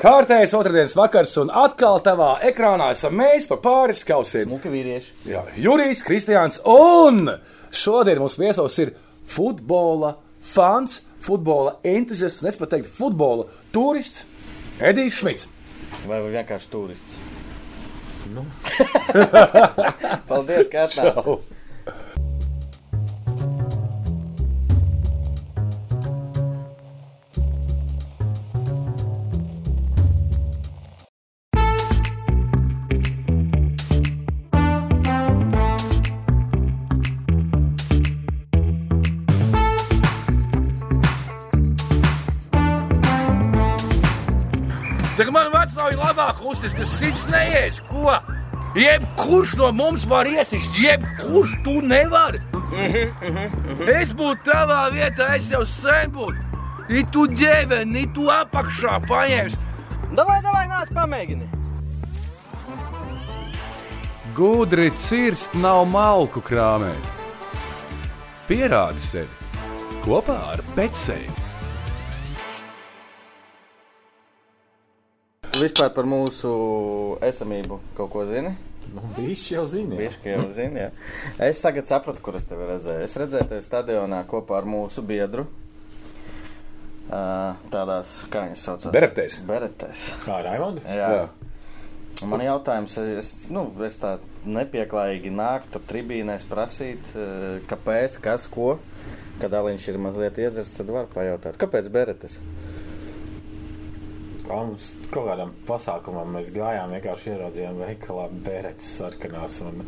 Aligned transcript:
Kārtējs 0.00 0.52
otrdienas 0.58 0.96
vakars, 0.98 1.32
un 1.40 1.52
atkal 1.64 2.00
tavā 2.04 2.34
ekrānā 2.50 2.90
esam 2.94 3.16
mēs 3.18 3.48
pa 3.50 3.58
pāris 3.62 4.04
kausiem. 4.06 4.48
Smuki 4.50 4.72
vīrieši. 4.72 5.16
Jā, 5.30 5.44
Jurijs, 5.64 6.04
Kristiāns, 6.06 6.60
un 6.68 7.30
šodien 7.74 8.20
mums 8.22 8.36
viesos 8.40 8.76
ir 8.84 8.94
futbola 9.30 10.16
fans, 10.44 11.00
futbola 11.24 11.78
entuziasts, 11.88 12.42
un 12.44 12.52
es 12.52 12.60
pat 12.60 12.74
teiktu, 12.76 12.92
futbola 12.92 13.48
turists 13.72 14.26
Edijs 14.82 15.20
Šmits. 15.22 15.48
Vai 16.08 16.20
vienkārši 16.26 16.70
turists? 16.72 17.18
Nu. 18.34 18.44
Paldies, 20.28 20.68
ka 20.72 20.84
atnācāt. 20.88 21.53
Labāk 46.24 46.44
uzsist, 46.48 46.76
tas 46.76 46.88
sits 46.98 47.24
neies. 47.28 47.80
Ko? 47.90 48.16
Jebkurš 48.74 49.56
no 49.60 49.70
mums 49.72 50.06
var 50.08 50.26
iesist, 50.26 50.72
jebkurš 50.78 51.58
tu 51.64 51.80
nevari. 51.84 52.40
Es 53.86 54.12
būtu 54.12 54.48
tavā 54.48 54.88
vietā, 54.92 55.36
es 55.36 55.50
jau 55.52 55.64
sen 55.66 56.10
būtu. 56.14 56.40
Ja 56.88 57.04
tu 57.12 57.26
ģēveni, 57.28 58.08
tu 58.14 58.28
apakšā 58.28 58.98
paņēmis. 59.08 59.58
Davai, 60.14 60.40
davai, 60.44 60.66
nāc, 60.68 60.90
pamēģini. 60.94 61.48
Gudri 64.34 64.90
cirst 64.98 65.54
nav 65.54 65.84
malku 65.86 66.42
krāmēt. 66.42 67.12
Pierādi 68.48 69.00
sevi 69.00 69.42
kopā 70.04 70.36
ar 70.52 70.60
Betsēju. 75.54 75.62
Vispār 75.62 75.90
par 75.94 76.06
mūsu 76.08 76.50
esamību 77.22 77.78
kaut 77.96 78.10
ko 78.10 78.24
zini? 78.26 78.54
Nu, 78.94 79.02
Viņš 79.16 79.44
jau 79.54 79.64
zina. 79.70 79.96
Viņš 79.98 80.16
jau 80.26 80.46
zina. 80.54 80.88
Es 81.42 81.60
tagad 81.62 81.86
sapratu, 81.86 82.22
kur 82.22 82.36
es 82.36 82.44
tevi 82.48 82.66
redzēju. 82.68 83.04
Es 83.06 83.14
redzēju 83.16 83.48
tevi 83.52 83.62
stadionā 83.64 84.24
kopā 84.26 84.58
ar 84.58 84.66
mūsu 84.68 85.02
biedru. 85.06 85.46
Tādās, 87.08 88.24
kā 88.32 88.46
viņas 88.48 88.66
sauc, 88.66 88.86
Beretēs. 88.94 89.40
Beretēs. 89.46 90.08
Kā 90.24 90.40
Raimonds? 90.44 90.84
Jā. 90.88 91.10
Jā. 91.14 91.24
Man 92.24 92.40
jautājums, 92.40 92.94
es, 93.18 93.32
nu, 93.52 93.66
es 93.84 93.98
tā 94.00 94.16
nepieklājīgi 94.46 95.32
nāku 95.34 95.74
tur 95.74 95.82
tribīnēs 95.90 96.46
prasīt, 96.48 97.14
kāpēc, 97.70 98.18
kas, 98.24 98.46
ko. 98.50 98.78
Kad 99.42 99.54
Aliņš 99.58 99.88
ir 99.90 99.98
mazliet 99.98 100.38
iedzerts, 100.38 100.76
tad 100.78 100.92
var 100.94 101.10
pajautāt, 101.10 101.58
kāpēc 101.60 101.90
Beretes? 101.92 102.38
Kā 104.44 104.58
mums 104.60 104.90
kaut 105.10 105.30
kādam 105.30 105.54
pasākumam 105.68 106.34
mēs 106.36 106.50
gājām, 106.54 106.92
vienkārši 106.98 107.32
ieraudzījām 107.32 107.80
veikalā 107.80 108.26
berets 108.44 108.90
sarkanās. 108.98 109.56
Un, 109.64 109.80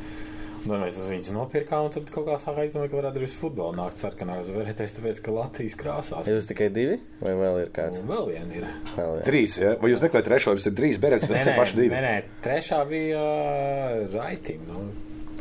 tad 0.66 0.80
mēs 0.82 0.96
uz 0.98 1.10
viņas 1.12 1.28
nopirkām, 1.36 1.86
un 1.86 1.92
tad 1.94 2.08
kaut 2.10 2.24
kā 2.26 2.38
sākām 2.42 2.64
izdomāt, 2.66 2.90
ka 2.90 2.98
varētu 2.98 3.20
arī 3.20 3.28
uz 3.28 3.36
futbolu 3.38 3.76
nākt 3.76 4.00
sarkanā 4.00 4.38
beretēs, 4.48 4.96
tāpēc, 4.96 5.20
ka 5.22 5.34
Latvijas 5.36 5.76
krāsās. 5.78 6.30
Jūs 6.32 6.48
tikai 6.50 6.70
divi, 6.74 6.96
vai 7.20 7.34
vēl 7.38 7.60
ir 7.66 7.72
kāds? 7.76 8.00
Un 8.00 8.08
vēl 8.10 8.30
viena 8.32 8.58
ir. 8.62 8.66
Vēl 8.96 9.12
viens? 9.18 9.26
Trīs, 9.28 9.58
ja? 9.62 9.74
vai 9.82 9.92
jūs 9.92 10.02
meklējat 10.02 10.30
trešo, 10.32 10.56
jums 10.56 10.66
ir 10.66 10.78
trīs 10.80 10.98
berets, 11.04 11.28
bet 11.30 11.44
ir 11.44 11.60
paši 11.60 11.78
divi. 11.82 11.92
nē, 11.94 12.00
nē, 12.06 12.41
trešā 12.48 12.80
bija 12.88 13.20
uh, 13.22 14.16
raitim. 14.16 14.64
Nu, 14.72 14.86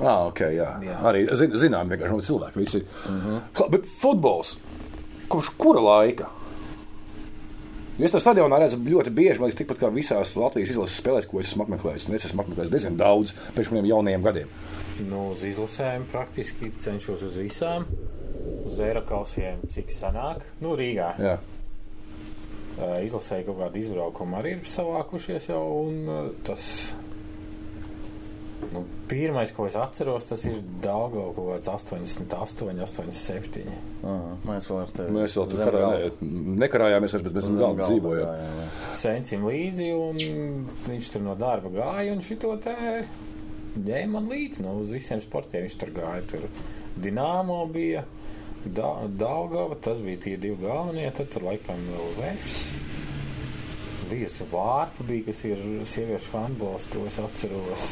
Ah, 0.03 0.25
ok, 0.27 0.41
jā. 0.51 0.71
jā. 0.83 0.95
Arī 1.07 1.21
zin, 1.39 1.53
zinām, 1.55 1.87
vienkārši 1.87 2.11
no 2.11 2.23
cilvēki 2.27 2.59
visi. 2.59 2.81
Uh 3.07 3.13
-huh. 3.25 3.69
Bet 3.71 3.85
futbols, 3.87 4.57
kopš 5.31 5.49
kura 5.57 5.79
laika? 5.79 6.27
Es 7.95 8.11
to 8.11 8.19
stadionā 8.19 8.57
redzu 8.59 8.75
ļoti 8.83 9.11
bieži, 9.15 9.39
man 9.39 9.47
liekas, 9.47 9.61
tikpat 9.61 9.79
kā 9.79 9.89
visās 9.93 10.33
Latvijas 10.35 10.73
izlases 10.73 10.97
spēlēs, 10.99 11.27
ko 11.31 11.39
es 11.39 11.53
esmu 11.53 11.63
apmeklējis. 11.63 12.09
Un 12.09 12.17
es 12.17 12.25
esmu 12.27 12.43
apmeklējis 12.43 12.73
diezgan 12.73 12.97
daudz 12.99 13.31
pēc 13.55 13.71
maniem 13.71 13.87
jaunajiem 13.93 14.25
gadiem. 14.25 14.51
nu, 15.07 15.29
uz 15.31 15.43
izlasēm 15.47 16.03
praktiski 16.11 16.73
cenšos 16.83 17.23
uz 17.29 17.37
visām. 17.39 17.87
Uz 18.67 18.79
Eiropausiem, 18.83 19.63
cik 19.71 19.93
sanāk. 19.95 20.43
Nu, 20.59 20.75
Rīgā. 20.75 21.07
Jā. 21.23 21.37
Izlasēja 23.05 23.47
kaut 23.47 23.61
kādu 23.61 23.79
izbraukumu, 23.79 24.41
arī 24.41 24.57
ir 24.57 24.67
savākušies 24.67 25.47
jau. 25.53 25.63
Un, 25.87 26.33
tas, 26.43 26.65
nu, 28.71 28.83
pirmais, 29.09 29.51
ko 29.55 29.67
es 29.69 29.75
atceros, 29.79 30.25
tas 30.29 30.45
ir 30.49 30.57
Dāngā 30.83 31.25
kaut 31.35 31.51
kāds 31.51 31.69
88, 31.71 32.81
87. 32.85 33.65
Aha, 34.05 34.33
Mēs 34.47 34.69
vēl 34.71 34.95
tevi. 34.95 35.15
Mēs 35.15 35.37
vēl 35.39 35.51
tur 35.51 35.63
karā, 35.65 35.91
ne, 35.91 36.31
nekarājāmies, 36.63 37.17
bet 37.27 37.37
mēs 37.37 37.51
vēl 37.51 37.79
dzīvojām. 37.83 38.65
Sencim 38.95 39.45
līdzi, 39.49 39.91
un 39.97 40.67
viņš 40.87 41.13
tur 41.15 41.25
no 41.25 41.37
darba 41.39 41.71
gāja, 41.73 42.15
un 42.15 42.23
šito 42.25 42.53
te 42.63 42.75
ņēma 43.75 44.11
man 44.13 44.29
līdzi 44.31 44.63
no 44.63 44.77
uz 44.81 44.93
visiem 44.95 45.21
sportiem. 45.23 45.65
Viņš 45.65 45.79
tur 45.81 45.93
gāja, 45.95 46.23
tur 46.35 46.47
Dienāmo 46.95 47.63
bija. 47.71 48.05
Da, 48.65 48.95
Daugava, 49.05 49.75
tas 49.77 49.99
bija 50.01 50.23
tie 50.23 50.39
divi 50.41 50.57
galvenie, 50.63 51.05
tad 51.13 51.29
tur 51.33 51.43
laikam 51.45 51.83
vēl 51.91 52.15
Vēfs. 52.17 52.61
Bija 54.09 54.29
vārpa, 54.49 55.05
bija, 55.05 55.27
kas 55.27 55.43
ir 55.45 55.61
sieviešu 55.85 56.33
handbols, 56.33 56.87
to 56.89 57.03
es 57.09 57.19
atceros. 57.21 57.85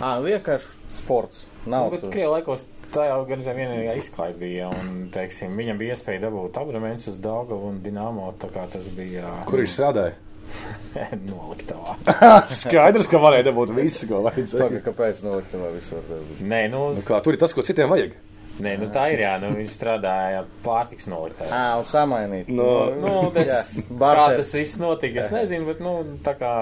Ā, 0.00 0.14
vienkārši 0.24 0.78
sports. 0.90 1.44
Nav 1.66 1.86
Nu, 1.88 1.90
bet 1.94 2.00
tur. 2.06 2.10
Krievijā 2.14 2.30
laikos 2.32 2.64
tā 2.92 3.06
jau 3.08 3.20
gan 3.28 3.40
zem 3.44 3.56
vienīgā 3.56 3.94
izklaide 4.00 4.36
bija, 4.40 4.66
un, 4.72 5.06
teiksim, 5.14 5.54
viņam 5.56 5.78
bija 5.80 5.94
iespēja 5.96 6.24
dabūt 6.26 6.58
abonements 6.60 7.06
uz 7.08 7.16
Daugavu 7.22 7.70
un 7.70 7.78
Dinamo, 7.84 8.32
tā 8.42 8.50
kā 8.52 8.66
tas 8.72 8.88
bija 8.92 9.30
Kur 9.48 9.62
viņš 9.62 9.76
strādāja? 9.78 10.18
noliktavā. 11.30 11.94
Skaidrs, 12.62 13.06
ka 13.08 13.20
varēja 13.22 13.46
dabūt 13.48 13.72
visu, 13.78 14.08
ko 14.10 14.20
vajadzēja. 14.26 14.66
Pagaid, 14.66 14.82
kāpēc 14.90 15.22
noliktavā 15.24 15.70
visur 15.72 16.02
tas 16.08 16.20
bija? 16.28 16.48
Nē, 16.50 16.60
nu, 16.74 16.82
Nu, 16.98 17.04
kā, 17.06 17.22
tur 17.24 17.32
ir 17.38 17.40
tas, 17.40 17.54
ko 17.56 17.64
citiem 17.64 17.88
vajag. 17.94 18.18
nē, 18.62 18.74
nu 18.82 18.90
tā 18.92 19.06
ir, 19.14 19.22
jā, 19.24 19.30
nu, 19.40 19.54
viņš 19.56 19.72
strādāja 19.78 20.42
pārtiks 20.66 21.08
noliktavā. 21.08 21.48
Ā, 21.48 21.78
un 21.80 21.86
samainīt. 21.88 22.50
No, 22.52 22.68
Nu, 23.00 23.14
tas, 23.34 23.48
Jā, 23.48 23.86
kā 23.88 23.96
barter. 24.04 24.42
tas 24.42 24.52
viss 24.58 24.76
notika, 24.82 25.22
es 25.24 25.32
nezinu, 25.32 25.70
bet, 25.72 25.80
nu, 25.80 25.94
tā 26.26 26.36
kā 26.36 26.52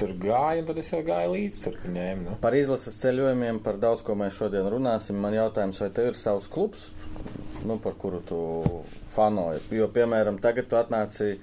tur 0.00 0.14
gāja, 0.20 0.62
un 0.62 0.68
tad 0.68 0.80
es 0.82 0.90
jau 0.92 1.00
gāju 1.06 1.32
līdzi 1.34 1.62
tur, 1.64 1.76
kur 1.82 1.92
ņēmu, 1.94 2.24
nu. 2.26 2.36
Par 2.42 2.56
izlases 2.58 2.98
ceļojumiem, 3.02 3.60
par 3.64 3.78
daudz 3.82 4.04
ko 4.06 4.16
mēs 4.18 4.38
šodien 4.38 4.68
runāsim. 4.72 5.18
Man 5.22 5.36
jautājums, 5.36 5.80
vai 5.82 5.90
tev 5.94 6.10
ir 6.10 6.18
savs 6.18 6.48
klubs, 6.52 6.90
nu, 7.66 7.78
par 7.82 7.96
kuru 8.00 8.22
tu 8.28 8.40
fanoji? 9.14 9.62
Jo, 9.76 9.88
piemēram, 9.92 10.40
tagad 10.42 10.70
tu 10.70 10.78
atnāci, 10.80 11.36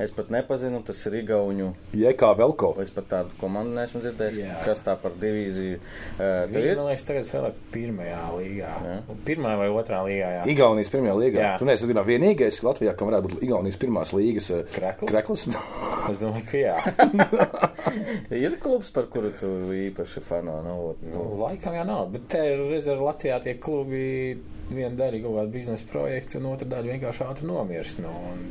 es 0.00 0.12
pat 0.14 0.30
nepazinu, 0.32 0.80
tas 0.86 1.00
ir 1.08 1.18
Igauņu. 1.22 1.68
Jēkā 1.98 2.30
Velko. 2.38 2.72
Es 2.82 2.92
pat 2.94 3.08
tādu 3.10 3.36
komandu 3.40 3.74
neesmu 3.76 4.02
dzirdējis, 4.04 4.38
Jā. 4.42 4.58
kas 4.66 4.84
tā 4.86 4.94
par 5.00 5.16
divīziju. 5.20 5.80
Uh, 6.16 6.46
ir? 6.56 6.72
man 6.78 6.88
liekas, 6.90 7.06
tagad 7.08 7.28
spēlē 7.28 7.52
pirmajā 7.74 8.22
līgā. 8.38 8.72
Jā. 8.86 8.96
Pirmā 9.26 9.54
vai 9.60 9.68
otrā 9.72 10.02
līgā, 10.06 10.30
jā. 10.38 10.42
Igaunijas 10.52 10.92
pirmajā 10.94 11.16
līgā. 11.20 11.42
Jā. 11.44 11.52
Tu 11.60 11.68
neesi 11.68 11.90
vienā 11.90 12.06
vienīgais 12.08 12.62
Latvijā, 12.66 12.96
kam 12.98 13.10
varētu 13.12 13.28
būt 13.28 13.46
Igaunijas 13.48 13.80
pirmās 13.82 14.14
līgas 14.16 14.50
eh, 14.54 14.64
Krekls? 14.76 15.12
krekls. 15.12 15.46
Es 16.12 16.18
domāju, 16.18 16.42
ka 16.50 16.58
jā. 16.58 16.72
ir 18.44 18.56
klubs, 18.62 18.88
par 18.90 19.06
kuru 19.12 19.30
tu 19.38 19.48
īpaši 19.76 20.22
fano. 20.24 20.58
Nu, 20.66 20.72
Nu, 21.02 21.12
nu, 21.14 21.22
laikam 21.42 21.74
jau 21.74 21.84
nav, 21.86 22.08
bet 22.14 22.26
te 22.32 22.40
ir 22.52 23.00
Latvijā 23.02 23.38
tie 23.42 23.54
klubi 23.60 24.36
viena 24.72 24.94
daļa 24.98 25.18
ir 25.18 25.24
kaut 25.24 25.36
kāda 25.38 25.52
biznesa 25.52 25.88
projekta, 25.90 26.38
un 26.40 26.50
otra 26.52 26.68
daļa 26.74 26.96
vienkārši 26.96 27.24
ātri 27.26 27.48
nomirst. 27.48 28.00
Nu, 28.02 28.12
un, 28.32 28.44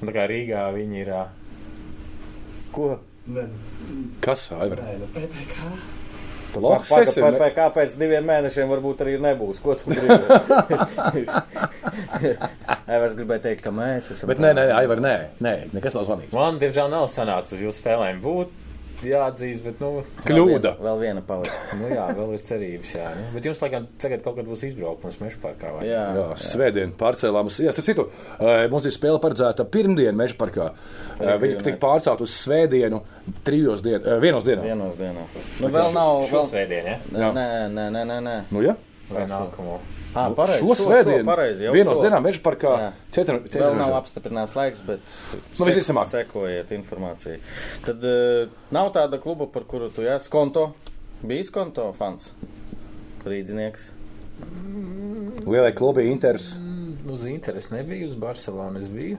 un 0.00 0.08
tā 0.08 0.14
kā 0.16 0.24
Rīgā 0.30 0.64
viņi 0.76 1.02
ir. 1.04 1.12
Ko? 2.72 2.96
Kas, 4.24 4.48
Aivar? 4.56 4.80
Paga, 6.48 6.60
Lohs 6.64 6.88
paga, 6.88 7.02
esi? 7.10 7.20
pa- 7.20 7.32
pa- 7.36 7.50
kā 7.52 7.66
pēc 7.74 7.92
diviem 8.00 8.24
mēnešiem 8.24 8.70
varbūt 8.72 9.02
arī 9.04 9.18
nebūs. 9.20 9.58
Ko 9.60 9.74
tu 9.76 9.90
gribi? 9.92 10.16
Aivars 12.88 13.14
gribēja 13.18 13.42
teikt, 13.50 13.62
ka 13.66 13.72
mēs 13.74 14.08
esam. 14.14 14.30
Bet 14.30 14.40
nē, 14.42 14.54
nē, 14.56 14.64
Aivar, 14.78 15.02
nē, 15.04 15.14
nē, 15.44 15.52
nekas 15.76 15.96
nav 15.98 16.06
zvanīts. 16.08 16.32
Man, 16.36 16.56
diemžēl, 16.62 16.88
nav 16.92 17.04
sanācis 17.12 17.58
uz 17.58 17.66
jūsu 17.66 17.82
spēlēm 17.82 18.22
būt. 18.24 18.54
Jāatzīst, 19.06 19.62
bet, 19.62 19.78
nu, 19.82 20.02
Kļūda. 20.26 20.72
Vēl 20.82 20.96
viena 21.02 21.22
palika. 21.22 21.54
nu 21.78 21.90
jā, 21.92 22.06
vēl 22.18 22.32
ir 22.34 22.42
cerības. 22.42 22.90
Jā, 22.96 23.10
nu. 23.14 23.26
Bet 23.34 23.46
jums, 23.46 23.60
laikam, 23.62 23.86
tagad 24.02 24.24
kaut 24.24 24.38
kad 24.40 24.48
būs 24.48 24.64
izbraukums 24.66 25.20
meža 25.22 25.38
parkā. 25.42 25.72
vai 25.76 25.84
ne? 25.84 25.92
Jā, 25.92 26.02
Jā, 26.18 26.26
svētdien 26.42 26.94
pārcēlām 26.98 27.46
uz 27.50 27.58
Siestu. 27.60 27.84
Citu, 27.86 28.08
eh, 28.40 28.66
mums 28.72 28.88
ir 28.88 28.94
spēle 28.96 29.20
paredzēta 29.22 29.66
pirmdien 29.70 30.18
Meža 30.18 30.34
parkā. 30.40 30.72
Eh, 31.20 31.36
Viņa 31.38 31.62
tika 31.62 31.78
pārcelt 31.78 32.20
uz 32.26 32.34
svētdienu, 32.34 33.02
trijos 33.46 33.84
eh, 33.86 34.18
vienos 34.18 34.44
dienā. 34.44 34.62
vienos 34.66 34.98
dienā. 34.98 35.24
Nu, 35.60 35.68
vēl 35.68 35.94
nav. 35.94 36.24
Vēl... 36.26 36.46
svētdienu, 36.50 36.86
ja? 36.86 36.98
Nē, 37.12 37.20
Jā. 37.22 37.32
nē, 37.32 37.48
nē, 37.78 37.88
nē, 37.94 38.04
nē, 38.10 38.20
nē. 38.26 38.36
Nu, 38.50 38.62
ja? 38.66 38.74
Vai 39.10 39.24
nākamo. 39.30 39.78
Ah, 40.16 40.30
pareizi. 40.34 40.64
Šo 40.64 40.74
svētdienu, 40.88 41.24
pareizi, 41.28 41.66
jau 41.66 41.72
vienos 41.76 42.00
dienā 42.00 42.18
meža 42.24 42.40
parkā, 42.42 42.72
cetru, 43.14 43.42
Vēl 43.52 43.76
nav 43.76 43.92
apstiprināts 43.98 44.56
laiks, 44.56 44.80
bet 44.86 45.04
Nu, 45.58 45.66
visticamāk. 45.68 46.08
sekojiet 46.10 46.72
informāciju. 46.74 47.38
Tad 47.84 48.06
uh, 48.08 48.48
nav 48.74 48.90
tāda 48.96 49.20
kluba, 49.22 49.46
par 49.52 49.68
kuru 49.68 49.90
tu 49.92 50.02
jā, 50.06 50.16
skonto. 50.24 50.70
Bijis 51.22 51.52
konto 51.54 51.90
fans? 51.92 52.32
Rīdzinieks. 53.28 53.88
Lielai 55.44 55.72
klubai 55.76 56.06
Inters. 56.08 56.56
Uz 57.08 57.24
Interes 57.28 57.70
nebija, 57.70 58.06
uz 58.06 58.14
Barcelonas 58.18 58.88
biju. 58.92 59.18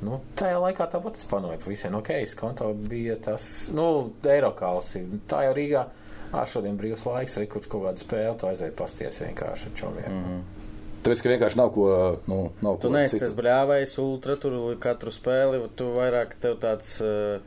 Nu, 0.00 0.16
tajā 0.38 0.56
laikā 0.62 0.86
tāpat 0.88 1.18
es 1.20 1.26
panoju 1.28 1.58
pa 1.60 1.68
visiem. 1.68 1.94
Ok, 1.98 2.12
skonto 2.30 2.70
bija 2.72 3.18
tas, 3.20 3.44
nu, 3.76 4.12
Eirokalsi. 4.24 5.02
Tā 5.28 5.44
jau 5.44 5.56
Rīgā. 5.56 5.84
Ā, 6.30 6.46
šodien 6.46 6.78
brīvs 6.78 7.06
laiks, 7.08 7.36
arī 7.40 7.50
kur 7.50 7.66
kaut 7.66 7.88
kāda 7.88 8.02
spēle, 8.02 8.38
tu 8.38 8.46
aizēji 8.50 8.76
pasties 8.78 9.22
vienkārši 9.24 9.70
ar 9.70 9.78
čomiem. 9.82 10.10
Mm 10.10 10.24
-hmm. 10.24 10.60
Tāpēc, 11.00 11.20
ka 11.24 11.30
vienkārši 11.32 11.56
nav 11.56 11.70
ko. 11.72 11.84
Nu, 12.28 12.38
nav 12.60 12.74
Tu 12.80 12.90
ko 12.90 12.92
neesi 12.92 13.18
tas 13.22 13.30
bļāvais, 13.32 13.92
ultra, 14.02 14.34
tur 14.36 14.56
katru 14.82 15.08
spēli, 15.14 15.62
tu 15.76 15.86
vairāk 15.94 16.34
tev 16.42 16.58
tāds. 16.60 16.98
Uh, 17.00 17.40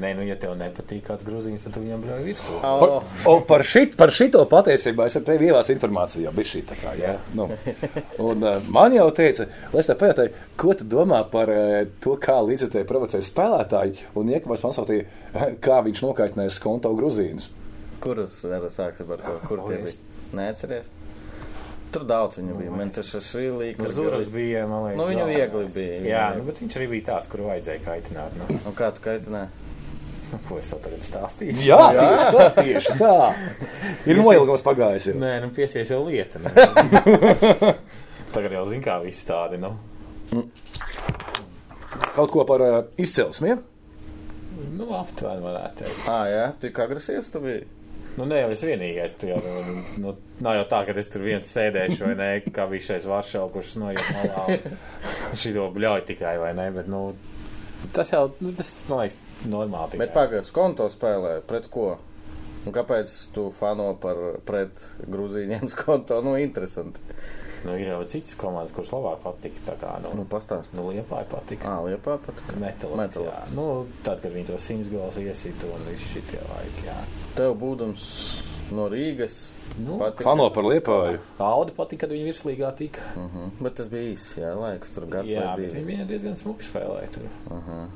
Nē, 0.00 0.14
nu, 0.16 0.24
ja 0.24 0.36
tev 0.40 0.54
nepatīk 0.56 1.02
kāds 1.04 1.26
grūzīns, 1.26 1.66
tad 1.66 1.76
tu 1.76 1.82
viņam 1.84 2.06
bļauj 2.06 2.24
virsū. 2.24 2.54
Par, 2.62 2.94
oh, 2.94 3.18
o, 3.28 3.34
par, 3.44 3.64
šit, 3.68 3.98
par 4.00 4.14
šito 4.16 4.40
patiesībā 4.48 5.10
es 5.10 5.18
ar 5.20 5.26
tevi 5.28 5.50
ievācu 5.50 5.74
informāciju, 5.74 6.24
jau 6.24 6.32
bija 6.38 6.52
šī 6.54 6.62
tā 6.70 6.78
kā. 6.80 6.94
Jā. 6.96 7.18
Nu. 7.36 7.50
Un 8.30 8.48
uh, 8.48 8.56
man 8.72 8.96
jau 8.96 9.10
teica, 9.20 9.44
lai 9.74 9.84
es 9.84 9.92
tā 9.92 9.98
pajautāju, 10.00 10.32
ko 10.56 10.78
tu 10.80 10.88
domā 10.96 11.20
par 11.28 11.52
uh, 11.52 11.82
to, 12.00 12.16
kā 12.22 12.38
līdzekļi 12.48 12.86
provocē 12.88 13.20
spēlētāji, 13.20 14.08
un 14.16 14.32
iekavās 14.32 14.64
man 14.64 14.72
sūtīja, 14.72 15.04
kā 15.60 15.82
viņš 15.84 16.04
nokaitinēja 16.08 16.56
skonto 16.56 16.96
grūzīnus. 16.96 17.52
Kurus 18.02 18.38
var 18.44 18.68
sāksim 18.72 19.10
ar 19.14 19.22
to? 19.24 19.34
Kur 19.48 19.62
O, 19.64 19.68
tie 19.70 19.80
bija? 19.84 19.96
Neatceries? 20.36 20.88
Tur 21.94 22.02
daudz 22.08 22.40
viņu 22.40 22.56
bija. 22.58 22.72
Mentoša 22.76 23.20
Švīlī, 23.24 23.68
Nu, 23.78 23.86
Zuras 23.94 24.26
bija, 24.32 24.64
man 24.68 24.88
liekas, 24.88 24.98
Nu, 24.98 25.06
viņu 25.12 25.26
viegli 25.30 25.68
bija. 25.74 26.00
Jā, 26.10 26.24
nu, 26.36 26.42
bet 26.48 26.58
viņš 26.60 26.74
arī 26.80 26.88
bija 26.96 27.06
tāds, 27.12 27.28
kuru 27.32 27.46
vajadzēja 27.48 27.84
kaitināt. 27.86 28.34
Nu, 28.40 28.58
Un 28.66 28.74
kā 28.76 28.90
tu 28.96 29.04
kaitināji? 29.06 29.48
Nu, 30.32 30.40
ko 30.48 30.58
es 30.58 30.68
tev 30.72 30.80
tagad 30.82 31.04
stāstīšu? 31.06 31.62
Jā, 31.68 31.78
tieši 31.94 32.26
tā, 32.34 32.46
tieši 32.58 32.96
tā. 32.98 33.12
Ir 34.10 34.18
noilgums 34.18 34.64
pagājis. 34.66 35.06
Jau. 35.12 35.14
Nē, 35.22 35.30
nu 35.44 35.52
piesies 35.54 35.92
jau 35.94 36.00
lieta. 36.08 36.42
Nu. 36.42 36.50
Tagad 38.34 38.52
jau 38.58 38.64
zina, 38.68 38.82
kā 38.84 38.98
viss 39.04 39.22
tādi. 39.24 39.62
Nu. 39.62 39.70
Kaut 42.16 42.34
ko 42.34 42.42
par 42.48 42.64
uh, 42.66 42.76
izcelsmi. 43.00 43.54
Ja? 43.54 43.60
Nu, 44.76 44.90
aptuveni 44.98 45.44
varētu 45.46 45.84
teikt. 45.84 46.02
Ah, 46.10 46.24
jā, 46.28 46.44
tik 46.60 46.78
agresīvs 46.82 47.30
tu 47.32 47.40
biji. 47.44 47.62
Nu, 48.16 48.24
ne 48.24 48.40
jau 48.40 48.48
es 48.54 48.62
vienīgais. 48.64 49.14
Jau, 49.28 49.38
nu, 50.00 50.14
nav 50.44 50.56
jau 50.56 50.66
tā, 50.70 50.80
ka 50.88 50.96
es 50.96 51.10
tur 51.12 51.24
viens 51.26 51.50
sēdēšu, 51.52 52.00
vai 52.06 52.14
ne? 52.16 52.28
Kā 52.48 52.64
bija 52.70 52.86
šais 52.90 53.04
Varšavs, 53.10 53.52
kurš 53.52 53.74
noiet 53.82 54.12
malā. 54.16 54.56
un 54.56 55.36
Šito 55.42 55.68
bļauj 55.74 56.06
tikai, 56.12 56.36
vai 56.40 56.54
ne? 56.56 56.70
Bet, 56.72 56.88
nu, 56.92 57.10
tas 57.96 58.14
jau, 58.14 58.30
nu, 58.40 58.52
tas, 58.56 58.72
man 58.88 59.04
liekas, 59.04 59.18
normāli. 59.52 60.00
Bet 60.00 60.14
pagaidi, 60.16 60.48
konto 60.56 60.88
spēlē 60.92 61.38
pret 61.48 61.68
ko? 61.72 61.90
Un 62.66 62.74
kāpēc 62.74 63.12
tu 63.34 63.46
fano 63.54 63.92
par 64.02 64.40
pret 64.48 64.88
grūzīņiem 65.06 65.68
skonto? 65.74 66.18
Nu, 66.24 66.34
interesanti. 66.40 67.04
Nu, 67.66 67.74
ir 67.74 67.88
jau 67.90 68.00
citas 68.06 68.34
komandas, 68.38 68.72
kuras 68.76 68.90
labāk 68.94 69.22
patika. 69.24 69.62
Tā 69.72 69.74
kā, 69.80 69.92
nu, 70.04 70.12
Nu, 70.14 70.24
pastāst. 70.30 70.74
nu 70.78 70.84
Liepāja 70.92 71.26
patika. 71.30 71.68
Ā, 71.68 71.80
liepā 71.88 72.18
pat. 72.22 72.42
Metālurgs. 72.62 72.96
Metālurgs. 73.00 73.54
Nu, 73.58 73.86
tad, 74.06 74.20
kad 74.22 74.32
viņi 74.32 74.46
to 74.52 74.58
simts 74.62 74.88
gols 74.92 75.16
iesita 75.18 75.66
un 75.74 75.82
viss 75.90 76.06
šitie 76.12 76.38
laiki, 76.46 76.86
jā. 76.86 76.96
Tev 77.34 77.56
būdams 77.58 78.04
no 78.76 78.86
Rīgas. 78.92 79.40
Nu, 79.78 79.98
patika. 79.98 80.24
Fano 80.28 80.46
par 80.54 80.64
liepāju. 80.64 81.18
Audi 81.38 81.72
patika, 81.76 82.06
kad 82.06 82.14
viņi 82.14 82.30
virslīgā 82.30 82.70
tika. 82.78 83.00
Uh 83.16 83.22
-huh. 83.34 83.50
Bet 83.60 83.74
tas 83.74 83.88
bija 83.88 84.12
īsts, 84.14 84.38
jā, 84.38 84.54
laiks 84.60 84.94
tur 84.94 85.06
gads 85.06 85.30
Jā, 85.32 85.44
vai 85.44 85.56
bet 85.56 85.70
divi. 85.70 85.82
viņi 85.82 85.86
bija 85.96 86.04
diezgan 86.06 86.36
smuki 86.36 86.64
spēlēja 86.70 87.10
tur. 87.14 87.22
Uh 87.50 87.56
-huh. 87.68 87.86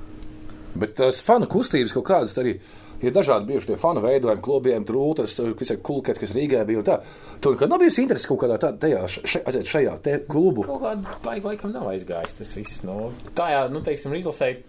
Bet 0.74 0.94
tās 0.96 1.22
fanu 1.22 1.46
kustības 1.46 1.92
kaut 1.92 2.04
kādas 2.04 2.36
arī. 2.38 2.58
Ir 3.00 3.14
dažādi 3.16 3.48
bijuši 3.48 3.70
tie 3.70 3.76
fanu 3.80 4.02
veidojumi, 4.04 4.42
klubiem, 4.44 4.84
tur 4.84 5.14
kas 5.16 5.72
ir 5.72 5.78
kulkets, 5.84 6.20
kas 6.20 6.34
Rīgā 6.36 6.64
bija. 6.68 6.82
Tā. 6.84 6.98
Tur 7.40 7.54
nekad 7.54 7.72
nav 7.72 7.80
bijusi 7.80 8.04
interese 8.04 8.28
kaut 8.28 8.42
kādā 8.42 8.58
tā, 8.60 8.74
tajā, 8.76 9.04
še, 9.08 9.40
aiziet 9.48 9.70
šajā 9.70 9.94
te 10.04 10.18
klubu. 10.28 10.66
Kaut 10.68 10.82
kāda 10.84 11.14
baigta 11.24 11.48
laikam 11.48 11.72
nav 11.72 11.88
aizgājis 11.94 12.36
tas 12.40 12.52
viss. 12.58 12.82
Nu, 12.84 13.12
tā 13.36 13.48
jā, 13.54 13.62
nu, 13.72 13.80
teiksim, 13.86 14.12
izlasēji. 14.18 14.60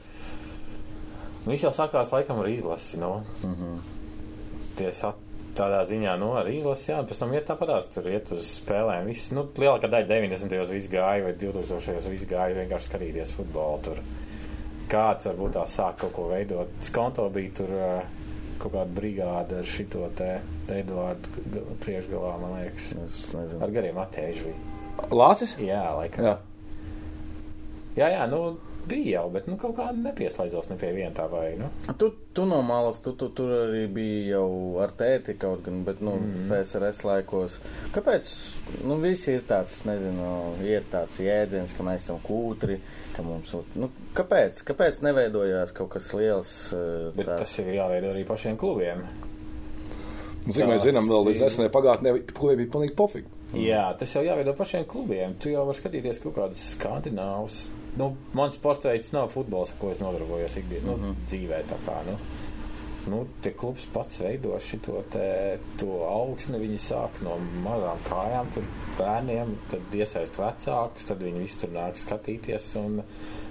Nu, 1.42 1.50
viss 1.52 1.68
jau 1.68 1.74
sākās 1.76 2.14
laikam 2.16 2.40
ar 2.40 2.48
izlasi. 2.54 3.02
Nu. 3.02 3.18
Mm 3.44 3.58
-hmm. 3.58 3.84
Tiesa 4.80 5.12
tādā 5.58 5.82
ziņā, 5.88 6.16
nu, 6.20 6.32
ar 6.40 6.48
izlasi, 6.52 6.92
jā, 6.92 7.00
un 7.02 7.08
pēc 7.10 7.20
tam 7.20 7.34
iet 7.34 7.48
tāpatās, 7.50 7.90
tur 7.94 8.08
iet 8.08 8.32
uz 8.32 8.62
spēlēm. 8.62 9.06
Viss, 9.12 9.32
nu, 9.36 9.46
lielākā 9.58 9.90
daļa 9.92 10.08
90. 10.08 10.56
gados 10.56 10.70
viss 10.70 10.92
gāja, 10.92 11.24
vai 11.24 11.34
2000. 11.34 11.92
gados 11.92 12.08
viss 12.08 12.30
gāja 12.30 12.56
vienkārši 12.56 12.90
skatīties 12.90 13.36
futbolu. 13.36 13.82
Tur. 13.84 14.02
Kāds 14.92 15.28
varbūt 15.30 15.54
tā 15.56 15.66
sāk 15.72 16.02
kaut 16.02 16.14
ko 16.14 16.28
veidot. 16.32 16.68
Skonto 16.84 17.30
bija 17.30 17.52
tur 17.62 17.70
ā, 17.72 17.92
kaut 18.62 18.76
kāda 18.76 18.96
brigāde 18.96 19.60
ar 19.62 19.68
šito 19.68 20.08
te 20.18 20.30
Eduardu 20.72 21.66
priekšgalā, 21.84 22.36
man 22.42 22.58
liekas. 22.60 22.92
Es 23.04 23.22
nezinu. 23.38 23.62
Ar 23.66 23.74
gariem 23.74 24.00
attēžu 24.02 24.48
bija. 24.50 24.60
Lācis? 25.12 25.56
Jā, 25.62 25.84
laikam. 25.98 26.28
Jā. 26.30 26.38
Jā, 27.98 28.08
jā, 28.14 28.28
nu 28.32 28.42
bija 28.92 29.22
jau, 29.22 29.30
bet 29.34 29.48
nu, 29.50 29.56
kaut 29.60 29.74
kā 29.80 29.88
nepieslēdzos 29.96 30.70
ne 30.72 30.78
pie 30.82 30.92
viena 30.96 31.14
tā 31.16 31.26
vai. 31.32 31.54
Nu. 31.60 31.72
Tu, 32.00 32.12
tu 32.36 32.46
no 32.50 32.60
malas, 32.66 33.00
tu, 33.04 33.14
tu 33.18 33.32
tur 33.36 33.54
arī 33.64 33.86
biji 33.92 34.22
jau 34.34 34.46
ar 34.84 34.94
tēti 35.00 35.38
kaut 35.42 35.64
gan, 35.66 35.82
bet, 35.88 36.04
nu, 36.06 36.18
mm. 36.20 36.52
PSRS 36.52 37.02
laikos. 37.08 37.58
Kāpēc, 37.96 38.30
nu, 38.86 39.00
visi 39.04 39.38
ir 39.38 39.48
tāds, 39.50 39.80
nezinu, 39.88 40.30
iet 40.68 40.92
tāds 40.94 41.18
jēdziens, 41.24 41.76
ka 41.78 41.88
mēs 41.88 42.06
esam 42.06 42.22
kūtri, 42.26 42.82
ka 43.16 43.26
mums, 43.26 43.56
nu, 43.80 43.92
kāpēc, 44.18 44.64
kāpēc 44.70 45.02
neveidojās 45.08 45.76
kaut 45.78 45.94
kas 45.96 46.12
liels? 46.18 46.56
eh, 46.76 47.12
Bet 47.18 47.32
tāds? 47.34 47.46
tas 47.46 47.60
ir 47.64 47.76
jāveido 47.80 48.14
arī 48.14 48.28
pašiem 48.28 48.60
klubiem. 48.62 49.06
Un, 50.42 50.56
cik 50.56 50.66
mēs 50.66 50.88
zinām, 50.88 51.06
vēl 51.10 51.28
līdz 51.30 51.46
nesenai 51.46 51.70
pagātnē 51.74 52.16
klubiem 52.34 52.64
bija 52.64 52.74
pilnīgi 52.74 52.98
pofīgi. 52.98 53.38
Jā, 53.62 53.92
tas 54.00 54.14
jau 54.16 54.24
jāveido 54.26 54.54
pašiem 54.58 54.86
klubiem. 54.90 55.36
Tu 55.42 55.52
jau 55.52 55.66
vari 55.68 55.78
skatīties 55.78 56.22
kaut 56.24 56.38
kādus 56.38 56.64
skandināvus. 56.74 57.66
Nu, 58.00 58.14
mans 58.38 58.56
sports 58.56 58.88
veids 58.88 59.12
nav 59.12 59.32
futbols, 59.34 59.74
ar 59.74 59.82
ko 59.82 59.92
es 59.92 60.00
nodarbojos 60.00 60.56
ikdienā, 60.62 60.96
mm 60.96 61.04
-hmm. 61.04 61.08
nu, 61.08 61.28
dzīvē. 61.28 61.64
Kā, 61.86 61.98
nu. 62.08 62.18
Nu, 63.10 63.26
tie 63.42 63.50
klubs 63.58 63.88
pats 63.94 64.20
veido 64.22 64.54
šo 64.62 64.78
augsni. 66.06 66.60
Viņi 66.62 66.78
sāk 66.78 67.22
no 67.26 67.38
mazām 67.66 67.98
kājām, 68.06 68.52
tur 68.54 68.64
bērniem, 69.00 69.56
tad 69.72 69.96
iesaist 69.98 70.38
vecākus, 70.38 71.08
tad 71.10 71.24
viņi 71.26 71.42
visi 71.42 71.60
tur 71.64 71.74
nāk 71.74 71.98
skatīties 71.98 72.76
un 72.78 73.02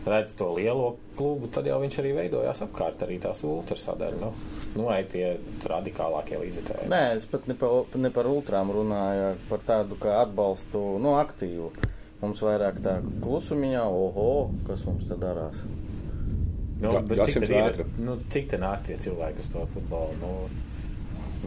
redz 0.06 0.36
to 0.38 0.52
lielo 0.54 0.96
klubu. 1.18 1.50
Tad 1.50 1.66
jau 1.66 1.80
viņš 1.82 1.98
arī 1.98 2.14
veidojās 2.14 2.62
apkārt, 2.62 3.02
arī 3.02 3.18
tās 3.18 3.42
ultrasadaļas. 3.42 4.20
Nu, 4.20 4.32
nu, 4.76 4.88
ai 4.88 5.02
tie 5.10 5.36
radikālākie 5.66 6.38
līdzekļi. 6.38 6.90
Nē, 6.92 7.16
es 7.18 7.26
pat 7.26 7.50
ne 7.50 7.58
par, 7.58 7.90
ne 7.98 8.10
par 8.14 8.30
ultrām 8.30 8.70
runāju, 8.76 9.34
par 9.50 9.66
tādu 9.66 9.98
kā 9.98 10.20
atbalstu, 10.22 10.84
nu, 11.02 11.18
aktīvu. 11.18 11.72
Mums 12.20 12.42
vairāk 12.44 12.82
tā 12.84 12.98
klusumiņā, 13.24 13.84
oho, 13.88 14.32
kas 14.66 14.82
mums 14.84 15.06
te 15.08 15.16
darās. 15.20 15.62
Nu, 16.80 16.92
bet 17.04 17.22
cik 17.28 17.44
tad 17.44 17.52
ir, 17.52 17.86
nu, 18.00 18.16
cik 18.32 18.50
te 18.52 18.58
nāk 18.60 18.84
tie 18.86 18.96
cilvēki 19.00 19.42
uz 19.42 19.48
to 19.52 19.64
futbolu? 19.74 20.16
Nu, 20.20 20.32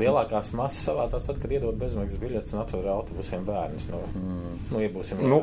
lielākās 0.02 0.52
masas 0.58 0.88
savācās 0.90 1.26
tad, 1.26 1.40
kad 1.42 1.54
iedod 1.54 1.78
bezmaksas 1.82 2.22
biļetes 2.22 2.56
un 2.56 2.64
atver 2.64 2.90
autobusiem 2.94 3.46
bērnus. 3.48 3.88
Nu, 3.92 4.02
mm. 4.18 4.60
nu 4.74 4.84
ja 4.84 4.92
būsim 4.94 5.22
Nu. 5.30 5.42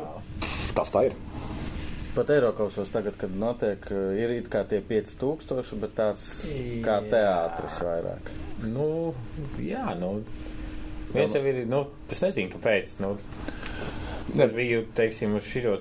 Tas 0.75 0.93
tā 0.93 1.07
ir. 1.09 1.17
Pat 2.11 2.31
Eiropausos 2.33 2.91
tagad, 2.91 3.15
kad 3.19 3.31
notiek, 3.39 3.85
ir 4.19 4.33
it 4.35 4.49
kā 4.51 4.65
tie 4.67 4.81
5000, 4.83 5.77
bet 5.79 5.93
tāds 5.95 6.25
kā 6.83 6.97
Jā. 6.99 7.11
teātris 7.13 7.77
vairāk. 7.87 8.31
Nu, 8.67 8.87
jā, 9.63 9.85
nu. 9.99 10.17
Viens 11.11 11.35
jau 11.35 11.43
ir, 11.47 11.63
nu, 11.71 11.85
es 12.11 12.23
nezinu, 12.23 12.51
kāpēc. 12.51 12.97
Nu, 13.03 13.13
es 14.37 14.55
biju, 14.55 14.85
teiksim, 14.97 15.35
uz 15.39 15.47
širo 15.49 15.79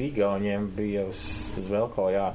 Igauniem 0.00 0.70
bija 0.76 1.04
uz, 1.10 1.20
uz 1.60 1.68
Velko, 1.68 2.06
jā, 2.08 2.30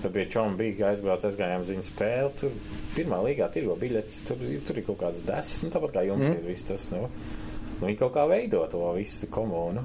kad 0.00 0.12
bija 0.14 0.30
Čoma 0.32 0.56
bija 0.56 0.88
aizbrauc, 0.88 1.26
aizgājām 1.28 1.66
uz 1.66 1.72
viņu 1.74 1.84
spēli, 1.84 2.30
tur 2.40 2.54
pirmā 2.94 3.18
līgā 3.26 3.50
tirgo 3.52 3.76
biļetes, 3.80 4.22
tur, 4.28 4.40
tur 4.66 4.80
ir 4.80 4.86
kaut 4.86 5.00
kādas 5.02 5.24
desas, 5.26 5.60
nu, 5.64 5.72
tāpat 5.74 5.98
kā 5.98 6.06
jums 6.08 6.24
mm. 6.24 6.38
ir 6.38 6.48
viss 6.48 6.68
tas, 6.70 6.86
nu, 6.94 7.04
nu, 7.74 7.82
viņi 7.82 7.98
kaut 8.00 8.14
kā 8.16 8.24
veido 8.30 8.62
to 8.72 8.80
visu 8.96 9.28
komunu. 9.32 9.84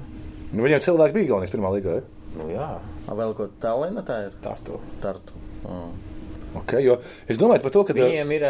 Nu, 0.54 0.62
viņiem 0.64 0.84
cilvēki 0.86 1.18
bija 1.18 1.32
galvenais 1.34 1.52
pirmā 1.52 1.74
līgā. 1.76 1.98
Ja? 1.98 2.30
Nu, 2.36 2.48
jā, 2.52 2.70
A, 3.06 3.14
vēl 3.14 3.34
ko 3.38 3.46
Tallinā 3.62 4.02
tā 4.06 4.18
ir? 4.26 4.34
to. 4.42 4.80
Tartu. 5.02 5.36
Mm. 5.62 5.92
Okay, 6.62 6.82
jo 6.82 6.98
es 7.28 7.38
domāju 7.38 7.62
par 7.62 7.74
to, 7.74 7.84
ka. 7.86 7.94
Viņiem 7.96 8.32
ir, 8.34 8.46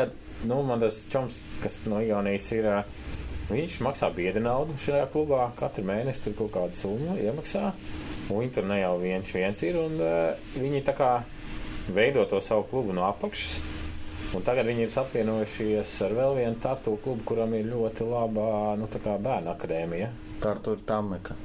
nu, 0.49 0.61
man 0.65 0.81
tas 0.81 1.03
čoms, 1.13 1.37
kas 1.63 1.79
no 1.91 2.01
Igaunijas 2.05 2.47
ir, 2.57 2.69
ā, 2.71 2.79
viņš 3.51 3.79
maksā 3.87 4.11
bieda 4.15 4.43
naudu 4.43 4.77
šajā 4.83 5.07
klubā, 5.13 5.47
katru 5.59 5.87
mēnesi 5.87 6.25
tur 6.25 6.37
kaut 6.41 6.53
kādu 6.57 6.81
summu 6.81 7.17
iemaksā, 7.23 7.71
viņi 8.29 8.53
tur 8.57 8.69
ne 8.69 8.81
jau 8.81 8.97
viens 9.03 9.33
viens 9.35 9.65
ir, 9.67 9.79
un 9.81 9.99
uh, 10.03 10.53
viņi 10.59 10.85
tā 10.87 10.97
kā 10.99 11.11
veido 11.95 12.27
to 12.27 12.43
savu 12.43 12.67
klubu 12.71 12.97
no 12.97 13.07
apakšas, 13.07 13.61
Un 14.35 14.43
tagad 14.45 14.67
viņi 14.67 14.87
ir 14.87 14.95
apvienojušies 15.01 15.93
ar 16.03 16.15
vēl 16.17 16.35
vienu 16.41 16.59
tartu 16.61 16.97
klubu, 17.03 17.23
kuram 17.29 17.55
ir 17.55 17.69
ļoti 17.71 18.07
laba 18.09 18.75
nu, 18.77 18.89
tā 18.91 19.15
bērnu 19.23 19.53
akadēmija. 19.53 20.09
Tā 20.43 20.55
tur 20.65 20.77
ir 20.77 20.83
Tameka. 20.89 21.37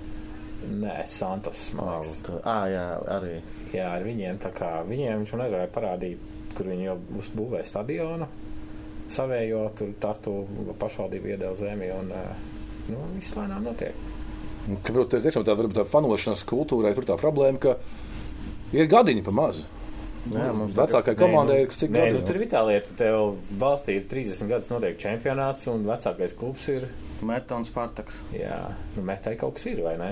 Nē, 0.61 0.95
Santos. 1.09 1.69
Oh, 1.77 2.01
ah, 2.45 2.65
jā, 2.69 2.85
arī. 3.15 3.37
Jā, 3.73 3.93
ar 3.95 4.05
viņiem 4.05 4.41
tā 4.41 4.51
kā 4.53 4.73
viņiem 4.85 5.21
viņš 5.21 5.33
man 5.33 5.45
aizvāja 5.45 5.69
parādīt, 5.73 6.25
kur 6.57 6.69
viņi 6.69 6.87
jau 6.87 6.97
uzbūvēja 7.21 7.69
stadionu. 7.69 8.27
Savējo 9.11 9.65
tur 9.77 9.91
tartu 10.01 10.33
pašvaldību 10.79 11.33
iedēļ 11.33 11.57
zemi 11.59 11.91
un 11.95 12.11
eh, 12.15 12.47
nu, 12.91 13.01
viss 13.17 13.35
lēnām 13.37 13.65
notiek. 13.67 13.97
Ka, 14.85 14.93
varbūt, 14.93 15.11
tas 15.15 15.25
tiešām 15.25 15.45
tā, 15.47 15.55
varbūt 15.57 15.79
tā 15.79 15.85
fanošanas 15.89 16.43
kultūrai 16.47 16.93
tur 16.95 17.07
tā 17.09 17.17
problēma, 17.19 17.59
ka 17.61 17.75
ir 18.77 18.89
gadiņi 18.91 19.23
pa 19.25 19.33
mazu. 19.35 19.67
Jā, 20.29 20.51
mums 20.53 20.75
Vecākai 20.77 21.15
komandai 21.17 21.63
ir 21.63 21.71
cik 21.73 21.89
Nē, 21.89 22.01
nu, 22.13 22.19
gadi? 22.19 22.25
tur 22.27 22.37
ir 22.37 22.49
tā 22.51 22.59
lieta, 22.67 22.93
tev 22.99 23.39
valstī 23.57 23.95
ir 23.97 24.03
30 24.11 24.51
gadus 24.51 24.69
notiek 24.69 24.99
čempionāts 25.01 25.65
un 25.71 25.87
vecākais 25.87 26.35
klubs 26.37 26.67
ir, 26.69 26.85
Meta 27.25 27.57
un 27.57 27.65
Spartaks. 27.65 28.19
jā, 28.37 28.59
nu, 28.95 29.01
metai 29.07 29.33
kaut 29.41 29.57
kas 29.57 29.65
ir, 29.71 29.81
vai 29.81 29.95
ne? 29.97 30.11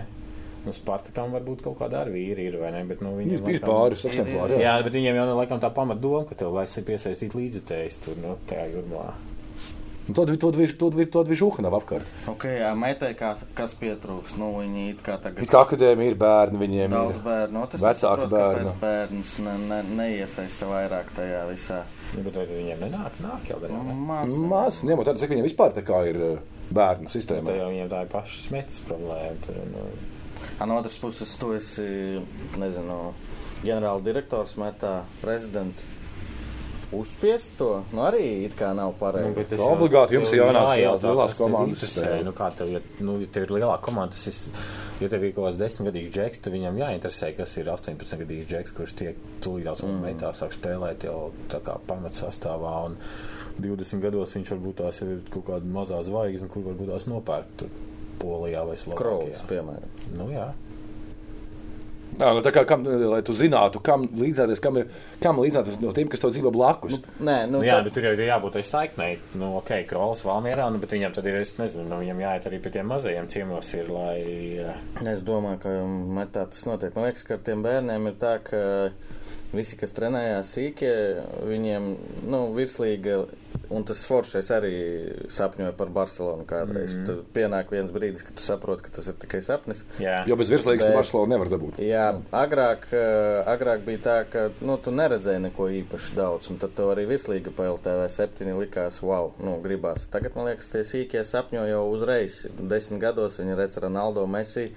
Nu, 0.66 0.74
Spartakam 0.76 1.32
varbūt 1.32 1.62
kaut 1.64 1.78
kāda 1.80 2.02
arī 2.04 2.18
vīri 2.18 2.50
ir, 2.50 2.58
vai 2.60 2.74
ne? 2.76 2.84
Bet, 2.90 3.00
nu, 3.06 3.14
viņiem 3.16 3.48
Ir, 3.48 3.62
pāris 3.64 4.04
eksemplāri. 4.10 4.60
Jā, 4.60 4.76
bet 4.84 4.98
viņiem 4.98 5.16
jau 5.22 5.28
laikam 5.40 5.62
tā 5.64 5.72
pamat 5.74 6.02
doma, 6.04 6.26
ka 6.28 6.36
tev 6.36 6.52
vajag 6.58 6.84
piesaistīt 6.90 7.36
līdzutējs 7.38 8.00
tur, 8.04 8.20
nu, 8.24 8.36
tajā 8.50 8.68
jūrmā. 8.76 9.08
Un 10.10 10.16
Tad 10.18 10.32
to 10.42 10.50
bija 11.30 11.38
žūka 11.38 11.62
nav 11.62 11.76
apkārt. 11.78 12.08
Ok, 12.32 12.48
jā, 12.50 12.72
metai 12.74 13.12
kā, 13.14 13.36
kas 13.54 13.76
pietrūks. 13.78 14.34
Nu, 14.42 14.48
viņi 14.58 14.88
it 14.96 15.04
kā 15.06 15.20
tagad. 15.22 15.44
Ir 15.46 15.52
kā 15.52 15.60
akadēmija, 15.68 16.10
ir 16.10 16.18
bērni, 16.18 16.58
viņiem 16.64 16.96
Daudz 16.96 17.20
ir. 17.20 17.24
bērnu. 17.28 17.54
No, 17.54 17.68
tas 17.70 17.84
vecāku 17.84 18.26
nesaprot, 18.26 18.34
bērnu. 18.34 18.72
kāpēc 18.74 18.82
Bērns 18.82 19.34
ne, 19.46 19.54
ne, 19.70 19.80
neiesaista 20.00 20.66
vairāk 20.72 21.14
tajā 21.14 21.44
visā. 21.52 21.84
Nu, 22.16 22.24
bet 22.26 22.40
viņiem 22.42 22.82
nenāk, 22.88 23.20
nāk 23.22 23.52
jau. 23.54 23.60
Nu, 23.70 23.84
Ne? 23.86 24.00
Maz. 24.10 24.34
Maz, 24.50 24.82
ņemot 24.90 25.12
tādu, 25.12 25.22
cik 25.22 25.30
viņiem 25.36 25.46
vispār 25.46 25.78
tā 25.78 25.86
kā 25.86 26.02
ir 26.10 26.18
uh, 26.18 26.40
bērnu 26.74 27.06
Tā 27.06 27.14
sistēma. 27.14 27.54
jau 27.62 27.70
viņiem 27.70 27.92
tā 27.94 28.02
ir 28.02 28.10
paša 28.16 28.42
smetas 28.48 28.82
problēma. 28.90 29.38
Tur, 29.46 29.62
nu, 29.76 29.86
no 30.68 30.80
otras 30.80 30.98
puses, 31.00 31.36
tu 31.40 31.54
esi, 31.56 31.86
nezinu, 32.60 33.14
ģenerāla 33.64 34.04
direktors, 34.04 34.56
metā 34.60 35.04
prezidents. 35.22 35.86
Uzspiest 36.92 37.52
to? 37.60 37.84
Nu, 37.94 38.02
arī 38.08 38.24
it 38.48 38.56
kā 38.58 38.72
nav 38.74 38.96
pareizi. 38.98 39.36
bet 39.36 39.52
tas 39.52 39.60
Nu, 39.62 39.68
obligāti 39.76 40.16
jums 40.18 40.32
tev 40.32 40.40
jānāk 40.42 40.70
jājautā, 40.74 41.12
lielās- 41.12 41.36
komandas. 41.38 41.98
Nu, 42.26 42.32
kā 42.34 42.48
tev, 42.58 42.72
ja, 42.74 42.80
nu, 43.06 43.20
ja 43.22 43.28
tev 43.28 43.44
ir 43.46 43.50
lielā 43.60 43.76
komanda, 43.80 44.16
tas 44.18 44.26
ir, 44.26 44.50
ja 45.00 45.08
tev 45.08 45.24
ir 45.24 45.34
kaut 45.36 45.46
kāds 45.52 45.60
desmitgadīgs 45.62 46.10
džeks, 46.16 46.42
tad 46.42 46.54
viņam 46.54 46.80
jāinteresē, 46.82 47.36
kas 47.38 47.54
ir 47.62 47.66
18-gadīgs 47.70 48.48
džeks, 48.50 48.74
kurš 48.74 48.96
tiek 49.04 49.16
tūlītās 49.46 49.84
un 49.86 50.02
metā 50.02 50.34
sāk 50.34 50.58
spēlēt 50.58 51.06
jau 51.06 51.32
tā 51.48 51.62
kā 51.62 51.78
pamatsastāvā. 51.86 52.74
Un 52.90 52.98
20 53.62 54.02
gados 54.02 54.34
viņš 54.34 54.50
varbūt 54.56 54.76
tās 54.82 55.00
jau 55.04 55.12
ir 55.14 55.22
kaut 55.30 55.46
kāda 55.46 55.70
mazā 55.70 56.02
zvaigzne, 56.04 56.50
kur 56.50 56.64
varbūt 56.64 56.90
tās 56.90 57.06
nopērkt 57.06 57.54
tur 57.58 57.70
Polijā 58.20 58.66
vai 58.68 58.76
Slovākijā. 58.80 59.46
piemēram. 59.50 59.94
Nu, 60.18 60.30
jā. 60.34 60.50
Jā, 62.20 62.32
nu, 62.36 62.42
tā 62.44 62.50
kā, 62.52 62.64
kam, 62.68 62.82
lai 62.84 63.20
tu 63.24 63.32
zinātu, 63.38 63.80
kam 63.86 64.08
līdzēties, 64.18 64.60
kam, 64.64 64.80
ir, 64.82 64.88
kam 65.24 65.38
līdzēties 65.40 65.78
no 65.80 65.92
tiem, 65.96 66.10
kas 66.12 66.20
tev 66.24 66.32
dzīvo 66.34 66.52
blakus. 66.52 66.98
Nē, 67.22 67.36
nu, 67.48 67.60
Nu, 67.60 67.64
jā, 67.64 67.78
tā- 67.78 67.84
bet 67.86 67.94
tur 67.96 68.08
jau 68.10 68.14
ir 68.18 68.24
jābūt 68.26 68.56
tai 68.58 68.64
saiknei. 68.66 69.20
Nu, 69.40 69.52
ok, 69.62 69.70
Krols 69.88 70.24
Valmierā, 70.26 70.66
nu, 70.74 70.82
bet 70.82 70.90
viņam 70.98 71.14
tad 71.16 71.30
ir, 71.30 71.38
es 71.40 71.54
nezinu, 71.62 71.86
nu, 71.88 72.00
viņam 72.02 72.20
jāiet 72.26 72.48
arī 72.50 72.60
pie 72.66 72.72
tiem 72.76 72.90
mazajiem 72.92 73.30
ciemos 73.32 73.72
ir, 73.78 73.88
lai... 73.94 74.18
Es 75.14 75.22
domāju, 75.22 75.62
ka 75.64 75.70
metā 76.20 76.48
tas 76.50 76.66
notiek. 76.68 76.96
Man 76.98 77.08
liekas, 77.12 77.24
ka 77.30 77.38
ar 77.38 77.46
tiem 77.46 77.64
bērniem 77.64 78.10
ir 78.12 78.18
tā, 78.20 78.34
ka 78.44 78.64
visi, 79.56 79.78
kas 79.80 79.94
trenējās 79.98 80.56
sīkie, 80.56 80.94
viņiem, 81.50 81.94
nu, 82.30 82.42
virslīga, 82.56 83.24
un 83.74 83.86
tas 83.86 84.02
foršais 84.06 84.50
arī 84.54 84.74
sapņoja 85.30 85.74
par 85.78 85.92
Barcelonu 85.94 86.46
kādreiz. 86.50 86.94
Mm 86.94 87.00
-hmm. 87.00 87.06
Tad 87.06 87.34
pienāk 87.36 87.72
viens 87.72 87.92
brīdis, 87.92 88.24
kad 88.26 88.36
tu 88.36 88.44
saproti, 88.44 88.84
ka 88.84 88.90
tas 88.96 89.08
ir 89.08 89.14
tikai 89.14 89.42
sapnis. 89.42 89.84
Jā. 90.00 90.24
Jo 90.28 90.36
bez 90.36 90.50
virslīgas 90.50 90.86
Bet- 90.86 90.92
tu 90.92 90.98
Barcelonu 90.98 91.30
nevar 91.30 91.48
dabūt. 91.48 91.78
Jā, 91.78 92.22
agrāk, 92.32 92.90
eh, 92.92 93.44
agrāk 93.56 93.86
bija 93.86 93.98
tā, 93.98 94.26
ka 94.30 94.50
nu, 94.62 94.78
tu 94.78 94.92
neredzēji 94.92 95.42
neko 95.42 95.70
īpaši 95.70 96.16
daudz, 96.16 96.50
un 96.50 96.58
tad 96.58 96.74
tev 96.76 96.86
arī 96.96 97.06
virslīga 97.08 97.52
PLTV 97.52 98.10
septiņi 98.10 98.60
likās, 98.60 99.02
wow, 99.02 99.32
nu, 99.40 99.62
gribās. 99.62 100.08
Tagad, 100.12 100.36
man 100.36 100.46
liekas, 100.46 100.68
tie 100.68 100.82
sīkie 100.84 101.24
sapņo 101.24 101.68
jau 101.70 101.92
uzreiz. 101.92 102.46
Desmit 102.60 103.02
gados 103.02 103.40
viņi 103.40 103.56
redz 103.56 103.78
Ronaldo 103.78 104.28
Messi. 104.28 104.72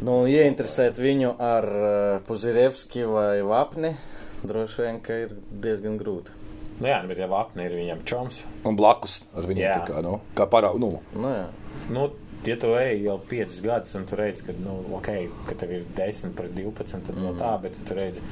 Nu, 0.00 0.22
ieinteresēt 0.30 0.96
viņu 1.00 1.34
ar 1.44 1.66
uh, 1.68 2.20
Puzirevski 2.24 3.02
vai 3.04 3.42
Vapni, 3.44 3.90
droši 4.48 4.86
vien, 4.86 5.00
ka 5.04 5.18
ir 5.26 5.34
diezgan 5.50 5.98
grūti. 6.00 6.32
Nu, 6.80 6.88
jā, 6.88 7.02
bet 7.04 7.18
ja 7.20 7.26
vapni 7.28 7.66
ir 7.68 7.74
viņam 7.76 8.00
čoms, 8.08 8.38
Un 8.64 8.78
blakus 8.78 9.18
ar 9.36 9.44
viņu 9.44 9.60
Jā. 9.60 9.74
tā 9.82 9.90
kā, 9.90 10.00
nu, 10.04 10.14
kā 10.36 10.46
parā, 10.48 10.70
nu, 10.80 10.94
Nu, 11.12 11.28
jā. 11.28 11.42
nu, 11.92 12.06
ja 12.48 12.56
tu 12.56 12.70
ej 12.80 13.02
jau 13.04 13.18
5 13.28 13.58
gadus 13.66 13.92
un 14.00 14.06
tu 14.08 14.16
redz, 14.16 14.40
ka, 14.46 14.54
nu, 14.56 14.78
ok, 14.96 15.10
ka 15.50 15.58
tev 15.60 15.74
ir 15.76 15.84
10 15.98 16.32
pret 16.38 16.56
12, 16.56 17.04
tad 17.10 17.20
no 17.20 17.34
tā, 17.36 17.52
bet 17.60 17.76
tu 17.84 17.98
redz, 17.98 18.22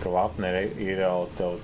ka 0.00 0.14
vapni 0.14 0.48
ir, 0.48 0.72
ir 0.80 1.04
jau 1.04 1.26
tev 1.36 1.58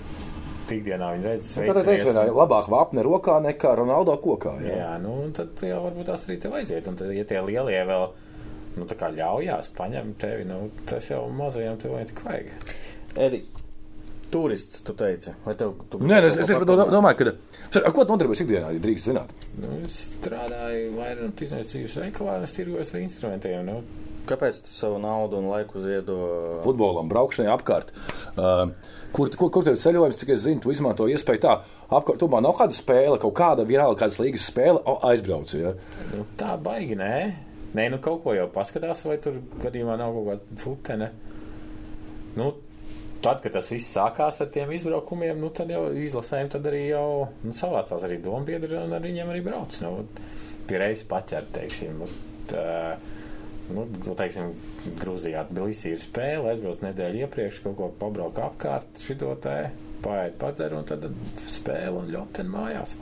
tikdienā 0.69 1.15
viņi 1.15 1.29
redz 1.31 1.55
kā 1.63 1.73
tā 1.79 1.87
teica, 1.87 2.11
vienā, 2.11 2.27
labāk 2.37 2.69
vapne 2.69 3.05
rokā 3.07 3.39
nekā 3.49 3.73
Ronaldo 3.81 4.19
kokā. 4.21 4.59
Jā. 4.67 4.77
Jā, 4.83 4.93
nu, 5.01 5.17
un 5.25 5.33
tad 5.37 5.57
jau 5.65 5.81
varbūt 5.87 6.11
tās 6.11 6.29
arī 6.29 6.37
tev 6.43 6.57
aiziet. 6.61 6.93
Un 6.93 7.01
tad, 7.01 7.13
ja 7.17 7.25
tie 7.25 7.41
lielie 7.49 7.81
vēl, 7.89 8.09
nu, 8.77 8.87
tā 8.89 8.97
kā 9.01 9.11
ļaujās 9.15 9.71
paņemt 9.77 10.19
tevi, 10.23 10.47
nu, 10.49 10.71
tas 10.89 11.11
jau 11.11 11.25
mazajiem 11.33 11.79
tev 11.83 11.97
vajag 11.97 12.11
tik 12.13 12.25
vajag. 12.27 12.51
Edi, 13.27 13.43
turists, 14.31 14.83
tu 14.87 14.95
teici, 14.99 15.33
vai 15.45 15.55
tev? 15.59 15.77
Tu 15.91 16.01
Nē, 16.03 16.23
es, 16.29 16.37
es 16.43 16.51
do- 16.51 16.89
domāju, 16.93 17.21
ka. 17.21 17.81
Ar 17.83 17.93
ko 17.93 18.05
tu 18.05 18.15
nodarbojies 18.15 18.45
ikdienā, 18.45 18.73
ja 18.75 18.83
drīkst 18.83 19.11
zināt? 19.11 19.33
Nu, 19.61 19.71
es 19.87 20.07
strādāju 20.11 20.93
vairāk 20.97 21.33
tirdzniecības 21.39 21.97
veikalā, 22.05 22.37
un 22.41 22.47
es 22.49 22.55
tirgojos 22.57 22.93
ar 22.95 23.01
instrumentiem. 23.03 23.65
Nu, 23.67 23.81
Kāpēc 24.27 24.59
tu 24.67 24.73
savu 24.75 24.99
naudu 24.99 25.39
un 25.39 25.47
laiku 25.53 25.79
ziedo? 25.79 26.17
Futbolam, 26.65 27.07
braukšanai 27.11 27.53
apkārt. 27.53 27.93
Uh, 28.35 28.73
kur, 29.15 29.31
kur, 29.39 29.53
kur 29.55 29.67
tev 29.67 29.77
ir 29.77 29.83
ceļojums, 29.85 30.19
cik 30.19 30.33
es 30.35 30.43
zinu, 30.43 30.63
tu 30.65 30.73
izmanto 30.75 31.07
iespēju 31.11 31.43
tā 31.45 31.53
apkārt. 31.87 32.19
Tomēr 32.25 32.43
nav 32.43 32.57
kāda 32.59 32.75
spēle, 32.75 33.21
kaut 33.23 33.37
kāda 33.39 33.67
vienalga 33.69 34.01
kādas 34.03 34.19
līgas 34.19 34.49
spēle, 34.51 34.83
o, 34.83 34.97
aizbrauc. 35.13 35.55
Ja? 35.55 35.77
nu, 36.11 36.27
tā 36.41 36.57
baigi, 36.59 36.99
nē. 36.99 37.13
Nē, 37.77 37.89
nu 37.93 37.99
kaut 38.03 38.23
ko 38.25 38.33
jau 38.37 38.47
paskatās, 38.53 39.03
vai 39.05 39.19
tur 39.23 39.41
gadījumā 39.63 39.99
nav 40.01 40.15
kaut 40.17 40.31
kāda 40.31 40.61
futene. 40.63 41.11
Nu, 42.37 42.51
tad, 43.25 43.43
kad 43.45 43.53
tas 43.57 43.69
viss 43.73 43.93
sākās 43.97 44.41
ar 44.45 44.51
tiem 44.55 44.73
izbraukumiem, 44.77 45.37
nu, 45.41 45.51
tad 45.55 45.73
jau 45.73 45.89
izlasēm, 45.93 46.49
tad 46.53 46.69
arī 46.71 46.87
jau 46.89 47.29
nu, 47.45 47.53
savācās 47.57 48.07
arī 48.09 48.21
dombiedri 48.25 48.79
un 48.81 48.97
ar 48.97 49.05
viņiem 49.05 49.33
arī 49.33 49.45
brauc. 49.45 49.77
Nu, 49.85 49.93
pie 50.67 50.81
reizes 50.81 51.07
paķert, 51.11 51.53
teiksim. 51.59 52.03
Bet, 52.03 52.57
uh, 52.57 53.15
Nu, 53.67 53.83
nu, 53.83 54.13
teiksim, 54.15 54.53
Grūzijā 55.01 55.43
Tbilisī 55.49 55.97
ir 55.97 56.03
spēle, 56.03 56.53
aizbrauc 56.53 56.85
nedēļu 56.85 57.25
iepriekš, 57.25 57.65
kaut 57.65 57.75
ko 57.81 57.89
pabraukt 57.99 58.39
apkārt, 58.39 59.01
šito 59.03 59.33
te 59.43 59.57
paiet 60.05 60.37
padzer, 60.39 60.77
un 60.77 60.87
tad 60.87 61.09
spēle 61.51 62.05
un 62.05 62.13
ļoten 62.13 62.51
mājās. 62.53 62.95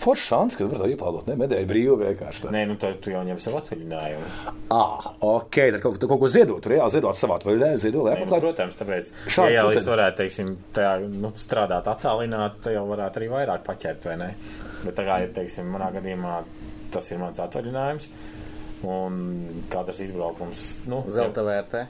Foršs 0.00 0.28
šāns, 0.30 0.54
ka 0.56 0.64
var 0.64 0.80
tā 0.80 0.86
ieplādot, 0.94 1.26
ne 1.28 1.34
medaļu 1.36 1.68
brīvi 1.68 1.96
vienkārši. 2.00 2.42
Tā. 2.46 2.52
Nē, 2.54 2.62
nu 2.70 2.76
tad 2.80 2.96
tu 3.04 3.12
jau 3.12 3.20
ņem 3.26 3.40
sev 3.42 3.58
atvaļinājumu. 3.58 4.30
Ah, 4.72 5.10
ok, 5.28 5.58
tad 5.74 5.80
kaut, 5.84 5.98
kaut 6.08 6.22
ko 6.22 6.30
ziedot, 6.32 6.62
tur 6.64 6.72
reāli 6.72 6.94
ziedot 6.94 7.18
savā 7.20 7.36
atvaļinājumā, 7.36 7.80
ziedot, 7.82 8.06
lai 8.06 8.14
nu, 8.14 8.22
apmeklētu. 8.22 8.46
protams, 8.46 8.78
tāpēc, 8.80 9.12
Šādi 9.26 9.52
ja 9.52 9.60
jau 9.60 9.66
futeni. 9.68 9.82
es 9.82 9.90
varētu, 9.92 10.18
teiksim, 10.22 10.50
tajā, 10.78 10.94
nu, 11.20 11.32
strādāt 11.42 11.90
attālināt, 11.92 12.58
tad 12.64 12.78
jau 12.78 12.86
varētu 12.88 13.20
arī 13.20 13.28
vairāk 13.34 13.64
paķert, 13.68 14.08
vai 14.08 14.16
ne? 14.22 14.30
Bet 14.86 14.96
tā 14.96 15.04
kā, 15.04 15.20
ja, 15.26 15.30
teiksim, 15.36 15.68
manā 15.76 15.90
gadījumā 15.98 16.38
tas 16.96 17.12
ir 17.12 17.20
mans 17.20 17.44
atvaļinājums, 17.44 18.08
un 18.88 19.20
katrs 19.70 20.00
izbraukums, 20.06 20.64
nu, 20.88 21.02
Zelta 21.12 21.44
vērtē. 21.44 21.84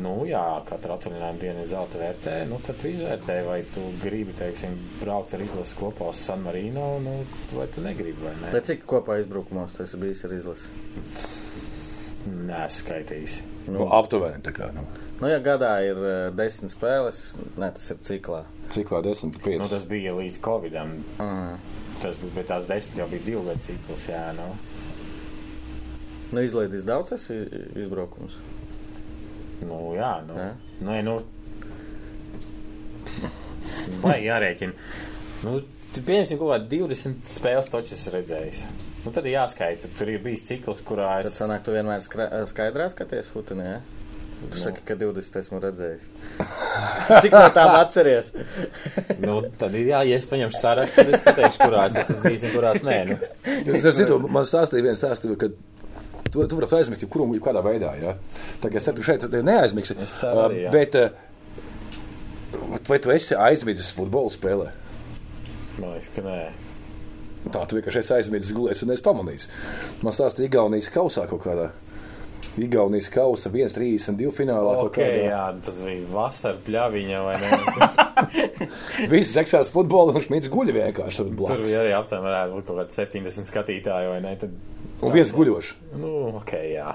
Nu, 0.00 0.12
jā, 0.24 0.40
katra 0.64 0.96
atvaļinājuma 0.96 1.40
diena 1.40 1.60
ir 1.60 1.68
zelta 1.68 1.98
vērtē. 2.00 2.36
Nu, 2.48 2.56
tad 2.64 2.78
tu 2.80 2.88
izvērtē, 2.88 3.36
vai 3.44 3.58
tu 3.74 3.82
gribi, 4.00 4.32
teiksim, 4.38 4.78
braukt 5.02 5.34
ar 5.36 5.44
izlasi 5.44 5.76
kopā 5.76 6.08
uz 6.14 6.22
San 6.24 6.40
Marino, 6.46 6.94
nu, 7.02 7.18
vai 7.52 7.66
tu 7.72 7.84
negribi, 7.84 8.16
vai 8.24 8.32
ne? 8.40 8.52
Bet 8.54 8.70
cik 8.70 8.86
kopā 8.88 9.18
izbraukumos 9.20 9.76
tu 9.76 9.84
esi 9.84 10.00
bijis 10.00 10.24
ar 10.24 10.32
izlasi? 10.38 10.72
Nē, 12.32 12.62
skaitījis. 12.72 13.36
Nu, 13.74 13.84
aptuveni 13.92 14.40
tā 14.46 14.54
kā. 14.56 14.70
Nu. 14.72 14.86
Nu, 15.20 15.28
ja 15.28 15.42
gadā 15.42 15.74
ir 15.84 15.98
uh, 16.00 16.14
desmit 16.34 16.72
spēles, 16.72 17.20
ne, 17.60 17.68
tas 17.76 17.92
ir 17.92 18.00
ciklā. 18.06 18.42
Cik 18.72 18.94
lai 18.94 19.02
10, 19.04 19.36
5. 19.44 19.60
Nu, 19.60 19.68
tas 19.70 19.84
bija 19.90 20.14
līdz 20.16 20.40
Covidam. 20.42 20.96
Mm. 21.20 21.60
Tas 22.02 22.16
bija, 22.22 22.36
bet 22.38 22.48
tās 22.48 22.64
desmit 22.70 23.02
jau 23.02 23.10
bija 23.12 23.26
divu 23.28 23.44
gadu 23.50 23.68
cikls, 23.68 24.08
jā, 24.08 24.24
nu. 24.38 24.48
Nu, 26.32 26.40
izlaidīs 26.40 26.88
daudz 26.88 27.12
esi 27.18 27.36
izbraukums. 27.76 28.38
Nu, 29.62 29.78
jā, 29.96 30.12
nu. 30.26 30.36
Jā. 30.38 30.50
Nē, 30.88 30.98
nu. 31.06 31.18
Vai 34.02 34.18
jārēķina. 34.24 34.72
Nu, 35.46 35.58
pieņemsim 35.96 36.38
kaut 36.40 36.52
kādā 36.54 36.68
20 36.72 37.32
spēles 37.36 37.70
točas 37.72 37.96
esi 37.98 38.14
redzējis. 38.14 38.62
Nu, 39.02 39.10
tad 39.10 39.26
ir 39.26 39.36
jāskaita. 39.36 39.90
Tur 39.98 40.12
ir 40.12 40.22
bijis 40.22 40.44
cikls, 40.46 40.82
kurā 40.86 41.16
Tad 41.22 41.32
es. 41.32 41.40
sanāk, 41.40 41.64
tu 41.66 41.74
vienmēr 41.74 42.02
skaidrā 42.48 42.86
skaties 42.92 43.30
futenē, 43.32 43.66
ja? 43.76 43.80
Tu 44.42 44.58
saki, 44.58 44.82
ka 44.86 44.96
20 44.98 45.36
esmu 45.38 45.58
redzējis. 45.62 46.06
Cik 47.22 47.34
no 47.36 47.42
tām 47.54 47.76
atceries? 47.78 48.32
Nu, 49.22 49.36
tad 49.58 49.74
ir 49.78 49.86
jā, 49.92 50.00
ja 50.08 50.16
es 50.18 50.26
paņemšu 50.26 50.58
sarakstu, 50.58 50.98
tad 50.98 51.12
es 51.14 51.22
pateikšu, 51.22 51.60
kurās 51.62 51.94
es 52.00 52.10
esmu 52.10 52.24
bijis 52.26 52.46
un 52.48 52.54
kurās 52.56 52.82
nē. 52.82 52.96
Nu. 53.12 53.18
Es 53.76 53.86
ar 53.86 53.94
citu, 53.94 54.16
man 54.34 54.48
stāstīja 54.48 54.88
viens 54.88 54.98
stāsts, 54.98 55.28
ka 55.38 55.52
tu, 56.32 56.42
tu 56.48 56.58
varētu 56.58 56.78
aizmigt 56.80 57.04
jebkuru 57.04 57.26
un 57.28 57.42
kādā 57.44 57.62
veidā. 57.64 57.92
Ja? 58.00 58.16
Tā 58.62 58.70
kā 58.72 58.80
es 58.80 58.88
ceru, 58.88 58.98
ka 59.02 59.08
šeit 59.12 59.28
neaizmigsi. 59.44 59.96
Es 60.02 60.16
ceru 60.20 60.46
arī, 60.46 60.64
jā. 60.64 60.70
Uh, 60.70 60.74
Bet, 60.74 60.98
uh, 60.98 62.80
vai 62.88 62.98
tu 63.04 63.12
esi 63.14 63.36
aizmidzis 63.38 63.92
futbola 63.96 64.32
spēlē? 64.32 64.70
Man 65.78 65.94
liekas, 65.94 66.10
ka 66.16 66.24
nē. 66.26 66.40
Tā 67.52 67.64
tu 67.66 67.78
vienkārši 67.78 68.02
esi 68.04 68.14
aizmidzis 68.18 68.54
gulēs 68.54 68.82
un 68.86 68.94
es 68.94 69.02
pamanīju. 69.02 69.48
Man 70.06 70.14
stāstīja 70.14 70.50
Igaunijas 70.50 70.90
kausā 70.94 71.24
kaut 71.30 71.42
kādā. 71.46 71.70
Igaunijas 72.60 73.08
kausa 73.12 73.50
1-32 73.50 74.30
finālā. 74.36 74.74
kaut 74.76 74.90
Ok, 74.92 74.98
kādā. 75.00 75.22
jā, 75.30 75.42
tas 75.64 75.80
bija 75.82 76.08
vasara 76.12 76.58
pļaviņa 76.66 77.22
vai 77.24 77.36
ne? 77.40 77.50
Visi 79.12 79.32
seksās 79.34 79.70
futbolu 79.74 80.14
un 80.16 80.24
šmīts 80.24 80.50
guļ 80.52 80.72
vienkārši 80.76 81.22
tur 81.22 81.30
Tur 81.30 81.38
blakus. 81.40 81.64
bija 81.66 81.80
arī 81.84 81.94
aptuveni 81.96 82.26
varētu 82.28 82.58
būt 82.58 82.68
kaut 82.70 82.80
kāds 82.82 83.00
70 83.02 83.48
skatītāji 83.50 84.10
vai 84.12 84.20
ne? 84.24 84.36
Tad, 84.42 84.54
Un 85.02 85.10
viens 85.16 85.32
guļošs. 85.34 85.72
nu, 85.98 86.12
ok, 86.38 86.52
jā. 86.74 86.92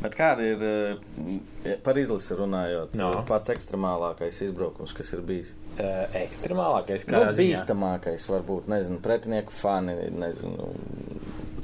Bet 0.00 0.14
kāda 0.16 0.40
ir 0.48 0.62
eh, 0.64 1.74
par 1.84 1.98
izlasi 2.00 2.32
runājot? 2.38 2.94
No. 2.96 3.10
Pats 3.28 3.52
ekstremālākais 3.52 4.38
izbraukums, 4.46 4.94
kas 4.96 5.12
ir 5.12 5.20
bijis. 5.28 5.50
Uh, 5.80 6.06
ekstremālākais, 6.22 7.04
Nu, 7.06 7.12
kā 7.12 7.34
bīstamākais, 7.36 8.24
varbūt, 8.32 8.66
nezinu, 8.72 8.96
pretinieku 9.04 9.52
fani, 9.54 9.94
nezinu, 10.16 10.70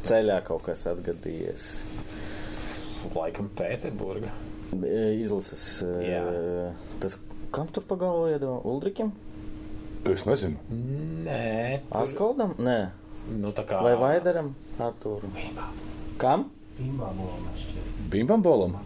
ceļā 0.07 0.37
kaut 0.47 0.63
kas 0.69 0.85
atgadījies. 0.93 1.65
Laikam 3.17 3.49
Pēterburga. 3.57 4.31
E, 4.77 5.17
Izlases. 5.23 5.83
eh, 5.83 6.09
Jā. 6.13 6.23
Tas, 7.01 7.17
kam 7.57 7.71
tur 7.73 7.87
pa 7.89 7.97
galvu 8.01 8.29
iedeva? 8.35 8.59
Uldrikim? 8.69 9.15
Es 10.07 10.27
nezinu. 10.29 10.61
Nē, 11.27 11.81
tur, 11.89 12.03
Askoldam? 12.05 12.53
Nē. 12.63 12.77
nu 13.41 13.51
tā 13.57 13.65
kā. 13.67 13.81
Vai 13.83 13.97
Vaidaram? 13.99 14.53
Artūram? 14.79 15.33
Kam? 16.21 16.51
Bimbam 18.13 18.43
bolam. 18.45 18.77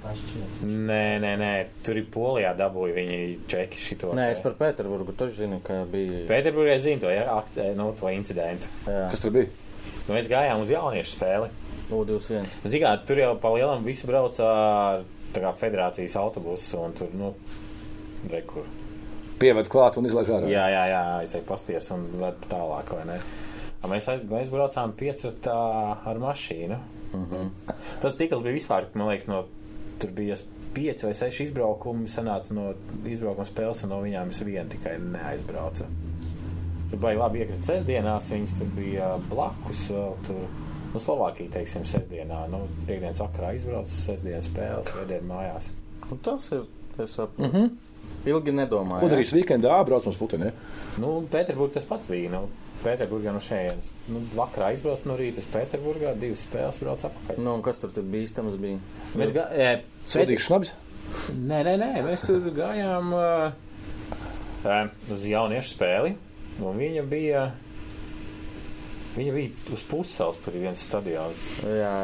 Nē, 0.62 1.04
nē, 1.20 1.32
nē, 1.40 1.50
tur 1.84 1.98
ir 1.98 2.06
polijā 2.14 2.52
dabūja 2.56 2.94
viņi 2.96 3.18
čeki 3.50 3.82
šito. 3.82 4.12
Nē, 4.16 4.28
es 4.32 4.40
par 4.44 4.54
Pēterburgu 4.56 5.12
taču 5.18 5.42
zinu, 5.42 5.58
ka 5.66 5.82
bija. 5.90 6.22
Pēterburgā 6.30 6.78
zinu 6.80 7.02
to, 7.02 7.10
ja, 7.12 7.26
akt, 7.34 7.58
nu, 7.76 7.90
to 7.98 8.08
incidentu. 8.14 8.70
Jā, 8.86 9.08
Kas 9.12 9.24
tur 9.24 9.34
bija? 9.34 9.50
Nu, 10.06 10.14
mēs 10.14 10.30
gājām 10.30 10.62
uz 10.62 10.70
jauniešu 10.72 11.16
spēli. 11.18 11.50
U21. 11.90 12.46
Ziniet, 12.62 12.84
kā 12.84 12.94
tur 13.06 13.18
jau 13.20 13.32
pa 13.42 13.50
lielam 13.56 13.82
visi 13.84 14.06
brauca 14.08 14.46
ar 14.46 15.58
federācijas 15.58 16.14
autobusu 16.22 16.78
un 16.86 16.94
tur, 16.96 17.10
nu, 17.18 17.34
rekur. 18.30 18.64
Pieved 19.40 19.68
klāt 19.72 19.96
un 19.96 20.04
izlaiž 20.04 20.28
ārā. 20.28 20.48
Jā, 20.52 20.66
jā, 20.68 20.82
jā, 20.90 21.02
aizēja 21.22 21.44
pasties 21.48 21.90
un 21.90 22.06
ved 22.20 22.34
tālāk, 22.50 22.90
vai 22.96 23.04
ne? 23.14 23.20
A 23.82 23.88
Mēs, 23.88 24.08
aiz- 24.12 24.26
mēs 24.28 24.50
braucām 24.52 24.92
piecratā 24.92 25.56
ar 26.04 26.18
mašīnu. 26.20 26.76
Mm 27.12 27.24
-hmm. 27.26 27.50
Tas 28.02 28.16
cikls 28.16 28.42
bija 28.42 28.54
vispār, 28.54 28.84
man 28.94 29.08
liekas, 29.08 29.26
no 29.26 29.44
tur 29.98 30.10
bija 30.10 30.36
pieci 30.74 31.06
vai 31.06 31.14
seši 31.14 31.42
izbraukumi, 31.42 32.08
sanāca 32.08 32.50
no 32.52 32.74
izbraukuma 33.04 33.46
spēles, 33.46 33.82
un 33.84 33.88
no 33.88 34.02
viņām 34.02 34.28
es 34.28 34.40
vienu 34.42 34.68
tikai 34.68 34.98
neaizbraucu. 34.98 35.84
Tur 36.90 36.98
bija 36.98 37.18
labi 37.18 37.38
iekrīt 37.38 37.64
sestdienās, 37.64 38.30
viņas 38.30 38.58
tur 38.58 38.66
bija 38.76 39.18
blakus 39.30 39.88
vēl 39.90 40.14
tur. 40.26 40.36
Nu, 40.92 40.98
Slovākija, 41.00 41.50
teiksim, 41.50 41.84
sestdienā, 41.84 42.48
nu, 42.50 42.64
piekdienas 42.86 43.20
vakarā 43.20 43.52
izbraucis, 43.54 44.04
sestdienas 44.06 44.44
spēles, 44.48 44.88
svētdien 44.90 45.22
mājās. 45.28 45.68
Nu, 46.10 46.16
tas 46.22 46.52
ir. 46.52 46.62
Es 46.98 47.10
saprotu. 47.14 47.42
Mm 47.42 47.50
-hmm. 47.56 47.70
Ilgi 48.28 48.52
nedomāju. 48.52 49.00
Ko 49.00 49.08
darīs 49.12 49.32
weekendā? 49.32 49.78
Brauc 49.88 50.04
mums 50.08 50.18
putini. 50.20 50.50
Nu, 51.00 51.14
Pēterburgā 51.32 51.78
tas 51.78 51.86
pats 51.88 52.10
bija. 52.10 52.32
Nu, 52.34 52.42
Pēterburgā 52.84 53.32
no 53.32 53.40
šejienes. 53.44 53.90
Nu, 54.12 54.22
vakarā 54.36 54.70
izbrauc 54.76 55.02
no 55.08 55.16
rīta 55.16 55.40
uz 55.42 55.48
Pēterburgā, 55.52 56.12
divas 56.20 56.44
spēles 56.46 56.80
brauc 56.82 57.04
atpakaļ. 57.08 57.40
Nu, 57.40 57.54
un 57.58 57.64
kas 57.64 57.80
tur 57.80 57.92
tad 57.96 58.08
bīstams 58.12 58.56
bija? 58.60 58.80
Mēs 59.20 59.34
gā, 59.36 59.46
e, 59.52 59.70
Sūdīgs 60.08 60.46
šnabs. 60.48 60.74
Nē, 61.34 61.62
nē, 61.66 61.74
nē, 61.80 61.90
mēs 62.06 62.24
tur 62.28 62.44
gājām 62.54 63.10
uh, 63.16 63.50
uh, 64.62 64.92
uz 65.12 65.26
jauniešu 65.28 65.74
spēli. 65.74 66.14
Un 66.60 66.80
viņa 66.80 67.04
bija. 67.08 67.50
Viņa 69.10 69.32
bija 69.34 69.74
uz 69.74 69.82
puses, 69.90 70.38
tur 70.44 70.54
ir 70.54 70.68
viens 70.68 70.82
stadions. 70.86 71.42
Jā, 71.66 71.94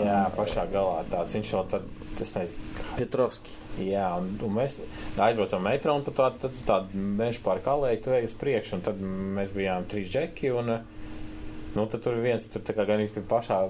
Jā, 0.00 0.20
pašā 0.36 0.64
galā 0.72 1.02
tāds. 1.12 1.34
Viņš 1.36 1.52
jau 1.52 1.62
tad, 1.68 1.84
es 2.24 2.32
nezinu, 2.32 2.74
Petrovski. 2.96 3.52
Jā, 3.84 4.06
un, 4.16 4.30
un 4.40 4.54
mēs 4.56 4.78
aizbraucām 5.20 5.66
metro 5.66 5.92
un 5.98 6.04
pa 6.06 6.14
tādu 6.16 6.48
tā, 6.48 6.52
tā 6.64 6.78
meža 6.96 7.42
pāri 7.44 7.64
kalēju, 7.66 8.02
tu 8.06 8.14
ej 8.16 8.30
uz 8.30 8.36
priekšu, 8.40 8.78
un 8.78 8.84
tad 8.86 9.02
mēs 9.36 9.52
bijām 9.52 9.84
trīs 9.90 10.08
džeki, 10.14 10.54
un, 10.56 10.72
nu, 11.76 11.84
tad 11.92 12.00
tur 12.06 12.16
viens, 12.24 12.48
tur 12.48 12.64
tā 12.64 12.72
kā 12.72 12.86
gan 12.88 13.04
īsti 13.04 13.26
pašā, 13.28 13.60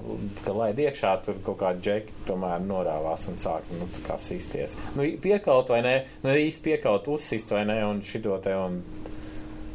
ka 0.45 0.55
laid 0.55 0.79
iekšā, 0.85 1.11
tur 1.27 1.43
kaut 1.43 1.59
kādi 1.65 1.83
džeki 1.89 2.23
tomēr 2.29 2.63
norāvās 2.63 3.27
un 3.27 3.35
sāk, 3.43 3.67
nu, 3.75 3.91
tā 3.97 4.05
kā 4.07 4.15
sīsties. 4.23 4.79
Nu, 4.95 5.03
piekaut 5.27 5.75
vai 5.75 5.83
ne, 5.83 5.97
nu, 6.23 6.31
īsti 6.47 6.69
piekaut, 6.69 7.11
uzsist 7.11 7.51
vai 7.51 7.67
ne, 7.67 7.81
un 7.89 7.99
šito 8.07 8.39
te, 8.39 8.55
un, 8.55 8.79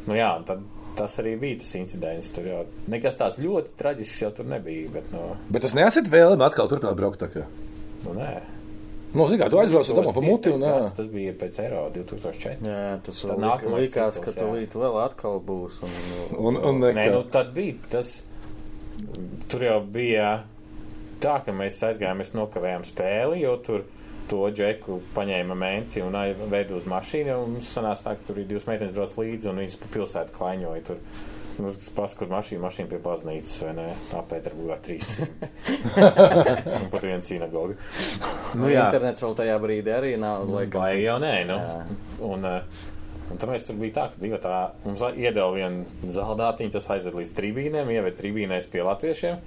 nu, 0.09 0.17
jā, 0.17 0.33
un 0.33 0.49
tad 0.49 0.65
tas 0.97 1.15
arī 1.21 1.35
bija 1.41 1.59
tas 1.61 1.73
incidents, 1.79 2.31
tur 2.35 2.47
jau 2.49 2.63
nekas 2.91 3.15
tāds 3.19 3.39
ļoti 3.41 3.75
traģisks 3.79 4.21
jau 4.25 4.31
tur 4.37 4.49
nebija, 4.49 4.89
bet, 4.93 5.07
nu, 5.13 5.35
Bet 5.49 5.65
tas 5.65 5.73
neesat 5.77 6.09
vēlami 6.13 6.45
atkal 6.45 6.69
turpināt 6.71 6.97
braukt. 6.99 7.23
nu 8.03 8.13
nē. 8.17 8.33
Nu, 9.13 9.27
zini, 9.29 9.43
kā 9.43 9.47
tu 9.53 9.59
aizbrauc 9.61 9.85
un 9.85 9.95
Tas 9.95 9.99
dabū 9.99 10.13
pa 10.13 10.21
bija 10.23 10.31
muti. 10.31 10.49
Un, 10.49 10.63
gads, 10.65 10.93
tas 10.97 11.07
bija 11.11 11.33
pēc 11.37 11.59
Eiro 11.61 11.83
2004. 11.93 12.55
Jā, 12.65 12.99
tas 13.05 13.19
Tad 13.21 13.41
nākamais 13.43 13.83
likās, 13.85 14.15
cikls, 14.17 14.25
ka 14.25 14.31
tu 14.39 14.47
līdz 14.55 14.79
vēl 14.81 14.97
atkal 15.03 15.37
būs. 15.45 15.75
Un, 15.85 15.91
Un, 16.33 16.57
un, 16.57 16.79
Nē, 16.81 16.93
nekā. 16.97 17.11
nu 17.13 17.21
tad 17.29 17.51
bija 17.53 17.75
tas. 17.93 18.15
Tur 19.53 19.61
jau 19.67 19.77
bija 19.85 20.31
tā, 21.21 21.35
ka 21.45 21.53
mēs 21.53 21.77
aizgājām, 21.85 22.23
mēs 22.23 22.33
nokavējām 22.33 22.87
spēli, 22.89 23.43
jo 23.45 23.53
tur 23.65 23.85
to 24.31 24.47
džeku 24.53 24.99
paņēma 25.15 25.55
menti 25.57 26.01
un 26.03 26.15
veidu 26.51 26.77
uz 26.79 26.87
mašīnu. 26.89 27.37
un 27.43 27.55
Mums 27.57 27.71
sanāca 27.75 28.09
tā, 28.09 28.15
ka 28.17 28.27
tur 28.27 28.41
ir 28.41 28.49
divas 28.49 28.67
meitenes 28.69 28.93
brauc 28.95 29.15
līdzi 29.19 29.49
un 29.51 29.61
viņas 29.63 29.79
pa 29.81 29.93
pilsētu 29.97 30.37
klaiņoja. 30.37 30.83
Tur. 30.89 31.01
Nu, 31.61 31.69
Paskat, 31.93 32.31
mašīna, 32.33 32.63
mašīna 32.63 32.89
pie 32.89 32.97
baznīcas, 33.03 33.59
vai 33.61 33.73
ne? 33.77 33.83
Tā 34.09 34.23
Pēterburgā 34.25 34.79
300. 34.87 35.49
un 36.79 36.87
pat 36.89 37.03
viena 37.05 37.21
sinagoga. 37.21 37.75
nu, 38.57 38.71
jā. 38.71 38.87
Internets 38.87 39.21
vēl 39.21 39.35
tajā 39.37 39.59
brīdī 39.61 39.93
arī 39.93 40.15
nav. 40.21 40.47
Laikam, 40.49 40.81
Vai 40.81 41.03
jau 41.03 41.19
nē, 41.21 41.35
nu. 41.51 41.59
Jā. 41.59 41.99
Un, 42.25 42.47
eh, 42.49 42.81
un 43.29 43.37
tad 43.37 43.51
mēs 43.51 43.67
tur 43.67 43.77
bija 43.77 43.99
tā, 43.99 44.07
ka 44.15 44.23
divi 44.23 44.39
tā 44.41 44.63
mums 44.87 45.05
iedeva 45.13 45.51
vienu 45.53 46.09
zaldātiņu, 46.17 46.73
tas 46.73 46.89
aizved 46.97 47.19
līdz 47.21 47.35
trībīnēm, 47.37 47.93
ieved 47.99 48.17
trībīnēs 48.17 48.71
pie 48.73 48.81
latviešiem. 48.89 49.45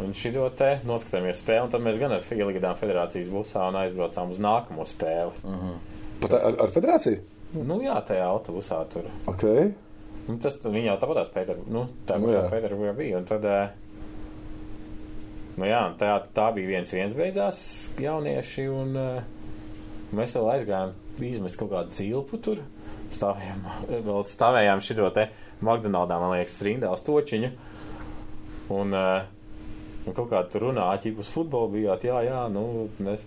Un 0.00 0.14
šī 0.16 0.32
te 0.56 0.70
noskatījāmies 0.88 1.42
spēli, 1.42 1.66
un 1.66 1.72
tad 1.72 1.84
mēs 1.84 1.98
gan 2.00 2.14
ar 2.16 2.24
Ieligadām 2.24 2.78
federācijas 2.78 3.28
busā 3.32 3.66
un 3.68 3.76
aizbraucām 3.82 4.32
uz 4.32 4.40
nākamo 4.40 4.86
spēli. 4.88 5.44
Mm. 5.44 5.76
Pat 6.22 6.36
ar, 6.38 6.56
ar 6.64 6.72
federāciju? 6.72 7.20
Nu 7.58 7.80
jā, 7.82 7.96
tajā 8.06 8.26
autobusā 8.30 8.78
tur. 8.92 9.08
Ok. 9.30 9.44
Nu, 10.28 10.36
tas 10.38 10.56
viņi 10.62 10.86
jau 10.86 10.98
tāpatās 11.02 11.30
Pēter, 11.34 11.58
nu, 11.66 11.86
tā 12.06 12.18
Nu, 12.20 12.28
pašā 12.28 12.44
jā. 12.44 12.50
Pēterburgā 12.52 12.92
bija. 12.98 13.18
Un 13.18 13.26
tad, 13.26 13.44
eh, 13.44 13.70
nu 15.58 15.66
jā, 15.66 15.80
tā, 15.98 16.12
tā 16.36 16.50
bija 16.54 16.70
viens 16.76 16.94
viens 16.94 17.16
beidzās 17.18 17.62
jaunieši, 17.98 18.68
un 18.70 18.94
eh, 19.00 19.24
mēs 20.14 20.36
vēl 20.36 20.52
aizgājām 20.54 20.94
izmest 21.26 21.58
kaut 21.60 21.72
kādu 21.74 21.96
cilpu 21.96 22.38
tur. 22.44 22.62
Stāvējām, 23.10 23.66
vēl 24.06 24.22
stāvējām 24.30 24.84
šito 24.86 25.08
te 25.16 25.26
McDonaldā, 25.58 26.20
man 26.22 26.36
liekas, 26.36 26.60
rindā 26.62 26.92
uz 26.94 27.02
točiņu. 27.08 27.50
Un, 28.70 28.94
eh, 28.94 29.39
un 30.05 30.15
kaut 30.15 30.29
kā 30.31 30.41
tur 30.51 30.67
runā, 30.69 30.87
ķip 31.01 31.21
uz 31.23 31.29
futbolu 31.33 31.73
bijāt, 31.77 32.07
jā, 32.07 32.21
jā, 32.27 32.41
nu, 32.53 32.87
mēs, 33.01 33.25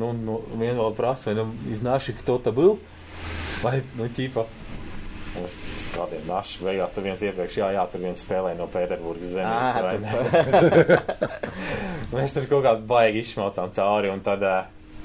nu, 0.00 0.12
nu, 0.16 0.40
vien 0.58 0.78
vēl 0.78 0.94
prasa, 0.98 1.30
vai 1.30 1.38
nu, 1.40 1.50
iznaši, 1.70 2.16
kto 2.22 2.38
ta 2.42 2.54
был? 2.54 2.78
Vai, 3.62 3.80
nu, 3.98 4.06
ķipa, 4.14 4.46
Mums 5.38 5.84
kādiem 5.94 6.24
našiem 6.26 6.66
beigās 6.66 6.94
tur 6.94 7.04
viens 7.04 7.22
iepriekš, 7.22 7.58
jā, 7.60 7.68
jā, 7.76 7.84
tur 7.92 8.02
viens 8.02 8.22
spēlēja 8.24 8.56
no 8.58 8.66
Pēterburgas 8.72 9.34
Ā, 9.38 9.82
zemes. 9.92 10.14
Mēs 12.14 12.34
tur 12.34 12.48
kaut 12.50 12.64
kādā 12.64 12.80
baigi 12.88 13.22
izšmaucām 13.22 13.70
cauri, 13.76 14.10
un 14.10 14.22
tad, 14.24 14.42
ā, 14.42 14.56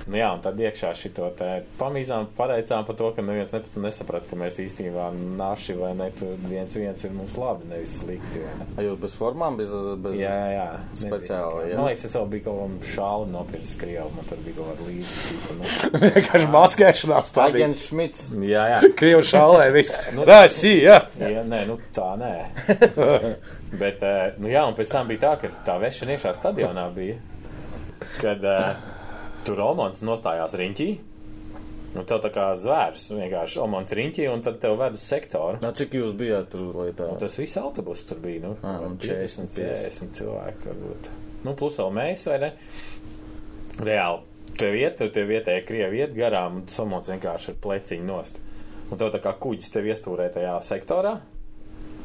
nu 0.09 0.17
jā, 0.19 0.29
un 0.35 0.41
tad 0.45 0.59
iekšā 0.61 0.91
šito 0.97 1.29
pamīzām, 1.79 2.27
pateicām 2.37 2.87
par 2.89 2.97
to, 2.99 3.11
ka 3.17 3.23
neviens 3.25 3.53
ne, 3.55 3.61
nesaprata, 3.85 4.29
ka 4.31 4.39
mēs 4.41 4.57
īstenībā 4.65 5.11
naši 5.39 5.77
vai 5.79 5.93
ne, 5.99 6.09
tur 6.17 6.35
viens 6.49 6.75
viens 6.77 7.05
ir 7.05 7.13
mums 7.17 7.37
labi, 7.41 7.69
nevis 7.71 7.99
slikti. 8.01 8.41
ne. 8.41 8.67
Vai 8.77 8.87
jūs 8.87 8.99
bez 9.03 9.17
formām, 9.19 9.59
bez, 9.61 9.73
bez 10.05 10.17
Jā, 10.19 10.35
jā. 10.55 10.67
Speciāli, 11.03 11.61
nebija. 11.61 11.73
jā. 11.75 11.79
Man 11.79 11.91
liekas, 11.91 12.05
es 12.09 12.17
vēl 12.19 12.29
biju 12.35 12.47
kaut 12.49 12.61
kādā 12.63 12.93
šāli 12.95 13.31
nopircis 13.35 13.77
Krievu, 13.83 14.11
man 14.17 14.29
tur 14.31 14.43
bija 14.47 14.59
kaut 14.59 14.71
kāda 14.73 14.89
līdzīga. 14.89 15.59
Nu. 15.59 15.73
Vienkārši 16.19 16.51
maskēšanās 16.57 17.35
tā 17.37 17.49
bija. 17.53 17.65
Agents 17.69 17.87
Šmits. 17.91 18.25
Jā, 18.49 18.65
jā. 18.75 18.81
Krievu 18.99 19.25
šālē 19.29 19.69
viss. 19.77 19.99
Nu, 20.19 20.25
Rāsī, 20.27 20.73
jā. 20.83 21.03
Jā, 21.21 21.43
nē, 21.47 21.61
nu 21.69 21.77
tā 21.95 22.09
nē. 22.19 22.33
Bet, 23.81 24.01
nu 24.41 24.51
jā, 24.51 24.65
un 24.67 24.75
pēc 24.79 24.91
tam 24.93 25.11
bija 25.11 25.27
tā, 25.27 25.33
ka 25.43 25.51
tā 25.67 25.77
vešana 25.83 26.17
iekšā 26.17 26.33
stadionā 26.39 26.87
bija. 26.95 27.19
Kad 28.23 28.45
uh, 28.47 28.79
tur 29.49 29.63
Omans 29.65 30.05
nostājās 30.05 30.57
riņķī. 30.59 30.89
Un 31.97 32.05
tev 32.07 32.21
tā 32.21 32.29
kā 32.33 32.51
zvērs 32.61 33.07
vienkārši 33.15 33.61
Omans 33.65 33.95
riņķī, 33.97 34.27
un 34.29 34.43
tad 34.45 34.59
tev 34.61 34.77
ved 34.81 34.99
uz 34.99 35.05
sektoru. 35.09 35.57
Nā, 35.63 35.71
cik 35.77 35.97
jūs 35.97 36.13
bijāt 36.19 36.51
tur, 36.53 36.69
lai 36.77 36.91
tā? 36.97 37.09
Un 37.09 37.21
tas 37.21 37.37
viss 37.41 37.57
autobus 37.61 38.05
tur 38.07 38.21
bija. 38.23 38.45
Nu, 38.45 38.57
un 38.85 38.99
40, 39.01 39.49
50 39.57 40.19
cilvēki. 40.21 40.69
Varbūt. 40.69 41.09
Nu, 41.47 41.55
plus 41.57 41.79
vēl 41.81 41.95
mēs, 41.97 42.27
vai 42.29 42.43
ne? 42.45 42.53
Reāli. 43.81 44.27
Tev 44.59 44.75
iet, 44.75 44.99
tev 44.99 45.11
tie 45.15 45.25
vietējie 45.29 45.65
krievi 45.65 46.03
iet 46.03 46.15
garām, 46.17 46.61
un 46.61 46.71
samots 46.73 47.09
vienkārši 47.13 47.53
ar 47.55 47.59
pleciņu 47.65 48.09
nost. 48.09 48.41
Un 48.89 49.01
tev 49.01 49.13
tā 49.15 49.23
kā 49.25 49.33
kuģis 49.41 49.73
tev 49.73 49.89
iestūrē 49.89 50.29
tajā 50.35 50.57
sektorā. 50.69 51.17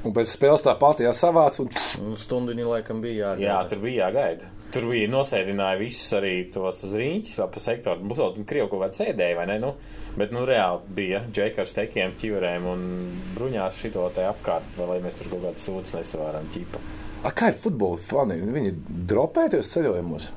Un 0.03 0.11
pēc 0.15 0.33
spēles 0.35 0.63
tā 0.65 0.73
pati 0.79 1.05
jāsavāc. 1.07 1.59
Un... 1.63 2.15
Stundiņi 2.19 2.67
laikam 2.67 2.99
bija 3.03 3.31
jāgaida. 3.31 3.47
Jā, 3.47 3.59
tur 3.71 3.83
bija 3.83 4.07
jāgaida. 4.07 4.52
Tur 4.73 4.87
bija 4.89 5.09
nosēdināja 5.11 5.77
visus 5.77 6.15
arī 6.17 6.33
tos 6.53 6.79
uz 6.87 6.95
rīņķi, 6.97 7.35
vai 7.37 7.45
pa 7.53 7.61
sektoru. 7.61 8.07
Būs 8.09 8.21
vēl 8.23 8.45
krievu 8.49 8.71
kaut 8.71 8.81
kāda 8.87 8.97
sēdēja, 8.97 9.37
vai 9.37 9.45
ne? 9.51 9.59
Nu, 9.61 9.73
bet, 10.17 10.33
nu, 10.33 10.47
reāli 10.49 10.95
bija 10.97 11.21
džekars 11.29 11.75
tekiem, 11.77 12.15
ķiverēm 12.17 12.65
un 12.71 12.87
bruņās 13.35 13.77
šito 13.83 14.07
te 14.15 14.25
apkārt, 14.25 14.73
vai 14.79 14.89
lai 14.95 14.99
mēs 15.05 15.19
tur 15.19 15.29
kaut 15.29 15.45
kādas 15.45 15.67
sūdzes 15.67 15.99
nesavāram 15.99 16.49
ķipa. 16.55 16.81
A, 17.23 17.31
kā 17.31 17.53
ir 17.53 17.59
futbola 17.61 18.01
fani? 18.01 18.39
Viņi 18.57 18.73
dropēties 19.13 19.69
ceļojumos. 19.75 20.31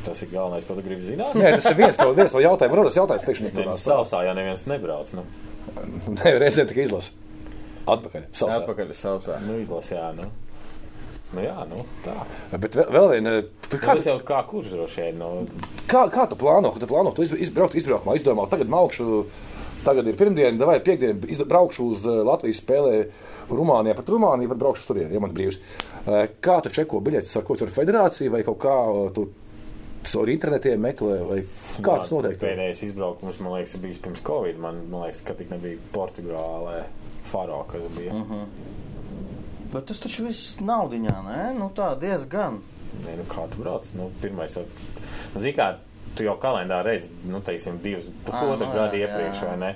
Tas 0.00 0.24
ir 0.24 0.30
galvenais, 0.32 0.64
ko 0.64 0.74
tu 0.78 0.82
gribi 0.82 1.04
zināt. 1.04 1.36
Nē, 1.36 1.52
tas 1.58 1.68
ir 1.68 1.76
viens 1.76 1.98
no, 2.00 2.10
viens 2.16 2.32
no 2.32 2.40
jautājumiem. 2.40 2.78
Rodas 2.80 2.96
jautājums 2.96 3.26
pēkšņi. 3.28 3.50
Nevis 3.58 3.84
sausā, 3.84 4.24
ja 4.24 4.32
neviens 4.34 4.64
nebrauc. 4.70 5.12
Nu, 5.18 5.26
Nē, 6.16 6.38
reizē 6.40 6.64
tikai 6.66 6.88
izlasa. 6.88 7.12
Atpakaļ. 7.90 8.30
Sausā. 8.32 8.62
Atpakaļ 8.62 8.94
sausā. 8.96 9.36
nu 9.44 9.58
izlas, 9.60 9.92
jā, 9.92 10.08
nu. 10.16 10.30
Nu 11.32 11.40
jā, 11.44 11.54
nu 11.70 11.84
tā. 12.04 12.14
Bet 12.58 12.74
vēl, 12.74 12.88
vēl 12.90 13.08
viena. 13.12 13.30
Kā 13.70 13.78
Kā, 13.78 13.94
tas 13.94 14.06
jau 14.06 14.16
kā 14.26 14.40
kurš 14.50 14.72
droši 14.74 15.02
vien, 15.04 15.18
nu, 15.18 15.46
kā, 15.86 16.08
kā 16.10 16.24
tu 16.28 16.34
plāno? 16.36 16.72
Tu 16.74 16.86
plāno 16.90 17.12
tu 17.14 17.22
izb- 17.22 17.38
izbraukt 17.38 17.74
izbraukumā, 17.78 18.16
izdomā, 18.18 18.48
tagad 18.50 18.68
maukšu. 18.68 19.24
Tagad 19.84 20.06
ir 20.10 20.16
pirmdiena, 20.16 20.66
vai 20.66 20.80
piekdiena. 20.84 21.14
izd- 21.32 21.46
Braukšu 21.48 21.84
uz 21.94 22.02
eh, 22.06 22.10
Latvijas 22.26 22.58
spēlē 22.60 23.06
Rumānijā. 23.48 23.94
Pat 23.96 24.10
Rumāniju, 24.12 24.48
bet 24.48 24.58
braukšu 24.58 24.86
tur, 24.90 24.98
ja 24.98 25.20
man 25.20 25.30
brīvs. 25.32 25.56
Eh, 26.06 26.26
Kā 26.42 26.58
tu 26.62 26.68
čeko 26.68 27.00
biļetes 27.00 27.36
ar 27.38 27.42
ko 27.48 27.54
tur 27.56 27.68
federāciju 27.72 28.30
vai 28.34 28.42
kaut 28.42 28.58
kā 28.58 28.74
eh, 29.06 29.12
tu 29.16 29.28
caur 30.04 30.28
internetiem 30.28 30.80
meklē? 30.84 31.16
Vai 31.30 31.38
kā 31.80 31.96
tas 32.02 32.10
notiek? 32.12 32.36
Pēdējais 32.42 32.82
izbraukums, 32.90 33.40
man 33.40 33.52
liekas, 33.56 33.76
bijis 33.80 33.98
pirms 34.04 34.20
Covid. 34.26 34.58
Man, 34.58 34.82
man 34.90 35.06
liekas, 35.06 35.22
ka 35.24 35.32
tik 35.38 35.48
nebija 35.54 35.78
Portugālē, 35.94 36.82
Faro, 37.30 37.64
kas 37.70 37.84
bija. 37.96 38.12
Mm 38.12 38.24
-hmm. 38.24 38.44
Bet 39.70 39.86
tas 39.86 40.00
taču 40.02 40.26
viss 40.26 40.56
naudiņā, 40.64 41.16
nē? 41.26 41.42
Nu 41.58 41.68
tā 41.74 41.92
diezgan. 42.00 42.58
Nē, 43.04 43.14
nu 43.20 43.26
kā 43.30 43.44
tu 43.52 43.60
brauc? 43.62 43.86
Nu, 43.94 44.08
pirmais 44.22 44.56
jau, 44.56 44.64
nu, 45.34 45.42
zini 45.42 45.54
kā, 45.54 45.68
tu 46.18 46.26
jau 46.26 46.34
kalendārā 46.42 46.96
redzi, 46.96 47.12
nu, 47.30 47.38
teiksim, 47.46 47.78
divus, 47.84 48.08
pusotru 48.26 48.66
nu, 48.66 48.72
gadu 48.74 48.98
jā, 48.98 49.06
iepriekš, 49.06 49.44
jā. 49.44 49.52
vai 49.52 49.60
ne? 49.60 49.70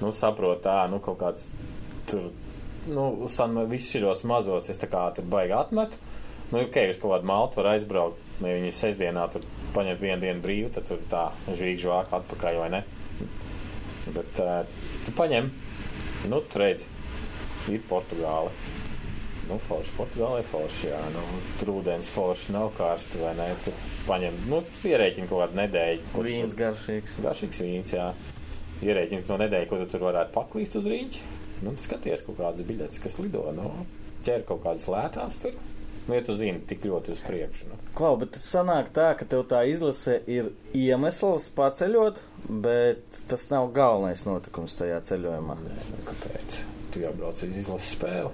Nu, 0.00 0.12
saprot, 0.14 0.62
tā, 0.64 0.76
nu, 0.92 1.00
kaut 1.02 1.18
kāds 1.20 1.48
tur, 2.08 2.30
nu, 2.86 3.08
san, 3.28 3.58
visus 3.70 3.98
šos 4.04 4.22
mazos 4.28 4.70
es 4.70 4.78
tā 4.80 4.88
kā 4.90 5.02
tur 5.16 5.26
baigi 5.30 5.56
atmetu. 5.58 5.98
Nu, 6.50 6.62
ok, 6.62 6.78
uz 6.90 6.98
kaut 7.02 7.16
kādu 7.16 7.30
maltu 7.30 7.60
var 7.60 7.72
aizbraukt, 7.74 8.22
ja 8.42 8.54
viņi 8.54 8.70
sestdienā 8.74 9.26
tur 9.34 9.44
paņemt 9.74 10.02
vienu 10.02 10.22
dienu 10.22 10.42
brīvu, 10.46 10.70
tad 10.74 10.86
tur 10.88 11.02
tā 11.10 11.28
žvīgi 11.50 11.84
žvāk 11.84 12.14
atpakaļ, 12.20 12.62
vai 12.62 12.70
ne? 12.78 12.84
Bet 14.14 14.40
uh, 14.42 14.62
tu 15.06 15.14
paņem, 15.18 15.50
nu, 16.30 16.40
tu 16.50 16.62
redzi, 16.62 16.88
ir 17.70 17.82
Portugāla. 17.90 18.54
Nu, 19.50 19.56
forši 19.58 19.94
Portugālē 19.96 20.44
forši, 20.46 20.90
jā, 20.92 20.98
nu, 21.10 21.22
tur 21.58 21.72
ūdens 21.80 22.06
forši 22.14 22.52
nav 22.54 22.68
karsti, 22.78 23.18
vai 23.18 23.32
ne? 23.34 23.48
Tu 23.64 23.72
paņem, 24.06 24.36
nu, 24.52 24.60
ierēķini 24.86 25.26
kaut 25.26 25.42
kādu 25.42 25.58
nedēļu. 25.58 26.04
tu 26.14 26.22
Vīns 26.22 26.54
tur- 26.54 26.60
garšīgs. 26.60 27.16
Garšīgs 27.24 27.62
vīns, 27.64 27.94
jā. 27.96 28.12
Ierēķini 28.86 29.26
to 29.26 29.36
nedēļu, 29.42 29.68
ko 29.72 29.80
tu 29.82 29.88
tur 29.96 30.06
varētu 30.06 30.32
paklīst 30.36 30.78
uz 30.78 30.86
rīņķi. 30.88 31.24
Nu, 31.66 31.74
skaties 31.76 32.22
kaut 32.24 32.38
kādas 32.38 32.62
biļetes, 32.64 33.02
kas 33.02 33.18
lido, 33.20 33.42
nu, 33.52 33.72
ķer 34.24 34.46
kaut 34.48 34.62
kādas 34.64 34.86
lētās 34.88 35.36
tur. 35.42 35.58
Nu, 36.06 36.14
ja 36.16 36.22
tu 36.24 36.32
zini 36.38 36.62
tik 36.66 36.86
ļoti 36.88 37.12
uz 37.12 37.20
priekšu, 37.26 37.66
nu. 37.70 37.76
Klau, 37.98 38.14
bet 38.22 38.32
tas 38.38 38.46
sanāk 38.54 38.88
tā, 38.96 39.10
ka 39.18 39.26
tev 39.28 39.44
tā 39.50 39.60
izlase 39.68 40.20
ir 40.30 40.48
iemesls 40.74 41.50
paceļot, 41.58 42.22
bet 42.64 43.20
tas 43.28 43.44
nav 43.52 43.68
galvenais 43.76 44.24
notikums 44.26 44.78
tajā 44.80 45.02
ceļojumā. 45.10 45.58
Nē, 45.60 45.76
nu, 45.92 46.00
kāpēc? 46.08 46.62
Tu 46.94 47.04
jau 47.04 47.12
brauc 47.18 47.42
uz 47.44 47.60
izlases 47.60 47.92
spēli. 47.98 48.32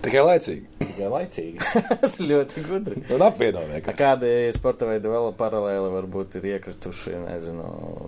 Tikai 0.00 0.20
laicīgi. 0.24 0.62
Tikai 0.80 1.08
laicīgi. 1.12 1.64
Ļoti 2.30 2.62
gudri. 2.64 3.02
Un 3.12 3.24
apvienojumi. 3.26 3.82
A 3.84 3.94
Kādi 3.96 4.30
sporta 4.56 4.88
veidi 4.88 5.10
vēl 5.12 5.28
paralēli 5.36 5.90
varbūt 5.92 6.38
ir 6.40 6.46
iekrituši, 6.54 7.18
nezinu. 7.26 7.66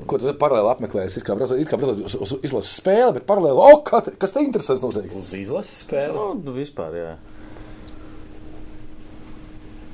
Ko 0.09 0.21
tu 0.21 0.33
paralēli 0.41 0.73
apmeklēsi? 0.73 1.21
It 1.21 1.27
kā 1.29 1.37
braucot 1.37 2.01
uz, 2.01 2.17
uz 2.17 2.33
izlases 2.49 2.79
spēli, 2.81 3.11
bet 3.19 3.27
paralēli, 3.29 3.61
oh, 3.61 3.83
kā, 3.85 4.01
te- 4.07 4.15
kas 4.17 4.33
te 4.33 4.45
interesants 4.45 4.87
notiek? 4.87 5.13
uz 5.21 5.35
izlases 5.37 5.83
spēli. 5.85 6.17
Nu, 6.17 6.31
nu, 6.41 6.55
vispār, 6.57 6.97
jā. 6.97 7.13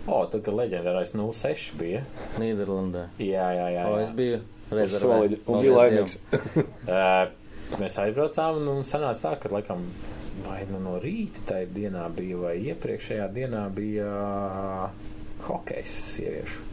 O, 0.08 0.22
tad, 0.30 0.40
kad 0.46 0.54
leģendārais 0.54 1.10
06 1.18 1.74
bija. 1.80 2.04
Nīderlandē. 2.38 3.08
Jā, 3.20 3.50
jā, 3.58 3.66
jā. 3.74 3.88
O, 3.90 3.98
jā. 3.98 4.06
es 4.06 4.14
biju 4.16 4.38
rezervē. 4.70 5.18
un 5.50 5.66
bija 5.66 5.82
laimīgs. 5.82 6.16
Uh, 6.86 7.34
mēs 7.82 7.98
aizbraucām, 8.04 8.62
un 8.70 8.86
sanāca 8.88 9.26
tā, 9.26 9.34
ka 9.42 9.52
laikam 9.52 9.82
vai 10.46 10.60
nu 10.70 10.78
no 10.82 10.96
rīta 11.02 11.42
tajā 11.50 11.68
dienā 11.74 12.06
bija, 12.14 12.36
vai 12.46 12.54
iepriekšējā 12.70 13.26
dienā 13.34 13.64
bija 13.74 14.12
hokejs 15.48 15.92
sieviešu 16.14 16.64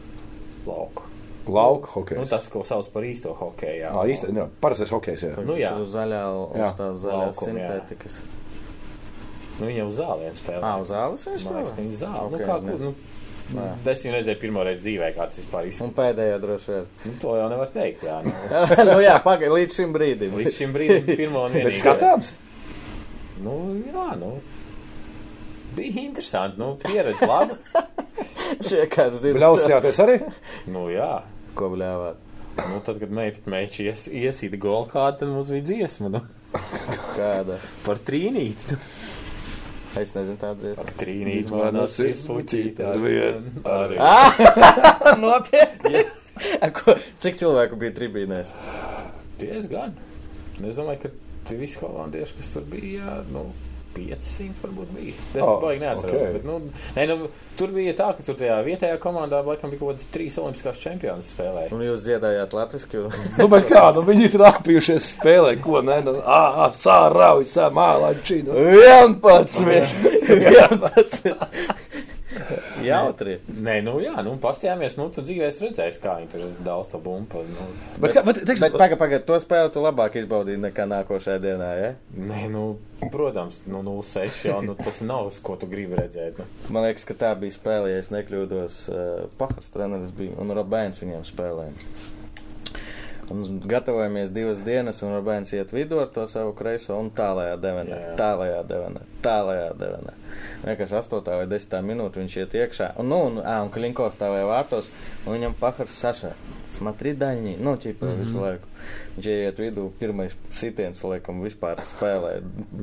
lauku. 0.66 1.02
Lauka 1.46 1.92
hokeja. 1.94 2.18
Nu, 2.20 2.26
tas, 2.26 2.48
ko 2.50 2.64
sauc 2.66 2.88
par 2.90 3.04
īsto 3.06 3.30
hokeju. 3.38 3.76
jā. 3.78 3.90
Jā, 3.94 4.06
īsti, 4.10 4.32
jā, 4.34 4.46
parastais 4.60 4.90
hokejs, 4.90 5.22
jā. 5.28 5.34
Nu, 5.38 5.52
Nu, 5.52 5.58
jā. 5.60 5.70
Uz 5.78 5.92
zaļā, 5.94 6.22
uz 6.50 6.72
tās 6.74 6.96
zaļās 7.04 7.36
Laukuma, 7.38 7.60
jā. 7.60 7.66
sintētikas. 7.68 8.16
Nu, 9.60 9.68
viņa 9.70 9.84
uz 9.86 9.94
zālienu 10.00 10.34
spēlē. 10.40 10.62
Ā, 10.66 10.72
uz 10.82 10.90
zāles 10.90 11.22
viņš 11.28 11.44
Man 11.46 11.54
liekas, 11.54 11.70
ka 11.70 11.76
spēlē? 11.76 11.84
viņa 11.86 12.00
zāle. 12.00 12.24
Ok, 12.26 12.34
nu, 12.34 12.46
kā, 12.48 12.56
nezinu. 12.66 12.90
nu, 13.54 13.68
es 13.94 14.02
viņu 14.04 14.14
redzēju 14.16 14.40
pirmo 14.42 14.64
reizi 14.66 14.82
dzīvē, 14.88 15.12
kā 15.16 15.28
tas 15.30 15.38
vispār 15.38 15.68
izskatās. 15.70 15.86
Un 15.86 15.94
pēdējā 16.00 16.40
droši 16.42 16.72
vien. 16.74 16.90
Nu, 17.06 17.12
to 17.22 17.36
jau 17.38 17.46
nevar 17.54 17.70
teikt. 17.78 18.02
Jā, 18.10 18.18
nu, 18.26 18.34
nu 18.90 18.98
jā, 19.06 19.14
pagaid, 19.24 19.54
līdz 19.54 19.78
šim 19.78 19.94
brīdim. 19.94 20.34
līdz 20.42 20.58
šim 20.58 20.74
brīdim 20.74 21.08
pirmo 21.14 21.46
un 21.46 21.54
Bet 21.54 21.62
vienīgo. 21.70 21.78
skatāms? 21.78 22.32
Nu, 23.44 23.56
jā, 23.84 24.06
nu. 24.20 24.36
Bija 25.76 26.06
interesanti. 26.06 26.60
Nu, 26.62 26.74
pieredze 26.84 27.28
laba. 27.28 27.58
Es 28.46 28.68
vienkārši 28.70 29.18
zinu, 29.18 29.38
Bļaustījāties 29.40 29.96
arī? 30.04 30.14
nu, 30.70 30.84
jā. 30.92 31.08
ko 31.58 31.66
bļāvāt. 31.72 32.20
Nu, 32.70 32.78
tad, 32.86 33.00
kad 33.02 33.10
meita 33.12 33.42
meitas 33.50 33.80
ies, 33.82 34.04
iesīta 34.06 34.60
golu 34.62 34.86
kādu, 34.92 35.18
tad 35.24 35.32
mums 35.32 35.50
bija 35.52 35.64
dziesma 35.66 36.12
nu, 36.14 36.20
Kāda? 37.16 37.58
par 37.84 37.98
trīnīti. 38.06 38.70
Nu. 38.70 38.78
Es 39.96 40.12
nezinu 40.14 40.38
tādu 40.40 40.62
dziesmu. 40.62 40.84
Par 40.84 40.94
trīnīti 41.00 41.56
manā 41.56 41.84
sirds 41.88 42.22
puķīte 42.28 42.84
ar 42.84 42.94
ar 42.94 43.02
vienu. 43.02 43.52
Arī. 43.64 43.98
Ah! 44.00 44.40
Nopietni! 45.24 46.06
Cik 47.24 47.38
cilvēku 47.40 47.78
bija 47.80 47.94
tribīnēs? 47.96 48.52
Diezgan. 49.40 49.96
Es 50.62 50.76
domāju, 50.78 51.06
ka 51.06 51.25
tie 51.48 51.56
visi 51.60 51.80
holandieši, 51.82 52.36
kas 52.40 52.52
tur 52.52 52.66
bija, 52.70 53.20
nu, 53.32 53.48
500 53.96 54.60
varbūt 54.60 54.90
bija. 54.92 55.12
Es 55.32 55.40
Oh, 55.40 55.54
baigi 55.62 55.80
neatceros. 55.80 56.12
ok. 56.12 56.20
Okay. 56.20 56.32
Bet, 56.34 56.44
nu, 56.44 56.56
nē, 56.98 57.04
nu, 57.08 57.28
tur 57.56 57.70
bija 57.72 57.94
tā, 57.96 58.10
ka 58.18 58.26
tur 58.26 58.36
tajā 58.36 58.58
vietējā 58.66 58.98
komandā 59.00 59.40
laikam 59.46 59.72
bija 59.72 59.80
kaut 59.80 59.94
kāds 59.94 60.08
trīs 60.12 60.36
olimpiskās 60.42 60.80
čempionas 60.82 61.30
spēlēja. 61.32 61.70
Un 61.72 61.80
jūs 61.86 62.02
dziedājāt 62.04 62.52
latviski? 62.58 63.06
Nu, 63.38 63.48
bet 63.48 63.70
kā, 63.70 63.86
nu 63.96 64.04
viņi 64.04 64.28
ir 64.28 64.44
apjušies 64.50 65.08
spēlē, 65.14 65.54
ko, 65.64 65.80
ne, 65.86 65.96
nu, 66.04 66.18
ā, 66.20 66.42
ā, 66.66 66.68
sā, 66.76 66.98
rauj, 67.14 67.48
sā, 67.54 67.70
mālā, 67.72 68.12
čī, 68.28 68.42
nu. 68.44 68.52
11! 68.52 69.64
11! 70.28 71.32
Jautri! 72.84 73.38
Nē, 73.48 73.78
nu 73.86 73.96
jā, 74.02 74.14
nu, 74.26 74.34
pastījāmies, 74.42 74.96
nu, 75.00 75.08
tad 75.14 75.26
dzīvē 75.28 75.48
es 75.50 75.60
redzēju, 75.62 76.00
kā 76.02 76.16
viņi 76.20 76.30
tur 76.32 76.44
daudz 76.66 76.90
to 76.92 77.00
bumbu. 77.02 77.44
Nu, 77.48 77.68
Bet, 78.00 78.12
kā, 78.16 78.22
bet, 78.26 78.42
teiksim, 78.42 78.66
Bet 78.66 78.78
pagaid, 78.80 78.98
pagaid, 79.00 79.24
to 79.28 79.38
spēli 79.42 79.72
tu 79.74 79.84
labāk 79.84 80.18
izbaudīji 80.20 80.62
nekā 80.66 80.88
nākošajā 80.90 81.38
dienā, 81.42 81.70
ja? 81.80 81.92
Nē, 82.16 82.42
nu, 82.52 82.64
protams, 83.12 83.60
nu, 83.68 83.82
0,6 83.86 84.44
jau 84.50 84.60
nu, 84.64 84.76
tas 84.78 85.00
nav, 85.06 85.30
uz 85.32 85.40
ko 85.44 85.56
tu 85.60 85.68
gribi 85.70 85.98
redzēt. 85.98 86.40
Nu. 86.40 86.48
Man 86.74 86.86
liekas, 86.88 87.06
ka 87.08 87.16
tā 87.18 87.32
bija 87.38 87.56
spēle, 87.56 87.92
ja 87.92 88.02
es 88.02 88.12
nekļūdos. 88.14 88.82
Uh, 88.90 89.24
Pahars 89.40 89.72
treneris 89.74 90.12
bija 90.16 90.36
un 90.42 90.54
Robēns 90.56 91.02
viņiem 91.02 91.24
spēlēja. 91.28 91.74
Un 93.31 93.61
gatavojamies 93.63 94.31
divas 94.35 94.59
dienas, 94.65 94.99
un 95.05 95.13
Robēns 95.15 95.53
iet 95.55 95.71
vidū 95.71 96.01
ar 96.01 96.09
to 96.11 96.25
savu 96.27 96.51
kreiso 96.57 96.97
un 96.99 97.11
tālajā 97.15 97.55
devenē. 97.63 97.99
Jā. 98.01 98.15
Tālajā 98.19 98.63
devenē. 98.67 99.03
Tālajā 99.23 99.69
devenē. 99.79 100.15
Vienkārši 100.65 100.97
8 100.99 101.37
vai 101.39 101.45
10 101.53 101.85
minūte 101.87 102.19
viņš 102.19 102.37
iet 102.41 102.55
iekšā. 102.59 102.89
Un, 102.99 103.11
nu, 103.11 103.19
un, 103.29 103.39
ā, 103.39 103.59
un 103.63 103.71
Klinko 103.71 104.09
stāvēja 104.11 104.49
vārtos, 104.49 104.89
un 105.25 105.37
viņam 105.37 105.55
Pahars 105.61 105.95
saša. 106.03 106.33
Смотри, 106.71 107.13
Daņi, 107.19 107.57
nu, 107.59 107.75
ķipa 107.75 108.05
mm 108.05 108.11
-hmm. 108.11 108.19
visu 108.23 108.41
laiku. 108.41 108.67
Viņš 109.17 109.29
iet 109.31 109.59
vidū, 109.59 109.89
pirmais 109.99 110.35
sitiens, 110.49 111.03
laikam, 111.03 111.43
vispār 111.43 111.83
spēlē. 111.87 112.41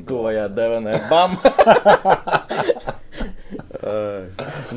Tojā 0.09 0.49
devenē, 0.49 1.01
bam! 1.11 1.37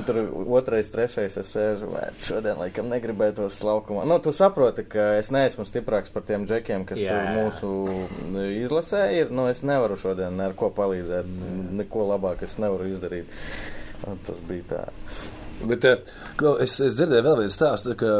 Tur 0.07 0.19
otrais, 0.59 0.88
trešais 0.90 1.37
es 1.38 1.51
sēžu, 1.55 1.92
bet 1.95 2.23
šodien 2.27 2.59
laikam 2.59 2.88
negribēju 2.90 3.37
to 3.38 3.49
slaukumā. 3.55 4.03
Nu, 4.09 4.19
tu 4.23 4.33
saproti, 4.35 4.83
ka 4.90 5.12
es 5.21 5.31
neesmu 5.35 5.66
stiprāks 5.69 6.11
par 6.14 6.25
tiem 6.27 6.47
džekiem, 6.49 6.87
kas 6.88 6.99
Jā, 6.99 7.14
tur 7.14 7.37
mūsu 7.38 8.49
izlasē 8.64 9.05
ir. 9.14 9.31
Nu, 9.31 9.47
es 9.53 9.62
nevaru 9.66 9.99
šodien 10.01 10.40
ar 10.42 10.57
ko 10.59 10.73
palīdzēt. 10.75 11.29
Neko 11.79 12.09
labāk 12.11 12.42
es 12.47 12.57
nevaru 12.62 12.88
izdarīt. 12.90 13.31
Un 14.07 14.19
tas 14.27 14.42
bija 14.45 14.66
tā. 14.73 14.83
Bet 15.66 15.87
eh, 15.88 16.03
klau, 16.37 16.57
es, 16.62 16.75
es 16.85 16.97
dzirdēju 16.99 17.25
vēl 17.25 17.38
vienu 17.45 17.53
stāstu, 17.55 17.95
ka 17.99 18.16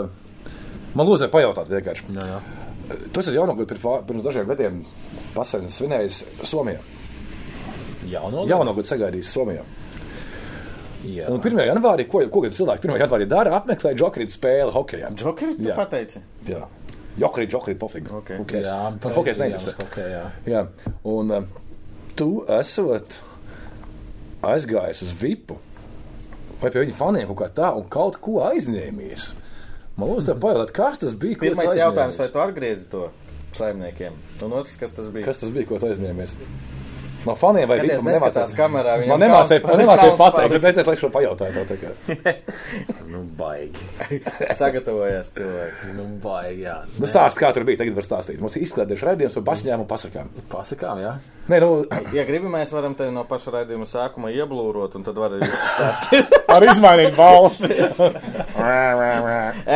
man 0.97 1.09
lūdzu 1.09 1.29
pajautāt 1.33 1.73
vienkārši. 1.73 2.15
Jā, 2.15 2.29
jā. 2.31 2.39
Tu 3.11 3.21
esi 3.25 3.35
jaunu 3.35 3.57
gadu 3.59 3.75
pirms, 3.75 4.23
dažiem 4.23 4.47
gadiem 4.47 4.79
pasaules 5.35 5.75
svinējis 5.75 6.23
Somijā. 6.47 6.79
Jauno 8.07 8.47
Jaunu 8.47 8.77
gadu 8.77 8.87
sagaidījis 8.87 9.35
Somijā. 9.35 9.67
Jā. 11.07 11.29
Un 11.33 11.43
1. 11.43 11.63
janvārī, 11.71 12.09
ko, 12.11 12.25
ko 12.33 12.43
cilvēki 12.47 12.89
1. 12.91 12.99
janvārī 13.05 13.29
dara, 13.31 13.55
apmeklē 13.61 13.95
jokrīt 13.99 14.35
spēli 14.35 14.75
hokejā. 14.75 15.13
Džokeri, 15.15 15.59
tu 15.61 15.77
pateici? 15.77 16.23
Jā. 16.49 16.65
Jokrīt, 17.21 17.55
jokrīt, 17.55 17.79
pofīgi. 17.81 18.13
Ok. 18.13 18.35
Okay. 18.45 18.65
Jā, 18.67 18.81
Man 18.93 19.15
hokejs 19.17 19.39
neinteresē. 19.41 19.77
Okay, 19.87 20.11
jā. 20.13 20.25
Jā, 20.51 20.67
un 21.09 21.33
um, 21.39 21.47
tu 22.19 22.31
esot 22.59 23.17
aizgājis 24.45 25.01
uz 25.07 25.15
vipu 25.17 25.57
vai 26.61 26.71
pie 26.73 26.85
viņa 26.85 26.97
faniem 26.97 27.29
kaut 27.31 27.41
kā 27.43 27.49
tā 27.61 27.73
un 27.77 27.87
kaut 27.93 28.19
ko 28.23 28.41
aizņēmies. 28.47 29.29
Man 29.97 30.11
liekas, 30.11 30.27
tev 30.29 30.41
pajautāt, 30.43 30.73
kas 30.77 31.01
tas 31.03 31.15
bija? 31.21 31.39
Pirmais 31.41 31.73
jautājums, 31.77 32.19
vai 32.21 32.29
tu 32.33 32.43
atgriezi 32.43 32.89
to 32.93 33.07
saimniekiem? 33.57 34.17
Un 34.45 34.57
otrs, 34.59 34.77
kas 34.81 34.93
tas 34.97 35.09
bija? 35.13 35.25
Kas 35.29 35.41
tas 35.41 35.53
bija, 35.55 35.69
ko 35.71 35.81
tu 35.81 35.89
aizņēmies? 35.89 36.37
No 37.27 37.35
faniem 37.39 37.67
vai 37.67 37.79
Skaties, 37.81 38.03
neskatās 38.07 38.53
kamerā, 38.57 38.97
Man 39.11 39.23
nemācīja, 39.23 39.63
man 39.67 39.81
nemācīja 39.83 40.17
pateikt, 40.21 40.59
bet 40.63 40.81
es 40.83 40.87
laikam 40.87 41.03
šo 41.03 41.11
pajautāju 41.15 41.53
tev 41.57 41.67
tagad. 41.73 41.95
Nu, 43.07 43.23
baigi. 43.39 43.87
Sagatavojās 44.59 45.31
cilvēks. 45.37 45.85
Nu, 45.97 46.05
baigi, 46.21 46.65
jā. 46.67 46.75
Nu, 46.99 47.09
stāst, 47.09 47.39
kā 47.41 47.53
tur 47.55 47.65
bija, 47.65 47.81
tagad 47.81 47.97
var 47.97 48.05
stāstīt. 48.05 48.41
Mums 48.43 48.59
ir 48.59 48.67
izklēdējuši 48.67 49.07
raidījums 49.09 49.37
par 49.39 49.45
basņām 49.47 49.85
un 49.85 49.89
pasakām. 49.89 50.33
Pasakām, 50.53 51.01
jā. 51.01 51.13
Nē, 51.47 51.61
nu, 51.63 51.71
Ja 52.15 52.25
gribi, 52.27 52.51
mēs 52.51 52.73
varam 52.75 52.97
te 52.99 53.07
no 53.15 53.23
paša 53.29 53.55
raidījuma 53.55 53.87
sākuma 53.89 54.33
ieblūrot, 54.35 54.99
un 54.99 55.07
tad 55.07 55.19
var 55.21 55.37
arī 55.37 55.49
stāstīt. 55.53 56.35
ar 56.57 56.67
izmainīt 56.67 57.17
balsi. 57.17 57.71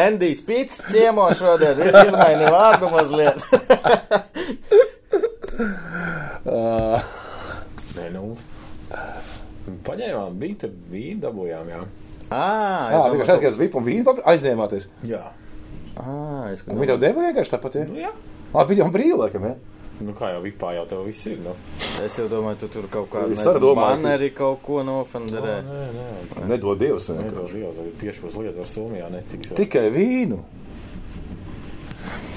Endijs 0.03 0.43
Pits 0.47 0.83
ciemo 0.91 1.29
šodien 1.39 1.81
ir 1.87 2.01
izmainīja 2.03 2.53
vārdu 2.55 2.91
mazliet. 2.93 3.39
Nē, 7.97 8.07
nu. 8.15 8.25
Paņēmām, 9.87 10.39
bija 10.41 10.61
tur 10.65 10.73
vīnu, 10.93 11.21
dabūjām, 11.25 11.69
jā. 11.71 11.81
Ā, 12.31 12.45
Jā, 12.95 13.01
es 13.11 13.29
vienkārši 13.31 13.61
vipu 13.65 13.81
un 13.81 13.87
vīnu 13.87 14.15
aizņēmāties. 14.33 14.87
Jā. 15.11 15.25
Ā, 15.99 16.53
es 16.55 16.63
Un 16.67 16.79
viņi 16.79 16.93
tev 16.93 17.01
deva 17.03 17.27
vienkārši 17.27 17.53
tāpat, 17.57 17.81
ja? 17.81 17.85
Nu, 17.91 17.99
jā. 18.01 18.13
Ah, 18.55 18.65
bija 18.67 18.85
jau 18.85 18.91
brīvi, 18.95 19.17
laikam, 19.19 19.45
ja? 19.51 19.55
Nu, 20.01 20.15
kā 20.17 20.31
jau 20.33 20.41
vipā 20.41 20.71
jau 20.79 20.87
tev 20.89 21.03
viss 21.05 21.27
ir, 21.29 21.37
nu. 21.45 21.53
Es 22.07 22.15
jau 22.17 22.25
domāju, 22.33 22.63
tu 22.63 22.69
tur 22.73 22.87
kaut 22.91 23.11
kādu 23.13 23.35
Es 23.37 23.43
arī 23.45 23.61
domāju, 23.61 23.77
ka- 23.77 23.89
banneri 23.99 24.31
kaut 24.33 24.63
ko 24.65 24.81
nofenderē. 24.87 25.57
Nē, 25.67 25.83
nē. 25.99 26.47
Nedod 26.49 26.79
Dievs. 26.81 27.11
vienkārši. 27.11 27.35
Nedošu 27.35 27.61
jau, 27.61 27.73
tagad 27.77 27.99
piešos 28.01 28.39
lietu 28.41 28.63
ar 28.65 28.71
Somijā 28.71 29.11
netiks. 29.13 29.53
Tikai 29.59 29.91
vīnu. 29.93 30.39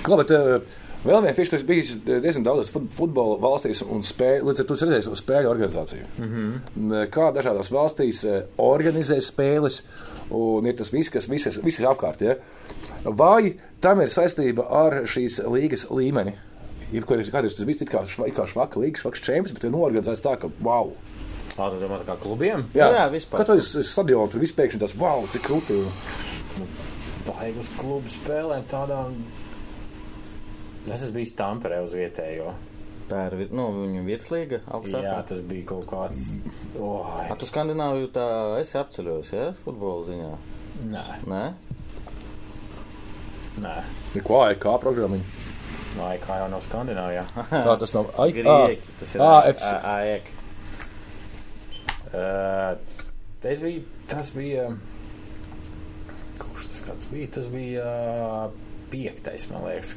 Kā, 0.04 0.18
bet 0.20 0.34
vēl 1.04 1.26
viens 1.26 1.52
tas 1.52 1.66
bijis 1.68 1.94
diezgan 2.06 2.46
daudzas 2.46 2.72
fut- 2.74 2.90
futbola 2.96 3.38
valstīs 3.42 3.84
un 3.86 4.04
spēļu, 4.06 4.48
līdz 4.50 4.64
ar 4.64 4.70
to 4.70 4.78
redzējis 4.80 5.12
uz 5.12 5.24
spēļu 5.24 5.52
organizāciju. 5.52 6.08
Mm 6.18 6.32
-hmm. 6.34 7.10
Kā 7.14 7.30
dažādās 7.36 7.72
valstīs 7.74 8.24
eh, 8.24 8.44
organizē 8.58 9.20
spēles, 9.22 9.84
un 10.32 10.66
ir 10.68 10.78
tas 10.78 10.94
viss, 10.94 11.10
kas 11.10 11.30
visas, 11.30 11.60
visas 11.64 11.86
apkārt. 11.86 12.22
Ja? 12.22 12.36
Vai 13.04 13.56
tam 13.82 14.02
ir 14.02 14.10
saistība 14.10 14.68
ar 14.70 15.04
šīs 15.04 15.44
līgas 15.44 15.90
līmeni? 15.92 16.38
Ir 16.94 17.04
kādreiz 17.10 17.32
kādreiz 17.34 17.56
tas 17.58 17.66
bija 17.66 17.82
it 17.82 17.90
kā, 17.90 18.06
šva, 18.06 18.28
kā 18.30 18.46
švaka 18.46 18.80
līgas, 18.80 19.02
švaks 19.02 19.22
čempions, 19.26 19.54
bet 19.54 19.64
ir 19.64 19.72
norganizēts 19.72 20.22
tā, 20.22 20.38
ka 20.38 20.50
wow! 20.62 20.94
Ā, 21.54 21.70
tu 21.70 21.80
domā 21.82 22.00
tā 22.02 22.06
kā 22.08 22.16
klubiem? 22.22 22.66
Jā, 22.74 22.88
jā, 22.94 23.06
vispār. 23.14 23.38
Kad 23.38 23.48
tu 23.48 23.54
esi 23.62 23.78
uz 23.82 23.90
stadiona, 23.92 24.30
tur 24.32 24.42
viss 24.42 24.56
pēkšņi 24.58 24.80
tas 24.80 24.96
wow, 24.98 25.26
cik 25.30 25.44
krūti. 25.46 25.78
Baigi 27.28 27.60
uz 27.62 27.70
klubu 27.78 28.10
spēlēm 28.10 28.66
tādām. 28.70 29.14
Es 30.88 31.02
esmu 31.04 31.14
bijis 31.20 31.32
Tamperē 31.40 31.82
uz 31.84 31.94
vietējo. 31.96 32.54
Tā 33.10 33.28
ir 33.28 33.36
vi- 33.38 33.50
nu, 33.56 33.68
viņa 33.84 34.02
virslīga 34.08 34.60
Jā, 34.60 34.72
augstākā. 34.78 35.26
tas 35.28 35.40
bija 35.42 35.66
kaut 35.70 35.86
kāds. 35.88 36.30
Oi, 36.80 37.28
A, 37.30 37.36
tu 37.36 37.46
Skandināviju 37.46 38.10
tā 38.16 38.60
esi 38.60 38.78
apceļojis, 38.80 39.32
ja? 39.34 39.52
Futbola 39.64 40.04
ziņā. 40.08 40.32
nē, 40.90 41.04
Nē? 41.28 41.54
nē. 43.62 43.74
Neko 44.16 44.40
AIK 44.48 44.64
programmiņu. 44.82 45.24
No 45.98 46.08
kā 46.26 46.40
jau 46.42 46.48
nav 46.50 46.62
Skandināvijā. 46.66 47.26
Tā 47.52 47.76
tas 47.80 47.94
nav 47.94 48.08
AIK. 48.18 48.36
Grieķi, 48.40 48.96
tas 49.00 49.16
ir 49.16 49.22
FC. 49.54 49.74
AEK. 49.84 50.32
Uh, 52.14 52.78
tas 53.42 53.60
bija. 53.62 53.82
Tas 54.08 54.32
bija. 54.36 54.68
Kurš 56.42 56.68
tas 56.72 56.82
kāds 56.88 57.08
bija? 57.12 57.30
Tas 57.38 57.48
bija 57.54 57.86
uh, 57.86 58.52
piektais, 58.92 59.48
man 59.52 59.64
liekas. 59.68 59.96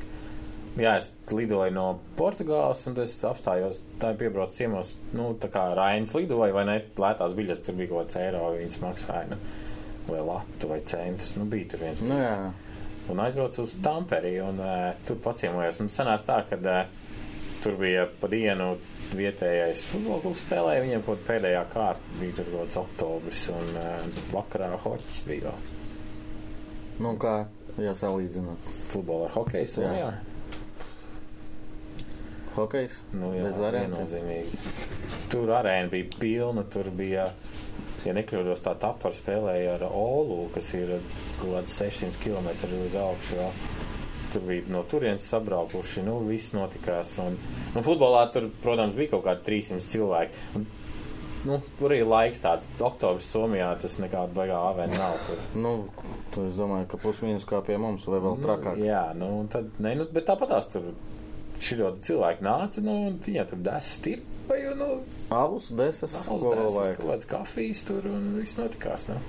Jā, 0.77 0.99
es 1.01 1.09
lidoju 1.33 1.73
no 1.73 1.87
Portugāles, 2.19 2.83
un 2.91 2.99
es 3.01 3.15
apstājos. 3.25 3.79
Tā 4.01 4.11
ir 4.12 4.19
piebraucis 4.21 4.59
ciemos, 4.61 4.91
nu, 5.17 5.31
tā 5.41 5.49
kā 5.53 5.71
Rainas 5.77 6.12
lidoja, 6.12 6.53
vai 6.53 6.67
ne? 6.69 6.75
Lētās 7.01 7.33
biļetes 7.39 7.65
tur 7.65 7.79
bija 7.79 7.95
kaut 7.95 8.11
kāds 8.11 8.19
eiro, 8.21 8.43
viņas 8.59 8.83
maksāja, 8.83 9.31
nu, 9.31 9.39
vai 10.11 10.21
latu, 10.27 10.69
vai 10.69 10.83
centus. 10.85 11.33
Nu, 11.39 11.47
bija 11.49 11.71
tur 11.73 11.87
viens. 11.87 12.03
Nu, 12.05 12.21
jā. 12.21 12.53
un 13.09 13.25
aizbraucu 13.25 13.65
uz 13.65 13.73
Tamperi 13.81 14.35
un 14.45 14.61
uh, 14.61 14.91
tur 15.09 15.17
paciemojos. 15.25 15.81
Un 15.81 15.89
sanāca 15.97 16.29
tā, 16.29 16.39
ka 16.51 16.61
uh, 16.61 17.09
tur 17.65 17.81
bija 17.81 18.05
pa 18.21 18.29
dienu 18.29 18.75
vietējais 19.17 19.89
futbola 19.95 20.21
klubs 20.27 20.45
spēlēja. 20.45 20.85
Viņam 20.85 21.09
kaut 21.09 21.25
pēdējā 21.25 21.67
kārta 21.73 22.21
bija 22.21 22.37
tur 22.43 22.53
kaut 22.53 22.67
kāds 22.67 22.81
oktobris 22.85 23.49
un 23.55 23.75
uh, 23.81 24.23
vakarā 24.37 24.75
hoķis 24.85 25.25
bija 25.33 25.49
vēl. 25.49 25.75
Nu, 27.01 27.17
kā 27.21 27.39
jāsalīdzināt? 27.81 28.73
Futbola 28.93 29.31
ar 29.31 29.39
hokeju 29.41 29.69
Somijā. 29.73 30.09
Jā. 30.12 30.36
Hokejs? 32.57 33.01
Nu, 33.12 33.33
jā, 33.37 33.45
Bez 33.47 33.59
variantiem. 33.61 34.51
Tur 35.33 35.51
arēna 35.57 35.90
bija 35.92 36.09
pilna, 36.21 36.64
tur 36.73 36.88
bija, 36.95 37.27
ja 38.07 38.14
nekļūdos, 38.16 38.62
tā 38.64 38.73
tapar 38.81 39.14
spēlēja 39.14 39.77
ar 39.77 39.87
Olu, 39.90 40.47
kas 40.55 40.71
ir 40.79 40.97
kaut 41.40 41.51
kāds 41.53 41.77
600 41.81 42.23
km 42.23 42.49
uz 42.87 42.97
augšu. 43.01 43.40
vēl. 43.40 43.61
Tur 44.33 44.42
bija 44.49 44.73
no 44.75 44.83
turienes 44.88 45.29
sabraukuši, 45.31 46.03
nu, 46.07 46.16
viss 46.27 46.55
notikās. 46.57 47.12
Un, 47.23 47.37
nu, 47.77 47.83
futbolā 47.87 48.25
tur, 48.35 48.49
protams, 48.64 48.97
bija 48.99 49.14
kaut 49.14 49.27
kādi 49.29 49.45
300 49.47 49.87
cilvēki. 49.92 50.42
Un, 50.59 50.66
nu, 51.47 51.61
tur 51.79 51.95
ir 51.95 52.09
laiks 52.09 52.42
tāds, 52.42 52.66
oktobris 52.83 53.29
Somijā, 53.31 53.69
tas 53.81 53.99
nekāda 54.03 54.35
baigā 54.35 54.59
avēna 54.73 54.99
nav 54.99 55.21
tur. 55.29 55.42
Nu, 55.66 55.75
es 56.42 56.59
domāju, 56.59 56.88
ka 56.90 57.01
plus 57.05 57.23
mīnus 57.25 57.47
kā 57.49 57.62
pie 57.66 57.79
mums, 57.81 58.09
vai 58.11 58.23
vēl 58.25 58.40
trakāk. 58.42 58.81
Nu, 58.81 58.88
jā, 58.88 59.05
nu, 59.19 59.31
tad, 59.53 59.71
ne, 59.79 59.95
nu, 60.01 60.09
bet 60.12 60.27
tāpatās 60.29 60.66
tur 60.75 60.90
šī 61.62 61.79
cilvēki 62.09 62.45
nāca, 62.47 62.83
nu, 62.85 62.97
un 63.11 63.19
viņiem 63.25 63.51
tur 63.51 63.62
desas 63.66 63.99
tirpa, 64.05 64.59
jo, 64.61 64.75
nu, 64.79 64.88
Alus, 65.35 65.71
desas, 65.75 66.14
ko 66.27 66.38
vēl 66.45 66.62
Alus, 66.64 66.79
vajag? 66.79 66.97
kaut 67.01 67.12
kāds 67.12 67.29
kafijas 67.31 67.85
tur 67.88 68.09
un 68.11 68.33
viss 68.40 68.59
notikās. 68.59 69.09
Nu. 69.11 69.21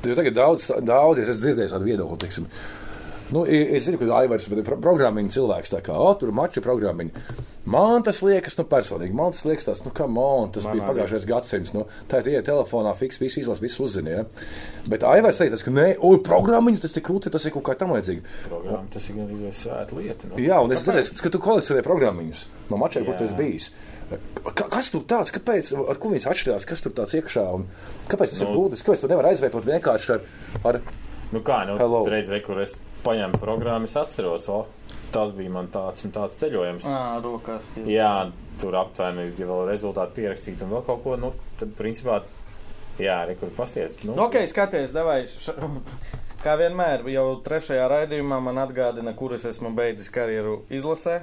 Tur 0.00 0.16
tagad 0.16 0.36
daudz, 0.36 0.70
daudz 0.86 1.20
es 1.20 1.34
esmu 1.34 1.44
dzirdējis 1.44 1.74
tādu 1.76 1.90
viedokli. 1.90 2.20
Teiksim. 2.24 2.46
Nu, 3.30 3.44
es 3.46 3.84
zinu, 3.86 3.98
ka 4.00 4.08
Aivars 4.18 4.48
ir 4.50 4.62
pro- 4.66 4.78
programmiņu 4.82 5.30
cilvēks. 5.36 5.70
Tā 5.76 5.80
kā 5.86 5.94
o, 5.94 6.08
tur 6.18 6.32
mača 6.34 6.62
programmiņa. 6.64 7.24
Man 7.70 8.02
tas 8.02 8.22
liekas, 8.24 8.56
nu, 8.58 8.64
personīgi. 8.66 9.14
Man 9.14 9.30
tas 9.36 9.44
liekas, 9.46 9.66
tas, 9.68 9.82
nu, 9.84 9.92
kā 9.94 10.08
man 10.10 10.50
tas 10.50 10.64
Man 10.66 10.74
bija 10.78 10.88
pagājušais 10.88 11.26
gadsimts. 11.28 11.70
Nu, 11.76 11.84
tā 12.10 12.18
ir 12.22 12.26
tie 12.26 12.40
telefonā, 12.48 12.94
fiks, 12.98 13.20
visu 13.22 13.38
izlasa, 13.42 13.62
visu 13.62 13.84
uzzina. 13.84 14.10
Ja? 14.10 14.24
Bet 14.90 15.04
Aivars 15.06 15.38
teica, 15.38 15.60
ka 15.62 15.74
nē, 15.76 15.86
oi, 16.02 16.18
programmiņa, 16.26 16.82
tas 16.86 16.96
ir 16.98 17.04
krūti, 17.06 17.30
tas 17.30 17.44
ir 17.46 17.54
kaut 17.54 17.66
kā 17.68 17.76
tam 17.78 17.92
līdzīga. 17.94 18.24
Programma, 18.48 18.82
tas 18.96 19.06
ir 19.12 19.20
gan 19.20 19.30
izvēlēt 19.36 19.60
svēta 19.60 20.00
lieta. 20.00 20.30
Nu. 20.32 20.40
Jā, 20.42 20.58
un 20.64 20.74
es 20.74 20.82
dzirdēju, 20.88 21.20
ka 21.22 21.32
tu 21.36 21.42
kolekcionē 21.46 21.84
programmiņas 21.86 22.42
no 22.72 22.80
mačiem, 22.82 23.06
kur 23.06 23.20
esi 23.22 23.38
bijis. 23.38 23.70
Ka- 24.56 24.66
Kas 24.72 24.88
tur 24.90 25.04
tāds, 25.06 25.30
kāpēc, 25.30 25.70
ar 25.86 26.00
ko 26.02 26.10
viņas 26.10 26.26
atšķirās, 26.32 26.66
kas 26.66 26.82
tur 26.82 26.90
tāds 26.96 27.14
iekšā 27.14 27.44
un 27.54 27.68
kāpēc 28.10 28.32
tas 28.32 28.40
nu, 28.42 28.48
ir 28.48 28.56
būtiski? 28.56 28.88
Kāpēc 28.88 29.04
tu 29.04 29.10
nevari 29.12 29.30
aizvietot 29.30 29.68
vienkārši 29.68 30.16
ar, 30.16 30.24
ar 30.66 30.80
Nu, 31.30 31.42
kā, 31.46 31.60
nu, 31.68 31.76
Hello. 31.78 32.02
reiz, 32.10 32.30
re, 32.32 32.40
kur 32.42 32.58
es 32.62 32.74
paņēmu 33.04 33.38
programmu, 33.40 33.86
es 33.86 33.96
atceros, 33.96 34.48
o, 34.50 34.64
tas 35.14 35.30
bija 35.36 35.52
man 35.54 35.68
tāds 35.72 36.02
un 36.06 36.14
tāds 36.14 36.38
ceļojums. 36.40 36.88
Ā, 36.90 37.02
rokās. 37.24 37.68
Jā, 37.86 38.10
tur 38.60 38.76
aptuveni, 38.80 39.28
ja 39.38 39.46
vēl 39.48 39.62
rezultāti 39.70 40.18
pierakstīt 40.20 40.64
un 40.66 40.74
vēl 40.74 40.82
kaut 40.88 41.04
ko, 41.04 41.14
nu, 41.20 41.30
tad, 41.60 41.72
principā, 41.78 42.20
jā, 43.00 43.20
re, 43.30 43.36
kur 43.40 43.52
pasties. 43.56 43.94
Nu, 44.02 44.16
Nu, 44.16 44.26
ok, 44.26 44.42
skaties, 44.50 44.94
devai. 44.96 45.22
Š... 45.30 45.54
Kā 46.44 46.54
vienmēr, 46.56 47.02
jau 47.12 47.26
trešajā 47.44 47.84
raidījumā 47.92 48.38
man 48.40 48.56
atgādina, 48.62 49.12
kur 49.12 49.34
es 49.36 49.44
esmu 49.44 49.74
beidzis 49.76 50.08
karjeru 50.08 50.62
izlasē. 50.72 51.18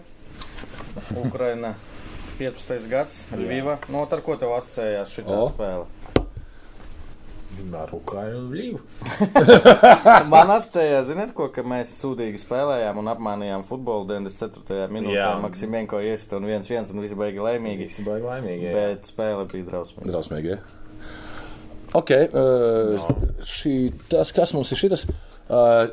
Ukraina 1.17 1.71
15. 2.37 2.85
gads, 2.91 3.23
Lviva. 3.33 3.79
No, 3.89 4.03
ar 4.05 4.21
ko 4.21 4.35
tev 4.37 4.53
asociējās 4.59 5.15
šī 5.17 5.25
O. 5.33 5.39
spēle? 5.49 5.87
Ar 7.77 7.91
Ukrainu 7.95 8.53
līvu. 8.53 8.79
Man 10.31 10.51
asociējās, 10.55 11.09
ziniet, 11.09 11.33
ko, 11.37 11.49
ka 11.53 11.63
mēs 11.67 11.93
sūdīgi 12.01 12.39
spēlējām 12.41 13.01
un 13.01 13.11
apmānījām 13.13 13.65
futbolu 13.67 14.07
94. 14.09 14.87
minūtē. 14.93 15.17
Jā. 15.19 15.29
Maksimenko 15.43 16.01
iest 16.05 16.33
un 16.37 16.47
viens 16.49 16.69
viens 16.71 16.93
un 16.93 17.03
visi 17.03 17.17
baigi 17.19 17.43
laimīgi. 17.43 17.89
Visi 17.89 18.05
baigi 18.07 18.27
laimīgi. 18.29 18.67
jā. 18.69 18.73
Bet 18.77 19.11
spēle 19.11 19.45
bija 19.51 19.69
drausmīga. 19.71 20.09
Drausmīgi. 20.11 20.55
Ja? 20.55 20.59
Ok, 21.97 22.11
uh, 22.11 23.05
šī, 23.47 23.75
tas, 24.11 24.33
kas 24.35 24.51
mums 24.53 24.71
ir 24.75 24.81
šis, 24.81 25.05
uh, 25.47 25.87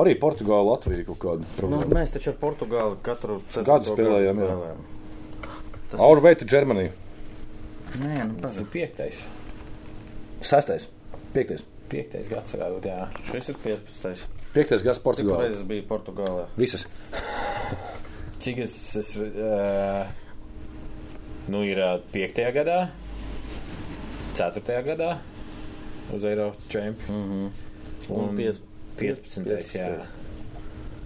arī 0.00 0.16
Portugāla, 0.20 0.74
Latvija 0.74 1.06
kaut 1.08 1.20
kāda 1.22 1.46
Nu, 1.46 1.54
problēma. 1.56 1.88
mēs 2.02 2.12
taču 2.16 2.34
ar 2.34 2.36
Portugāli 2.42 2.98
katru 3.06 3.40
Gadu 3.54 3.88
spēlējām, 3.88 4.42
jā. 4.44 4.50
spēlējām. 4.50 4.84
To 5.94 6.50
Germany. 6.50 6.90
Nē, 8.02 8.24
nu, 8.26 8.36
tas 8.42 8.58
ir 8.58 8.66
piektais. 8.72 9.22
Sestais, 10.44 10.88
piektais. 11.34 11.64
Piektais 11.88 12.28
gads 12.30 12.54
varētu 12.56 12.78
būt, 12.78 12.86
jā. 12.88 13.06
šis 13.28 13.48
ir 13.52 13.58
15. 13.62 14.24
Piektais 14.54 14.82
gads 14.84 14.98
Cik 14.98 15.04
Portugāla. 15.04 15.42
reizes 15.44 15.64
bija 15.68 15.84
Portugālē? 15.88 16.46
Visas. 16.56 16.86
Cik 18.44 18.58
es, 18.64 18.74
es 19.00 19.12
uh, 19.20 20.04
nu, 21.52 21.60
ir 21.68 21.80
uh, 21.80 21.94
piektajā 22.12 22.50
gadā, 22.56 22.78
ceturtajā 24.36 24.82
gadā 24.88 25.10
uz 26.14 26.24
Eiropas 26.28 26.68
čempionu. 26.72 27.50
Un 28.08 28.20
Un 28.28 28.36
piec- 28.36 28.60
15. 29.00 29.74
jā. 29.78 29.88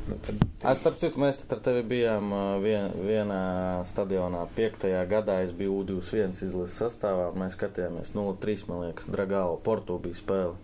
15. 0.09 0.33
Nu, 0.33 0.49
tad, 0.59 0.71
Es 0.73 0.81
starp 0.83 0.99
citu, 1.01 1.21
mēs 1.23 1.41
ar 1.53 1.61
tevi 1.65 1.83
bijām 1.87 2.33
vien, 2.65 2.91
vienā 3.05 3.41
stadionā. 3.89 4.47
5. 4.57 4.89
gadā 5.11 5.41
es 5.45 5.53
biju 5.57 5.83
U21 5.85 6.35
izlases 6.49 6.79
sastāvā. 6.83 7.31
Mēs 7.39 7.57
skatījāmies 7.59 8.15
0-3, 8.17 8.69
man 8.71 8.87
liekas, 8.89 9.11
Dragāla 9.13 9.59
Portu 9.63 9.99
bija 10.03 10.19
spēle. 10.19 10.55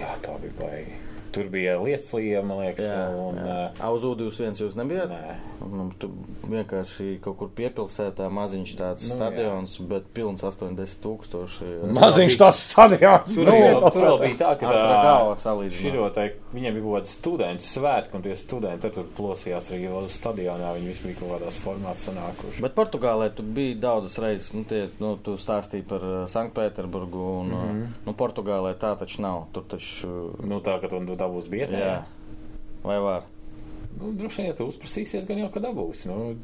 jā, 0.00 0.14
tā 0.24 0.38
bija 0.42 0.56
baigi. 0.60 0.96
Tur 1.34 1.50
bija 1.52 1.78
lietas 1.82 2.12
līja, 2.14 2.42
man 2.46 2.62
liekas, 2.64 2.86
un 3.18 3.40
uh, 3.42 3.64
A, 3.80 3.90
uz 3.94 4.04
U21 4.06 4.60
jūs 4.64 4.78
nebijāt? 4.78 5.14
nē. 5.14 5.34
Nu, 5.64 5.86
tu 5.98 6.10
vienkārši 6.50 7.18
kaut 7.24 7.38
kur 7.40 7.50
piepilsētā 7.56 8.26
maziņš 8.32 8.72
tāds 8.78 9.04
Nu, 9.04 9.10
nu, 9.10 9.16
stadions, 9.16 9.76
jā. 9.78 9.86
bet 9.90 10.08
pilns 10.16 10.44
80 10.44 11.00
tūkstoši. 11.04 11.70
Maziņš 11.96 12.36
tas 12.40 12.60
stadions. 12.68 13.30
Tur, 13.32 13.48
vēl, 13.48 13.80
tur 13.94 14.06
vēl 14.08 14.20
bija 14.24 14.38
tā, 14.42 14.50
ka 14.60 14.74
tā. 14.74 15.60
Širotai, 15.74 16.26
viņiem 16.52 16.76
bija 16.76 16.84
kaut 16.84 16.96
kāds 16.98 17.14
students 17.18 17.70
svētki, 17.76 18.18
un 18.18 18.26
tie 18.26 18.36
studenti 18.38 18.90
tur 18.94 19.08
plosījās 19.16 19.70
arī 19.72 19.88
vēl 19.92 20.10
stadionā. 20.12 20.74
Viņi 20.78 20.90
visi 20.90 21.06
bija 21.06 21.20
kaut 21.22 21.34
kādās 21.36 21.58
formās 21.62 22.04
sanākuši. 22.08 22.64
Bet 22.64 22.76
Portugālē 22.76 23.30
tu 23.34 23.46
biji 23.46 23.78
daudzas 23.82 24.18
reizes. 24.22 24.52
Nu, 24.56 24.64
tie, 24.68 24.84
nu, 25.02 25.14
tu 25.24 25.38
stāstīji 25.40 25.86
par 25.88 26.04
Sanktpēterburgu. 26.30 27.24
Un, 27.40 27.52
mm. 27.54 27.64
-hmm. 27.64 27.98
nu, 28.06 28.16
Portugālē 28.18 28.74
tā 28.80 28.94
taču 29.00 29.22
nav. 29.24 29.46
Tur 29.54 29.64
taču. 29.68 30.12
Nu, 30.44 30.60
tā, 30.64 30.76
ka 30.80 30.88
tu 30.92 31.00
tā 31.00 31.23
būs 31.30 31.48
biedra. 31.52 31.80
Jā. 31.80 31.94
Vai 32.84 32.98
var? 33.00 33.30
Nu, 33.94 34.10
droši 34.18 34.42
vien, 34.42 34.50
ja 34.50 34.58
tu 34.58 34.66
uzprasīsies, 34.68 35.26
gan 35.28 35.40
jau 35.44 35.50
ka 35.54 35.62
dabūsi. 35.62 36.10
Nu, 36.10 36.34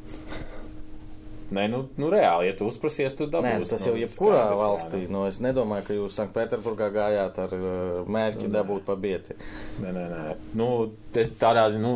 Nē, 1.51 1.65
nu, 1.67 1.81
nu 1.99 2.09
reāli, 2.13 2.47
ja 2.47 2.55
tu 2.55 2.69
uzprasies, 2.71 3.15
tu 3.19 3.27
dabūsi. 3.27 3.49
Nē, 3.49 3.55
nu, 3.59 3.67
tas 3.67 3.83
nu, 3.83 3.89
jau 3.91 3.99
jebkurā 3.99 4.43
skaidrs, 4.45 4.61
valstī. 4.61 5.01
Nu, 5.11 5.25
es 5.27 5.41
nedomāju, 5.43 5.87
ka 5.89 5.97
jūs 5.97 6.19
Sanktpēterburgā 6.21 6.93
gājāt 6.95 7.41
ar 7.43 7.55
uh, 7.57 7.73
mērķi 8.07 8.47
Nu, 8.47 8.53
dabūt 8.55 8.87
pa 8.87 8.95
bieti. 8.95 9.35
Nē, 9.83 9.91
nē, 9.97 10.05
nē. 10.13 10.37
Nu, 10.61 10.69
tas 11.15 11.33
tādā, 11.43 11.67
nu, 11.83 11.95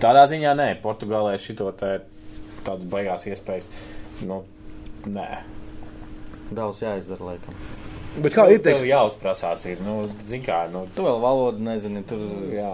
tādā 0.00 0.24
ziņā 0.32 0.56
nē, 0.56 0.70
Portugālē 0.84 1.36
šito 1.36 1.68
te 1.76 1.98
tādas 2.64 2.88
baigās 2.96 3.28
iespējas. 3.28 3.68
Nu, 4.24 4.40
nē. 5.04 5.28
Daudz 6.56 6.80
jāizdara, 6.86 7.34
laikam. 7.34 7.85
Bet 8.16 8.32
kā 8.32 8.46
ir 8.48 8.60
Tev 8.62 8.70
teiks, 8.70 8.84
jāuzprasās, 8.88 9.62
ir, 9.68 9.80
nu, 9.84 10.06
zin 10.28 10.40
kā, 10.44 10.62
nu, 10.72 10.86
Tu 10.96 11.04
vēl 11.04 11.18
valodu 11.20 11.60
nezini. 11.60 12.00
Tur 12.08 12.22
jā. 12.54 12.68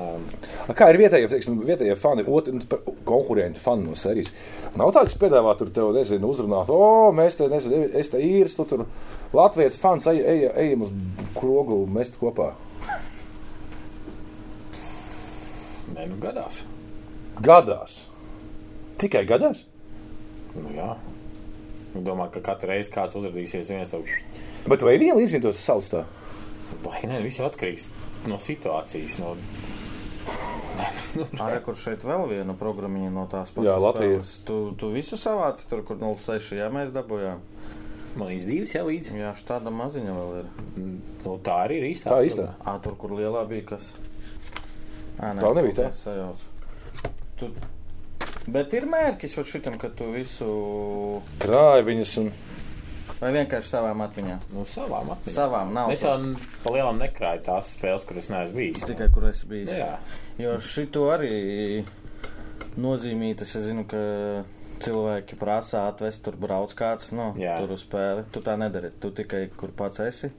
kā 0.79 0.93
ir 0.93 1.01
vietējie, 1.01 1.31
teiksim, 1.33 1.57
vietējie 1.67 1.97
fani, 1.99 2.25
otri, 2.31 2.55
nu, 2.61 2.83
konkurenti 3.09 3.63
fani 3.63 3.89
no 3.89 3.97
sērijas? 3.99 4.31
Nav 4.79 4.93
tā, 4.95 5.03
kas 5.09 5.19
piedāvā 5.19 5.57
tur 5.59 5.73
tev, 5.75 5.91
nezinu, 5.97 6.31
uzrunāt, 6.31 6.71
o, 6.71 7.11
mēs 7.17 7.41
te, 7.41 7.49
nezinu, 7.51 7.89
es 7.99 8.13
te 8.13 8.23
īrs, 8.23 8.55
tu 8.59 8.69
tur 8.71 8.85
Latvijas 9.35 9.81
fans, 9.83 10.07
ej, 10.13 10.23
ej, 10.23 10.45
ejam 10.63 10.87
uz 10.87 10.95
krogu, 11.35 11.83
mēs 11.91 12.15
te 12.15 12.23
kopā. 12.23 12.53
Nē, 15.93 16.07
nu, 16.07 16.21
gadās. 16.23 16.63
Gadās. 17.43 17.99
Tikai 19.03 19.27
gadās? 19.29 19.67
Nu, 20.55 20.71
jā. 20.77 20.95
Nu, 21.93 22.01
domā, 22.07 22.31
ka 22.33 22.41
katru 22.45 22.71
reizi 22.71 22.93
kāds 22.95 23.17
uzrādīsies, 23.19 23.75
viens 23.75 23.91
to 23.91 24.01
Bet 24.69 24.85
vai 24.87 24.99
vienu 25.01 25.21
izvietos 25.23 25.61
savus 25.63 25.91
tā? 25.93 26.05
vai 26.81 27.03
nē, 27.09 27.21
viss 27.25 27.43
atkarīgs 27.43 27.89
no 28.31 28.39
situācijas. 28.43 29.19
No... 29.23 29.35
Arī 31.45 31.59
kur 31.65 31.77
šeit 31.79 32.05
vēl 32.07 32.25
viena 32.31 32.55
programmiņa 32.59 33.11
no 33.13 33.27
tās 33.31 33.53
pašas. 33.53 33.69
Jā, 33.69 33.79
Latvija. 33.83 34.21
spēles. 34.21 34.37
Tu, 34.49 34.59
tu 34.81 34.93
visu 34.95 35.19
savāci 35.21 35.67
tur, 35.71 35.83
kur 35.87 36.01
06. 36.01 36.55
Jā, 36.59 36.71
mēs 36.73 36.95
dabūjām. 36.95 37.43
Man 38.13 38.29
līdz 38.29 38.49
divas 38.49 38.73
jau 38.77 38.87
līdzi. 38.89 39.19
Jā, 39.21 39.33
tāda 39.49 39.73
maziņa 39.73 40.17
vēl 40.17 40.33
ir. 40.43 40.49
Nu, 41.25 41.37
tā 41.45 41.63
arī 41.67 41.81
ir 41.81 41.91
īsta. 41.93 42.13
Tā 42.13 42.25
īstā. 42.29 42.49
Ā, 42.61 42.77
tur, 42.85 42.97
kur 43.01 43.15
lielā 43.17 43.45
bija 43.49 43.71
kas. 43.73 43.93
Ā, 45.17 45.33
Tā 45.39 45.53
nebija 45.57 45.79
tā? 45.81 45.93
Sajauc. 45.97 46.49
Tu... 47.41 47.49
Bet 48.53 48.75
ir 48.75 48.89
mērķis 48.91 49.37
jau 49.39 49.45
šitam, 49.47 49.79
ka 49.81 49.89
tu 49.97 50.11
visu. 50.13 50.49
Krāja 51.41 51.85
viņus 51.87 52.15
un 52.25 52.33
Vai 53.23 53.31
vienkārši 53.37 53.71
savām 53.71 54.01
atmiņām? 54.03 54.41
Nu, 54.51 54.65
savām 54.67 55.13
atmiņām. 55.15 55.35
Savām 55.37 55.69
nav. 55.77 55.93
Es 55.95 56.03
jau 56.03 56.17
pa 56.65 56.73
lielām 56.75 56.99
nekrāju 56.99 57.45
tās 57.47 57.69
spēles, 57.77 58.07
kuras 58.09 58.27
neesmu 58.33 58.59
bijis. 58.59 58.83
Tikai 58.89 59.07
kur 59.15 59.29
esi 59.29 59.47
bijis. 59.47 59.71
Jā. 59.79 59.93
Jo 60.43 60.57
šito 60.59 61.05
arī 61.13 61.85
nozīmītas, 62.83 63.55
es 63.61 63.69
zinu, 63.69 63.85
ka 63.87 64.01
cilvēki 64.83 65.39
prasa 65.39 65.87
atvest, 65.93 66.25
tur 66.27 66.39
brauc 66.41 66.75
kāds, 66.75 67.13
nu, 67.15 67.31
Jā. 67.39 67.55
tur 67.61 67.77
uz 67.77 67.85
spēli. 67.87 68.27
Tu 68.35 68.43
tā 68.43 68.57
nedari, 68.59 68.91
tu 68.99 69.13
tikai 69.15 69.45
kur 69.55 69.71
pats 69.77 70.03
esi. 70.03 70.33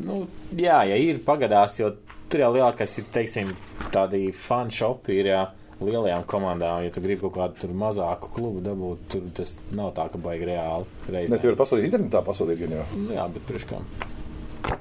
Nu, 0.00 0.24
jā, 0.56 0.80
ja 0.88 0.96
ir 0.98 1.20
pagadās, 1.26 1.76
jo 1.78 1.92
tur 2.32 2.40
jau 2.40 2.50
lielākais 2.56 2.96
ir, 2.98 3.06
teiksim, 3.14 3.52
tādi 3.94 4.30
fan 4.34 4.72
shopi 4.74 5.20
ir 5.20 5.30
jā, 5.30 5.42
lielajām 5.88 6.24
komandām. 6.30 6.82
Ja 6.84 6.92
tu 6.94 7.02
gribi 7.04 7.24
kaut 7.24 7.36
kādu 7.36 7.76
mazāku 7.78 8.32
klubu 8.36 8.62
dabūt, 8.64 9.06
tur 9.12 9.28
tas 9.36 9.54
nav 9.74 9.92
tā, 9.96 10.08
ka 10.12 10.20
baigi 10.22 10.50
reāli 10.50 10.88
reizē. 11.08 11.36
ne, 11.36 11.40
tu 11.42 11.50
vari 11.50 11.60
pasūtīt 11.60 11.88
internetā, 11.90 12.24
pasūtīt 12.26 12.64
gan 12.64 12.76
jau. 12.78 12.88
Nu, 12.98 13.14
jā, 13.16 13.28
bet 13.36 13.46
priekš 13.48 13.68
kam? 13.70 13.86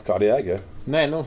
Kā 0.08 0.18
arī 0.18 0.32
jēga. 0.32 0.60
Nē, 0.94 1.06
nu, 1.12 1.24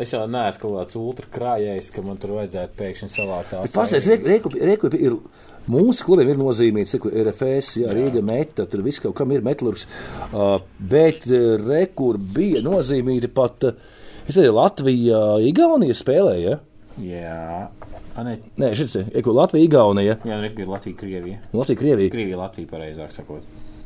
es 0.00 0.12
jau 0.12 0.24
neesmu 0.28 0.62
kaut 0.62 0.76
kāds 0.78 1.00
ultra 1.00 1.30
krājējs, 1.38 1.90
ka 1.94 2.04
man 2.04 2.20
tur 2.20 2.36
vajadzētu 2.38 2.78
pēkšņi 2.80 3.10
savākt 3.12 3.52
tās. 3.54 3.74
Pastāstiet, 3.76 4.28
reku 4.28 4.92
ir. 4.98 5.18
Mūsu 5.64 6.04
klubiem 6.04 6.28
ir 6.28 6.36
nozīmīts, 6.36 6.92
ka 7.00 7.08
RFS, 7.08 7.78
jā, 7.80 7.92
Rīga 7.96 8.20
meta, 8.20 8.66
tur 8.68 8.82
viss 8.84 9.00
kaut 9.00 9.14
kam 9.16 9.30
ir 9.32 9.40
metlurgs. 9.44 9.86
Uh, 10.26 10.58
bet 10.76 11.24
uh, 11.30 11.54
rekur 11.56 12.18
bija 12.20 12.60
nozīmīti 12.60 13.30
pat, 13.32 13.64
uh, 13.70 13.94
es 14.26 14.36
nezinu, 14.36 14.52
Latvija, 14.58 15.22
Igaunija 15.48 15.96
spēlēja. 15.96 16.58
Jā, 17.00 17.70
A, 18.14 18.22
nē, 18.24 18.68
šis 18.78 18.94
ir 19.00 19.26
Latvija, 19.26 19.64
Igaunija, 19.66 20.16
jā, 20.22 20.36
nu, 20.38 20.46
ir 20.46 20.68
Latvija, 20.70 20.96
Krievija. 20.96 21.38
Latvija, 21.52 21.78
Krievija. 21.80 22.10
Krievija, 22.14 22.38
Latvija, 22.38 22.68
pareizāk 22.70 23.10
sakot. 23.10 23.42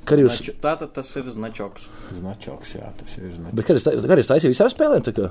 Kad 0.08 0.20
jūs, 0.20 0.36
Znač- 0.40 0.60
Tātad 0.64 0.92
tas 0.96 1.10
ir 1.16 1.30
značoks. 1.32 1.88
Značoks, 2.16 2.74
jā, 2.76 2.90
tas 2.96 3.16
ir 3.18 3.32
značoks. 3.32 3.54
bet 3.56 3.66
kad 3.68 3.76
es, 3.76 3.84
ta- 3.84 3.96
kad 4.08 4.18
es 4.18 4.28
taisīju 4.28 4.52
visām 4.54 4.70
spēlēm, 4.72 5.04
tā 5.04 5.12
kā 5.16 5.30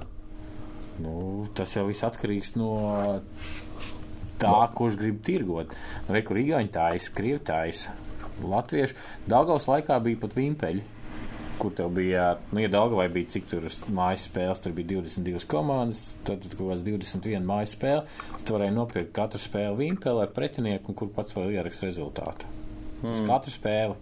Nu, 0.99 1.47
tas 1.53 1.75
jau 1.75 1.85
viss 1.85 2.01
atkarīgs 2.01 2.55
no 2.57 3.21
tā, 4.41 4.53
kurš 4.73 4.95
grib 4.97 5.21
tirgot. 5.25 5.73
Nu, 6.07 6.13
Re, 6.15 6.23
kur 6.25 6.37
īņķi 6.41 6.71
taisa, 6.73 7.11
krievi 7.13 7.39
taisa. 7.45 7.93
Latviešu 8.41 8.95
Dāngavas 9.29 9.65
laikā 9.69 9.97
bija 10.03 10.17
pat 10.21 10.33
vimpeļi. 10.37 10.81
Kur 11.57 11.73
tev 11.73 11.89
bija, 11.95 12.27
nu, 12.51 12.61
ja 12.61 12.69
Dāngavai 12.69 13.07
bija 13.13 13.31
cik 13.33 13.47
tur 13.49 13.63
mājas 13.89 14.27
spēles, 14.29 14.61
tur 14.61 14.75
bija 14.77 14.91
22 14.99 15.47
komandas, 15.49 16.03
tad 16.27 16.43
tur 16.43 16.53
kaut 16.59 16.73
kāds 16.73 16.83
21 16.85 17.47
mājas 17.47 17.73
spēle. 17.73 18.03
Tu 18.43 18.53
varēji 18.53 18.75
nopirkt 18.75 19.15
katru 19.17 19.41
spēli 19.41 19.87
vimpeli 19.87 20.21
ar 20.25 20.33
pretinieku, 20.35 20.93
un 20.93 20.99
kur 20.99 21.09
pats 21.15 21.37
var 21.37 21.49
ierakstīt 21.49 21.89
rezultātu. 21.89 22.51
Uz 23.05 23.23
katru 23.25 23.53
spēli. 23.53 23.97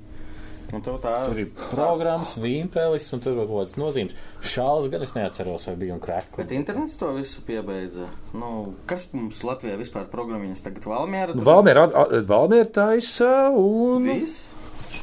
Un 0.74 0.82
tev 0.84 0.98
tā 1.04 1.12
Tur 1.28 1.38
ir 1.40 1.52
programmas, 1.70 2.34
vimpelis, 2.42 3.08
un 3.14 3.22
tur 3.24 3.36
ir 3.36 3.46
kaut 3.46 3.68
kāds 3.68 3.78
nozīmes. 3.80 4.16
Šāls 4.46 4.90
gan 4.92 5.06
es 5.06 5.14
neatceros, 5.16 5.68
vai 5.70 5.76
bija 5.84 5.96
un 5.96 6.02
krekli. 6.04 6.40
Bet 6.42 6.54
internets 6.56 6.98
to 7.00 7.12
visu 7.16 7.44
piebeidza. 7.46 8.10
Nu, 8.36 8.74
kas 8.90 9.08
mums 9.14 9.44
Latvijā 9.46 9.78
vispār 9.80 10.10
programmiņas 10.12 10.66
tagad 10.66 10.90
Valmiera? 10.90 11.38
Nu, 11.38 11.46
Valmiera, 11.46 11.86
Valmiera 12.26 12.70
taisa 12.80 13.52
un. 13.54 14.10
Viss? 14.10 14.55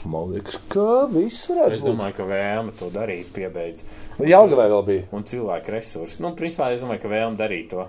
Man 0.04 0.32
liekas, 0.32 0.56
ka 0.72 1.06
viss 1.12 1.44
varētu 1.50 1.76
Es 1.76 1.82
būt. 1.82 1.92
domāju, 1.92 2.14
ka 2.16 2.24
vēlme 2.26 2.72
to 2.78 2.88
darīt 2.90 3.28
piebeidz. 3.36 3.84
Jāgavē 4.18 4.64
vēl 4.72 4.84
bija. 4.86 5.04
Un 5.14 5.22
cilvēku 5.28 5.70
resursi. 5.76 6.22
Nu, 6.24 6.32
principā 6.38 6.72
es 6.74 6.82
domāju, 6.82 7.04
ka 7.04 7.12
vēlme 7.12 7.38
darīt 7.38 7.68
to. 7.70 7.84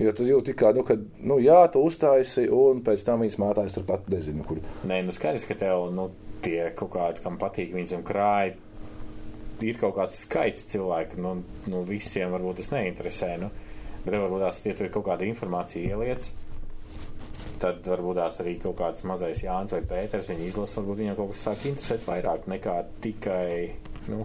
Jo 0.00 0.12
tu 0.16 0.24
jūti, 0.24 0.54
kā, 0.56 0.72
nu, 0.74 0.82
kad, 0.82 1.02
nu, 1.20 1.36
jā, 1.44 1.60
tu 1.72 1.82
uzstājies, 1.84 2.38
un 2.56 2.80
pēc 2.82 3.02
tam 3.04 3.20
viņas 3.20 3.36
mātājas 3.42 3.74
turpat, 3.76 4.08
nezinu, 4.08 4.42
kur. 4.48 4.58
Nē, 4.88 5.02
nu 5.04 5.12
skaidrs, 5.12 5.44
ka 5.44 5.54
tev 5.60 5.90
nu, 5.92 6.08
tie 6.42 6.70
kaut 6.74 6.94
kādi, 6.94 7.20
kam 7.22 7.36
patīk, 7.38 7.74
viņi 7.76 7.92
zem 7.94 8.02
krāja. 8.02 8.54
ir 9.60 9.76
kaut 9.76 9.92
kāds 9.98 10.22
skaits 10.24 10.64
cilvēku, 10.72 11.18
nu, 11.20 11.34
nu 11.68 11.82
visiem 11.84 12.30
varbūt 12.32 12.62
tas 12.62 12.70
neinteresē. 12.72 13.34
Nu, 13.42 13.50
bet 14.06 14.14
tev 14.14 14.22
varbūt 14.24 14.40
tās, 14.46 14.62
ja 14.64 14.72
tur 14.74 14.86
ir 14.88 14.92
kaut 14.94 15.04
kāda 15.04 15.26
informācija 15.28 15.84
ieliec, 15.92 16.30
tad 17.60 17.86
varbūt 17.90 18.20
tās 18.20 18.40
arī 18.42 18.56
kaut 18.62 18.78
kāds 18.80 19.04
mazais 19.08 19.42
Jānis 19.44 19.74
vai 19.76 19.82
Pēters 19.92 20.30
viņa 20.32 20.48
izlasa, 20.48 20.80
varbūt 20.80 21.02
viņam 21.04 21.18
kaut 21.20 21.34
kas 21.34 21.44
sāk 21.48 21.68
interesēt 21.70 22.08
vairāk 22.08 22.48
nekā 22.50 22.78
tikai. 23.04 23.50
Nu, 24.08 24.24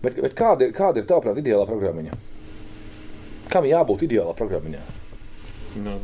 Bet, 0.00 0.16
bet 0.16 0.32
kāda 0.36 0.64
ir, 0.64 0.70
kāda 0.72 1.02
ir 1.02 1.08
tavuprāt 1.08 1.38
ideālā 1.42 1.66
programmiņa? 1.68 2.14
Kam 3.52 3.66
jābūt 3.68 4.06
ideālā 4.06 4.32
programmiņā? 4.38 4.80
nu, 5.84 5.98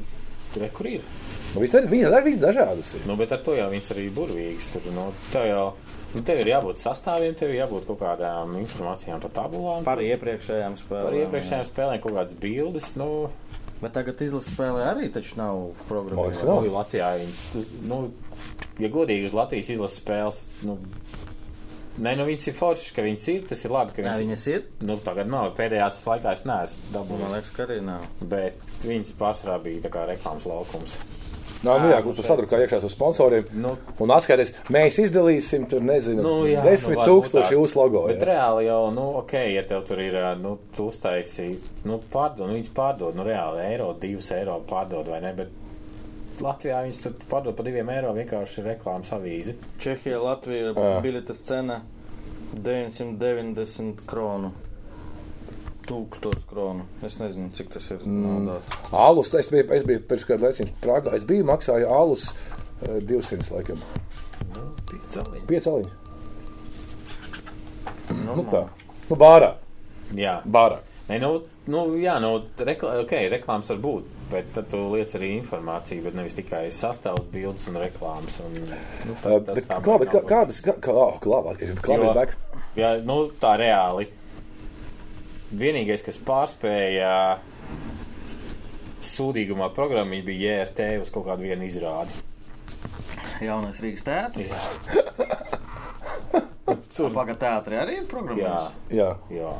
re, 0.61 0.68
kur 0.74 0.89
ir? 0.91 1.07
Nu, 1.55 1.62
Viņas 1.62 1.77
ir 1.79 1.87
viss 2.27 2.41
dažādas. 2.43 2.93
Ir. 2.99 3.07
Nu, 3.09 3.16
bet 3.16 3.33
ar 3.33 3.41
to 3.47 3.55
jau 3.57 3.70
viņš 3.72 3.93
arī 3.95 4.05
ir 4.11 4.14
burvīgs. 4.18 4.68
Tur, 4.74 4.89
nu, 4.93 5.07
jau, 5.33 5.64
nu, 6.12 6.22
tev 6.27 6.43
ir 6.43 6.51
jābūt 6.53 6.83
sastāviem, 6.83 7.33
tev 7.39 7.55
ir 7.55 7.62
jābūt 7.62 7.89
kaut 7.89 8.03
kādām 8.03 8.53
informācijām 8.61 9.22
par 9.24 9.33
tabulām. 9.39 9.87
Par 9.87 10.03
iepriekšējām 10.05 10.77
spēlēm. 10.83 11.09
par 11.09 11.18
iepriekšējām 11.22 11.66
spēlēm 11.70 12.03
kaut 12.05 12.18
kādas 12.18 12.37
bildes. 12.43 12.93
Nu, 13.01 13.09
Bet 13.83 13.93
tagad 13.93 14.20
izlases 14.24 14.55
spēlē 14.55 14.87
arī 14.89 15.11
taču 15.12 15.37
nav 15.37 15.57
Man 15.57 15.66
liekas, 15.68 15.87
programmas. 15.89 16.37
ka 16.41 16.47
nav. 16.49 16.62
nu, 16.64 16.70
Latvijā 16.72 17.11
viņas, 17.20 17.43
tu- 17.53 17.66
nu, 17.91 17.99
ja 18.81 18.89
godīgi 18.89 19.27
uz 19.29 19.35
Latvijas 19.37 19.68
izlases 19.74 20.01
spēles, 20.01 20.39
nu, 20.64 20.79
nē, 22.01 22.14
nu, 22.16 22.24
viņas 22.29 22.49
ir 22.49 22.55
foršas, 22.57 22.95
ka 22.97 23.03
viņas 23.05 23.29
ir, 23.35 23.43
tas 23.51 23.64
ir 23.64 23.70
labi, 23.77 23.93
ka 23.97 24.03
viņas, 24.03 24.22
viņas 24.24 24.47
ir. 24.55 24.64
nu, 24.81 24.97
tagad 25.05 25.29
nav, 25.29 25.51
pēdējās 25.59 26.01
laikā 26.09 26.33
es 26.33 26.45
neesmu 26.49 26.83
Man 26.93 26.97
dabūjis, 26.97 27.35
liekas, 27.37 27.51
ka 27.57 27.66
arī 27.66 27.79
nav. 27.85 28.07
bet 28.22 28.59
viņas 28.81 29.12
pārsvarā 29.20 29.59
bija 29.62 29.85
tā 29.89 29.91
kā 29.93 30.07
reklāmas 30.09 30.47
laukums. 30.49 30.97
Nā, 31.64 31.76
nu, 31.80 31.88
jā, 31.90 31.98
nu, 32.00 32.04
kur 32.04 32.16
šeit. 32.16 32.26
sadrukā 32.28 32.59
iekšā 32.62 32.80
ar 32.82 32.92
sponsoriem. 32.92 33.46
Nu, 33.62 33.74
Un 34.02 34.12
atskaities, 34.12 34.52
mēs 34.72 34.98
izdalīsim 35.00 35.64
tur, 35.70 35.84
nezinu, 35.86 36.22
Nu, 36.24 36.34
jā, 36.48 36.64
desmit 36.66 36.98
nu, 36.98 37.02
varbūt 37.02 37.30
tūkstoši 37.30 37.57
jūsu 37.57 37.78
logo. 37.80 38.02
Bet 38.11 38.20
jā. 38.20 38.28
reāli 38.32 38.66
jau, 38.68 38.80
nu, 38.94 39.07
ok, 39.22 39.34
ja 39.54 39.62
tev 39.68 39.86
tur 39.88 40.02
ir, 40.04 40.18
nu, 40.42 40.57
tu 40.76 40.90
uztaisīji, 40.90 41.57
nu, 41.88 42.00
pārdod, 42.12 42.50
nu, 42.50 42.59
viņas 42.59 42.74
pārdod, 42.76 43.16
nu, 43.16 43.24
reāli 43.26 43.64
eiro, 43.70 43.92
divus 44.00 44.28
eiro 44.36 44.59
pārdod 44.68 45.09
vai 45.12 45.22
ne, 45.24 45.32
bet 45.38 46.42
Latvijā 46.44 46.82
viņas 46.84 47.02
tur 47.07 47.16
pārdod 47.30 47.57
pa 47.57 47.64
diviem 47.64 47.88
eiro 47.94 48.12
vienkārši 48.16 48.64
reklāmas 48.66 49.12
avīzi. 49.16 49.57
Čehija, 49.80 50.20
Latvija, 50.20 50.74
biļetes 51.04 51.40
cena 51.48 51.80
990 52.52 54.04
kronu. 54.09 54.52
Tūkstoš 55.87 56.41
kronu. 56.51 56.87
Es 57.07 57.18
nezinu, 57.20 57.51
cik 57.55 57.68
tas 57.76 57.84
ir 57.95 58.01
naudās. 58.11 58.66
Alus, 58.91 59.30
es 59.39 59.51
biju, 59.53 59.66
es 59.76 59.84
biju 59.87 60.03
pirms 60.09 60.24
kāda 60.26 60.49
laicina 60.49 60.72
Prāgā. 60.82 61.12
Es 61.14 61.26
biju 61.28 61.47
maksāju 61.47 61.87
alus 61.95 62.30
eh, 62.87 62.99
200 63.07 63.53
laikam. 63.55 63.82
Nu. 64.57 64.66
Pieceliņi. 65.47 65.93
Nu, 68.24 68.34
Nu 68.37 68.45
tā. 68.51 68.66
Nu, 69.11 69.16
bārā. 69.18 69.53
Jā, 70.16 70.41
Bārā. 70.47 70.80
Nē, 71.07 71.20
nu, 71.22 71.30
nu, 71.70 71.80
jā, 72.03 72.16
nu, 72.22 72.32
reklā, 72.66 72.97
okay, 73.05 73.28
reklāmas 73.30 73.68
var 73.70 73.78
būt, 73.82 74.07
bet 74.30 74.49
tad 74.55 74.66
tu 74.72 74.80
liec 74.93 75.12
arī 75.18 75.32
informāciju, 75.37 76.03
bet 76.07 76.16
nevis 76.18 76.34
tikai 76.34 76.64
sastāvs, 76.74 77.28
bildes 77.30 77.66
un 77.70 77.78
reklāmas. 77.82 78.39
Un, 78.43 78.57
nu, 78.59 79.14
tas, 79.14 79.26
Uh, 79.30 79.39
tas 79.47 79.55
bet 79.61 79.68
tā 79.70 79.78
Kā, 79.87 79.97
bet 80.03 80.11
kā, 80.11 80.22
kādas, 80.26 80.59
kā, 80.66 80.74
kā, 80.82 80.95
oh, 80.95 81.18
klāvā, 81.22 81.55
ir 81.62 81.74
klāvā 81.82 82.09
Jo- 82.11 82.14
back. 82.18 82.34
Jā, 82.78 82.91
nu, 83.07 83.20
tā 83.43 83.55
reāli. 83.62 84.09
Vienīgais, 85.57 86.02
kas 86.04 86.18
pārspēja 86.20 87.12
sūdīgumā 89.07 89.70
programmu, 89.76 90.18
bija 90.26 90.61
JRT 90.61 90.88
uz 91.04 91.12
kaut 91.14 91.26
kādu 91.30 91.46
vienu 91.46 91.64
izrādi. 91.68 92.12
Jaunais 93.44 93.80
Rīgas 93.80 94.04
teātris. 94.07 94.52
Tur, 96.96 97.11
Pagaidām, 97.12 97.40
teātrī 97.40 97.76
arī 97.78 97.92
ir 97.98 98.04
jā, 98.04 98.11
programmas. 98.11 98.72
Jā. 98.90 99.11
jā. 99.32 99.50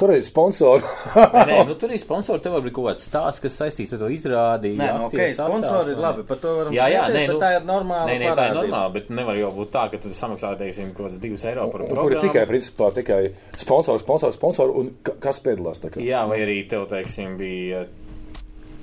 Tur 0.00 0.14
ir 0.16 0.22
sponsori. 0.24 0.80
Nē, 1.12 1.56
nu, 1.68 1.74
tur 1.76 1.92
ir 1.92 2.00
sponsori, 2.00 2.40
tev 2.40 2.54
var 2.56 2.62
būt 2.64 2.72
kaut 2.78 2.86
kāds 2.88 3.02
stāsts, 3.04 3.42
kas 3.44 3.58
saistīts 3.60 3.92
ar 3.92 4.00
to 4.00 4.08
izrādi. 4.14 4.70
Nē, 4.78 4.86
jā, 4.88 4.94
nu, 4.96 5.04
ok, 5.04 5.12
aktieru 5.12 5.34
sastāvs, 5.36 5.52
sponsori 5.66 5.92
ir 5.92 6.00
labi, 6.00 6.24
par 6.30 6.38
to 6.40 6.54
varam 6.56 6.72
Jā, 6.78 6.86
jā, 6.94 7.02
nē, 7.12 7.24
nu, 7.28 7.36
tā 7.42 7.50
ir 7.58 7.66
normāla 7.68 8.06
Nē, 8.08 8.14
nē, 8.22 8.30
tā 8.38 8.46
ir 8.48 8.56
normāla, 8.56 8.92
bet 8.94 9.10
nevar 9.12 9.36
jau 9.36 9.50
būt 9.58 9.72
tā, 9.74 9.82
ka 9.92 10.00
tu 10.00 10.12
samaksā, 10.16 10.54
teiksim, 10.62 10.94
kaut 10.96 11.10
kāds 11.10 11.20
divus 11.20 11.44
eiro 11.50 11.66
par 11.74 11.84
Un 11.84 11.90
Kur 11.90 11.96
ir 11.96 12.00
programmu. 12.00 12.22
tikai, 12.30 12.44
principā, 12.48 12.88
tikai 12.96 13.20
sponsors, 13.60 14.00
sponsors, 14.06 14.38
sponsors 14.40 14.72
un 14.80 14.88
ka- 15.04 15.18
kas 15.26 15.42
piedalās. 15.44 15.82
tā 15.84 15.92
kā? 15.92 16.00
Jā, 16.00 16.22
vai 16.32 16.38
arī 16.46 16.56
tev, 16.72 16.86
teiksim, 16.90 17.36
bija 17.40 17.84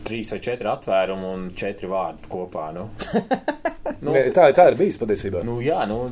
trīs 0.08 0.30
vai 0.32 0.38
četri 0.40 0.70
atvērumi 0.72 1.32
un 1.34 1.48
četri 1.58 1.90
vārdi 1.92 2.30
kopā. 2.32 2.68
Nu, 2.78 2.86
nu, 4.06 4.14
Nē, 4.14 4.28
Tā, 4.38 4.52
tā 4.56 4.70
ir 4.72 4.78
bijis 4.80 5.02
patiesībā. 5.02 5.42
nu 5.44 5.58
jā, 5.66 5.82
nu, 5.90 6.04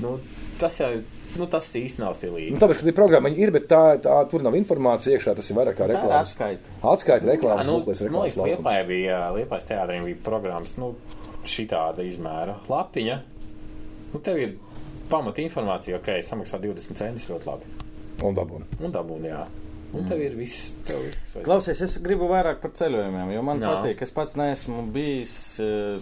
nu, 0.00 0.14
tas 0.62 0.78
jau 0.80 0.92
nu, 1.38 1.46
tas 1.50 1.68
īsti 1.78 2.02
nav 2.02 2.14
stilīgi. 2.18 2.50
Nu, 2.54 2.60
tāpēc, 2.62 2.80
ka 2.82 2.86
tie 2.88 2.94
programma 2.96 3.30
ir, 3.32 3.52
bet 3.54 3.68
tā, 3.70 3.80
tā, 4.04 4.16
tur 4.30 4.42
nav 4.44 4.56
informācija 4.58 5.16
iekšā. 5.16 5.34
Tas 5.38 5.48
ir 5.50 5.56
vairāk 5.58 5.78
kā 5.78 5.86
Tā 5.86 5.90
ir 5.90 5.94
reklāmas. 5.96 6.32
atskaita. 6.34 6.74
Atskaita 6.92 7.30
reklāmas, 7.30 7.66
nu, 7.68 7.78
būklēs 7.80 8.02
man 8.04 8.10
reklāmas. 8.10 8.36
laukums. 8.36 8.58
Liepāja 8.58 8.86
bija, 8.88 9.20
Liepājas 9.36 9.68
teātriem 9.70 10.04
bija 10.10 10.20
programmas, 10.26 10.74
nu, 10.80 10.92
šitāda 11.48 12.04
izmēra. 12.06 12.58
Lapiņa, 12.70 13.16
nu, 14.12 14.20
tev 14.22 14.38
ir 14.44 14.54
pamata 15.12 15.42
informācija, 15.44 15.98
ok, 16.00 16.12
samaksā 16.24 16.60
20 16.62 17.00
centus 17.00 17.28
ļoti 17.32 17.48
labi. 17.50 17.72
Un 18.22 18.36
dabūna. 18.36 18.68
Un 18.80 18.92
dabūn, 18.94 19.26
jā. 19.26 19.42
Un 19.92 20.06
tev 20.08 20.22
ir 20.24 20.32
viss, 20.38 20.70
tev 20.88 21.02
vajag. 21.02 21.42
Klausies, 21.44 21.80
es 21.84 21.98
gribu 22.00 22.24
vairāk 22.30 22.62
par 22.62 22.70
ceļojumiem, 22.78 23.34
jo 23.34 23.42
man 23.44 23.60
Jā. 23.60 23.74
patīk. 23.76 24.00
Es 24.06 24.10
pats 24.14 24.32
neesmu 24.40 24.86
bijis 24.94 25.34
eh, 25.60 26.00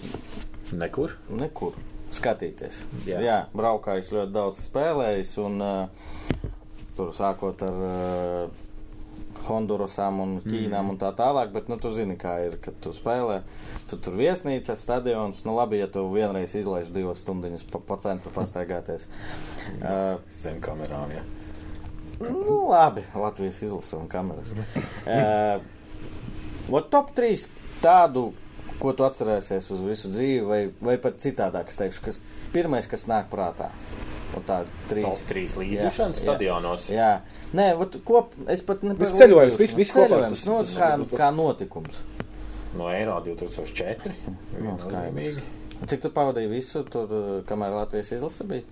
Nekur. 0.78 1.16
nekur 1.34 1.74
skatīties. 2.14 2.80
Jā. 3.08 3.20
Jā, 3.22 3.38
braukājis 3.56 4.10
ļoti 4.14 4.34
daudz 4.34 4.64
spēlējis, 4.66 5.36
un 5.44 5.62
uh, 5.62 6.48
tur 6.98 7.14
sākot 7.16 7.62
ar 7.66 7.80
uh, 7.86 8.66
Hondurasām 9.46 10.20
un 10.20 10.32
Ķīnām 10.44 10.84
mm. 10.84 10.90
un 10.92 10.98
tā 11.00 11.10
tālāk, 11.16 11.52
bet 11.54 11.70
nu, 11.70 11.78
tu 11.80 11.92
zini, 11.94 12.16
kā 12.20 12.36
ir, 12.44 12.56
kad 12.62 12.76
tu 12.84 12.92
spēlē. 12.94 13.40
Tu 13.90 13.98
tur 14.02 14.18
viesnīca, 14.18 14.76
stadions, 14.78 15.42
nu 15.46 15.54
labi, 15.56 15.80
ja 15.80 15.88
tu 15.90 16.04
vienreiz 16.12 16.54
izlaiž 16.58 16.90
divas 16.94 17.22
stundiņas 17.24 17.64
pa, 17.70 17.80
pa 17.88 17.98
centru 18.02 18.32
pastaigāties. 18.34 19.06
Uh, 19.78 20.18
Zem 20.34 20.60
kamerām, 20.64 21.14
jā. 21.14 21.24
Nu, 22.20 22.66
labi, 22.68 23.02
Latvijas 23.16 23.62
izlase 23.64 23.96
un 23.96 24.10
kameras. 24.12 24.52
uh, 25.08 26.82
top 26.92 27.14
3 27.16 27.48
tādu, 27.80 28.30
ko 28.80 28.92
tu 28.96 29.04
atcerēsies 29.06 29.70
uz 29.74 29.82
visu 29.86 30.10
dzīvi, 30.12 30.44
vai, 30.48 30.60
vai 30.80 30.96
pat 31.02 31.18
citādāk, 31.22 31.68
es 31.72 31.76
teikšu, 31.80 32.04
kas 32.08 32.18
pirmais, 32.54 32.88
kas 32.90 33.06
nāk 33.10 33.28
prātā. 33.32 33.70
Un 34.36 34.44
tā 34.46 34.60
trīs. 34.88 35.04
Top 35.04 35.30
3 35.32 35.56
līdzšanas 35.58 36.20
Jā, 36.20 36.22
stadionos. 36.24 36.84
Jā, 36.92 37.10
nē, 37.58 37.72
ot, 37.82 37.96
ko 38.06 38.24
es 38.48 38.62
pat 38.62 38.84
ne 38.86 38.94
Viss 38.94 39.16
ceļojums, 39.18 39.56
viss- 39.58 39.74
viss 39.78 39.94
ceļojums, 39.96 40.44
tas- 40.46 40.76
nu, 41.00 41.06
kā, 41.10 41.18
kā 41.18 41.30
notikums. 41.34 41.98
No 42.78 42.86
Eiro 42.94 43.16
2004. 43.26 44.12
Nu, 44.28 44.36
Viennozīmīgi. 44.60 45.32
skaidrs. 45.40 45.88
Cik 45.90 46.02
tu 46.04 46.10
pavadīji 46.14 46.48
visu 46.52 46.84
tur, 46.84 47.10
uh, 47.10 47.42
kamēr 47.48 47.72
Latvijas 47.74 48.12
izlase 48.12 48.44
bija? 48.46 48.62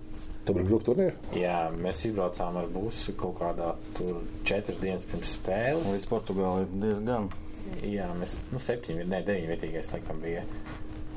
Tur 0.45 0.55
bija 0.55 0.69
grupu 0.69 0.85
turnīri. 0.93 1.15
Jā, 1.35 1.57
mēs 1.75 2.05
izbraucām 2.07 2.57
ar 2.61 2.67
busu 2.73 3.13
kaut 3.19 3.35
kādā 3.41 3.73
tur 3.99 4.21
četras 4.45 4.79
dienas 4.81 5.05
pirms 5.05 5.35
spēles. 5.41 5.89
Līdz 5.91 6.07
Portugālei 6.07 6.67
diezgan. 6.71 7.27
Jā, 7.89 8.09
mēs, 8.19 8.37
nu, 8.53 8.59
septiņi, 8.63 9.05
ne, 9.09 9.23
deviņi 9.27 9.49
vietīgais 9.53 9.91
laikam 9.95 10.21
bija. 10.23 10.43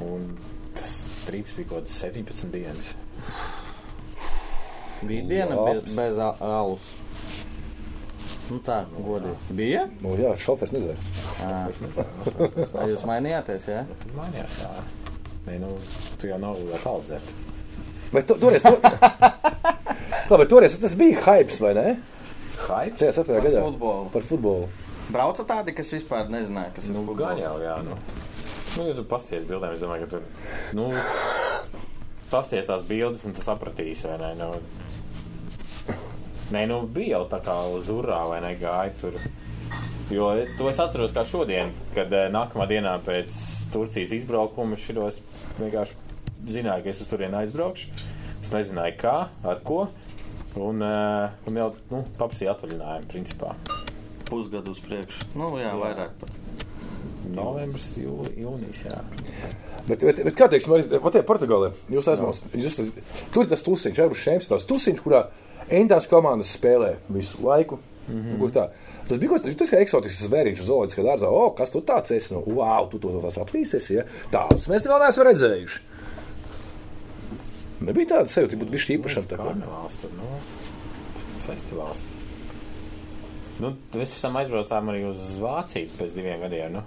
Un 0.06 0.28
tas 0.78 1.02
trips 1.28 1.54
bija 1.58 1.70
kaut 1.74 1.84
kāds 1.86 1.98
17 2.02 2.52
dienas. 2.54 2.92
Bija 5.02 5.24
diena 5.30 5.56
Labs. 5.58 5.86
bez, 5.88 5.96
bez 5.98 6.20
a- 6.22 6.36
alus. 6.46 6.92
Nu 8.52 8.60
tā, 8.60 8.82
godīgi. 9.00 9.56
Bija? 9.56 9.86
Nu, 10.04 10.12
jā, 10.20 10.34
šofers 10.38 10.74
nezēra. 10.76 11.00
Vai 12.76 12.88
jūs 12.92 13.06
mainījāties, 13.08 13.68
jā? 13.72 13.82
Ja? 13.86 14.00
tur 14.04 14.12
mainījās 14.18 14.58
tā. 14.60 14.72
Nē, 15.48 15.56
nu, 15.64 15.72
tu 16.22 16.28
jau 16.30 16.38
nav 16.42 16.60
vēl 16.60 16.82
taldzēt. 16.84 17.32
Bet 18.12 18.28
tu, 18.30 18.36
toreiz, 18.42 18.62
tu... 18.62 18.76
Labi, 20.32 20.46
toreiz 20.52 20.76
tas 20.84 20.94
bija 21.00 21.22
hypes, 21.26 21.62
vai 21.64 21.72
ne? 21.78 21.86
Hypes? 22.68 23.00
Tajā 23.02 23.16
sastajā 23.16 23.40
Par 23.40 23.48
gadā. 23.48 23.64
futbolu. 23.70 24.10
Par 24.14 24.28
futbolu. 24.28 24.68
Brauca 25.12 25.44
tādi, 25.48 25.74
kas 25.76 25.92
vispār 25.96 26.30
nezināja, 26.32 26.72
kas 26.76 26.88
ir 26.90 26.96
Nu, 26.96 27.06
futbols. 27.06 27.20
gan 27.20 27.42
jau, 27.42 27.56
jā, 27.64 27.78
nu. 27.86 27.98
Nu, 28.78 28.86
ja 28.88 28.96
tu 28.96 29.04
pasties 29.04 29.44
bildēm, 29.50 29.74
es 29.76 29.82
domāju, 29.84 30.06
ka 30.08 30.14
tur, 30.14 30.24
nu, 30.78 30.86
pasties 32.32 32.70
tās 32.70 32.86
bildes 32.88 33.26
un 33.28 33.34
tu 33.36 33.44
sapratīsi, 33.44 34.08
vai 34.08 34.18
ne, 34.22 34.32
nu. 34.40 34.52
Nē, 36.52 36.66
nu, 36.68 36.82
bija 36.88 37.18
jau 37.18 37.26
tā 37.32 37.40
kā 37.44 37.56
uz 37.72 37.88
urā, 37.92 38.22
vai 38.28 38.42
ne, 38.44 38.54
gāja 38.60 38.92
tur. 39.00 39.20
Jo 40.12 40.26
to 40.58 40.68
es 40.68 40.80
atceros 40.84 41.14
kā 41.16 41.24
šodien, 41.24 41.70
kad 41.96 42.12
eh, 42.12 42.26
nākamā 42.32 42.66
dienā 42.68 42.98
pēc 43.06 43.38
Turcijas 43.72 44.12
izbraukuma 44.18 44.76
šitos 44.76 45.22
vienkārši 45.60 45.96
zināju, 46.52 46.84
ka 46.84 46.92
es 46.92 47.00
uz 47.06 47.08
turieni 47.08 47.40
aizbraukšu. 47.40 47.88
Es 48.42 48.52
nezināju, 48.52 48.98
kā, 49.00 49.16
ar 49.48 49.62
ko. 49.64 49.86
Un, 50.60 50.84
uh, 50.84 51.32
un 51.48 51.56
jau 51.62 51.70
nu, 51.94 52.02
paprasīju 52.20 52.52
atvaļinājumu, 52.52 53.08
principā. 53.08 53.54
Pusgadu 54.32 54.74
uz 54.74 54.82
priekšu. 54.86 55.32
Nu, 55.36 55.54
jā, 55.60 55.70
Jā. 55.70 55.78
vairāk 55.82 56.18
pat. 56.22 56.38
Novembris, 57.32 57.92
jū, 58.00 58.16
jūnijas, 58.40 58.82
jā. 58.88 58.98
Bet, 59.88 60.02
bet, 60.02 60.20
bet 60.26 60.36
kā 60.38 60.48
teiksim, 60.52 60.74
arī 60.76 61.00
tie 61.14 61.22
Portugālē, 61.26 61.72
jūs 61.92 62.10
jūs, 62.10 62.80
tur 63.34 63.46
ir 63.46 63.52
tas 63.52 63.64
tusiņš, 63.66 64.02
Eiropas 64.02 64.26
čempions, 64.26 64.50
tās 64.52 64.68
tusiņš, 64.70 65.04
kurā 65.06 65.22
endās 65.72 66.10
komandas 66.12 66.52
spēlē 66.58 66.96
visu 67.10 67.46
laiku. 67.46 67.80
Mm 68.08 68.22
-hmm. 68.22 68.52
tā. 68.52 68.70
Tas 69.08 69.18
bija 69.18 69.30
kaut 69.30 69.44
kas 69.44 69.56
tāds, 69.56 69.72
kā 69.72 69.80
eksotisks 69.82 70.28
zvēriņš 70.28 70.60
uz 70.60 70.68
zooloģiskā 70.68 71.04
dārzā. 71.06 71.30
O, 71.30 71.50
kas 71.56 71.72
tu 71.72 71.82
tāds 71.82 72.12
esi? 72.12 72.34
Nu, 72.34 72.42
wow, 72.46 72.90
tu 72.90 73.00
to 73.00 73.14
tās 73.22 73.38
atvīsies, 73.38 73.92
ja? 73.94 74.04
Tādus 74.32 74.68
mēs 74.68 74.84
te 74.84 74.90
vēl 74.90 75.04
neesam 75.06 75.28
redzējuši. 75.28 75.82
Nebija 77.82 78.08
tāda 78.08 78.30
sajūta, 78.30 78.56
ka 78.56 78.62
būtu 78.62 78.72
bijis 78.72 78.90
īpašam. 78.98 79.24
Tā 79.30 79.38
kā 79.38 79.46
karnevāls 79.46 79.96
tur, 80.02 80.10
nu, 80.18 80.42
festivāls. 81.48 82.02
Nu, 83.62 83.74
mēs 83.94 84.16
esam 84.18 84.36
aizbraucām 84.42 84.90
arī 84.94 85.04
uz 85.12 85.36
Vāciju 85.42 85.92
pēc 86.00 86.16
diviem 86.18 86.42
gadiem, 86.42 86.80
nu. 86.80 86.82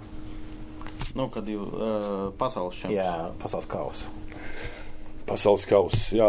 Nu, 1.15 1.29
kad 1.31 1.47
jau 1.47 1.63
uh, 1.63 2.13
pasaules 2.39 2.75
čempions. 2.75 2.97
Jā, 2.99 3.11
pasaules 3.39 3.67
kausa. 3.71 4.09
pasaules 5.25 5.63
kausa. 5.69 6.01
Jā, 6.19 6.27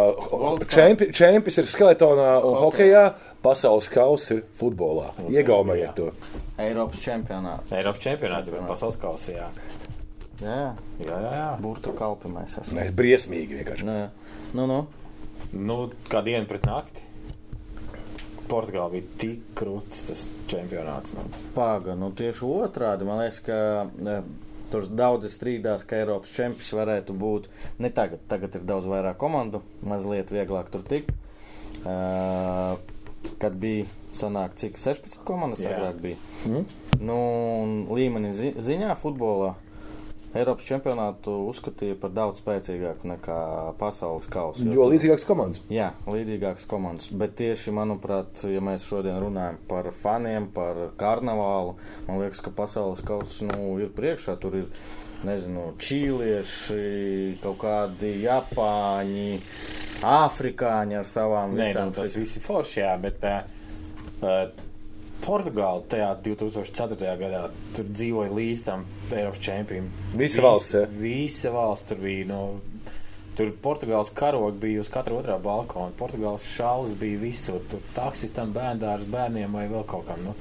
čempi, 0.70 1.08
čempis 1.12 1.58
ir 1.60 1.66
skeletonā 1.68 2.28
un 2.46 2.54
hokejā, 2.62 3.02
pasaules 3.44 3.88
kausa 3.92 4.38
ir 4.38 4.44
futbolā. 4.60 5.10
Iegaumējiet 5.28 5.96
to. 5.98 6.12
Eiropas 6.62 7.02
čempionāts. 7.04 7.74
Eiropas 7.76 8.04
čempionāts, 8.06 8.52
bet 8.54 8.64
pasaules 8.70 8.96
kausa, 9.02 9.34
jā. 9.34 9.48
Jā, 10.36 10.62
Jā, 11.00 11.16
jā, 11.16 11.32
jā. 11.32 11.48
burtu 11.64 11.92
kalpi 11.96 12.28
mēs 12.28 12.58
esam. 12.60 12.76
Nē, 12.78 12.90
briesmīgi 12.96 13.56
vienkārši. 13.58 13.86
Nē, 13.88 13.98
nu, 14.56 14.66
nu. 14.68 14.78
Nu, 15.56 15.76
kā 16.12 16.20
diena 16.26 16.44
pret 16.48 16.66
nakti. 16.68 17.05
Portugāla 18.50 18.92
bija 18.94 19.12
tik 19.20 19.44
krūts 19.58 20.06
tas 20.08 20.24
čempionāts. 20.50 21.14
Nu. 21.16 21.26
Pāga, 21.56 21.96
nu 21.98 22.12
tieši 22.16 22.46
otrādi. 22.46 23.06
Man 23.08 23.20
liekas, 23.22 23.40
ka 23.46 23.58
e, 23.86 24.16
tur 24.72 24.88
daudzi 24.90 25.30
strīdās, 25.32 25.86
ka 25.88 26.00
Eiropas 26.00 26.34
čempions 26.34 26.72
varētu 26.78 27.16
būt 27.16 27.50
ne 27.82 27.90
tagad. 27.94 28.22
Tagad 28.30 28.58
ir 28.58 28.66
daudz 28.68 28.88
vairāk 28.90 29.18
komandu, 29.20 29.62
mazliet 29.86 30.32
vieglāk 30.34 30.70
tur 30.72 30.86
tikt. 30.86 31.12
Uh, 31.86 32.78
kad 33.38 33.54
bija 33.60 33.84
sanāk, 34.16 34.56
cik 34.58 34.78
16 34.80 35.22
komandas 35.28 35.62
agrāk 35.66 36.00
bija. 36.02 36.18
Mm. 36.48 36.64
Nu, 37.04 37.18
līmeni 37.92 38.32
zi 38.34 38.52
ziņā 38.56 38.94
futbolā 38.98 39.52
Eiropas 40.36 40.66
čempionātu 40.68 41.32
uzskatīja 41.48 41.96
par 42.00 42.12
daudz 42.16 42.42
spēcīgāku 42.42 43.08
nekā 43.08 43.38
pasaules 43.80 44.28
kausu. 44.30 44.66
Jo 44.72 44.88
līdzīgākas 44.90 45.26
komandas. 45.28 45.62
Jā, 45.72 45.92
līdzīgākas 46.10 46.68
komandas. 46.68 47.08
Bet 47.10 47.36
tieši, 47.40 47.72
manuprāt, 47.76 48.44
ja 48.50 48.60
mēs 48.64 48.86
šodien 48.88 49.18
runājam 49.22 49.58
par 49.70 49.88
faniem, 49.96 50.50
par 50.54 50.78
karnevālu, 51.00 51.76
man 52.08 52.22
liekas, 52.22 52.42
ka 52.44 52.52
pasaules 52.54 53.02
kausa 53.06 53.48
nu, 53.48 53.76
ir 53.82 53.92
priekšā. 53.96 54.36
Tur 54.42 54.60
ir 54.60 54.70
nezinu, 55.26 55.70
čīlieši, 55.80 57.38
kaut 57.42 57.60
kādi 57.62 58.12
japāņi, 58.26 59.40
afrikāņi 60.06 61.00
ar 61.00 61.08
savām 61.08 61.56
Nē, 61.56 61.70
visām 61.70 61.90
nu, 61.90 61.96
tas 61.96 62.16
viss 62.18 62.36
ir 62.36 62.44
forši, 62.44 62.80
jā, 62.82 62.92
bet 63.00 63.24
uh, 63.24 63.40
uh, 64.20 64.65
Portugāla 65.24 65.82
tajā 65.90 66.10
2004. 66.26 67.12
gadā 67.20 67.42
tur 67.74 67.88
dzīvoja 67.90 68.32
līdz 68.36 68.64
tam 68.66 68.86
Eiropas 69.10 69.42
čempionam. 69.42 69.90
Visa 70.16 70.44
valsts, 70.44 70.74
ja? 70.76 70.86
Visa 71.00 71.52
valsts 71.54 71.90
tur 71.90 72.02
bija. 72.02 72.26
No, 72.30 72.40
Tur 73.36 73.50
Portugāles 73.60 74.08
karogi 74.16 74.56
bija 74.62 74.80
uz 74.80 74.88
katra 74.88 75.18
otrā 75.18 75.34
balkona. 75.42 75.92
Portugāles 75.98 76.44
šāls 76.56 76.94
bija 76.96 77.20
visur. 77.20 77.60
Tur 77.68 77.82
taksistam, 77.92 78.54
bērnām, 78.56 79.04
bērniem 79.12 79.58
vai 79.58 79.66
vēl 79.68 79.84
kaut 79.88 80.06
kam. 80.08 80.22
Nu, 80.24 80.32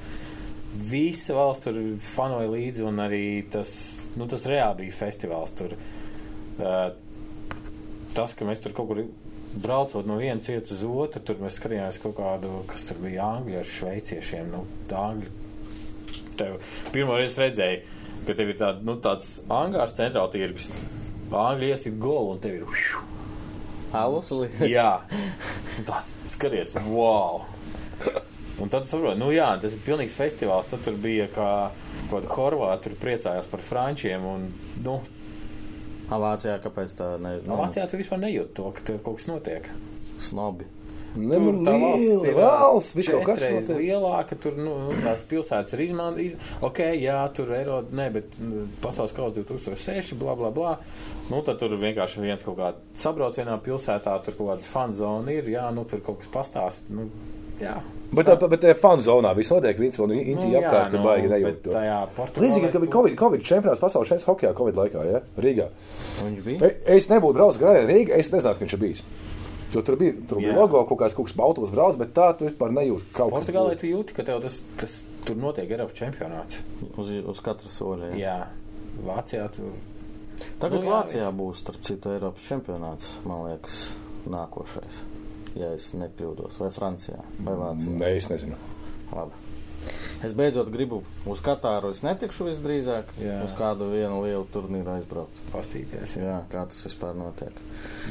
visa 0.88 1.36
valsts 1.36 1.66
tur 1.66 1.76
fanoja 2.14 2.48
līdzi, 2.54 2.86
un 2.88 3.02
arī 3.04 3.26
tas, 3.52 3.74
nu, 4.16 4.24
tas 4.30 4.46
reāli 4.48 4.86
bija 4.86 4.96
festivāls. 4.96 5.52
Tur, 5.58 5.76
uh, 5.76 6.88
tas, 8.16 8.32
ka 8.32 8.48
mēs 8.48 8.64
tur 8.64 8.72
kaut 8.76 8.88
kur 8.88 9.04
braucot 9.62 10.06
no 10.08 10.18
vienas 10.20 10.48
vietas 10.50 10.74
uz 10.76 10.84
otru, 10.86 11.22
tur 11.24 11.40
mēs 11.42 11.56
skatījāmies 11.60 11.98
kaut 12.02 12.16
kādu, 12.18 12.52
kas 12.70 12.84
tur 12.88 13.00
bija 13.02 13.26
angļu 13.38 13.58
ar 13.62 13.68
šveiciešiem. 13.72 14.52
Nu, 14.52 14.64
angļu. 14.92 15.32
Tev 16.36 16.58
pirmo 16.92 17.16
reizi 17.16 17.40
redzēju, 17.40 17.80
ka 18.28 18.36
tev 18.36 18.52
ir 18.52 18.58
tād, 18.60 18.82
nu, 18.84 18.98
tāds 19.00 19.30
angārs 19.48 19.96
centrāla 19.96 20.28
tirgus. 20.34 20.68
Angļu 21.32 21.70
iesit 21.72 21.96
golu 22.02 22.34
un 22.36 22.42
tev 22.44 22.58
ir. 22.60 22.86
Alus 23.96 24.30
li- 24.36 24.50
Jā, 24.76 25.00
tas 25.88 26.18
skaties, 26.28 26.74
wow! 26.90 27.44
Un 28.60 28.70
tad 28.72 28.86
saprotu, 28.88 29.18
nu 29.20 29.28
jā, 29.34 29.50
tas 29.60 29.74
ir 29.76 29.82
pilnīgs 29.84 30.14
festivāls. 30.16 30.68
Tad 30.70 30.80
tur 30.84 30.94
bija 31.00 31.26
kā 31.32 31.48
kaut 32.08 32.24
kāda 32.24 32.30
horvāta, 32.36 32.86
tur 32.86 32.94
priecājās 33.02 33.48
par 33.52 33.60
frančiem. 33.64 34.24
Un, 34.24 34.46
nu, 34.84 34.94
A, 36.06 36.20
Vācijā 36.22 36.56
kāpēc 36.62 36.96
tā 36.98 37.12
ne, 37.22 37.36
no 37.48 37.58
Vācijā 37.58 37.86
tu 37.90 37.98
vispār 37.98 38.22
nejūti 38.22 38.54
to, 38.58 38.70
ka 38.76 38.86
tur 38.86 39.02
kaut 39.02 39.20
kas 39.20 39.30
notiek. 39.30 39.70
snobi? 40.22 40.68
Ne, 41.16 41.38
nu, 41.40 41.52
liela 41.64 42.32
valsts, 42.36 42.92
viss 42.96 43.08
kaut 43.08 43.24
kas 43.24 43.44
notiek. 43.48 43.78
lielāka. 43.80 44.36
Tur 44.40 44.58
nu, 44.60 44.74
nu, 44.84 44.96
tās 45.00 45.22
pilsētas 45.28 45.72
ir 45.76 45.82
izmantotas. 45.86 46.34
Iz... 46.34 46.58
Ok, 46.66 46.82
jā, 47.00 47.16
tur 47.36 47.50
ir 47.50 47.62
eiro, 47.62 47.78
ne, 47.96 48.08
bet 48.12 48.36
nu, 48.42 48.66
pasaules 48.82 49.14
kausa 49.16 49.38
2006, 49.38 50.12
bla, 50.20 50.36
bla, 50.38 50.52
bla. 50.54 50.74
Nu, 51.30 51.40
tad 51.46 51.60
tur 51.62 51.72
vienkārši 51.80 52.24
viens 52.24 52.44
kaut 52.44 52.58
kāds 52.60 53.00
sabrauc 53.00 53.38
vienā 53.38 53.56
pilsētā, 53.64 54.18
tur 54.26 54.36
kaut 54.36 54.52
kāds 54.52 54.68
fan 54.70 54.92
zona 54.96 55.32
ir, 55.32 55.48
jā, 55.56 55.64
nu, 55.74 55.86
tur 55.88 56.04
kaut 56.04 56.20
kas 56.20 56.32
pastāst. 56.36 56.92
Nu, 56.92 57.08
jā. 57.60 57.76
Bet, 58.16 58.26
tā, 58.28 58.48
bet 58.48 58.60
tajā 58.62 58.76
fanu 58.78 59.02
zonā 59.02 59.32
viss 59.36 59.50
notiek, 59.50 59.78
viens 59.82 59.96
vēl 59.98 60.12
īņķi 60.14 60.46
Nu, 60.46 60.58
apkārt, 60.60 60.92
nu, 60.94 61.00
baigi 61.02 61.28
bet 61.28 61.34
nejūt 61.42 61.62
to. 61.64 62.40
Līdzīgi, 62.40 62.68
ka 62.72 62.78
bija 62.84 62.92
Covid, 62.94 63.16
COVID 63.18 63.42
čempionāts 63.48 63.82
pasaules 63.82 64.08
šeit 64.08 64.24
hokejā 64.28 64.52
Covid 64.56 64.76
laikā, 64.78 65.02
ja? 65.10 65.20
Rīgā. 65.42 65.66
Viņš 66.22 66.42
bija. 66.46 66.68
E- 66.70 66.94
Es 66.96 67.08
nebūtu 67.10 67.34
braucis 67.34 67.60
garām 67.60 67.88
Rīgā, 67.90 68.14
es 68.16 68.30
nezinātu, 68.30 68.60
ka 68.60 68.64
viņš 68.64 68.76
ir 68.78 68.82
bijis. 68.84 69.02
Jo 69.74 69.82
tur 69.82 69.96
bija, 69.98 70.14
tur 70.30 70.38
bija 70.38 70.54
logo, 70.54 70.84
kaut 70.86 70.98
kāds 71.02 71.16
kaut 71.18 71.26
kas 71.26 71.34
autobus 71.42 71.72
brauc, 71.74 71.98
bet 71.98 72.14
tā 72.14 72.30
tu 72.38 72.46
vispār 72.46 72.70
nejūti. 72.70 73.10
Portugālē 73.12 73.74
tu 73.76 73.90
jūti, 73.90 74.14
ka 74.14 74.22
tev 74.22 74.38
tas, 74.40 74.60
tas 74.78 74.94
tur 75.26 75.36
notiek 75.42 75.68
Eiropas 75.74 75.98
čempionāts. 75.98 76.62
Uz, 76.96 77.10
uz 77.26 77.40
katra 77.42 77.68
soļa. 77.68 78.12
Jā. 78.14 78.22
Jā, 78.22 78.46
Vācijā 79.04 79.50
tu. 79.52 79.66
Tagad 80.62 80.78
Nu, 80.78 80.84
nu, 80.84 80.86
jā, 80.86 81.02
Vācijā 81.02 81.32
būs, 81.34 81.64
starp 81.64 81.82
citu, 81.82 82.14
Eiropas 82.14 82.46
čempionāts, 82.46 83.16
man 83.26 83.48
liekas, 83.50 83.96
nākošais. 84.30 85.02
Ja 85.56 85.70
es 85.72 85.90
nekļūdos, 85.96 86.58
vai 86.60 86.70
Francijā, 86.74 87.20
vai 87.46 87.54
Vācijā. 87.56 87.92
Nē, 87.96 88.10
es 88.18 88.28
nezinu. 88.32 88.56
Labi. 89.14 89.32
Es 90.24 90.32
beidzot 90.34 90.68
gribu 90.72 91.02
uz 91.28 91.40
Katāru. 91.44 91.92
Es 91.94 92.00
netikšu 92.02 92.48
visdrīzāk 92.48 93.12
Jā. 93.22 93.38
uz 93.46 93.52
kādu 93.56 93.86
vienu 93.92 94.22
lielu 94.24 94.44
turnīru 94.52 94.94
aizbraukt. 94.96 95.38
Pastīties. 95.52 96.16
Jā, 96.18 96.40
kā 96.50 96.64
tas 96.68 96.80
vispār 96.88 97.14
notiek. 97.16 97.54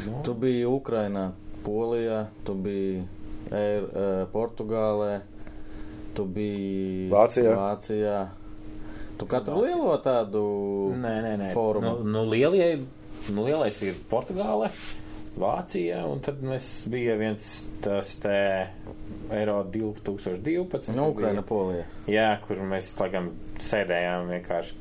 Nu, 0.05 0.21
Tu 0.23 0.33
biji 0.39 0.63
Ukrainā, 0.69 1.31
Polijā, 1.65 2.27
tu 2.47 2.53
biji 2.55 3.03
Eir, 3.51 3.83
uh, 3.89 4.23
Portugālē, 4.31 5.19
tu 6.15 6.25
biji 6.25 7.09
Vācijā. 7.11 7.55
Vācijā. 7.59 8.17
Tu 9.19 9.25
katru 9.31 9.61
lielo 9.65 9.93
tādu 10.03 10.45
Nē, 10.95 11.15
nē, 11.25 11.33
nē. 11.41 11.51
fórumu. 11.55 11.97
Nu, 12.03 12.09
nu, 12.17 12.23
lielie, 12.31 12.85
nu, 13.31 13.45
lielais 13.47 13.77
ir 13.83 13.95
Portugāle, 14.11 14.69
Vācija, 15.35 15.99
un 16.07 16.21
tad 16.23 16.39
mēs 16.45 16.85
bija 16.91 17.17
viens 17.19 17.65
tas 17.83 18.13
te 18.23 18.35
Eiro 19.35 19.57
2012. 19.67 20.93
Nu, 20.95 21.09
Ukraina, 21.11 21.43
Polija. 21.43 21.83
Jā, 22.07 22.29
kur 22.45 22.61
mēs 22.63 22.93
tagad 22.95 23.33
sēdējām 23.59 24.31
vienkārši, 24.31 24.77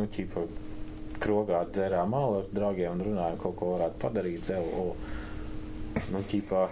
nu, 0.00 0.06
ķipa, 0.14 0.46
krogā 1.20 1.60
dzērām 1.74 2.14
malu 2.14 2.40
ar 2.40 2.48
draugiem 2.54 2.94
un 2.96 3.04
runājām, 3.10 3.40
kaut 3.42 3.58
ko 3.60 3.74
varētu 3.74 4.00
padarīt. 4.06 4.46
Tev, 4.48 4.70
o, 4.80 4.86
nu, 6.14 6.22
ķipa, 6.30 6.64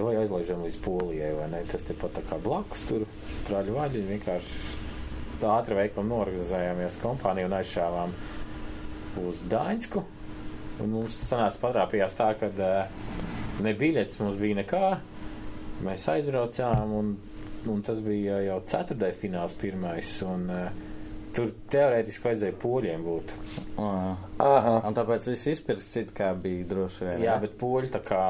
vai 0.00 0.16
aizlaižam 0.24 0.66
līdz 0.66 0.80
Polijai, 0.84 1.30
vai 1.38 1.46
ne? 1.52 1.62
Tas 1.70 1.86
tepat 1.86 2.18
tā 2.18 2.24
kā 2.26 2.40
blakus 2.42 2.82
tur, 2.88 3.06
traļu 3.46 3.78
vaļi, 3.78 4.02
vienkārši 4.10 5.46
ātri 5.46 5.76
veiklam 5.76 6.10
norganizējāmies 6.10 6.98
kompāniju 7.02 7.50
un 7.50 7.56
aizšāvām 7.60 8.18
uz 9.22 9.42
Dāņsku. 9.52 10.02
Un 10.82 10.92
mums 10.92 11.16
sanāca 11.24 11.62
patrāpījās 11.62 12.16
tā, 12.18 12.32
ka 12.40 12.50
uh, 12.52 12.98
ne 13.64 13.72
biļetes 13.76 14.20
mums 14.22 14.40
bija 14.40 14.60
nekā. 14.60 14.82
Mēs 15.86 16.08
aizbraucām, 16.12 16.92
un, 16.96 17.14
un 17.72 17.80
tas 17.84 18.02
bija 18.04 18.42
jau 18.44 18.60
ceturtais 18.68 19.16
fināls, 19.20 19.56
pirmais. 19.60 20.12
Un, 20.26 20.50
uh, 20.52 20.84
tur 21.36 21.50
teorētiski 21.72 22.28
vajadzēja 22.28 22.56
poļiem 22.62 23.04
būt. 23.04 23.34
Aha. 23.82 24.12
Aha. 24.42 24.74
Un 24.88 24.96
tāpēc 24.96 25.28
viss 25.30 25.50
izpirks 25.52 25.90
it 26.00 26.14
kā 26.16 26.30
bija 26.40 26.64
droši 26.70 27.04
vien. 27.04 27.26
Jā, 27.26 27.36
ne? 27.36 27.44
bet 27.44 27.58
poļi 27.60 27.92
tā 27.92 28.00
kā 28.04 28.22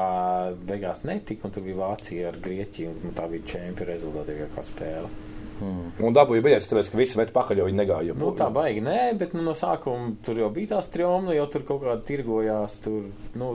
beigās 0.67 1.03
netika, 1.07 1.47
un 1.47 1.55
tur 1.55 1.65
bija 1.67 1.79
Vācija 1.79 2.31
ar 2.31 2.39
Grieķiju, 2.43 2.97
un 3.07 3.15
tā 3.17 3.29
bija 3.31 3.53
čempionu 3.53 3.91
rezultātīvākā 3.93 4.65
spēle. 4.67 5.11
Un 5.57 6.13
dabūja 6.13 6.43
biļetes, 6.45 6.67
tāpēc, 6.69 6.89
ka 6.93 6.99
visi 6.99 7.17
met 7.17 7.31
pakaļ, 7.33 7.61
jo 7.61 7.67
viņi 7.69 7.79
negāja. 7.79 8.15
Nu, 8.17 8.29
tā 8.37 8.49
baigi, 8.53 8.83
nē, 8.85 8.99
bet 9.17 9.33
nu, 9.33 9.41
no 9.45 9.55
sākuma 9.57 10.11
tur 10.25 10.37
jau 10.43 10.49
bija 10.53 10.75
tās 10.75 10.89
trījuma, 10.93 11.33
jau 11.33 11.47
tur 11.53 11.65
kaut 11.65 11.81
kāda 11.85 12.03
tirgojās, 12.05 12.77
tur, 12.85 13.07
nu, 13.39 13.49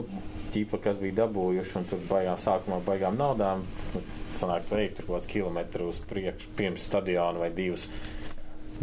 ķīpa, 0.53 0.81
kas 0.83 0.99
bija 0.99 1.21
dabūjuši, 1.21 1.77
un 1.79 1.87
tur 1.89 2.03
baigām 2.09 2.39
sākumā 2.41 2.81
baigām 2.83 3.15
naudām. 3.19 3.63
Nu, 3.93 4.03
sanāk, 4.35 4.67
veikt 4.73 4.99
tur 4.99 5.07
kaut 5.07 5.21
kādu 5.21 5.31
kilometru 5.37 5.87
uz 5.93 6.01
priekšu, 6.09 6.51
pirms 6.59 6.89
stadiona 6.89 7.45
vai 7.45 7.53
divus. 7.55 7.87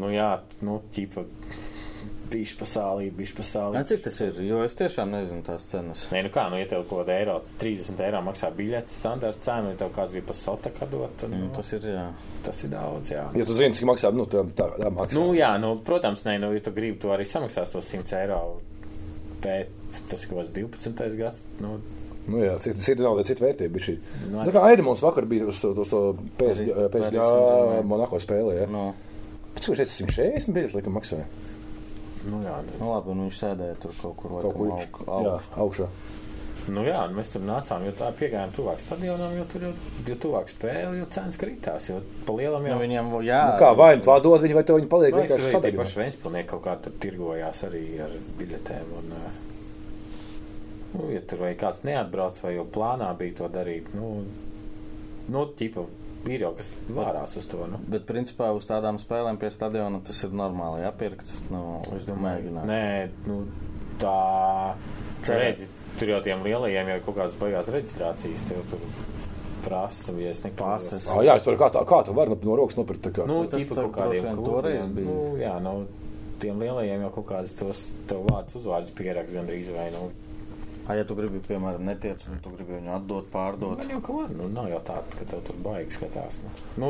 Nu, 0.00 0.08
jā, 0.14 0.32
nu, 0.64 0.80
ķīpa, 0.96 1.26
Bišķi 2.30 2.56
pa 2.60 2.66
sālīt, 2.70 3.14
bišķi 3.18 3.36
pa 3.40 3.44
sālīt. 3.46 3.74
Nē, 3.74 3.82
cik 3.90 4.02
tas 4.04 4.18
ir? 4.22 4.36
Jo 4.46 4.60
es 4.62 4.76
tiešām 4.78 5.10
nezinu 5.10 5.42
tās 5.46 5.64
cenas. 5.66 6.04
Nē, 6.14 6.20
nu 6.28 6.30
kā, 6.30 6.44
nu, 6.52 6.60
ja 6.60 6.68
tev 6.70 6.84
kaut 6.86 7.00
kāda 7.02 7.16
eiro, 7.18 7.34
30 7.58 8.02
eiro 8.06 8.20
maksā 8.22 8.52
biļeti 8.54 8.94
standarta 8.94 9.42
cena, 9.48 9.72
ja 9.72 9.80
tev 9.80 9.90
kāds 9.96 10.14
grib 10.14 10.28
pa 10.28 10.36
sotaka 10.38 10.86
dot, 10.92 11.16
tad 11.18 11.32
Nu, 11.34 11.40
nu, 11.42 11.48
tas 11.56 11.72
ir, 11.74 11.88
jā. 11.90 12.04
tas 12.46 12.62
ir 12.62 12.70
daudz, 12.70 13.10
jā. 13.10 13.24
Ja 13.34 13.46
tu 13.48 13.56
zini, 13.58 13.74
cik 13.74 13.88
maksā, 13.90 14.12
nu, 14.14 14.28
tā, 14.30 14.44
tā, 14.54 14.68
tā 14.78 14.92
maksā. 14.94 15.18
Nu, 15.18 15.32
jā, 15.34 15.50
nu, 15.58 15.72
protams, 15.86 16.22
nē, 16.28 16.36
nu, 16.44 16.52
ja 16.54 16.62
tu 16.62 16.70
gribi, 16.76 17.00
tu 17.02 17.10
arī 17.10 17.26
samaksās 17.26 17.74
tos 17.74 17.90
100 17.90 18.14
eiro, 18.22 18.38
bet 19.42 19.74
tas 20.10 20.22
ir 20.22 20.30
kaut 20.30 20.44
kāds 20.44 20.54
12. 20.54 21.18
gads, 21.18 21.42
nu, 21.58 21.80
Nu, 22.30 22.36
jā, 22.44 22.52
cita, 22.62 22.78
cita 22.78 23.02
nauda, 23.02 23.24
cita 23.26 23.42
vērtība. 23.42 23.72
bija 23.74 23.84
šī. 23.88 23.94
Nu, 24.30 24.42
Tā 24.44 24.52
kā 24.54 24.60
Aida 24.68 24.84
mums 24.86 25.00
vakar 25.02 25.24
bija 25.26 25.48
uz 25.50 25.58
to, 25.64 25.70
uz 25.72 25.88
to 25.90 26.00
PSG. 26.38 26.68
Monako 27.88 28.20
spēlē. 28.22 28.60
Ja? 28.60 28.66
Nu, 28.70 28.90
Pēc 29.56 29.66
tam 29.66 29.76
šeit 29.80 29.90
140 29.90 30.54
biļeti 30.54 30.76
likam 30.78 30.94
maksāja. 30.94 31.24
Nu, 32.28 32.42
jā, 32.44 32.56
nu, 32.66 32.78
nu 32.80 32.90
labi, 32.92 33.12
un 33.14 33.22
viņš 33.26 33.38
sēdēja 33.44 33.76
tur 33.82 33.94
kaut 34.00 34.16
kur 34.20 34.34
laikam, 34.38 34.66
aug, 34.70 34.98
aug, 35.06 35.26
jā, 35.26 35.36
augšā. 35.64 35.86
nu, 36.70 36.82
jā, 36.86 37.00
nu, 37.10 37.16
mēs 37.16 37.30
tur 37.32 37.44
nācām, 37.46 37.84
jo 37.88 37.92
tā 37.96 38.10
piegājām 38.18 38.52
tuvāk 38.56 38.82
stadionam, 38.82 39.32
jo 39.38 39.44
tur 39.50 39.64
jau, 39.68 39.72
jo 40.06 40.16
tuvāk 40.26 40.50
spēle, 40.52 40.92
jo 41.00 41.06
cenas 41.14 41.38
kritās, 41.40 41.88
jo 41.90 42.00
pa 42.26 42.36
lielam 42.36 42.66
Nu, 42.66 42.74
jau. 42.74 42.80
viņam, 42.82 43.12
jā. 43.26 43.40
Nu, 43.52 43.60
kā 43.62 43.70
vai 43.78 43.92
nu 43.96 44.04
tā 44.06 44.18
dod 44.22 44.44
viņi, 44.44 44.58
vai 44.58 44.64
tev 44.68 44.80
viņi 44.80 44.90
paliek 44.92 45.16
Nu, 45.16 45.22
vienkārši 45.22 45.48
arī 45.48 45.62
tie 45.64 45.78
paši 45.80 46.00
Ventspilnieki 46.02 46.50
kaut 46.52 46.64
kā 46.68 46.76
tur 46.84 46.98
tirgojās 47.06 47.64
arī 47.70 47.84
ar 48.04 48.12
biļetēm. 48.40 48.92
Un, 49.00 49.16
nu, 50.94 51.08
ja 51.14 51.22
tur 51.26 51.44
vai 51.46 51.54
kāds 51.58 51.82
neatbrauc, 51.86 52.38
vai 52.44 52.54
jau 52.58 52.66
plānā 52.76 53.10
bija 53.18 53.40
to 53.40 53.48
darīt, 53.54 53.90
nu, 53.96 54.12
nu 55.30 55.46
ķipa, 55.56 55.86
ir 56.28 56.44
jau 56.44 56.52
kas 56.58 56.72
vārās 56.92 57.36
uz 57.40 57.46
to. 57.48 57.64
Nu. 57.70 57.80
Bet, 57.88 58.04
principā, 58.08 58.50
uz 58.56 58.66
tādām 58.68 58.98
spēlēm 59.00 59.38
pie 59.40 59.50
stadiona 59.54 60.02
tas 60.04 60.20
ir 60.26 60.34
normāli 60.36 60.84
jāpirkt. 60.84 61.32
Nu, 61.54 61.80
Es 61.96 62.04
domāju, 62.08 62.50
mēģināt. 62.50 62.66
nē, 62.68 63.10
nu, 63.30 63.44
tā 64.02 64.74
redzi, 65.28 65.68
tur 66.00 66.12
jau 66.14 66.20
tiem 66.24 66.44
lielajiem 66.44 66.92
jau 66.94 67.00
kaut 67.08 67.18
kādas 67.22 67.38
beigās 67.40 67.70
reģistrācijas 67.72 68.44
tev 68.48 68.62
tur 68.72 68.84
prasa, 69.64 70.12
ja 70.16 70.30
es. 70.32 70.40
Pases. 70.56 71.08
Ah, 71.12 71.20
jā, 71.24 71.36
es 71.36 71.44
par 71.44 71.58
kā 71.60 71.70
tā, 71.74 71.82
kā 71.88 72.02
tu 72.06 72.14
vari 72.16 72.32
no, 72.32 72.38
no 72.48 72.56
rokas 72.56 72.78
nopirkt. 72.78 73.04
tā 73.04 73.12
kā? 73.16 73.26
Nu, 73.28 73.42
tas 73.50 73.66
tā 73.68 73.84
klubiem. 73.92 74.40
toreiz 74.44 74.86
bija. 74.88 75.06
Nu, 75.08 75.36
jā, 75.40 75.54
nu, 75.60 75.74
tiem 76.40 76.60
lielajiem 76.62 77.04
jau 77.04 77.10
kaut 77.18 77.28
kādas 77.34 77.52
tos 77.58 77.84
tev 78.08 78.24
vārdus 78.28 78.56
uzvārdus 78.60 78.94
pierakst 78.96 79.36
gandrīz 79.36 79.68
vai, 79.74 79.90
nu, 79.92 80.08
A, 80.90 80.94
ja 80.98 81.04
tu 81.06 81.14
gribi, 81.14 81.38
piemēram, 81.46 81.84
netiec, 81.86 82.22
un 82.32 82.40
tu 82.42 82.50
gribi 82.56 82.74
viņu 82.80 82.90
atdot, 82.96 83.28
pārdot. 83.30 83.78
Man 83.78 83.92
jau 83.92 84.00
kā, 84.08 84.24
nu, 84.34 84.48
nav 84.50 84.66
jau 84.72 84.80
tā, 84.88 84.96
ka 85.14 85.26
tev 85.30 85.44
tur 85.46 85.58
baigi 85.62 85.94
skatās. 85.94 86.40
Nu, 86.42 86.50
nu 86.82 86.88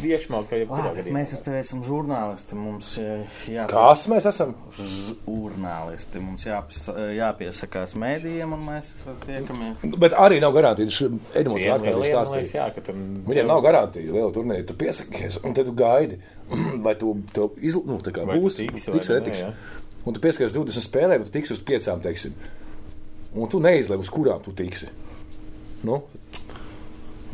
viešmāk, 0.00 0.46
ka 0.48 0.60
jau 0.62 0.68
kurā 0.70 0.92
Labi, 0.94 1.12
mēs 1.12 1.34
ar 1.36 1.42
tevi 1.44 1.58
esam 1.60 1.82
žurnālisti. 1.84 2.56
Mums 2.56 2.88
jā- 2.96 3.18
jāpies- 3.52 3.74
Kas 3.74 4.06
mēs 4.14 4.28
esam? 4.32 4.54
žurnālisti. 4.78 6.22
Mums 6.24 6.46
jāpis, 6.48 6.86
jāpiesakās 7.18 7.94
mēdījiem, 8.00 8.54
un 8.56 8.64
mēs 8.68 8.90
tiekamies. 9.26 9.84
Bet 10.00 10.16
arī 10.18 10.40
nav 10.42 10.54
garantijas. 10.56 11.02
Edmunds 11.36 11.66
ārkārtīgi 11.74 12.10
stāstīja. 12.14 12.50
jā, 12.60 12.66
ka 12.78 12.84
tur... 12.88 12.98
Viņiem 13.28 13.50
nav 13.50 13.62
garantija 13.64 14.12
liela 14.14 14.32
turnīra. 14.34 14.66
Tu 14.68 14.76
piesakies, 14.80 15.40
un 15.44 15.54
tad 15.56 15.68
tu 15.70 15.76
gaidi, 15.78 16.18
vai 16.86 16.94
tu 17.00 17.14
to 17.36 17.50
izl... 17.60 17.84
nu, 17.88 17.98
tā 18.04 18.14
kā 18.14 18.24
Vai 18.28 18.38
tu 18.40 18.46
būs. 18.48 18.60
tiks 18.62 18.88
nē, 18.88 19.20
netiks. 19.20 19.44
jā. 19.46 19.52
Un 20.04 20.12
tu 20.16 20.20
pieskaries 20.20 20.52
20 20.52 20.84
spēlēm, 20.84 21.22
bet 21.22 21.30
tu 21.30 21.38
tiksi 21.38 21.54
uz 21.56 21.62
piecām, 21.64 22.00
teiksim. 22.04 22.34
Un 23.34 23.50
tu 23.50 23.58
neizlēmi, 23.62 24.04
uz 24.06 24.10
kurām 24.14 24.42
tu 24.44 24.52
tiksi. 24.56 24.90
Nu, 25.84 26.02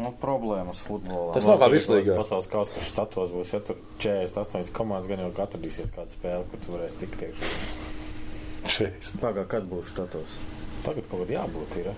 Nu, 0.01 0.15
problēmas 0.17 0.79
futbolā. 0.81 1.35
Tas 1.35 1.45
nav 1.45 1.59
kā 1.61 1.67
vislīgā. 1.69 2.15
Pasaules 2.17 2.47
kausa, 2.49 2.73
ka 2.73 2.81
štatos 2.87 3.33
būs, 3.35 3.51
ja 3.53 3.59
tur 3.61 3.77
48 4.01 4.71
komandas, 4.73 5.09
gan 5.11 5.21
jau 5.21 5.29
atradīsies 5.45 5.93
kāda 5.93 6.09
spēle, 6.15 6.47
kur 6.49 6.63
tu 6.63 6.73
varēsi 6.73 7.03
tikt 7.03 7.25
iekšā. 7.27 7.51
šeit. 8.71 9.11
Pagā, 9.21 9.45
kad 9.51 9.67
būs 9.69 9.91
status? 9.93 10.33
Tagad 10.87 11.05
kaut 11.11 11.27
kad 11.27 11.35
jābūt 11.35 11.77
ir. 11.83 11.91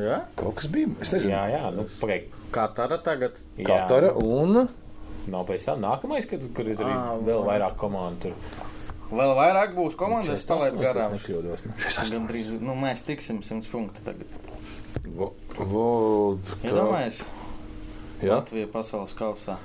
Jā? 0.00 0.18
Kaut 0.38 0.56
kas 0.58 0.66
bija. 0.72 0.90
Es 1.02 1.12
nezinu, 1.14 1.30
Jā, 1.36 1.44
jā, 1.54 1.62
nu, 1.76 1.86
pagaid. 2.02 2.34
Katara 2.50 2.98
tagad. 2.98 3.38
Katara 3.62 4.10
un. 4.18 4.64
Nav 5.30 5.46
pēc 5.46 5.68
tam 5.70 5.84
nākamais, 5.84 6.26
kad, 6.26 6.42
kur 6.56 6.66
ir 6.66 6.82
arī 6.82 6.96
vēl 7.28 7.44
vai. 7.44 7.52
vairāk 7.52 7.78
komandu. 7.78 8.32
Tur. 8.32 8.69
Vēl 9.10 9.32
vairāk 9.34 9.72
būs 9.74 9.96
komandas, 9.98 10.44
palaidu 10.46 10.78
garām. 10.78 11.14
nekļūdos. 11.16 11.64
Nu. 11.66 11.72
Gan 12.12 12.26
drīz, 12.30 12.50
nu, 12.62 12.76
mēs 12.78 13.02
tiksim 13.06 13.40
100 13.42 13.70
punktu 13.72 14.04
tagad. 14.06 14.26
Vo, 15.16 15.32
vo, 15.58 15.86
Iedomājies, 16.62 17.22
Jā, 18.22 18.36
Latvija 18.36 18.68
pasaules 18.70 19.14
kausā. 19.18 19.56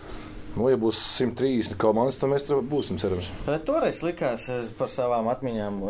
nu, 0.55 0.69
ja 0.71 0.77
būs 0.79 0.97
130 1.19 1.75
komandas, 1.81 2.17
tad 2.21 2.31
mēs 2.31 2.45
tur 2.47 2.61
būsim, 2.65 2.97
cerams. 3.01 3.29
Bet 3.45 3.65
toreiz 3.67 4.01
likās 4.05 4.47
es 4.49 4.71
par 4.79 4.89
savām 4.93 5.29
atmiņām. 5.33 5.81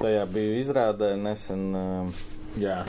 Tajā 0.00 0.24
bija 0.30 0.58
izrādē 0.60 1.14
nesen. 1.18 1.68
Jā. 2.60 2.84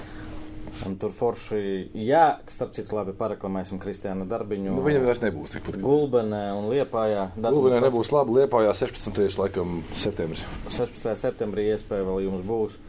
Un 0.85 0.95
tur 0.99 1.13
forši, 1.15 1.59
jā, 2.03 2.23
starp 2.51 2.73
citu, 2.75 2.97
labi 2.97 3.13
paraklamēsim 3.17 3.79
Kristiānu 3.81 4.27
Darbiņu. 4.29 4.73
Nu, 4.75 4.83
viņam 4.85 5.05
vairs 5.07 5.21
nebūs 5.23 5.55
tikpat. 5.55 5.77
Gulbenē 5.83 6.41
un 6.57 6.67
Liepājā. 6.73 7.29
Gulbenē 7.39 7.79
nebūs 7.87 8.11
labi. 8.13 8.35
Liepājā 8.41 8.73
16. 8.75 9.37
laikam 9.39 9.79
septembris. 9.95 10.43
16. 10.67 11.13
septembrī 11.21 11.69
iespēja 11.71 12.07
vēl 12.09 12.25
jums 12.27 12.43
būs. 12.47 12.79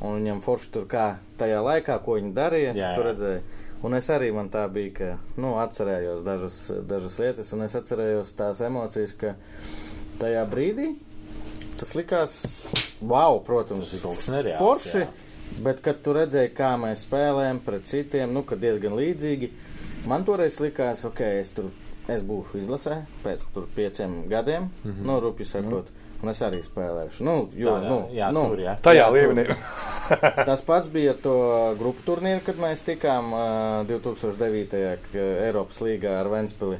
Un 0.00 0.16
viņam 0.16 0.40
forši 0.40 0.70
tur 0.72 0.86
kā 0.88 1.06
tajā 1.40 1.60
laikā, 1.60 1.98
ko 2.04 2.16
viņi 2.16 2.32
darīja, 2.36 2.72
Jā, 2.72 2.80
jā. 2.86 2.94
tur 2.96 3.10
redzēja. 3.10 3.42
Un 3.84 3.96
es 3.96 4.08
arī 4.12 4.30
man 4.36 4.48
tā 4.52 4.66
bija, 4.72 4.92
ka, 4.96 5.10
nu, 5.40 5.54
atcerējos 5.60 6.24
dažas, 6.24 6.56
dažas 6.88 7.20
lietas, 7.20 7.52
un 7.56 7.64
es 7.64 7.76
atcerējos 7.76 8.32
tās 8.36 8.60
emocijas, 8.64 9.14
ka 9.16 9.34
tajā 10.20 10.42
brīdī 10.48 10.90
tas 11.80 11.94
likās, 11.96 12.34
wow, 13.00 13.38
protams, 13.44 13.88
Tas 13.88 13.96
ir 13.96 14.02
kaut 14.04 14.18
kas 14.18 14.28
nereāls, 14.32 14.60
Forši, 14.60 15.00
jā. 15.00 15.29
Bet 15.62 15.80
kad 15.84 16.00
tu 16.02 16.12
redzēji, 16.16 16.52
kā 16.56 16.74
mēs 16.80 17.06
spēlējam 17.06 17.60
pret 17.64 17.84
citiem, 17.90 18.32
nu, 18.34 18.42
kad 18.42 18.58
diezgan 18.62 18.96
līdzīgi, 18.98 19.50
man 20.10 20.24
toreiz 20.24 20.60
likās, 20.60 21.04
ok, 21.08 21.20
es 21.40 21.52
tur, 21.56 21.70
es 22.08 22.22
būšu 22.26 22.58
izlasē 22.62 23.02
pēc 23.24 23.48
tur 23.54 23.66
pieciem 23.76 24.22
gadiem, 24.28 24.70
mm 24.84 24.90
-hmm. 24.90 25.06
no 25.06 25.20
rupju 25.20 25.46
sakot, 25.46 25.90
un 26.22 26.28
es 26.28 26.40
arī 26.42 26.62
spēlēšu. 26.64 27.20
Nu, 27.24 27.48
jo, 27.56 27.70
Tādā, 27.76 27.88
nu, 27.88 27.98
jā, 28.12 28.32
nu, 28.32 28.40
tur, 28.48 28.58
jā. 28.60 28.76
Tajā 28.82 29.06
Jā, 29.06 29.10
līmenī. 29.12 29.54
Tas 30.48 30.62
pats 30.62 30.88
bija 30.88 31.14
to 31.14 31.74
grupu 31.78 32.02
turnīru, 32.06 32.40
kad 32.44 32.56
mēs 32.56 32.82
tikām 32.84 33.32
uh, 33.32 33.86
2009. 33.86 34.96
k- 35.12 35.18
Eiropas 35.46 35.80
līgā 35.80 36.20
ar 36.20 36.28
Ventspili. 36.28 36.78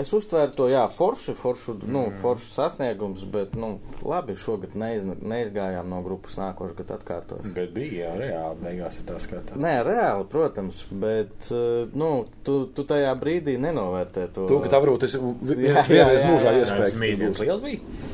Es 0.00 0.10
uztvēru 0.16 0.50
to, 0.58 0.64
jā, 0.72 0.80
forši, 0.90 1.36
foršu, 1.38 1.76
nu, 1.86 2.08
foršu 2.18 2.48
sasniegums, 2.50 3.22
bet, 3.30 3.52
nu, 3.54 3.76
labi, 4.02 4.34
šogad 4.34 4.74
neiz, 4.78 5.04
neizgājām 5.06 5.86
no 5.86 6.00
grupas 6.02 6.34
nākošais 6.40 6.74
gads 6.80 6.96
atkārtos. 6.96 7.46
Bet 7.54 7.70
bija 7.76 8.08
jau 8.08 8.16
reāli, 8.18 8.58
beigās 8.64 8.98
ir 8.98 9.06
tā 9.06 9.20
skatā. 9.22 9.54
Nē, 9.60 9.76
reāli, 9.86 10.26
protams, 10.32 10.80
bet, 10.90 11.36
uh, 11.54 11.86
nu, 11.94 12.10
tu, 12.46 12.64
tu 12.74 12.86
tajā 12.90 13.14
brīdī 13.20 13.54
nenovērtē 13.62 14.26
to. 14.34 14.48
To, 14.50 14.58
ka 14.64 14.72
tā 14.74 14.82
varbūt 14.82 15.06
tas 15.06 15.14
Jā, 15.14 15.22
jā, 15.78 15.86
vienreiz 15.86 16.24
jā, 16.24 16.28
mūžā 16.32 16.56
jā. 16.56 16.64
iespēja. 16.64 16.98
Mīļš 17.04 17.42
liels 17.44 17.62
bija. 17.62 18.10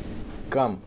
Kam? 0.50 0.80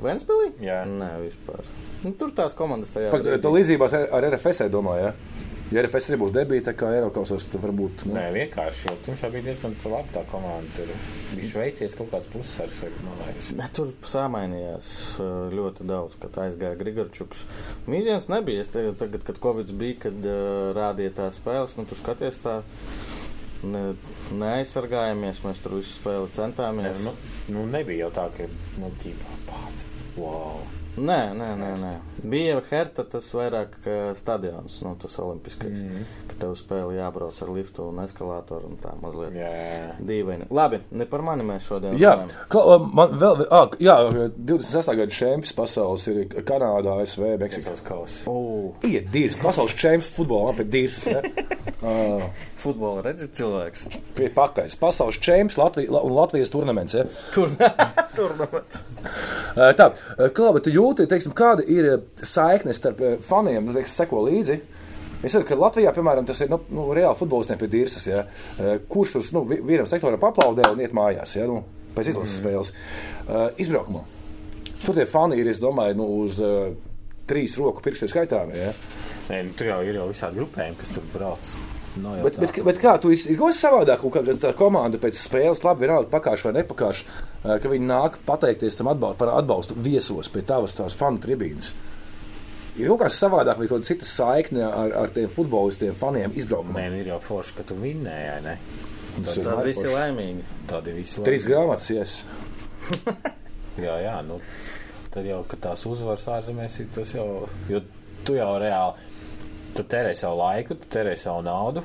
Ventspilī? 0.00 0.50
Jā. 0.64 0.80
Nē, 0.88 1.10
vispār. 1.22 1.66
Nu, 2.02 2.10
tur 2.18 2.32
tās 2.36 2.56
komandas 2.58 2.90
tajā 2.94 3.12
Pak, 3.12 3.22
brīdī. 3.22 3.40
to 3.44 3.52
līdzībās 3.54 3.94
ar 3.96 4.08
ar 4.16 4.26
RFS 4.32 4.66
domāju, 4.72 5.10
ja? 5.10 5.33
Ja 5.72 5.80
RFS 5.80 6.10
arī 6.10 6.18
būs 6.20 6.32
debīta, 6.34 6.74
kā 6.76 6.90
Eiropasos, 6.92 7.46
tad 7.48 7.62
varbūt. 7.64 8.04
Nu, 8.08 8.16
Nē, 8.18 8.26
vienkārši. 8.34 8.90
jo 9.06 9.14
jau 9.16 9.30
bija 9.32 9.46
diezgan 9.46 9.76
labi 9.90 10.12
tā 10.12 10.24
komanda. 10.28 10.68
Tur 10.76 10.90
bija 11.32 11.48
šveicietis 11.54 11.96
kaut 11.96 12.10
kāds 12.12 12.28
pussars, 12.32 12.82
vai 12.84 12.90
man 13.06 13.22
liekas. 13.22 13.48
Ne, 13.56 13.68
tur 13.76 13.94
samainījās 14.10 14.88
uh, 15.22 15.30
ļoti 15.54 15.86
daudz, 15.88 16.18
kad 16.20 16.36
aizgāja 16.44 16.76
Grigorčuks. 16.80 17.46
Mīziens 17.88 18.28
nebija. 18.32 18.64
Es 18.66 18.72
te, 18.74 18.84
tagad, 19.00 19.24
kad 19.24 19.40
Covid 19.40 19.72
bija, 19.80 20.02
kad 20.04 20.28
uh, 20.28 20.74
rādīja 20.76 21.16
tās 21.22 21.40
spēles, 21.40 21.78
nu, 21.80 21.88
tu 21.88 21.96
skaties 21.98 22.44
tā. 22.44 22.60
Ne, 23.64 23.94
neaizsargājamies, 24.36 25.40
mēs 25.46 25.64
tur 25.64 25.78
visu 25.78 25.96
spēli 25.96 26.28
centāmies. 26.34 27.00
nu, 27.06 27.16
nu, 27.56 27.64
nebija 27.72 28.04
jau 28.04 28.14
tā, 28.20 28.28
ka 28.36 28.52
nu, 28.82 28.92
tīpā 29.00 29.40
pats. 29.48 29.88
Wow. 30.16 30.60
Nē, 30.94 31.32
nē, 31.34 31.46
nē, 31.58 31.68
nē. 31.80 31.88
Bija 32.30 32.60
Herta 32.70 33.02
tas 33.10 33.26
vairāk 33.34 33.72
stadions, 34.14 34.76
nu, 34.84 34.92
tas 35.02 35.16
olimpiskais, 35.18 35.80
Mhm. 35.80 35.88
mm. 35.90 36.28
ka 36.30 36.36
tev 36.44 36.52
spēle 36.54 36.94
jābrauc 36.94 37.40
ar 37.42 37.48
liftu 37.50 37.88
un 37.88 37.98
eskalātoru 38.04 38.68
un 38.70 38.76
tā 38.78 38.92
mazliet 39.02 39.34
jā. 39.34 39.50
dīvaini. 39.98 40.46
Labi, 40.54 40.78
ne 40.92 41.04
par 41.10 41.24
mani 41.26 41.42
mēs 41.42 41.66
šodien 41.66 41.98
Jā, 41.98 42.12
ka, 42.48 42.62
man 42.78 43.10
vēl, 43.18 43.42
ah, 43.50 43.66
jā, 43.82 43.96
28. 44.38 44.94
gada 45.00 45.10
čempions 45.10 45.52
pasaules 45.58 46.06
ir 46.06 46.22
Kanādā, 46.46 46.94
ASV, 47.02 47.34
Meksikā. 47.42 47.74
Ugh, 48.30 48.78
Iet 48.86 49.10
dīrs, 49.10 49.42
pasaules 49.42 49.74
čempions 49.74 50.12
futbolā, 50.14 50.54
pie 50.56 50.64
dīrs. 50.64 51.00
Ja? 51.10 51.20
Uh, 51.84 52.22
futbola 52.56 53.02
redzi 53.02 53.26
cilvēks. 53.34 53.88
pie 54.14 54.30
pakaļas. 54.32 54.78
Pasaules 54.80 55.18
čempions 55.18 55.58
Latvija, 55.58 55.90
La- 55.90 56.00
un 56.06 56.14
Latvijas 56.16 56.50
turnaments. 56.54 56.94
Ja? 56.94 57.04
Tur, 57.34 57.50
turnaments. 58.16 58.84
Tā, 59.54 59.90
uh, 60.18 60.28
Klāba, 60.34 60.62
tu 60.64 60.72
jūti, 60.74 61.06
teiksim, 61.10 61.34
kāda 61.36 61.64
ir 61.70 61.90
uh, 61.92 62.00
saikne 62.22 62.74
starp 62.76 63.02
uh, 63.04 63.14
faniem, 63.24 63.64
nu, 63.64 63.74
teiksim, 63.76 63.94
seko 64.04 64.24
līdzi? 64.28 64.58
Es 65.24 65.32
saprotu, 65.32 65.48
ka 65.54 65.56
Latvijā, 65.56 65.92
piemēram, 65.96 66.26
tas 66.28 66.42
ir 66.44 66.50
nu, 66.52 66.58
nu, 66.74 66.82
reāli 66.96 67.16
futbolistiem 67.16 67.56
pie 67.60 67.68
dīrsas, 67.72 68.04
ja? 68.10 68.24
Kurš 68.92 69.14
tur 69.14 69.28
nu, 69.38 69.44
vi- 69.48 69.62
vienam 69.64 69.86
sektoram 69.88 70.20
paplaudē 70.20 70.66
un 70.68 70.82
iet 70.84 70.92
mājās 70.92 71.32
ja? 71.38 71.46
nu, 71.48 71.62
pēc 71.96 72.10
izlases 72.12 72.42
spēles. 72.42 72.72
Uh, 73.24 73.46
izbraukumā. 73.64 74.02
Tur 74.84 74.98
tie 74.98 75.06
fani 75.08 75.38
ir, 75.40 75.48
es 75.48 75.62
domāju, 75.64 75.96
nu, 75.96 76.10
uz 76.26 76.42
uh, 76.44 76.74
trīs 77.24 77.56
roku 77.56 77.80
pirkstu 77.80 78.10
skaitām. 78.12 78.52
Ja? 78.52 78.74
Nē, 79.30 79.40
nu, 79.48 79.56
tur 79.56 79.70
jau 79.72 79.80
ir 79.88 79.96
jau 79.96 80.10
visādi 80.10 80.42
grupējumi, 80.42 80.76
kas 80.82 80.92
tur 80.92 81.08
brauc. 81.14 81.56
Nav 82.02 82.18
jau 82.18 82.26
Bet, 82.26 82.38
bet, 82.42 82.58
bet 82.66 82.78
kā 82.82 82.94
tu 82.98 83.12
kaut 83.14 83.52
kas 83.52 83.62
savādāk, 83.62 84.04
kā 84.14 84.36
tā 84.42 84.52
komanda 84.58 84.98
pēc 85.02 85.18
spēles, 85.20 85.62
labi, 85.66 85.84
vienalga 85.84 86.10
pakāpš 86.10 86.46
vai 86.48 86.54
nepakāpš, 86.58 87.02
ka 87.44 87.70
viņi 87.70 87.90
nāk 87.90 88.18
pateikties 88.26 88.78
tam 88.78 88.90
atbal, 88.90 89.14
par 89.18 89.30
atbalstu 89.36 89.76
viesos 89.78 90.30
pie 90.32 90.42
tavas 90.46 90.74
tās 90.78 90.96
fanu 90.98 91.22
tribīnes. 91.22 91.70
Ir 92.74 92.90
kaut 92.90 93.04
kas 93.04 93.20
savādāk, 93.22 93.60
vai 93.60 93.68
kaut 93.70 93.84
kāda 93.84 93.90
cita 93.92 94.08
saikne 94.10 94.64
ar, 94.66 94.96
ar 95.04 95.12
tiem 95.14 95.30
futbolistiem, 95.30 95.94
faniem 95.98 96.34
izbraukumā. 96.34 96.80
Nē, 96.80 96.88
nu, 96.90 97.02
ir 97.04 97.12
jau 97.12 97.20
forši, 97.22 97.54
ka 97.60 97.66
tu 97.68 97.78
vinnēji, 97.78 98.40
ne? 98.42 98.56
Tas 99.14 99.36
ir 99.38 99.44
Tad 99.46 99.52
vienmēr 99.52 99.68
visi 99.68 99.92
laimīgi. 99.92 100.46
Tādi 100.72 100.94
visi 100.96 101.22
Trīs 101.28 101.46
grāmatas, 101.46 101.90
yes. 101.94 102.16
Jā, 103.84 103.94
jā, 104.02 104.18
nu, 104.26 104.40
tad 105.14 105.26
jau, 105.26 105.40
kad 105.50 105.62
tās 105.68 105.80
uzvaras 105.90 106.26
ārzemēs, 106.30 106.76
ir 106.82 106.90
tas 106.94 107.10
jau, 107.14 107.26
jo 107.70 107.80
tu 108.26 108.36
jau 108.36 108.52
reāli, 108.62 109.08
tu 109.74 109.84
tērē 109.90 110.14
savu 110.16 110.38
laiku, 110.40 110.76
tu 110.78 110.88
tērē 110.94 111.14
savu 111.18 111.42
naudu, 111.46 111.82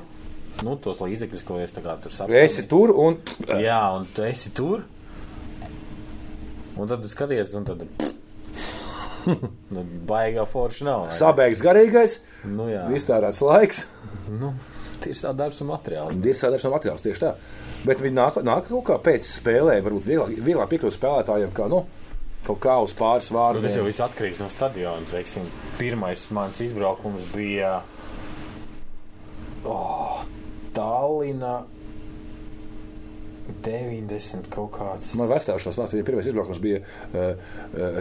nu, 0.66 0.76
tos 0.82 1.00
līdzekļus, 1.02 1.44
ko 1.48 1.58
es 1.62 1.74
kā 1.76 1.96
tur 2.02 2.12
saprotu. 2.14 2.38
Esi 2.40 2.66
tur 2.70 2.92
un 2.94 3.18
Jā, 3.60 3.80
un 3.96 4.06
tu 4.14 4.22
esi 4.26 4.52
tur, 4.56 4.84
un 6.76 6.90
tad 6.90 7.04
skaties, 7.10 7.54
un 7.58 7.66
tad, 7.68 7.84
nu, 9.74 9.84
baigā 10.08 10.44
forši 10.48 10.86
nav. 10.88 11.08
sabēgs 11.14 11.62
garīgais, 11.64 12.18
Nu, 12.48 12.68
jā, 12.72 12.86
iztērēts 12.96 13.42
laiks. 13.44 13.84
nu, 14.40 14.54
tieši 15.04 15.26
tā 15.26 15.34
darbs 15.36 15.60
un 15.64 15.70
materiāls. 15.72 16.16
Ir 16.20 16.36
sadarbs 16.36 16.64
no 16.68 16.74
materiāls 16.74 17.04
tieši 17.04 17.22
tā. 17.24 17.34
Bet 17.84 18.00
viņi 18.04 18.16
nāk, 18.16 18.36
nāk 18.44 18.66
kaut 18.68 18.84
kā 18.90 18.98
pēc 19.00 19.24
spēlē, 19.24 19.78
varbūt 19.84 20.04
vieglāk, 20.08 20.34
vieglāk 20.44 20.68
piekļūt 20.72 20.96
spēlētājiem, 20.98 21.52
kā, 21.56 21.68
nu, 21.72 21.84
kaut 22.46 22.60
kā 22.62 22.76
uz 22.82 22.94
pāris 22.96 23.30
Nu, 23.30 23.38
tas 23.60 23.74
jau 23.76 23.82
vārdiem. 23.84 23.88
viss 23.88 24.04
atkarīgs 24.04 24.40
no 24.42 24.48
stadiona. 24.52 25.08
Teiksim, 25.10 25.48
pirmais 25.80 26.26
mans 26.34 26.62
izbraukums 26.64 27.26
bija 27.34 27.80
oh, 29.64 30.22
Tallina 30.76 31.60
90 33.64 34.48
kaut 34.52 34.72
kāds. 34.76 35.14
Man 35.18 35.30
vecāks 35.30 35.66
tas 35.66 35.80
nāca, 35.80 35.96
viņa 35.96 36.06
pirmais 36.06 36.28
izbraukums 36.30 36.62
bija 36.62 36.82
uh, 36.82 37.50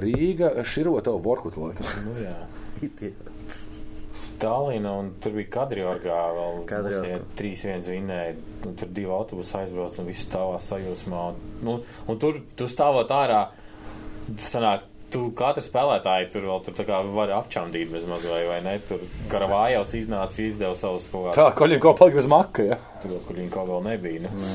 Rīga, 0.03 0.53
Širota, 0.67 1.15
Vorkuta 1.25 1.63
laikam. 1.63 1.89
Nu, 2.05 2.15
jā. 2.21 2.37
Tallina 4.39 4.93
un 5.01 5.09
tur 5.19 5.33
bija 5.35 5.49
Kadriorgā 5.57 6.19
vēl 6.37 6.61
Kadriorga. 6.69 7.17
3-1 7.39 7.89
vinnēja. 7.91 8.35
Nu, 8.63 8.73
tur 8.79 8.91
divi 8.95 9.11
autobusi 9.11 9.57
aizbrauc 9.59 9.97
un 9.99 10.07
viss 10.07 10.23
stāvā 10.27 10.59
sajūsmā. 10.63 11.23
Nu, 11.67 11.79
un 12.07 12.21
tur 12.21 12.39
tu 12.55 12.69
stāvot 12.71 13.11
ārā, 13.11 13.41
sanāk, 14.37 14.85
tu 15.13 15.29
katru 15.37 15.61
spēlētāju 15.63 16.27
tur 16.33 16.45
vēl 16.45 16.59
tur 16.65 16.75
tā 16.77 16.85
kā 16.87 16.99
var 17.15 17.31
apčamdīt 17.39 17.89
bez 17.91 18.05
maz 18.09 18.25
vai, 18.29 18.59
ne. 18.65 18.75
Tur 18.85 19.01
Karavājos 19.31 19.93
iznāca, 19.97 20.41
izdeva 20.43 20.75
savus 20.77 21.07
kaut 21.11 21.29
kādus. 21.29 21.39
Tā, 21.39 21.47
koļiem 21.57 21.81
kaut 21.83 21.99
palika 21.99 22.19
bez 22.19 22.29
maka, 22.29 22.65
ja? 22.71 22.77
Tur, 23.01 23.15
viņi 23.31 23.49
kaut 23.53 23.69
vēl 23.71 23.83
nebija. 23.87 24.23
Nu. 24.25 24.51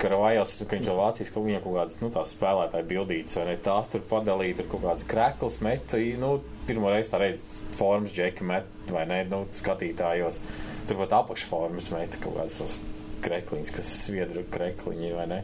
Karavājos, 0.00 0.56
ka 0.62 0.78
viņš 0.78 0.90
jau 0.90 0.96
Vācijas 1.00 1.32
kaut 1.34 1.46
viņam 1.48 1.64
kaut 1.66 1.76
kādas, 1.80 2.00
nu, 2.00 2.12
tās 2.14 2.34
spēlētāji 2.36 2.88
bildītas, 2.94 3.36
vai 3.40 3.46
ne, 3.50 3.56
tās 3.68 3.92
tur 3.92 4.04
padalīja, 4.10 4.60
tur 4.60 4.70
kaut 4.74 4.86
kādas 4.86 5.08
krekls 5.10 5.60
meta, 5.64 6.00
nu, 6.22 6.34
pirmo 6.68 6.92
reizi 6.92 7.12
tā 7.12 7.20
reiz 7.24 7.48
formas 7.78 8.14
džeki 8.16 8.46
met, 8.48 8.68
vai 8.88 9.04
ne, 9.10 9.22
nu, 9.30 9.44
skatītājos. 9.60 10.40
Tur 10.88 11.02
pat 11.04 11.18
apakšformas 11.20 11.92
meta 11.94 12.20
kaut 12.22 12.38
kādas 12.40 12.56
tos 12.56 12.78
krekliņas, 13.24 13.74
kas 13.76 13.90
sviedru 14.06 14.46
krekliņi, 14.54 15.12
vai 15.18 15.26
ne. 15.30 15.42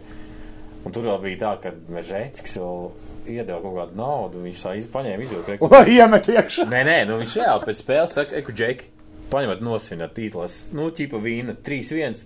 Un 0.87 0.95
tur 0.95 1.09
vēl 1.09 1.19
bija 1.25 1.39
tā, 1.41 1.53
ka 1.65 1.73
Mežēķis 1.91 2.61
vēl 2.63 2.83
iedeva 3.27 3.59
kaut 3.59 3.75
kādu 3.81 3.99
naudu, 3.99 4.43
viņš 4.45 4.61
tā 4.63 4.75
izpaņēma 4.79 5.25
izjūtu. 5.25 5.57
Un 5.67 5.73
arī 5.81 5.97
iemet 5.99 6.29
iekšā. 6.31 6.67
Nē, 6.71 6.83
nē, 6.87 6.99
nu 7.09 7.17
viņš 7.19 7.33
reāli 7.41 7.67
pēc 7.67 7.81
spēles 7.83 8.13
saka, 8.15 8.37
eku, 8.39 8.55
Džeki, 8.55 8.91
paņemat 9.33 9.65
nosvinat 9.67 10.15
tītlas, 10.15 10.61
nu, 10.77 10.87
ķipa 10.95 11.19
vīna, 11.25 11.57
3-1, 11.67 12.23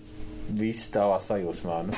viss 0.60 0.90
tāvā 0.92 1.16
sajūsmā, 1.24 1.78
nu, 1.88 1.96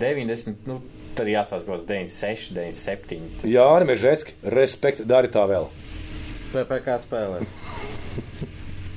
90, 0.00 0.66
nu, 0.66 0.80
tad 1.18 1.30
jāsās 1.30 1.62
kaut 1.62 1.76
kāds 1.76 1.86
96, 1.86 2.56
97. 2.58 3.46
Jā, 3.52 3.68
Mežēcki, 3.86 4.34
respekt, 4.56 5.04
dari 5.06 5.30
tā 5.30 5.44
vēl. 5.46 5.68
PPC 6.50 6.96
spēlēs. 7.04 7.54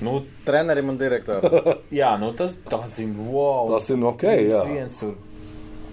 Nu, 0.04 0.18
Trenerim 0.48 0.90
un 0.90 0.98
direktoram. 0.98 1.78
jā, 2.02 2.10
nu, 2.18 2.34
tas, 2.34 2.58
tas 2.74 2.98
ir, 3.06 3.14
wow. 3.30 3.70
Tas 3.76 3.92
ir 3.94 4.02
ok, 4.10 4.26
jā. 4.50 4.64
viens 4.74 4.98
tur 4.98 5.14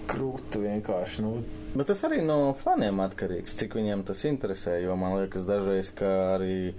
krūtu 0.09 0.63
vienkārši, 0.65 1.25
nu, 1.25 1.35
Bet 1.71 1.87
tas 1.87 2.01
arī 2.03 2.17
no 2.27 2.51
faniem 2.59 2.97
atkarīgs, 2.99 3.53
cik 3.61 3.77
viņiem 3.77 4.01
tas 4.03 4.25
interesē. 4.27 4.73
Jo 4.83 4.97
man 4.99 5.15
liekas, 5.21 5.45
dažreiz, 5.47 5.87
ka 5.95 6.09
arī 6.33 6.73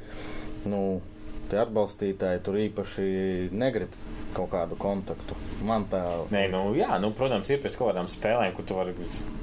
nu, 0.68 1.00
tie 1.48 1.62
atbalstītāji 1.62 2.42
tur 2.44 2.58
īpaši 2.60 3.06
negrib 3.56 3.94
kaut 4.36 4.50
kādu 4.52 4.76
kontaktu. 4.80 5.36
Man 5.64 5.86
tā 5.92 6.02
Nē, 6.32 6.44
nu, 6.52 6.60
jā, 6.76 6.96
nu, 7.00 7.12
protams, 7.16 7.48
ir 7.52 7.62
pēc 7.64 7.78
kaut 7.78 7.92
kādām 7.92 8.08
spēlēm, 8.08 8.52
kur 8.56 8.68
tu 8.68 8.76
vari, 8.76 8.92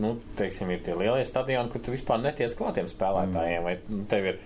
nu, 0.01 0.15
teiksim, 0.37 0.69
ir 0.73 0.85
tie 0.85 0.93
lielie 0.97 1.25
stadioni, 1.25 1.73
kur 1.73 1.81
tu 1.81 1.93
vispār 1.93 2.21
netiec 2.21 2.53
klātiem 2.57 2.89
spēlētājiem. 2.89 3.65
Vai 3.65 3.75
nu, 3.89 4.03
tev 4.09 4.29
ir, 4.31 4.39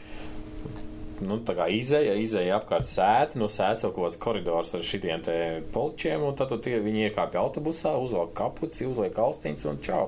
nu, 1.27 1.39
tā 1.47 1.55
kā 1.57 1.67
izēja, 1.71 2.15
izēja 2.21 2.57
apkārt 2.59 2.87
sēta, 2.89 3.39
no 3.39 3.49
sēta 3.51 3.89
kaut 3.89 4.07
kāds 4.07 4.21
koridors 4.21 4.73
ar 4.77 4.85
šitiem 4.85 5.23
te 5.25 5.35
poličiem, 5.73 6.23
un 6.23 6.37
tad 6.39 6.51
tu 6.53 6.59
tie, 6.63 6.77
viņi 6.83 7.09
iekāpja 7.09 7.41
autobusā, 7.43 7.95
uzvelk 7.99 8.33
kapuci, 8.37 8.87
uzliek 8.89 9.19
austiņas 9.25 9.67
un 9.71 9.81
čau. 9.83 10.07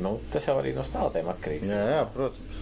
Nu, 0.00 0.18
tas 0.32 0.46
jau 0.46 0.56
arī 0.60 0.72
no 0.76 0.84
spēlētājiem 0.86 1.30
atkarīgs. 1.32 1.70
Jā, 1.70 1.84
jā, 1.96 2.02
protams. 2.14 2.58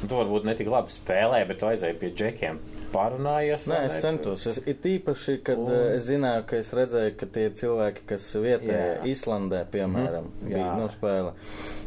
Nu, 0.00 0.08
tu 0.08 0.16
varbūt 0.16 0.46
ne 0.48 0.54
tik 0.56 0.70
labi 0.72 0.92
spēlē, 0.94 1.42
bet 1.48 1.60
tu 1.60 1.68
aizēji 1.68 1.98
pie 2.00 2.10
džekiem. 2.16 2.60
Parunājies. 2.90 3.66
Nē, 3.70 3.82
es 3.86 3.98
centos. 4.02 4.46
Es, 4.50 4.58
it 4.66 4.86
īpaši, 4.88 5.36
kad 5.46 5.60
Un- 5.60 5.74
es 5.92 6.08
zināju, 6.08 6.46
ka 6.50 6.58
es 6.58 6.72
redzēju, 6.74 7.14
ka 7.20 7.28
tie 7.36 7.46
cilvēki, 7.60 8.06
kas 8.08 8.26
vietējā 8.34 8.80
Jā. 8.80 9.00
Islandē, 9.12 9.60
piemēram, 9.70 10.26
mm 10.26 10.40
-hmm. 10.40 10.54
bija 10.54 10.74
no 10.80 10.88
spēle, 10.90 11.34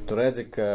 tu 0.08 0.20
redzi, 0.20 0.50
ka. 0.54 0.68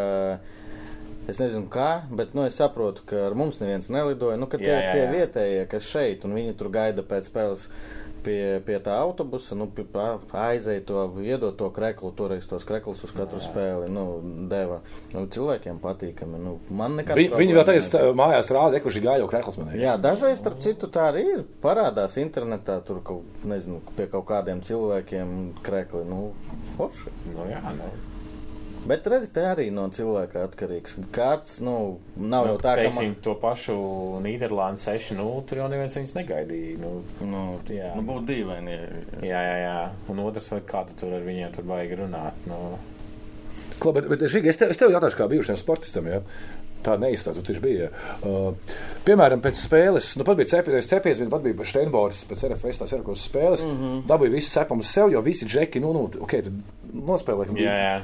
Es 1.29 1.37
nezinu, 1.43 1.67
kā, 1.69 2.07
bet 2.09 2.33
nu, 2.33 2.47
es 2.49 2.57
saprotu, 2.57 3.03
ka 3.09 3.27
ar 3.27 3.35
mums 3.37 3.59
neviens 3.61 3.91
nelidoja. 3.93 4.39
Nu, 4.41 4.49
ka 4.49 4.57
tie, 4.57 4.71
Jā, 4.71 4.79
jā, 4.81 4.93
tie 4.95 5.03
jā. 5.03 5.09
vietējie, 5.13 5.65
kas 5.69 5.89
šeit, 5.91 6.25
un 6.25 6.33
viņi 6.39 6.55
tur 6.57 6.71
gaida 6.73 7.05
pēc 7.05 7.29
spēles 7.29 7.67
pie, 8.25 8.39
pie 8.65 8.79
tā 8.85 8.95
autobusa, 9.03 9.57
nu, 9.59 9.69
aizēja 9.69 10.85
to, 10.89 11.05
iedot 11.21 11.57
to 11.61 11.69
kreklu, 11.75 12.15
toreiz 12.17 12.49
tos 12.49 12.65
kreklus 12.69 13.05
uz 13.05 13.13
katru 13.13 13.41
spēli, 13.45 13.91
nu, 13.93 14.07
deva. 14.51 14.81
Nu, 15.13 15.27
cilvēkiem 15.29 15.81
patīkami. 15.85 16.41
Nu, 16.43 16.57
man 16.73 16.97
nekad. 17.03 17.21
Viņi, 17.21 17.35
viņi 17.37 17.57
vēl 17.59 17.69
tagad 17.69 18.11
mājās 18.19 18.53
rāda, 18.55 18.83
kurš 18.85 19.01
ir 19.01 19.09
gājo 19.11 19.31
krekls 19.31 19.61
man. 19.61 19.73
Jā, 19.79 19.99
dažreiz, 20.01 20.41
starp 20.41 20.63
citu, 20.65 20.91
tā 20.93 21.11
arī 21.13 21.25
ir. 21.37 21.47
Parādās 21.65 22.17
internetā, 22.21 22.81
tur 22.89 23.03
kaut, 23.05 23.41
nezinu, 23.49 23.83
pie 23.99 24.09
kaut 24.11 24.29
kādiem 24.33 24.65
cilvēkiem 24.65 25.61
krekli. 25.67 26.07
Nu, 26.09 26.31
forši. 26.77 27.13
Nu, 27.35 27.49
jā, 27.53 27.63
nu. 27.77 27.93
Bet 28.89 29.07
redziet, 29.11 29.35
te 29.37 29.45
arī 29.45 29.67
no 29.75 29.85
cilvēka 29.93 30.47
atkarīgs. 30.49 30.97
Kāds, 31.13 31.59
nu, 31.65 31.75
nav 32.17 32.47
Nu, 32.47 32.53
jau 32.55 32.61
tā, 32.63 32.73
ka 32.73 32.87
teiksim, 32.87 33.17
to 33.25 33.35
pašu 33.41 33.77
Nīderlandes 34.25 34.87
6-0, 34.89 35.27
tur 35.49 35.61
jau 35.61 35.67
neviens 35.69 35.99
viņus 35.99 36.15
negaidīja. 36.17 36.77
Nu, 36.81 36.93
man, 37.21 37.33
nu, 37.35 37.43
Jā. 37.75 37.91
nu, 37.99 38.05
būtu 38.09 38.25
dīvaini. 38.31 38.79
jā, 39.29 39.43
jā, 39.45 39.59
jā. 39.67 39.81
Un 40.09 40.23
otrs, 40.25 40.49
vai 40.55 40.63
kā 40.69 40.87
tu 40.89 40.97
tur 41.03 41.19
ar 41.19 41.27
viņiem 41.27 41.53
tur 41.57 41.69
vajag 41.69 41.99
runāt. 42.01 42.49
Nu, 42.49 42.79
Klau, 43.79 43.93
bet, 43.95 44.09
bet 44.11 44.25
Žīgi, 44.27 44.51
es, 44.51 44.57
tev, 44.59 44.73
es 44.73 44.81
tev 44.81 44.91
jautāšu, 44.91 45.21
kā 45.21 45.29
bijušajam 45.31 45.61
sportistam, 45.61 46.09
ja? 46.11 46.23
tā 46.85 46.95
neizstāsta, 47.01 47.43
viņš 47.43 47.61
bija. 47.63 47.89
Uh, 48.23 48.75
piemēram, 49.07 49.41
pēc 49.43 49.59
spēles, 49.59 50.13
nu 50.19 50.27
pat 50.27 50.39
bija 50.39 50.53
cepies, 50.53 50.87
cepies, 50.91 51.19
viņa 51.21 51.33
pat 51.33 51.45
bija 51.45 51.67
Steinbors, 51.67 52.21
pēc 52.31 52.45
RFS 52.53 52.83
tās 52.83 52.95
Erkos 52.95 53.25
spēles, 53.27 53.65
mm 53.67 53.81
-hmm. 53.81 54.05
dabūja 54.09 54.35
visu 54.37 54.53
cepumu 54.55 54.87
sev, 54.87 55.11
jo 55.13 55.23
visi 55.27 55.49
džeki, 55.49 55.83
nu, 55.83 55.93
nu, 55.97 56.05
ok, 56.23 56.37
tad 56.47 56.53
nospēlēja. 56.95 57.59
jā, 57.59 57.77
jā. 57.83 57.97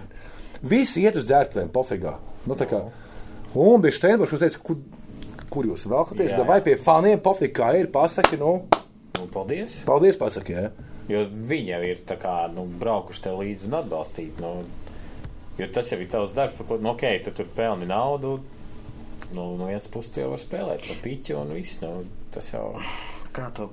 Visi 0.65 1.03
iet 1.05 1.17
uz 1.21 1.27
dzērtvēm, 1.29 1.69
pofigā. 1.75 2.15
Nu, 2.49 2.57
tā 2.57 2.67
kā, 2.71 2.81
un 3.55 3.83
bija 3.85 3.97
Steinbors, 3.97 4.33
kurš 4.33 4.45
teica, 4.47 4.62
kur, 4.65 4.79
kur 5.53 5.69
jūs 5.69 5.85
velkaties, 5.91 6.33
Jā. 6.35 6.47
vai 6.49 6.61
pie 6.65 6.77
faniem, 6.81 7.21
pofigā, 7.25 7.53
kā 7.59 7.69
ir, 7.81 7.91
pasaki, 7.93 8.39
nu, 8.41 8.62
Nu, 9.15 9.29
paldies. 9.31 9.79
paldies, 9.87 10.17
pasaki, 10.19 10.57
jā. 10.57 10.71
Jo 11.09 11.27
viņi 11.29 11.71
jau 11.75 11.83
ir 11.87 12.01
tā 12.09 12.17
kā, 12.19 12.33
nu, 12.53 12.65
braukuši 12.81 13.23
tev 13.27 13.39
līdzi 13.43 13.69
un 13.69 13.77
atbalstīt. 13.79 14.41
Nu, 14.41 14.65
jo 15.61 15.69
tas 15.73 15.93
jau 15.93 16.01
ir 16.01 16.09
tavs 16.11 16.33
darbs, 16.35 16.57
par 16.59 16.67
ko, 16.67 16.79
nu, 16.81 16.95
ok, 16.97 17.05
tu 17.27 17.31
tur 17.37 17.47
pelni 17.55 17.87
naudu. 17.87 18.39
Nu, 19.35 19.45
no 19.59 19.69
vienas 19.69 19.87
puses 19.91 20.17
jau 20.17 20.31
vari 20.33 20.41
spēlēt 20.43 20.89
par 20.89 20.99
piķu 21.05 21.37
un 21.41 21.53
viss. 21.57 21.79
Nu, 21.85 22.05
tas 22.35 22.51
jau 22.53 22.73
Kā 23.35 23.49
to 23.57 23.69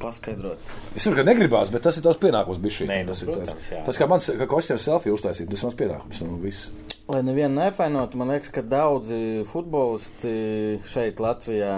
paskaidrot? 0.00 0.72
Es 0.94 1.04
saprotu, 1.04 1.20
ka 1.20 1.26
negribās, 1.28 1.70
bet 1.74 1.84
tas 1.86 1.98
ir 1.98 2.04
tavs 2.06 2.20
pienākums. 2.22 2.60
Nē, 2.60 3.00
nu, 3.04 3.12
tas, 3.12 3.22
ir 3.22 3.30
protams, 3.30 3.54
tas, 3.54 3.70
jā. 3.74 3.84
tas 3.86 4.00
kā 4.00 4.08
mans 4.10 4.26
kā 4.40 4.48
kostīms 4.50 4.88
selfiju 4.88 5.16
uztaisīt, 5.18 5.48
tas 5.50 5.62
ir 5.62 5.68
mans 5.68 5.78
pienākums. 5.78 6.22
Un 6.26 6.42
viss. 6.42 6.68
Lai 7.10 7.22
nevienu 7.26 7.56
neapvainotu, 7.58 8.20
man 8.20 8.34
liekas, 8.34 8.52
ka 8.54 8.62
daudzi 8.66 9.22
futbolisti 9.50 10.34
šeit, 10.88 11.22
Latvijā, 11.22 11.74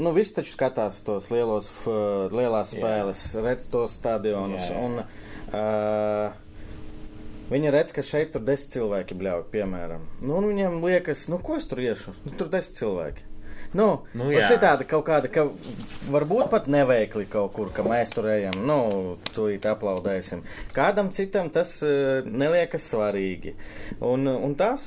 nu, 0.00 0.14
visi 0.16 0.38
taču 0.38 0.54
skatās 0.56 1.02
tos 1.06 1.30
lielos, 1.34 1.70
lielās 2.34 2.74
Jā. 2.74 2.80
spēles, 2.80 3.28
redz 3.44 3.70
tos 3.72 3.94
stadionus. 4.00 4.66
Jā, 4.66 4.74
jā. 4.74 4.88
Un, 4.88 4.98
uh, 5.52 6.42
Viņi 7.46 7.70
redz, 7.70 7.92
ka 7.94 8.02
šeit 8.02 8.32
tur 8.34 8.42
desmit 8.42 8.72
cilvēki 8.74 9.14
bļauj, 9.20 9.44
piemēram. 9.52 10.02
Nu, 10.24 10.40
un 10.40 10.48
viņiem 10.50 10.80
liekas, 10.82 11.28
nu, 11.30 11.38
ko 11.38 11.54
es 11.60 11.68
tur 11.70 11.78
iešu? 11.78 12.16
Nu, 12.24 12.32
tur 12.34 12.50
desmit 12.50 12.80
cilvēki. 12.80 13.22
Nu, 13.74 13.86
Nu, 14.16 14.26
nu, 14.26 14.30
šī 14.42 14.58
tāda 14.62 14.86
kaut 14.88 15.06
kāda, 15.08 15.30
ka 15.32 15.46
varbūt 16.12 16.50
pat 16.52 16.68
neveikli 16.70 17.26
kaut 17.30 17.52
kur, 17.56 17.70
ka 17.74 17.84
mēs 17.86 18.12
tur 18.14 18.28
ejam, 18.32 18.58
nu, 18.66 18.78
tūlīt 19.32 19.66
aplaudēsim. 19.70 20.44
Kādam 20.76 21.10
citam 21.14 21.50
tas 21.54 21.78
uh, 21.86 22.26
neliekas 22.26 22.90
svarīgi. 22.92 23.56
Un, 24.04 24.26
un 24.30 24.56
tas, 24.58 24.86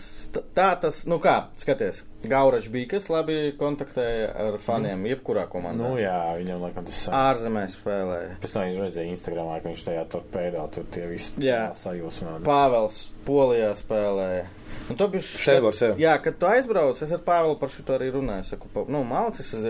tā 0.56 0.72
tas, 0.82 1.06
nu 1.10 1.20
kā, 1.24 1.40
skaties, 1.60 2.04
Gauračs 2.24 2.68
bija, 2.72 2.90
kas 2.96 3.08
labi 3.08 3.54
kontaktēja 3.60 4.32
ar 4.44 4.58
faniem, 4.60 5.06
jebkurā 5.08 5.46
komandā. 5.52 5.86
Nu, 5.86 6.00
jā, 6.02 6.18
viņam 6.36 6.66
laikam 6.66 6.88
tas 6.90 6.98
sāk. 7.06 7.16
Ārzemēs 7.16 7.78
spēlēja. 7.80 8.34
Pēc 8.44 8.56
tam 8.56 8.66
viņš 8.68 8.82
redzēja 8.84 9.14
Instagramā, 9.14 9.60
ka 9.62 9.72
viņš 9.72 9.86
tajā 9.88 10.06
torpēdā 10.12 10.66
tur 10.76 10.90
tie 10.92 11.08
visi 11.08 11.48
sajūsmā. 11.80 12.40
Pāvels 12.44 13.06
Polijā 13.28 13.72
spēlēja. 13.80 14.50
Un 14.90 14.98
to 14.98 15.08
bija 15.12 15.22
Šteibors, 15.22 15.82
jā. 16.02 16.16
kad 16.24 16.38
tu 16.42 16.48
aizbrauc, 16.50 16.98
es 17.06 17.12
ar 17.14 17.22
Pāvelu 17.26 17.58
par 17.62 17.70
šo 17.70 17.84
arī 17.94 18.10
runāju. 18.14 18.46
Es 18.46 18.54
Saku, 18.54 18.86
nu, 18.90 19.04
Malcis, 19.08 19.52
es, 19.60 19.66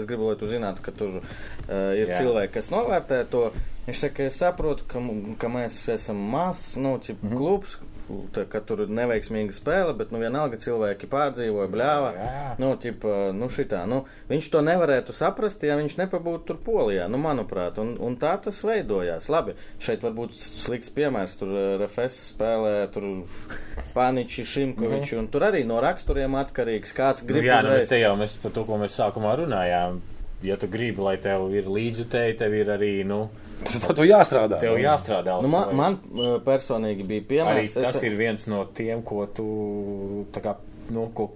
es 0.00 0.06
gribu, 0.08 0.30
lai 0.30 0.38
tu 0.40 0.48
zinātu, 0.50 0.82
ka 0.82 0.94
tur 0.96 1.20
uh, 1.20 1.92
ir 1.94 2.10
Jā. 2.10 2.20
cilvēki, 2.20 2.54
kas 2.58 2.70
novērtē 2.74 3.22
to. 3.30 3.44
Viņš 3.86 4.00
saka, 4.02 4.26
es 4.26 4.40
saprotu, 4.42 4.86
ka, 4.90 5.02
ka 5.38 5.50
mēs 5.52 5.78
esam 5.94 6.18
mazs, 6.32 6.74
nu, 6.82 6.96
tip, 6.98 7.22
mm 7.22 7.30
-hmm. 7.30 7.36
klubs. 7.38 7.78
Tā, 8.06 8.44
ka 8.46 8.60
tur 8.62 8.84
ir 8.84 8.90
neveiksmīga 8.94 9.54
spēle, 9.56 9.90
bet 9.98 10.12
nu, 10.14 10.20
vienalga 10.22 10.58
cilvēki 10.62 11.08
pārdzīvoja, 11.10 11.66
bļāva. 11.72 12.10
Jā. 12.14 12.42
Nu, 12.62 12.68
ķipa, 12.78 13.14
nu 13.34 13.48
šitā, 13.50 13.80
nu, 13.90 14.04
viņš 14.30 14.48
to 14.52 14.62
nevarētu 14.62 15.14
saprast, 15.16 15.64
ja 15.66 15.74
viņš 15.80 15.96
nepabūtu 16.04 16.46
tur 16.52 16.60
polijā, 16.62 17.08
nu, 17.10 17.18
manuprāt. 17.18 17.80
Un, 17.82 17.96
un 17.98 18.14
tā 18.20 18.36
tas 18.44 18.60
veidojās. 18.66 19.26
Labi, 19.32 19.56
šeit 19.82 20.06
varbūt 20.06 20.36
slikts 20.38 20.92
piemērs. 20.94 21.34
Tur 21.40 21.50
RFS 21.82 22.20
spēlē, 22.30 22.76
tur 22.94 23.08
Paniči, 23.96 24.44
Šimkoviči, 24.46 25.16
mm 25.16 25.24
un 25.24 25.30
tur 25.32 25.46
arī 25.48 25.64
no 25.66 25.80
raksturiem 25.82 26.34
atkarīgs. 26.38 26.92
Kāds 26.96 27.24
Nu, 27.24 27.30
grib 27.32 27.46
jā, 27.48 27.58
nu, 27.64 27.72
bet 27.72 27.82
uzreiz. 27.86 27.88
te 27.90 28.00
jau 28.02 28.12
mēs 28.20 28.36
par 28.42 28.52
to, 28.54 28.64
ko 28.68 28.78
mēs 28.80 28.96
sākumā 29.00 29.34
runājām. 29.42 29.98
Ja 30.44 30.58
tu 30.60 30.68
gribi, 30.70 31.00
lai 31.02 31.16
tev 31.22 31.48
ir 31.56 31.66
līdzjutēji, 31.72 32.36
tev 32.38 32.54
ir 32.54 32.70
arī, 32.74 32.92
nu, 33.08 33.24
Tad 33.86 33.96
tu 33.96 34.04
jāstrādā. 34.06 34.58
tev 34.60 34.76
jāstrādā. 34.78 35.38
Nu, 35.42 35.48
man, 35.48 35.72
man 35.76 35.98
eh, 36.12 36.36
personīgi 36.44 37.06
bija 37.06 37.22
arī 37.22 37.26
piemērs. 37.32 37.74
tas 37.74 37.96
es- 37.96 38.02
ir 38.04 38.16
viens 38.18 38.46
no 38.52 38.64
tiem, 38.76 39.02
ko 39.02 39.24
tu, 39.26 39.46
tā 40.32 40.42
kā, 40.44 40.56
nu, 40.90 41.08
ko, 41.14 41.30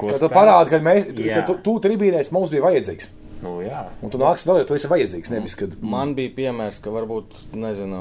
ko 0.00 0.08
Kad 0.10 0.20
tu 0.24 0.28
parādi, 0.32 0.70
ka, 0.72 0.80
mēs, 0.82 1.06
ka 1.34 1.44
tu, 1.46 1.58
tu 1.62 1.76
tribīnēs 1.88 2.32
mums 2.34 2.50
bija 2.50 2.64
vajadzīgs. 2.66 3.10
Nu, 3.42 3.60
jā. 3.62 3.84
Un 4.02 4.10
tu 4.10 4.18
nāksi 4.18 4.48
vēl, 4.48 4.62
jo 4.64 4.64
tu 4.66 4.74
esi 4.74 4.88
vajadzīgs. 4.90 5.30
Nevis, 5.30 5.54
kad 5.54 5.76
Man 5.84 6.16
bija 6.18 6.32
piemērs, 6.34 6.80
ka 6.82 6.90
varbūt, 6.90 7.36
nezinu, 7.54 8.00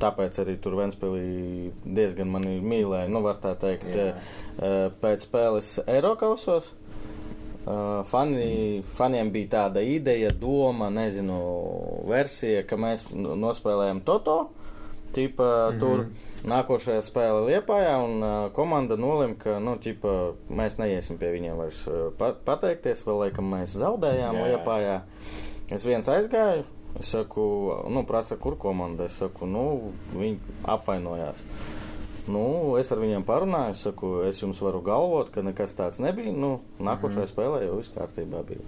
tāpēc 0.00 0.38
arī 0.42 0.54
tur 0.64 0.78
Ventspēlī 0.78 1.70
diezgan 1.84 2.30
mani 2.32 2.56
mīlēja, 2.64 3.10
nu, 3.12 3.20
var 3.24 3.36
tā 3.42 3.52
teikt, 3.60 3.90
Jā. 3.94 4.14
eh, 4.14 4.88
pēc 5.02 5.26
spēles 5.28 5.74
Eirokausos. 5.86 6.70
Uh, 7.64 8.02
fani, 8.04 8.82
faniem 8.92 9.30
bija 9.32 9.48
tāda 9.54 9.80
ideja, 9.80 10.28
doma, 10.36 10.90
nezinu, 10.92 11.38
versija, 12.04 12.60
ka 12.68 12.76
mēs 12.76 13.06
nospēlējam 13.14 14.02
Toto. 14.04 14.50
Tipa, 15.14 15.70
mm 15.70 15.76
-hmm. 15.76 15.80
Tur 15.80 16.06
nākošajā 16.44 17.00
spēlē 17.06 17.40
Liepājā, 17.46 17.94
un 18.04 18.22
uh, 18.22 18.52
komanda 18.52 18.96
nolēma, 18.96 19.38
ka 19.38 19.58
nu, 19.62 19.76
tipa, 19.78 20.34
mēs 20.50 20.76
neiesim 20.78 21.18
pie 21.18 21.30
viņiem 21.32 21.56
vairs 21.56 21.86
uh, 21.88 22.12
pa 22.18 22.34
pateikties. 22.44 23.06
Vēl 23.06 23.18
laikam 23.18 23.48
mēs 23.54 23.78
zaudējām 23.78 24.36
Jā. 24.36 24.46
Liepājā. 24.48 25.00
Es 25.70 25.86
viens 25.86 26.08
aizgāju, 26.08 26.64
es 27.00 27.06
saku, 27.06 27.46
nu, 27.88 28.04
prasa, 28.04 28.36
kur 28.36 28.58
komanda. 28.58 29.04
Es 29.04 29.16
saku, 29.22 29.46
nu, 29.46 29.92
viņi 30.12 30.38
apvainojās. 30.64 31.40
Nu, 32.26 32.76
es 32.80 32.88
ar 32.92 32.98
viņiem 33.02 33.24
parunāju, 33.28 33.74
es 33.76 33.82
saku, 33.84 34.22
es 34.28 34.38
jums 34.40 34.60
varu 34.64 34.80
galvot, 34.80 35.28
ka 35.30 35.42
nekas 35.44 35.74
tāds 35.76 35.98
nebija. 36.00 36.32
Nu, 36.32 36.60
nākošajā 36.80 37.24
-hmm. 37.26 37.32
spēlē 37.34 37.64
jau 37.66 37.76
viss 37.76 37.90
kārtībā 37.96 38.44
bija. 38.48 38.60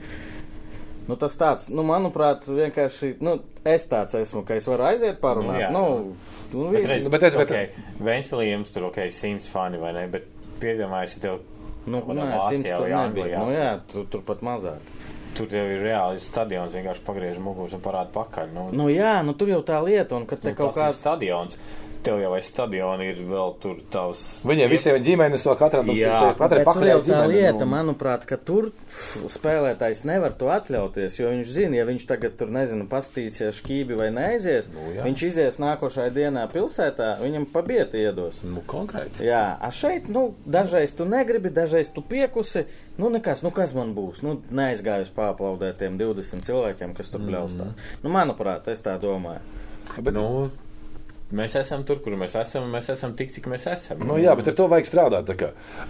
Nu, 1.09 1.15
tas 1.17 1.37
tāds, 1.39 1.69
nu, 1.71 1.83
manuprāt, 1.87 2.43
vienkārši, 2.51 3.15
nu, 3.21 3.39
es 3.65 3.89
tāds 3.89 4.15
esmu, 4.21 4.43
ka 4.45 4.55
es 4.55 4.67
varu 4.67 4.83
aiziet 4.83 5.21
parunāt. 5.21 5.61
jā. 5.61 5.71
Nu, 5.73 6.15
nu, 6.53 6.71
Bet, 6.71 7.03
Nu, 7.05 7.11
bet 7.11 7.23
redz, 7.23 7.37
bet- 7.37 7.51
okay, 7.51 7.69
Vēnspēlī 8.01 8.53
jums 8.53 8.71
tur, 8.73 8.85
ok, 8.85 8.99
simts 9.11 9.49
fani 9.49 9.79
vai 9.79 9.93
ne, 9.93 10.07
bet 10.09 10.25
piedomājies, 10.61 11.15
ka 11.15 11.21
tev 11.21 11.39
Nu, 11.87 12.01
nē, 12.01 12.49
simts 12.49 12.71
tur 12.77 12.89
nebija. 12.89 13.39
Nu, 13.45 13.53
jā, 13.53 13.81
tur, 13.93 14.05
tur 14.11 14.21
pat 14.23 14.41
mazāk. 14.41 14.79
tur 15.37 15.47
jau 15.47 15.65
ir 15.67 15.83
reāli 15.83 16.19
stadions, 16.19 16.73
vienkārši 16.73 17.01
pagriež 17.05 17.39
muguras 17.39 17.75
un 17.77 17.81
parāda 17.81 18.09
pakaļ. 18.13 18.53
Nu, 18.55 18.69
Nu, 18.73 18.89
jā, 18.89 19.23
nu, 19.25 19.35
tur 19.35 19.49
jau 19.49 19.63
tā 19.63 19.85
lieta, 19.85 20.17
un 20.17 20.27
kad 20.27 20.41
te 20.41 20.49
nu, 20.49 20.55
kaut 20.55 20.75
kāds. 20.75 20.93
stadions. 20.93 21.59
Tev 22.07 22.21
jau 22.23 22.33
aiz 22.37 22.47
stadiona 22.53 23.03
ir 23.05 23.19
vēl 23.27 23.55
tur 23.63 23.81
tavs. 23.91 24.21
viņiem 24.47 24.71
visiem 24.71 24.95
ir 24.97 25.03
ģimenes, 25.03 25.43
vēl 25.49 25.57
katram 25.59 25.89
Jā. 25.91 26.21
ir. 26.31 26.37
Katrai 26.39 26.63
pakaļ 26.65 27.03
tā 27.03 27.23
lieta, 27.27 27.59
ģimene. 27.59 27.67
manuprāt, 27.73 28.25
ka 28.31 28.37
tur 28.39 28.69
f- 28.87 29.25
spēlētājs 29.35 30.05
nevar 30.07 30.33
to 30.39 30.47
atļauties, 30.55 31.19
jo 31.19 31.31
viņš 31.33 31.51
zina, 31.57 31.77
ja 31.81 31.85
viņš 31.89 32.07
tagad 32.07 32.37
tur, 32.39 32.49
nezinu, 32.55 32.87
pastīsies 32.89 33.59
šķībi 33.61 33.97
vai 33.99 34.11
neaizies, 34.15 34.69
Nu, 34.73 34.87
jā. 34.95 35.03
viņš 35.09 35.25
izies 35.27 35.59
nākošajā 35.63 36.13
dienā 36.15 36.47
pilsētā, 36.53 37.17
viņam 37.21 37.47
pabieti 37.53 37.99
iedos. 38.07 38.39
Nu, 38.47 38.63
konkrēti. 38.67 39.25
Jā, 39.27 39.57
a 39.61 39.71
šeit, 39.75 40.09
nu, 40.09 40.35
dažreiz 40.47 40.95
tu 40.97 41.05
negribi, 41.05 41.51
dažreiz 41.51 41.91
tu 41.93 42.03
piekusi, 42.03 42.67
nu, 42.99 43.11
nekas, 43.11 43.43
nu, 43.43 43.51
kas 43.51 43.75
man 43.75 43.95
būs, 43.97 44.23
nu, 44.23 44.37
neaizgājus 44.51 45.11
pārplaudēt 45.17 45.79
tiem 45.83 45.99
20 45.99 46.47
cilvēkiem, 46.47 46.95
kas 46.97 47.09
tur 47.11 47.21
bļaustās. 47.27 47.75
Nu, 48.05 48.11
manuprāt, 48.15 48.69
es 48.69 48.81
tā 48.81 48.95
domāju. 49.01 49.41
Bet- 50.03 50.15
Nu, 50.15 50.49
mēs 51.35 51.57
esam 51.59 51.83
tur, 51.87 51.99
kur 52.05 52.15
mēs 52.19 52.37
esam, 52.39 52.67
un 52.69 52.75
mēs 52.77 52.91
esam 52.93 53.15
tik, 53.19 53.33
cik 53.35 53.49
mēs 53.51 53.67
esam. 53.73 54.03
Nu, 54.07 54.19
jā, 54.23 54.35
bet 54.39 54.53
ar 54.53 54.59
to 54.59 54.67
vajag 54.71 54.87
strādāt. 54.87 55.33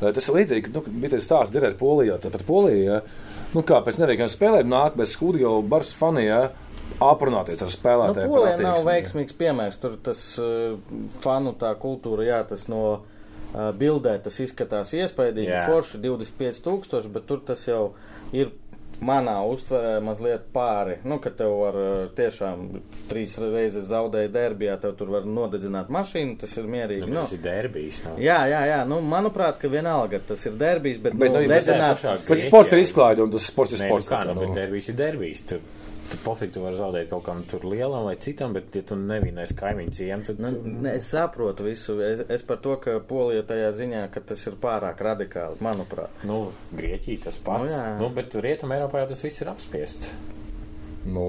Tas 0.01 0.28
ir 0.30 0.39
līdzīgi, 0.39 0.72
nu, 0.72 0.84
bija 0.89 1.16
tas 1.16 1.26
stāsts 1.28 1.53
dzirdēt 1.53 1.76
Polijā. 1.80 2.16
Tāpat 2.22 2.47
Polijā, 2.49 3.03
nu, 3.53 3.64
kā 3.66 3.82
pēc 3.84 4.01
neveiksmēm 4.01 4.32
spēlēm 4.32 4.70
nāk 4.72 4.97
bez 4.97 5.12
skūdīga 5.16 5.53
bars 5.68 5.93
fanijā 5.97 6.41
aprunāties 7.03 7.61
ar 7.61 7.68
Nu, 7.68 7.74
spēlētājiem. 7.74 8.30
par 8.30 8.32
Polija 8.32 8.57
nav 8.64 8.84
veiksmīgs 8.87 9.37
piemērs. 9.37 9.80
Tur 9.82 9.99
tas 10.09 10.22
uh, 10.41 10.78
fanu 11.20 11.53
tā 11.59 11.74
kultūra, 11.82 12.24
jā, 12.24 12.41
tas 12.49 12.68
no 12.72 12.82
uh, 12.95 13.72
bildē 13.76 14.16
tas 14.24 14.41
izskatās 14.41 14.95
iespaidīgi, 14.97 15.53
forši 15.66 16.01
25,000, 16.05 17.12
bet 17.12 17.26
tur 17.28 17.43
tas 17.45 17.66
jau 17.68 17.91
ir. 18.32 18.55
Manā 19.05 19.35
uztverē 19.45 19.99
mazliet 20.01 20.47
pāri. 20.55 20.95
Nu, 21.05 21.19
ka 21.21 21.29
tev 21.37 21.53
var 21.61 21.77
uh, 21.77 21.89
tiešām 22.17 22.63
trīs 23.11 23.35
reizes 23.43 23.91
zaudēt 23.91 24.33
derbijā, 24.33 24.79
tev 24.81 24.95
tur 24.97 25.11
var 25.13 25.27
nodedzināt 25.29 25.91
mašīnu, 25.93 26.39
tas 26.41 26.55
ir 26.57 26.65
mierīgi. 26.73 27.05
Nu, 27.05 27.13
Nu, 27.17 27.21
tas 27.27 27.35
ir 27.37 27.43
derbijs. 27.45 28.01
Nu. 28.07 28.15
jā, 28.25 28.39
jā, 28.49 28.63
jā, 28.71 28.79
nu, 28.89 29.03
manuprāt, 29.05 29.61
ka 29.61 29.69
vienalga 29.73 30.21
tas 30.33 30.47
ir 30.49 30.57
derbijs, 30.61 30.97
bet, 31.05 31.13
Bet, 31.17 31.33
nu, 31.33 31.43
nu, 31.45 31.49
dedzināt. 31.53 32.01
Bet 32.29 32.41
sports 32.47 32.73
ir 32.73 32.83
izklaide, 32.87 33.23
un 33.27 33.31
tas 33.37 33.45
sports 33.53 33.77
ir 33.77 33.85
Nē, 33.85 33.91
nu 33.91 33.93
sports. 33.93 34.09
kā, 34.13 34.23
nu, 34.29 34.39
bet 34.41 34.49
nu. 34.49 34.57
derbijs 34.57 34.89
ir 34.93 34.97
derbijs. 35.03 35.45
Tur, 35.53 35.61
tu 36.11 36.19
pofīgi 36.25 36.57
tu 36.57 36.63
vari 36.65 36.79
zaudēt 36.79 37.11
kaut 37.11 37.25
kam 37.27 37.43
tur 37.49 37.67
lielam 37.69 38.07
vai 38.09 38.17
citam, 38.23 38.55
bet, 38.57 38.71
ja 38.77 38.85
tu 38.87 38.99
nevinēsi 39.01 39.57
kaimiņu 39.59 39.97
ciemu, 39.99 40.27
tad 40.29 40.43
Nu, 40.43 40.53
tu, 40.53 40.75
ne, 40.85 40.95
es 41.01 41.11
saprotu 41.15 41.67
visu. 41.67 41.99
Es, 42.05 42.23
es 42.39 42.47
par 42.47 42.61
to, 42.65 42.77
ka 42.83 42.99
Polija 43.09 43.45
tajā 43.49 43.73
ziņā, 43.81 44.07
ka 44.15 44.23
tas 44.33 44.47
ir 44.51 44.59
pārāk 44.63 45.03
radikāli, 45.07 45.61
manuprāt. 45.65 46.25
nu, 46.29 46.41
Grieķija 46.77 47.27
tas 47.29 47.41
pats. 47.43 47.71
Nu, 47.71 47.75
jā. 47.75 47.93
nu, 48.01 48.11
bet 48.15 48.37
Rietumē 48.37 48.81
Eiropā 48.81 49.05
jau 49.05 49.13
tas 49.15 49.25
viss 49.27 49.45
ir 49.45 49.53
apspiests. 49.53 50.15
Nu, 51.07 51.27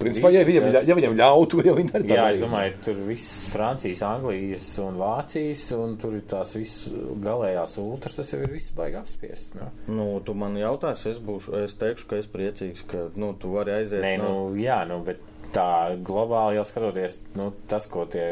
principā, 0.00 0.30
ja 0.32 0.42
viņam, 0.48 0.66
tas- 0.72 0.86
ja 0.88 0.96
viņam 0.98 1.14
ļautu, 1.18 1.60
ja 1.68 1.74
viņi 1.76 1.92
arī 1.96 2.08
tā 2.10 2.16
Jā, 2.18 2.24
es 2.34 2.40
domāju, 2.42 2.74
tur 2.84 2.98
viss 3.08 3.46
Francijas, 3.52 4.02
Anglijas 4.08 4.66
un 4.84 4.98
Vācijas, 5.00 5.64
un 5.76 5.96
tur 6.00 6.16
ir 6.18 6.24
tās 6.30 6.54
visas 6.56 6.92
galējās 7.24 7.76
ultras, 7.82 8.16
tas 8.18 8.32
jau 8.34 8.40
ir 8.44 8.52
viss 8.56 8.72
baigi 8.76 8.98
apspiest. 9.00 9.56
Nu. 9.58 9.70
Nu, 9.98 10.08
tu 10.24 10.34
man 10.38 10.56
jautāsi, 10.60 11.10
es 11.14 11.20
būšu, 11.24 11.56
es 11.64 11.76
teikšu, 11.80 12.08
ka 12.10 12.20
es 12.22 12.28
priecīgs, 12.32 12.84
ka, 12.90 13.06
nu, 13.20 13.32
tu 13.40 13.52
vari 13.56 13.76
aiziet. 13.80 14.02
Nē, 14.04 14.16
nu, 14.24 14.34
jā, 14.60 14.82
nu, 14.88 15.00
bet 15.06 15.20
tā 15.56 15.68
globāli 16.04 16.58
jau 16.58 16.64
skatoties, 16.68 17.20
nu, 17.38 17.52
tas, 17.70 17.86
ko 17.88 18.04
tie, 18.12 18.26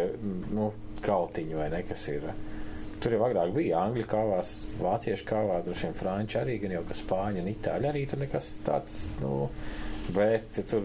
nu, 0.52 0.72
kaltiņi 1.04 1.56
vai 1.56 1.70
ne, 1.72 1.80
kas 1.88 2.08
ir. 2.12 2.26
Tur 3.04 3.12
jau 3.18 3.24
agrāk 3.26 3.50
bija 3.52 3.82
angļu 3.84 4.04
kāvās, 4.08 4.50
vāciešu 4.80 5.26
kāvās, 5.28 5.64
droši 5.66 5.88
vien 5.90 5.96
franči 5.98 6.38
arī, 6.40 6.54
gan 6.62 6.72
jau 6.78 6.84
ka 6.88 6.94
spāņi 6.96 7.42
un 7.42 7.50
itāļi 7.52 7.88
arī 7.90 8.04
tur 8.08 8.20
nekas 8.22 8.54
tāds, 8.64 9.02
nu, 9.20 9.48
bet 10.12 10.60
tur 10.68 10.82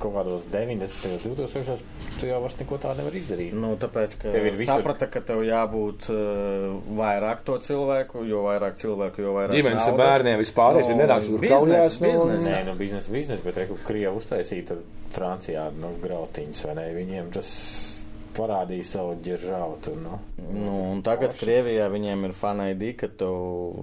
kaut 0.00 0.14
kādos 0.14 0.44
90. 0.48 1.26
un 1.28 1.34
2000. 1.36 1.82
tu 2.20 2.26
jau 2.28 2.38
vairs 2.40 2.54
neko 2.56 2.78
tādu 2.80 3.02
nevar 3.02 3.16
izdarīt. 3.18 3.52
Nu, 3.52 3.74
tāpēc, 3.80 4.14
ka 4.22 4.30
Tev 4.32 4.46
ir 4.48 4.54
visur- 4.56 4.78
saprata, 4.80 5.06
ka 5.12 5.20
tev 5.20 5.42
jābūt 5.44 6.08
uh, 6.08 6.80
vairāk 6.96 7.42
to 7.44 7.58
cilvēku, 7.60 8.24
jo 8.28 8.40
vairāk 8.46 8.76
cilvēku, 8.80 9.20
jo 9.20 9.34
vairāk 9.36 9.52
Ģimenes 9.58 9.86
ar 9.88 9.98
bērniem 10.00 10.38
vispār, 10.40 10.80
es 10.80 10.88
Nu, 10.88 10.96
nenāks 10.96 11.28
tur 11.28 11.38
biznes, 11.40 11.60
kaujās. 11.60 12.00
nu, 12.00 12.08
biznes. 12.08 12.48
Nē, 12.48 12.64
nu, 12.70 12.74
biznesa, 12.80 13.12
biznesa, 13.12 13.44
bet 13.44 13.56
reku 13.60 13.76
Krievu 13.84 14.20
uztaisīja 14.20 14.66
tur 14.72 14.82
Francijā, 15.12 15.68
nu, 15.80 15.92
grautiņus, 16.02 16.64
vai 16.70 16.74
ne? 16.80 16.86
Viņiem 16.96 17.30
tas 17.36 17.99
parādīja 18.40 18.86
savu 18.94 19.18
ģeržāvu 19.26 19.76
tur, 19.84 19.98
nu. 20.00 20.18
Nu, 20.50 20.72
un 20.94 21.02
tagad 21.06 21.34
Forši. 21.36 21.44
Krievijā 21.44 21.90
viņiem 21.92 22.24
ir 22.30 22.34
fanaidi, 22.40 22.94
ka 22.98 23.08
tu 23.20 23.28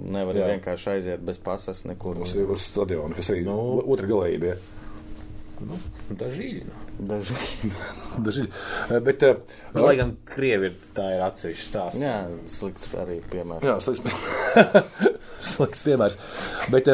nevari 0.09 0.41
Jā. 0.41 0.49
vienkārši 0.55 0.89
aiziet 0.97 1.23
bez 1.29 1.37
pasas 1.37 1.85
nekur. 1.87 2.19
Uz, 2.25 2.33
uz 2.35 2.65
stadionu, 2.73 3.13
kas 3.15 3.29
arī 3.35 3.45
Nu. 3.45 3.55
nu, 3.77 3.85
otrā 3.93 4.09
galējībā. 4.09 4.57
Nu, 5.67 5.77
dažīļi. 6.13 6.65
Nu. 6.67 6.83
Daži. 6.97 7.35
Daži. 8.25 8.43
Eh, 8.89 8.99
Bet, 9.05 9.23
eh, 9.23 9.35
Nu, 9.73 9.83
lai 9.85 9.95
gan 9.99 10.15
krievi 10.25 10.71
ir, 10.71 10.75
tā 10.97 11.11
ir 11.15 11.21
atsevišķa 11.25 11.65
stāsts. 11.69 12.01
Jā, 12.01 12.15
slikts 12.49 12.89
arī 12.97 13.19
piemērs. 13.29 13.65
Jā, 13.65 13.75
slikts, 13.81 14.01
slikts 15.55 15.83
piemērs. 15.87 16.17
Bet, 16.73 16.89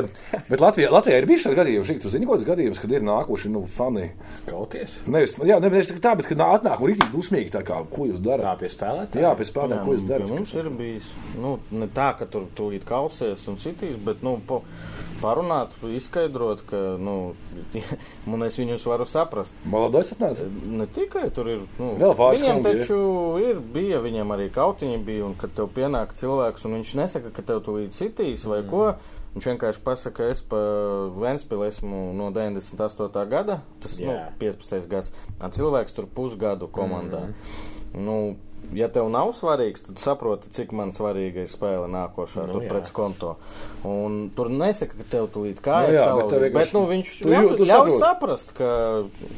bet 0.50 0.62
Latvijā, 0.64 0.92
Latvijā 0.94 1.20
ir 1.22 1.28
bijuši 1.30 1.50
tādi 1.50 1.60
gadījumi, 1.62 1.88
šī, 1.90 1.96
tu 2.04 2.12
zini, 2.14 2.28
kāds 2.30 2.46
gadījums, 2.48 2.82
kad 2.84 2.94
ir 2.96 3.06
nākuši 3.08 3.52
nu, 3.54 3.64
fani. 3.72 4.10
Kauties. 4.50 4.98
Nevis, 5.08 5.36
jā, 5.48 5.60
nevis 5.64 5.92
tā, 6.04 6.14
bet 6.20 6.28
kad 6.30 6.40
nā- 6.42 6.50
atnāk 6.58 6.82
un 6.84 6.92
rītīgi 6.92 7.14
dusmīgi, 7.14 7.52
tā 7.56 7.62
kā, 7.68 7.80
ko 7.90 8.08
jūs 8.10 8.20
Jā, 8.20 8.26
darāt. 8.32 8.60
pie 8.64 8.72
spēlētājiem. 8.74 9.24
Jā, 9.24 9.34
pēc 9.40 9.52
spēlēm, 9.54 9.84
ko 9.86 9.96
jūs 9.96 10.04
pie 10.06 10.14
darāt. 10.14 10.34
Mums 10.34 10.54
ir 10.60 10.70
bijis 10.80 11.12
nu, 11.40 11.56
ne 11.72 11.88
tā, 11.96 12.10
ka 12.20 12.26
tur 12.30 12.50
tūlīt 12.58 12.84
kausies 12.90 13.48
un 13.52 13.56
citīs, 13.64 13.96
bet 14.04 14.24
nu, 14.26 14.38
po, 14.48 14.62
parunāt, 15.24 15.74
izskaidrot, 15.88 16.66
ka 16.70 16.82
nu, 17.02 17.16
es 18.48 18.60
viņus 18.60 18.86
varu 18.90 19.08
saprast. 19.10 19.58
Malodais 19.70 20.14
atnāca. 20.16 20.48
Ne 20.50 20.88
tikai 20.92 21.30
tur 21.34 21.50
ir. 21.54 21.66
Nu, 21.80 21.94
Vēl 22.02 22.16
viņam 22.20 22.62
kungi, 22.62 22.70
taču 22.70 23.00
ir, 23.42 23.64
bija, 23.74 24.04
viņam 24.04 24.36
arī 24.36 24.50
kautiņi 24.54 25.02
bija, 25.08 25.26
un 25.30 25.36
kad 25.40 25.56
tev 25.58 25.72
pienāk 25.76 26.16
cilvēks, 26.20 26.68
un 26.68 26.80
viņš 26.80 26.96
nesaka, 27.00 27.34
ka 27.34 27.46
tev 27.50 27.64
tūlīt 27.66 27.96
citīs 27.98 28.48
vai 28.50 28.62
mm. 28.62 28.72
ko. 28.72 28.88
Viņš 29.34 29.48
vienkārši 29.50 29.82
pasaka, 29.82 30.28
es 30.30 30.44
pa 30.46 30.60
Vēnspili 31.18 31.66
esmu 31.72 32.12
no 32.14 32.28
98. 32.36 33.24
gada, 33.32 33.64
tas 33.82 33.96
ir 33.98 34.12
nu, 34.12 34.18
Jā. 34.20 34.28
15. 34.44 34.90
gads. 34.92 35.14
Un 35.40 35.56
cilvēks 35.56 35.98
tur 35.98 36.06
pusgadu 36.06 36.70
komandā. 36.70 37.24
Mm. 37.32 38.04
Nu, 38.06 38.18
ja 38.76 38.88
tev 38.90 39.10
nav 39.10 39.32
svarīgs, 39.38 39.86
tad 39.88 39.98
saproti, 40.02 40.50
cik 40.54 40.72
man 40.72 40.92
svarīga 40.92 41.44
ir 41.46 41.52
spēle 41.52 41.88
nākošā, 41.92 42.48
Nu, 42.54 42.60
pret 42.70 42.92
konto. 42.94 43.36
Un 43.84 44.30
tur 44.36 44.48
nesaka, 44.50 44.96
ka 44.98 45.04
tev 45.10 45.28
tūlīt 45.34 45.60
kā 45.64 45.82
Nu 45.84 45.92
ir 45.92 45.98
jā, 45.98 46.04
tev 46.06 46.30
bet, 46.30 46.40
vienkārši- 46.40 46.54
bet 46.54 46.74
nu, 46.74 46.82
viņš 46.88 47.10
tu 47.24 47.30
jū- 47.30 47.58
tu 47.58 47.66
saproti. 47.66 48.00
saprast, 48.00 48.54
ka 48.56 48.70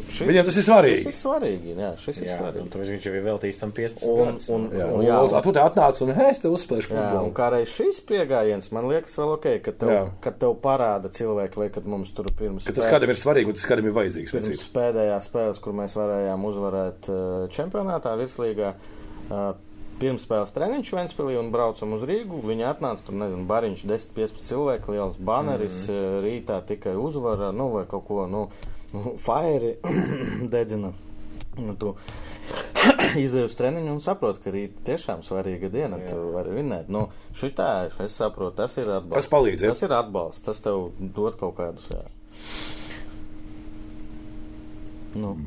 šis, 0.09 0.27
Viņam 0.29 0.45
tas 0.45 0.57
ir 0.57 0.65
svarīgi. 0.67 0.97
Šis 1.01 1.05
ir 1.05 1.17
svarīgi, 1.21 1.75
jā, 1.75 1.91
šis 1.97 2.21
ir 2.21 2.27
Jā, 2.27 2.35
un 2.35 2.43
svarīgi. 2.43 2.69
tāpēc 2.75 2.89
viņš 2.93 3.03
jau 3.05 3.13
ir 3.15 3.23
veltījis 3.25 3.59
tam 3.59 3.71
15 3.71 4.07
Un, 4.09 4.25
gadus. 4.25 4.49
un, 4.49 4.69
Jā, 4.69 4.85
un, 4.93 5.05
jā, 5.05 5.17
un, 5.23 5.41
tu 5.41 5.51
te 5.51 5.59
atnāc 5.59 6.01
un 6.01 6.09
es 6.11 6.39
te 6.39 6.47
uzspēlēšu 6.47 6.89
jā, 6.89 6.93
un 6.95 7.31
futbolu. 7.31 7.33
kā 7.33 7.51
reiz 7.51 7.67
šis 7.69 8.01
pieejams, 8.05 8.71
man 8.71 8.87
liekas, 8.87 9.15
vēl 9.17 9.33
ok, 9.33 9.47
ka 9.63 9.71
tev, 9.71 10.09
kad 10.21 10.37
tev 10.39 10.55
parāda 10.61 11.09
cilvēki, 11.09 11.55
vai 11.55 11.69
kad 11.69 11.85
mums 11.85 12.11
tur 12.11 12.25
pirms, 12.25 12.65
Ka 12.65 12.73
tas 12.73 12.85
kādam 12.85 13.09
ir 13.09 13.15
svarīgi 13.15 13.47
un 13.47 13.53
tas 13.53 13.65
kādam 13.65 13.85
ir 13.85 13.91
vajadzīgs. 13.93 14.69
pēdējās 14.73 15.29
spēles, 15.29 15.59
kur 15.61 15.73
mēs 15.73 15.95
varējām 15.97 16.45
uzvarēt 16.45 17.09
uh, 17.09 17.47
čempionātā, 17.49 18.13
virslīgā. 18.17 18.73
Uh, 19.29 19.53
Pirms 19.95 20.25
spēles 20.25 20.51
treniņš 20.51 20.89
Vēnspīlī 20.91 21.37
un 21.39 21.53
braucam 21.53 21.93
uz 21.95 22.01
Rīgu. 22.07 22.41
Viņa 22.43 22.73
atnāca 22.73 23.07
tur, 23.07 23.15
nezinu, 23.21 23.45
bariņš 23.47 23.85
10-15 23.87 24.43
cilvēku, 24.43 24.91
liels 24.91 25.15
baneris, 25.15 25.85
mm 25.87 25.93
-hmm. 25.95 26.17
rītā 26.25 26.57
tikai 26.67 26.97
uzvara, 26.99 27.51
nu, 27.55 27.69
vai 27.71 27.85
kaut 27.87 28.03
ko, 28.09 28.25
nu, 28.27 28.49
fairi 29.25 29.77
dedzina. 30.53 30.91
Nu, 31.55 31.77
tu 31.79 31.93
izēju 33.25 33.47
uz 33.47 33.55
treniņu 33.55 33.93
un 33.95 34.03
saproti, 34.03 34.43
ka 34.43 34.51
rīt 34.51 34.75
tiešām 34.83 35.23
svarīga 35.23 35.71
diena, 35.71 36.01
Jā. 36.03 36.11
tu 36.11 36.27
vari 36.35 36.57
vinēt. 36.57 36.91
Nu, 36.91 37.07
šitā, 37.31 37.87
es 38.03 38.19
saprotu, 38.19 38.57
tas 38.59 38.75
ir 38.77 38.91
atbalsts. 38.91 39.15
Tas 39.15 39.31
palīdz, 39.31 39.63
ja? 39.63 39.71
Tas 39.71 39.87
ir 39.87 39.95
atbalsts, 39.95 40.43
tas 40.43 40.59
tev 40.59 40.89
dod 40.99 41.39
kaut 41.39 41.55
kādus, 41.55 41.87
jā. 41.95 42.03
Nu, 45.15 45.37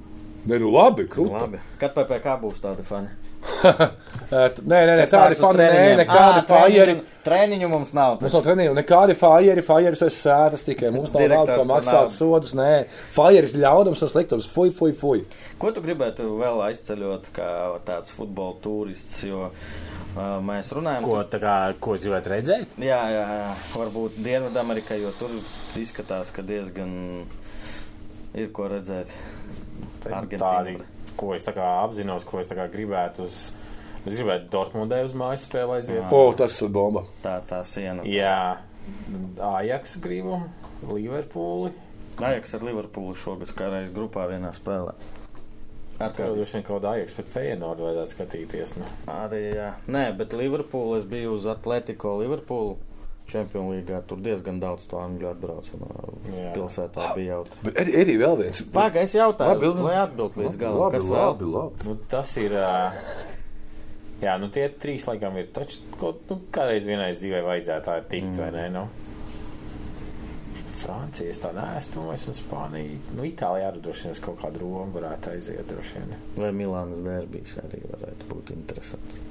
Nē, 0.48 0.56
nu 0.56 0.72
labi, 0.72 1.04
krūti. 1.04 1.36
labi. 1.36 1.58
Kad 1.76 1.92
PPK 1.92 2.40
būs 2.40 2.62
tādi 2.64 2.82
fani? 2.86 3.27
Nē, 4.28 4.58
nē, 4.68 4.94
nē, 4.98 5.04
tādi 5.08 5.36
fani, 5.40 5.64
nē, 5.72 5.92
nekādi 6.02 6.42
fajeri. 6.44 6.94
Treniņu 7.24 7.68
mums 7.72 7.94
nav. 7.96 8.18
Mums 8.20 8.34
nav 8.36 8.42
treniņu, 8.44 8.74
nekādi 8.76 9.14
fajeri, 9.16 9.62
fajeris 9.64 10.02
aiz 10.04 10.18
sētas 10.20 10.66
tikai. 10.66 10.90
Mums 10.92 11.14
nav 11.14 11.24
naudas, 11.32 11.54
ko 11.54 11.62
par 11.62 11.70
maksāt 11.70 12.12
sodus, 12.12 12.52
nē. 12.58 12.72
Fajeris 13.14 13.54
ļaudums 13.56 14.04
un 14.04 14.12
sliktums, 14.12 14.48
fuj, 14.52 14.74
fuj, 14.76 14.92
fuj. 15.00 15.22
Ko 15.62 15.72
tu 15.72 15.80
gribētu 15.84 16.28
vēl 16.42 16.60
aizceļot 16.66 17.30
kā 17.38 17.48
tāds 17.88 18.12
futbola 18.12 18.58
turists, 18.64 19.22
jo 19.30 19.46
uh, 19.48 20.36
mēs 20.44 20.74
runājam. 20.76 21.08
Ko, 21.08 21.16
tā 21.32 21.40
kā, 21.40 21.56
ko 21.80 21.96
es 21.96 22.04
gribētu 22.04 22.34
redzēt? 22.34 22.76
Jā, 22.84 23.00
jā, 23.14 23.24
jā, 23.40 23.48
varbūt 23.78 24.20
Dienvidamerikā, 24.28 25.00
jo 25.00 25.14
tur 25.16 25.32
izskatās, 25.80 26.34
ka 26.36 26.44
diezgan 26.44 26.92
ir 28.36 28.52
ko 28.52 28.68
redzēt. 28.76 29.16
Argentīna. 30.04 30.97
Ko 31.18 31.34
es 31.36 31.46
tā 31.46 31.54
kā 31.56 31.66
apzinos, 31.82 32.26
ko 32.28 32.40
es 32.42 32.50
tā 32.50 32.56
kā 32.58 32.68
gribētu 32.72 33.26
uz. 33.28 33.48
Es 34.06 34.14
gribētu 34.14 34.48
Dortmundē 34.52 35.02
uz 35.04 35.12
mājas 35.18 35.44
spēlē 35.48 35.80
aiziet. 35.80 36.12
O, 36.14 36.30
tas 36.38 36.54
ir 36.62 36.70
bomba. 36.72 37.02
Tā, 37.24 37.34
tā 37.44 37.58
siena. 37.66 38.06
Jā, 38.08 38.56
Ajax 39.42 39.98
gribu, 40.00 40.40
Liverpooli. 40.88 41.74
Ajaks 42.18 42.54
ar 42.56 42.64
Liverpoolu 42.66 43.14
šogad 43.18 43.52
kā 43.54 43.68
reiz 43.70 43.90
grupā 43.94 44.24
vienā 44.30 44.54
spēlē. 44.56 44.94
Ar 45.98 46.12
kādu 46.14 46.38
droši 46.38 46.56
vien 46.56 46.64
kaut 46.66 46.78
kāda 46.78 46.94
Ajax 46.94 47.14
pret 47.16 47.30
Feyenoordu 47.34 47.88
vajadzētu 47.88 48.14
skatīties. 48.14 48.74
Nu. 48.78 48.88
Arī, 49.10 49.42
jā. 49.58 49.72
Nē, 49.90 50.04
bet 50.18 50.34
Liverpoolu 50.38 51.00
es 51.00 51.06
biju 51.10 51.34
uz 51.34 51.46
Atletico 51.50 52.14
Liverpoolu. 52.20 52.78
Čempionu 53.28 53.74
līgā 53.74 53.98
tur 54.08 54.20
diezgan 54.24 54.60
daudz 54.62 54.86
to 54.88 55.00
angļu 55.02 55.28
atbrauca 55.28 55.80
no 55.80 55.88
Jā. 56.32 56.52
pilsētā. 56.54 57.10
Bija 57.16 57.34
jautri. 57.34 57.58
Bet 57.66 57.80
ir 57.82 57.98
arī 58.02 58.14
vēl 58.22 58.38
viens. 58.40 58.60
Pagaidām, 58.72 59.04
es 59.04 59.16
jautāju, 59.18 59.58
Labi, 59.58 59.82
lai 59.84 59.98
atbild 60.00 60.38
līdz 60.40 60.56
galam. 60.62 60.78
Labi, 60.84 60.96
Kas 60.96 61.10
vēl? 61.10 61.26
labi, 61.26 61.50
labi. 61.56 61.88
Nu, 61.90 61.96
tas 62.08 62.32
ir. 62.40 62.56
Jā, 64.18 64.38
nu 64.42 64.48
tie 64.50 64.64
trīs 64.82 65.04
laikam 65.06 65.36
ir 65.38 65.52
taču 65.54 65.84
kaut 65.98 66.24
nu, 66.30 66.40
kādreiz 66.54 66.88
vienais 66.88 67.20
dzīvē 67.20 67.44
vajadzētu 67.46 67.86
tā 67.86 67.98
tikt, 68.10 68.32
mm. 68.32 68.40
vai 68.40 68.48
ne? 68.56 68.64
Nu? 68.74 68.86
Francija, 70.78 71.30
es 71.30 71.38
tā 71.42 71.50
neesmu 71.54 72.00
domājis, 72.00 72.26
un 72.30 72.36
Spānija. 72.38 72.98
Nu, 73.14 73.24
Itālijā 73.26 73.70
arī 73.70 73.82
droši 73.82 74.06
vien 74.06 74.16
uz 74.16 74.20
kaut 74.22 74.40
kādu 74.40 74.62
Romu 74.62 74.94
varētu 74.94 75.32
aiziet. 75.34 75.64
droši 75.70 76.00
vien. 76.00 76.18
Vai 76.38 76.50
Milānas 76.54 77.02
derbijas 77.04 77.58
arī 77.64 77.82
varētu 77.92 78.28
būt 78.30 78.52
interesants? 78.54 79.22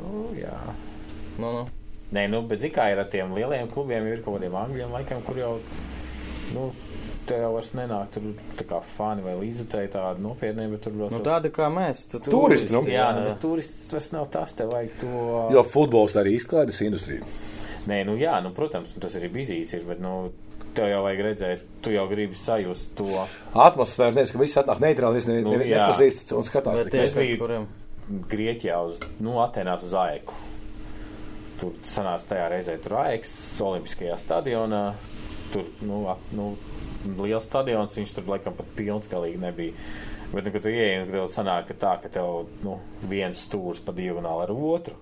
Nu, 0.00 0.28
jā. 0.38 0.54
Nu, 1.38 1.50
nu. 1.50 1.83
Nē, 2.14 2.28
nu, 2.30 2.42
bet 2.46 2.60
zikā 2.62 2.90
ir 2.92 3.00
ar 3.02 3.08
tiem 3.10 3.32
lielajiem 3.34 3.68
klubiem, 3.72 4.06
ir 4.12 4.20
kaut 4.22 4.36
kādiem 4.38 4.54
angļiem 4.60 4.92
laikam, 4.94 5.22
kur 5.26 5.40
jau. 5.40 5.54
Nu, 6.54 6.72
Te 7.24 7.38
jau 7.40 7.54
vairs 7.54 7.70
nenāk 7.72 8.10
tur 8.12 8.24
tā 8.58 8.66
kā 8.68 8.82
fani 8.84 9.22
vai 9.24 9.32
līdzutēji 9.38 9.88
tādi 9.94 10.20
nopietni, 10.20 10.66
bet 10.68 10.82
tur 10.84 10.92
Nu, 10.92 11.08
tādi 11.24 11.48
kā 11.56 11.70
mēs. 11.72 12.02
tu- 12.12 12.18
Turisti, 12.20 12.68
nu. 12.74 12.82
Jā, 12.84 13.06
nu, 13.16 13.22
bet 13.30 13.38
turists 13.40 13.86
tas 13.88 14.10
nav 14.12 14.26
tas, 14.28 14.52
tev 14.52 14.68
vajag 14.74 14.90
to. 15.00 15.06
Jo 15.54 15.62
futbols 15.64 16.12
arī 16.20 16.34
izklaides 16.36 16.82
industrija. 16.84 17.24
Nē, 17.88 18.02
nu 18.04 18.18
jā, 18.20 18.42
nu, 18.44 18.50
protams, 18.52 18.92
nu, 18.94 19.00
tas 19.00 19.16
arī 19.16 19.30
bizīts 19.32 19.72
ir, 19.72 19.86
bet, 19.88 20.00
nu, 20.04 20.32
tev 20.74 20.90
jau 20.92 21.00
vajag 21.06 21.24
redzēt, 21.24 21.60
tu 21.80 21.90
jau 21.96 22.04
gribi 22.12 22.34
sajust 22.36 22.92
to. 22.94 23.08
Atmosfēra, 23.54 24.12
nezinu, 24.20 24.36
ka 24.36 24.42
viss 24.44 24.60
atnāk 24.60 24.80
neitrāli, 24.84 25.26
ne, 25.26 25.40
Nu, 25.40 25.56
ne, 25.56 25.64
jā. 25.64 25.88
nepazīst 25.88 26.36
un 26.36 26.42
skatās. 26.42 26.76
Bet 26.76 26.92
tikai. 26.92 27.04
es 27.08 27.14
biju- 27.14 27.38
kuriem 27.40 27.66
Grieķijā 28.28 28.86
uz, 28.86 29.00
nu, 29.18 29.38
Atenās 29.40 29.82
uz 29.82 29.94
Aiku. 29.94 30.34
Tur 31.60 31.76
sanāca 31.86 32.32
tajā 32.32 32.48
reizē, 32.50 32.78
tur 32.82 32.98
Aiks, 33.04 33.34
Olimpiskajā 33.62 34.16
stadionā. 34.18 34.84
Tur, 35.54 35.68
nu, 35.86 36.00
at, 36.10 36.22
nu, 36.34 36.54
liels 37.20 37.46
stadions, 37.46 37.94
viņš 37.94 38.16
tur 38.16 38.28
laikam 38.32 38.56
pat 38.58 38.70
pilns 38.74 39.10
galīgi 39.10 39.38
nebija. 39.42 39.76
Bet, 40.32 40.46
nu, 40.46 40.52
kad 40.54 40.64
tu 40.64 40.72
ieej, 40.72 41.04
un 41.04 41.12
tev 41.12 41.28
sanāk, 41.30 41.68
ka 41.68 41.78
tā, 41.78 41.92
ka 42.02 42.10
tev, 42.16 42.48
nu, 42.64 42.78
viens 43.06 43.44
stūrs 43.46 43.82
pa 43.84 43.94
diagonāli 43.94 44.48
ar 44.48 44.54
otru 44.54 44.96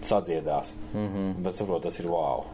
sadziedās. 0.00 0.74
Mm 0.94 1.08
-hmm. 1.08 1.44
Tad 1.44 1.54
saprot, 1.54 1.82
tas 1.82 2.00
ir 2.00 2.06
wow. 2.06 2.44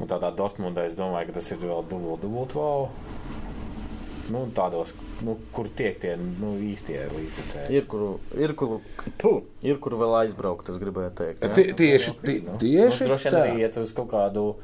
Un 0.00 0.08
tādā 0.08 0.30
Dortmundē 0.36 0.86
es 0.86 0.94
domāju, 0.94 1.26
ka 1.26 1.32
tas 1.32 1.50
ir 1.50 1.58
vēl 1.58 1.84
dubult, 1.88 2.22
dubult 2.22 2.54
wow. 2.54 2.88
Nu, 4.30 4.46
tādos, 4.54 4.94
nu, 5.24 5.36
kur 5.52 5.68
tiek 5.76 5.98
tie 6.00 6.14
nu, 6.16 6.54
īstie 6.64 6.98
līdzekļi. 7.12 7.64
ir, 7.76 7.86
kur, 7.90 8.18
ir, 8.38 8.54
kur, 8.58 8.78
puh, 9.20 9.40
ir, 9.62 9.76
kur 9.82 9.92
vēl 10.00 10.14
aizbraukt, 10.24 10.68
es 10.72 10.78
gribēju 10.80 11.10
teikt. 11.18 11.40
jā. 11.44 11.54
Tie- 11.54 11.74
Tieši, 11.80 12.14
tie- 12.24 12.40
tieši 12.58 13.02
nu, 13.04 13.08
droši 13.10 13.28
vien 13.28 13.34
tā. 13.36 13.42
arī 13.46 13.58
iet 13.66 13.76
uz 13.82 13.92
kaut 13.92 14.08
kādu. 14.12 14.54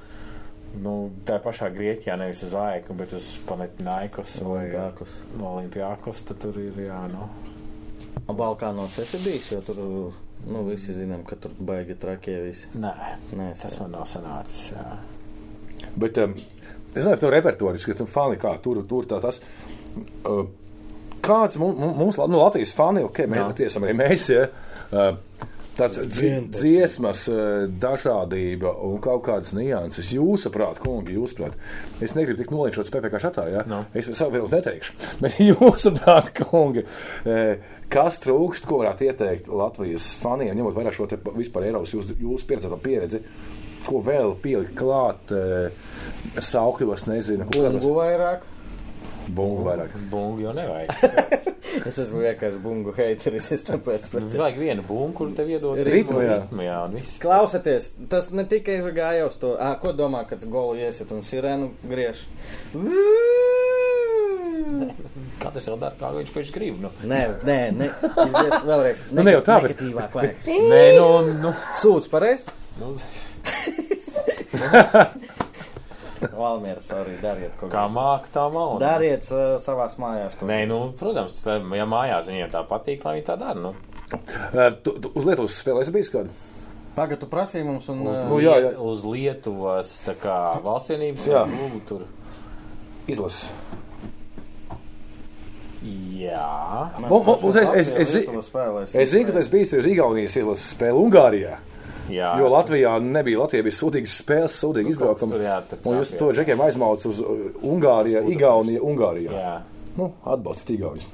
Nu, 0.77 1.11
tā 1.25 1.39
pašā 1.41 1.71
Grieķijā, 1.73 2.19
nevis 2.21 2.43
uz 2.45 2.53
Aiku, 2.55 2.93
bet 2.95 3.13
uz 3.17 3.39
Panetnaikus 3.49 4.41
vai. 4.45 4.67
Olimpijakos. 5.41 6.23
Tad 6.29 6.39
tur 6.43 6.59
ir 6.61 6.73
jā, 6.77 6.99
nu. 7.13 7.29
Balkānos 8.27 8.99
esi 9.01 9.19
bijis, 9.23 9.51
jo 9.53 9.61
tur, 9.65 9.79
nu, 10.47 10.65
visi 10.67 10.93
zinām, 10.93 11.23
ka 11.25 11.37
tur 11.37 11.51
baigi 11.61 11.95
trakie 11.95 12.41
visi. 12.49 12.69
Nē, 12.77 12.93
Nē, 13.39 13.53
tas 13.61 13.79
man 13.81 13.93
nav 13.95 14.05
sanācis. 14.11 14.73
Jā. 14.75 14.99
Bet 15.97 16.19
um, 16.19 16.35
es 16.95 17.05
nezinu, 17.07 17.17
ka 17.23 17.31
repertuāris, 17.31 17.87
ka 17.87 17.95
tam 17.95 18.07
fani 18.11 18.37
kā 18.43 18.53
tur, 18.61 18.83
tur 18.89 19.07
tā 19.09 19.21
tas. 19.23 19.41
Uh, 20.27 20.47
kāds 21.27 21.59
mums, 21.61 21.79
mums 21.99 22.19
nu, 22.29 22.41
Latvijas 22.41 22.75
fani, 22.77 23.05
ok, 23.07 23.25
mēs 23.31 23.43
Jā. 23.43 23.53
tiesam 23.63 23.87
arī 23.87 23.95
mēs, 23.99 24.27
ja, 24.33 24.47
uh, 24.93 25.47
tāds 25.77 25.99
dziesmas, 26.09 27.27
uh, 27.33 27.67
dažādība 27.83 28.73
un 28.87 28.99
kaut 29.05 29.25
kādas 29.27 29.53
nianses. 29.57 30.13
Jūsuprāt, 30.17 30.81
kungi, 30.83 31.17
jūsuprāt, 31.19 31.57
es 32.05 32.17
negribu 32.17 32.41
tik 32.41 32.53
nolinčot 32.55 32.89
spēkā 32.89 33.13
kā 33.13 33.21
šatā, 33.23 33.47
ja? 33.53 33.67
No. 33.69 33.85
Es 33.97 34.09
savu 34.13 34.39
vēl 34.39 34.49
neteikšu, 34.53 34.97
bet 35.25 35.39
jūsuprāt, 35.43 36.33
kungi, 36.41 36.87
eh, 37.29 37.69
kas 37.93 38.21
trūkst, 38.25 38.69
ko 38.69 38.83
varētu 38.85 39.11
ieteikt 39.11 39.53
Latvijas 39.53 40.15
faniem, 40.23 40.55
ņemot 40.57 40.79
vērā 40.79 40.95
šo 40.95 41.09
te 41.11 41.21
vispār 41.37 41.71
Eiropas 41.71 41.95
jūsu 41.97 42.19
jūs 42.23 42.49
pieredzēto 42.49 42.81
pieredzi, 42.83 43.23
ko 43.87 44.01
vēl 44.03 44.35
pielikt 44.43 44.75
klāt, 44.79 45.31
eh, 45.35 45.71
saukļos, 46.43 47.09
nezinu, 47.11 47.47
ko 47.53 47.67
Kungu 47.67 47.97
vairāk. 48.01 48.53
Bungu 49.29 49.67
vairāk. 49.67 49.95
Bungu 50.11 50.47
jau 50.47 50.55
nevajag. 50.57 51.53
Es 51.85 51.99
esmu 52.01 52.23
vienkārši 52.23 52.61
bungu 52.63 52.93
heiteris, 52.97 53.51
es 53.53 53.65
tāpēc 53.67 54.07
pēc. 54.09 54.35
vajag 54.39 54.59
vienu 54.61 54.85
bungu, 54.87 55.13
kur 55.19 55.33
tev 55.37 55.51
iedod 55.53 55.81
Ritmu, 55.85 56.23
jā. 56.25 56.39
jā, 56.65 56.77
un 56.87 56.95
viss. 56.97 57.19
Klausieties, 57.21 57.91
tas 58.13 58.31
ne 58.33 58.47
tikai 58.49 58.79
gāja 58.97 59.27
uz 59.29 59.37
to, 59.43 59.53
à, 59.61 59.75
ko 59.83 59.93
domā, 59.97 60.23
kad 60.31 60.45
golu 60.49 60.79
iesiet 60.81 61.13
un 61.13 61.21
sirēnu 61.27 61.73
griež. 61.91 62.23
Katrs 65.43 65.69
jau 65.69 65.77
dara, 65.77 65.95
kā 66.01 66.13
viņš, 66.17 66.33
viņš 66.39 66.55
grib. 66.55 66.81
Nu. 66.83 66.93
Nē, 67.05 67.21
nē, 67.47 67.59
nē, 67.77 67.91
izgriež 68.25 68.57
vēlreiz. 68.71 69.05
Nu, 69.13 69.27
ne 69.27 69.37
jau 69.37 69.45
tā, 69.47 69.61
bet-. 69.67 69.85
Nē, 70.47 70.83
nu, 70.97 71.11
nu. 71.45 71.55
Sūds 71.83 72.09
pareizi? 72.13 72.49
nu 72.81 72.95
Valmieras 76.37 76.89
arī 76.97 77.15
dariet, 77.23 77.57
ko 77.61 77.69
kā 77.73 77.85
māk, 77.93 78.29
tā 78.35 78.47
malda. 78.53 78.81
Dariet 78.95 79.27
uh, 79.35 79.57
savās 79.63 79.99
mājās, 80.01 80.37
ko 80.39 80.49
Nē, 80.49 80.63
nu, 80.71 80.79
protams, 80.99 81.39
tā, 81.45 81.59
ja 81.77 81.87
mājās 81.89 82.31
viņiem 82.31 82.51
tā 82.55 82.63
patīk, 82.69 83.05
lai 83.05 83.19
viņi 83.19 83.27
tā 83.29 83.37
dara. 83.41 83.59
Nu. 83.61 83.75
Uh, 84.13 84.71
Tu, 84.83 84.93
tu 85.03 85.11
uz 85.19 85.25
Lietuvas 85.27 85.57
spēlēs 85.63 85.91
bijis 85.95 86.13
kādu? 86.15 86.35
Pagaidu, 86.97 87.21
tu 87.25 87.31
prasīji 87.33 87.67
mums, 87.69 87.89
un 87.93 88.05
uh, 88.07 88.21
Nu, 88.31 88.39
jā, 88.41 88.55
jā. 88.65 88.75
Uz 88.81 89.03
Lietuvas 89.05 89.97
tā 90.07 90.15
kā 90.21 90.37
valstsienības 90.65 91.27
Jā. 91.29 91.43
klubu 91.51 91.81
tur. 91.89 92.07
Izlases. 93.07 93.51
Jā. 96.17 96.91
Mo- 97.09 97.23
mo- 97.23 97.37
uzreiz 97.47 97.69
es- 97.77 97.93
es 97.93 98.09
zi- 98.11 98.27
spēlēs. 98.43 98.95
Es 98.99 99.11
zinu, 99.13 99.27
ka 99.29 99.33
tas 99.37 99.49
bija 99.53 99.79
uz 99.79 99.87
Igaunijas 99.87 100.37
izlases 100.37 100.73
spēle 100.75 100.99
Ungārijā. 100.99 101.59
Jā. 102.13 102.33
Jo 102.41 102.51
Latvijā 102.53 102.97
nebija. 103.03 103.43
Latvijā 103.43 103.67
bija 103.67 103.77
sūdīgas 103.79 104.17
spēles, 104.23 104.57
sūdīgi 104.63 104.91
Nu, 104.91 104.95
izbraukumi. 104.95 105.41
Un 105.83 106.01
jūs 106.01 106.15
to 106.19 106.31
džekiem 106.37 106.65
aizmaucat 106.67 107.11
uz 107.11 107.21
uh, 107.25 107.45
Ungāriju, 107.67 108.25
Igauniju, 108.35 108.83
Ungārijā. 108.91 109.37
Jā. 109.37 109.55
Nu, 109.99 110.11
atbalstīt 110.25 110.77
Igaunijas. 110.77 111.09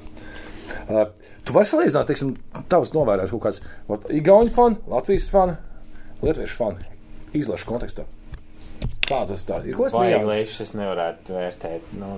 Uh, 0.87 1.05
tu 1.45 1.55
vari 1.55 1.69
salīdzināt, 1.69 2.09
teiksim, 2.09 2.33
tavs 2.71 2.95
novērojums 2.95 3.35
kaut 3.35 3.45
kāds 3.47 3.61
vat, 3.89 4.09
Igaunijas 4.15 4.57
fani, 4.57 4.81
Latvijas 4.89 5.29
fani, 5.33 5.59
Lietuviešu 6.23 6.59
fani 6.59 6.91
izlašu 7.37 7.67
kontekstā. 7.67 8.05
Kā 9.03 9.23
tas 9.27 9.43
tā 9.47 9.59
ir? 9.67 9.75
Ko 9.75 9.87
es 9.89 9.95
lēšas 9.97 10.63
es 10.63 10.73
nevarētu 10.77 11.35
vērtēt? 11.35 11.93
Nu, 11.99 12.15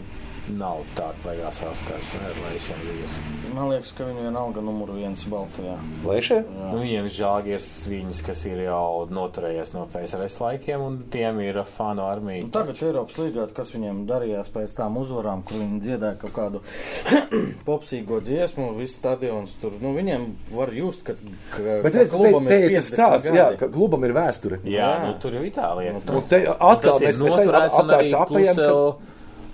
nav 0.53 0.83
tāda 0.97 1.15
baigās 1.23 1.59
saskars 1.61 2.11
ar 2.19 2.37
lēšiem 2.43 2.81
bijusi. 2.83 3.23
Man 3.55 3.69
liekas, 3.71 3.93
ka 3.95 4.07
viņi 4.07 4.25
vienalga 4.27 4.61
numuru 4.65 4.97
viens 4.99 5.23
Baltijā. 5.31 5.75
Lēšie? 6.05 6.41
Nu, 6.51 6.81
viņiem 6.81 7.07
ir 7.07 7.15
žāgies 7.15 7.69
viņas, 7.89 8.21
kas 8.27 8.43
ir 8.49 8.61
jau 8.65 9.05
noturējies 9.09 9.73
no 9.75 9.85
PSRS 9.93 10.37
laikiem, 10.43 10.83
un 10.85 10.99
tiem 11.13 11.39
ir 11.45 11.61
fanu 11.75 12.05
armija. 12.05 12.45
Nu, 12.45 12.53
tagad 12.53 12.81
Eiropas 12.85 13.17
līgā, 13.21 13.47
kas 13.55 13.73
viņiem 13.77 14.03
darījās 14.09 14.51
pēc 14.53 14.75
tām 14.77 14.99
uzvarām, 15.01 15.45
kur 15.47 15.61
viņi 15.63 15.81
dziedāja 15.87 16.19
kaut 16.21 16.35
kādu 16.35 16.63
popsīgo 17.69 18.21
dziesmu, 18.25 18.69
viss 18.77 18.99
stadions 19.01 19.55
tur, 19.61 19.79
nu, 19.81 19.95
viņiem 19.97 20.27
var 20.53 20.73
just, 20.75 21.05
ka, 21.07 21.17
ka, 21.55 21.63
Bet 21.65 21.89
ka 21.89 21.95
te, 21.95 22.03
te, 22.03 22.07
klubam 22.13 22.49
te 22.51 22.59
ir 22.59 22.69
ir 22.69 22.77
tas 22.77 22.91
50 22.91 22.99
stāsts, 22.99 23.33
jā, 23.33 23.49
ka 23.59 23.71
klubam 23.71 24.05
ir 24.07 24.15
vēsture. 24.15 24.61
Jā, 24.63 24.91
Jā. 24.91 25.03
nu, 25.05 25.17
tur 25.21 25.35
jau 25.37 25.43
Itālijā. 25.45 25.95
Nu, 25.95 26.03
Un 26.05 26.23
te 26.29 26.41
atkal 26.45 26.95
Tas 26.95 27.01
ir 27.01 27.09
mēs, 27.09 27.19
mēs 27.19 27.37
noturēts, 27.37 27.77
un 27.79 27.93
arī 27.95 28.11
apkārt 28.11 28.31
apējam, 28.31 28.55
plus 28.55 28.61
ka 28.61 28.71
vēl 28.71 28.89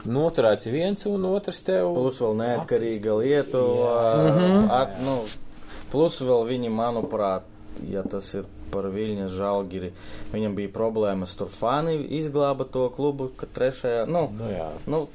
noturēts 0.05 0.65
viens 0.71 1.05
un 1.09 1.25
otrs 1.29 1.59
tev. 1.67 1.93
Plus 1.95 2.19
vēl 2.23 2.35
neatkarīga 2.41 3.17
Lietuva. 3.21 3.95
Mhm. 4.31 4.69
At, 4.71 4.97
nu, 5.05 5.19
plus 5.91 6.21
vēl 6.21 6.45
viņi, 6.49 6.69
manuprāt, 6.73 7.47
ja 7.89 8.03
tas 8.03 8.33
ir 8.37 8.45
par 8.71 8.87
Viļņas 8.87 9.31
žalgiri, 9.35 9.89
viņam 10.31 10.53
bija 10.55 10.71
problēmas 10.71 11.33
tur 11.35 11.49
fani 11.51 11.97
izglāba 12.19 12.63
to 12.71 12.85
klubu, 12.95 13.29
ka 13.35 13.45
trešajā, 13.45 14.05
nu, 14.07 14.29
Nu, 14.37 14.47
jā. 14.47 14.69
nu 14.87 15.07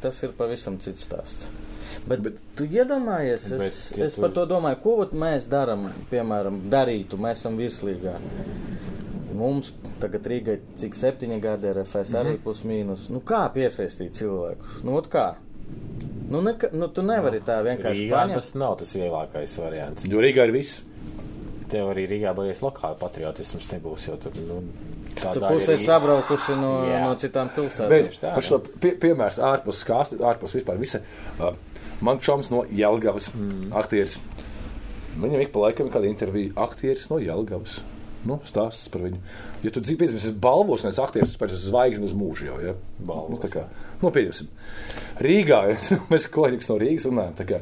tas 0.00 0.22
ir 0.24 0.32
pavisam 0.32 0.78
cits 0.80 1.04
stāsts. 1.04 1.46
Bet, 2.08 2.22
bet 2.24 2.38
tu 2.56 2.64
iedomājies, 2.64 3.44
es, 3.52 3.60
Bet, 3.60 3.98
ja 3.98 4.06
es 4.06 4.14
tu- 4.16 4.22
par 4.24 4.30
to 4.32 4.46
domāju, 4.48 4.80
ko 4.82 4.94
mēs 5.12 5.44
darām, 5.46 5.90
piemēram, 6.10 6.62
darītu, 6.72 7.18
mēs 7.20 7.42
esam 7.44 7.58
virslīgā. 7.60 8.16
Mums 9.34 9.72
tagad 10.00 10.26
Rīgai 10.28 10.58
cik 10.76 10.94
septiņi 10.98 11.40
gadi 11.42 11.68
ir 11.72 11.80
FS 11.84 12.12
arī 12.18 12.34
Mhm. 12.36 12.42
plus 12.44 12.60
mīnus. 12.68 13.08
Nu 13.10 13.20
kā 13.20 13.42
piesaistīt 13.54 14.12
cilvēkus? 14.18 14.82
Nu, 14.84 15.00
kā? 15.02 15.34
Nu, 16.30 16.40
neka, 16.42 16.68
nu, 16.72 16.88
tu 16.88 17.02
nevari 17.02 17.40
tā 17.40 17.58
vienkārši 17.64 18.06
Rīgā 18.08 18.16
paņemt. 18.16 18.34
tas 18.34 18.54
nav 18.54 18.78
tas 18.78 18.92
vieglākais 18.96 19.58
variants. 19.58 20.04
jo 20.08 20.18
Rīgā 20.18 20.46
ir 20.48 20.52
viss. 20.52 20.82
Tev 21.68 21.88
arī 21.94 22.06
Rīgā 22.08 22.34
baigies 22.36 22.60
lokāla 22.60 22.98
patriotisms 22.98 23.66
nebūs, 23.72 24.06
jo 24.08 24.16
tur, 24.16 24.32
nu, 24.48 24.62
tā 25.16 25.32
Tu 25.32 25.40
pusē 25.40 25.78
sabraukuši 25.80 26.56
no, 26.60 26.72
Jā. 26.88 27.00
no 27.06 27.14
citām 27.16 27.48
pilsētām. 27.54 28.34
Par 28.34 28.42
šo 28.42 28.58
pie, 28.80 28.92
piemērs 29.00 29.38
ārpus 29.40 29.80
skāsti, 29.84 30.18
ārpus 30.20 30.54
vispār 30.56 30.78
visa. 30.78 31.00
Uh, 31.40 31.54
man 32.00 32.18
čoms 32.18 32.50
no 32.50 32.64
Jelgavas, 32.70 33.30
mm. 33.34 33.72
aktieris. 33.72 34.18
Viņam 35.18 35.40
ik 35.42 35.52
pa 35.52 35.58
laikam 35.66 35.86
ir 35.86 35.92
kāda 35.92 36.08
intervija. 36.08 36.52
Aktieris 36.56 37.08
no 37.10 37.18
Jelgavas. 37.18 37.82
Nu, 38.28 38.36
stāsts 38.46 38.86
par 38.92 39.02
viņu. 39.02 39.18
Ja 39.64 39.70
tu 39.74 39.80
dzīvo 39.82 39.98
piedzīvosi 40.04 40.30
balvos, 40.42 40.84
es 40.86 40.98
aktieris 41.02 41.34
pēc 41.40 41.56
zvaigznes 41.58 42.12
uz 42.12 42.18
mūžu 42.18 42.46
jau, 42.50 42.58
ja? 42.62 42.74
Balvos, 43.02 43.32
Nu, 43.34 43.38
tā 43.42 43.48
kā, 43.50 43.64
nu, 44.02 44.12
pieņemsim. 44.14 44.50
Rīgā, 45.26 45.58
mēs 46.12 46.28
kolēģis 46.30 46.70
no 46.70 46.76
Rīgas 46.82 47.08
runājam, 47.10 47.34
tā 47.40 47.46
kā, 47.48 47.60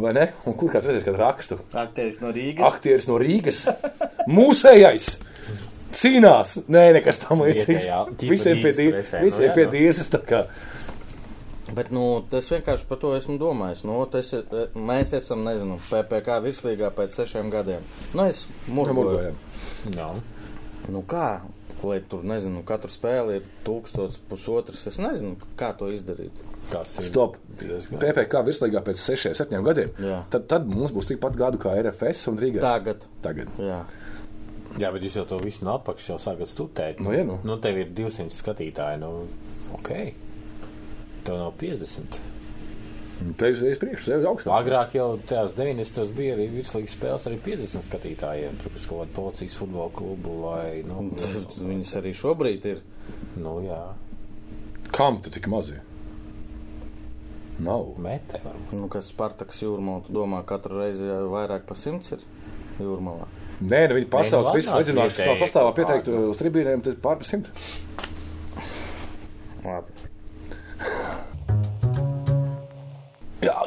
vai 0.00 0.14
ne? 0.16 0.26
Un 0.48 0.56
kur 0.56 0.72
kāds 0.72 0.88
redzēs 0.88 1.04
kādu 1.04 1.20
rakstu? 1.20 1.60
Aktieris 1.84 2.22
no 2.24 2.32
Rīgas. 2.32 2.64
Aktieris 2.70 3.08
no 3.12 3.18
Rīgas. 3.20 3.60
Mūsējais! 4.30 5.10
Cīnās! 5.94 6.56
Nē, 6.72 6.86
nekas 6.96 7.20
tam 7.22 7.44
līdzīgs. 7.44 7.90
Visiem 8.24 8.62
pie 8.64 8.72
Rīgas 8.72 8.80
dī- 8.80 8.88
presē, 8.96 9.20
nu, 9.20 9.28
visiem 9.28 9.52
pie 9.54 9.66
nu. 9.68 9.74
diezas 9.76 10.08
tā 10.10 10.22
kā. 10.26 10.46
Bet, 11.74 11.88
nu, 11.94 12.22
tas 12.30 12.48
vienkārši 12.52 12.84
par 12.86 12.98
to 13.02 13.12
esmu 13.16 13.36
domājis. 13.40 13.84
Nu, 13.88 13.96
tas, 14.10 14.28
mēs 14.76 15.14
esam, 15.16 15.44
nezinu, 15.46 15.78
PPC 15.88 16.36
virslīgā 16.44 16.90
pēc 16.94 17.16
sešiem 17.20 17.48
gadiem. 17.50 17.86
Nu, 18.14 18.26
es 18.30 18.44
murgoju. 18.68 18.98
Murgojam. 19.00 19.38
Nav. 19.92 20.22
Nu, 20.92 21.04
kā? 21.08 21.28
Lai 21.84 21.98
tur, 22.08 22.22
nezinu, 22.24 22.62
katru 22.64 22.88
spēli 22.92 23.38
ir 23.40 23.48
tūkstots, 23.66 24.16
pusotrs. 24.30 24.86
Es 24.88 24.96
nezinu, 25.02 25.36
kā 25.60 25.74
to 25.76 25.90
izdarīt. 25.92 26.38
Tas 26.72 26.94
ir. 26.96 27.08
Stop. 27.10 27.36
PPC 27.60 28.40
virslīgā 28.46 28.80
pēc 28.86 29.02
sešiem, 29.02 29.34
septiņiem 29.36 29.66
gadiem. 29.66 29.92
Jā. 30.00 30.22
Tad, 30.32 30.46
tad 30.48 30.68
mums 30.70 30.94
būs 30.96 31.10
tikpat 31.12 31.36
gadu 31.36 31.60
kā 31.60 31.74
RFS 31.76 32.30
un 32.32 32.40
Rīgā. 32.40 32.62
Tagad, 32.64 33.04
Tagad. 33.24 33.52
jā. 33.60 33.82
Jā, 34.80 34.88
bet 34.90 35.04
jūs 35.06 35.20
jau 35.20 35.26
to 35.30 35.36
visu 35.38 35.62
no 35.62 35.76
apakšas 35.76 36.08
jau 36.14 36.16
sākat 36.18 36.50
studēt. 36.50 37.02
Nu, 37.04 37.12
jā, 37.14 37.22
nu. 37.28 37.36
nu, 37.46 37.58
tev 37.62 37.76
ir 37.78 37.92
200 37.94 38.34
skatītāji. 38.34 38.98
Nu, 39.04 39.28
ok. 39.76 39.90
Tev 41.24 41.38
nav 41.38 41.52
50. 41.60 42.18
Te 43.38 43.48
jūs 43.52 43.60
ejat 43.62 43.80
priekšā, 43.80 44.16
jau 44.18 44.32
augstāk. 44.32 44.52
Agrāk 44.58 44.94
jau 44.98 45.08
tajos 45.30 45.54
90. 45.56 46.10
bija 46.16 46.34
arī 46.34 46.48
virslīgas 46.52 46.96
spēles 46.96 47.26
arī 47.30 47.38
50 47.44 47.86
skatītājiem. 47.86 48.56
Tur 48.62 48.74
uz 48.74 48.86
kaut 48.90 49.04
kādu 49.04 49.14
policijas 49.16 49.54
futbola 49.58 49.90
klubu. 49.94 50.34
Lai, 50.44 50.82
nu, 50.86 51.06
Viņas 51.62 51.94
arī 52.02 52.12
šobrīd 52.18 52.66
ir. 52.72 52.82
nu, 53.38 53.60
jā, 53.68 53.82
Kam 54.94 55.20
tu 55.22 55.30
tik 55.34 55.46
mazi? 55.50 55.78
Nav. 57.58 57.94
metē 58.02 58.40
varbūt. 58.42 58.74
Nu, 58.78 58.88
kas 58.90 59.08
Spartaks 59.10 59.62
jūrmā, 59.62 60.00
tu 60.06 60.14
domā, 60.14 60.42
katru 60.46 60.80
reizi 60.82 61.06
vairāk 61.06 61.66
pa 61.66 61.74
simts 61.78 62.12
ir 62.14 62.22
jūrmalā. 62.82 63.26
Nē, 63.62 63.84
nu 63.90 63.96
viņi 64.00 64.08
pasaules 64.10 64.50
nu, 64.50 64.54
visus 64.58 64.72
atnāk 64.74 64.82
leģendārus, 64.82 65.40
sastāvā 65.40 65.70
kaut 65.70 65.78
pieteikt 65.78 66.08
kādi. 66.10 66.24
uz 66.30 66.40
tribīnēm, 66.42 66.82
tad 66.86 66.98
pārpa 67.02 67.26
simt. 67.26 67.50
Labi. 69.64 70.03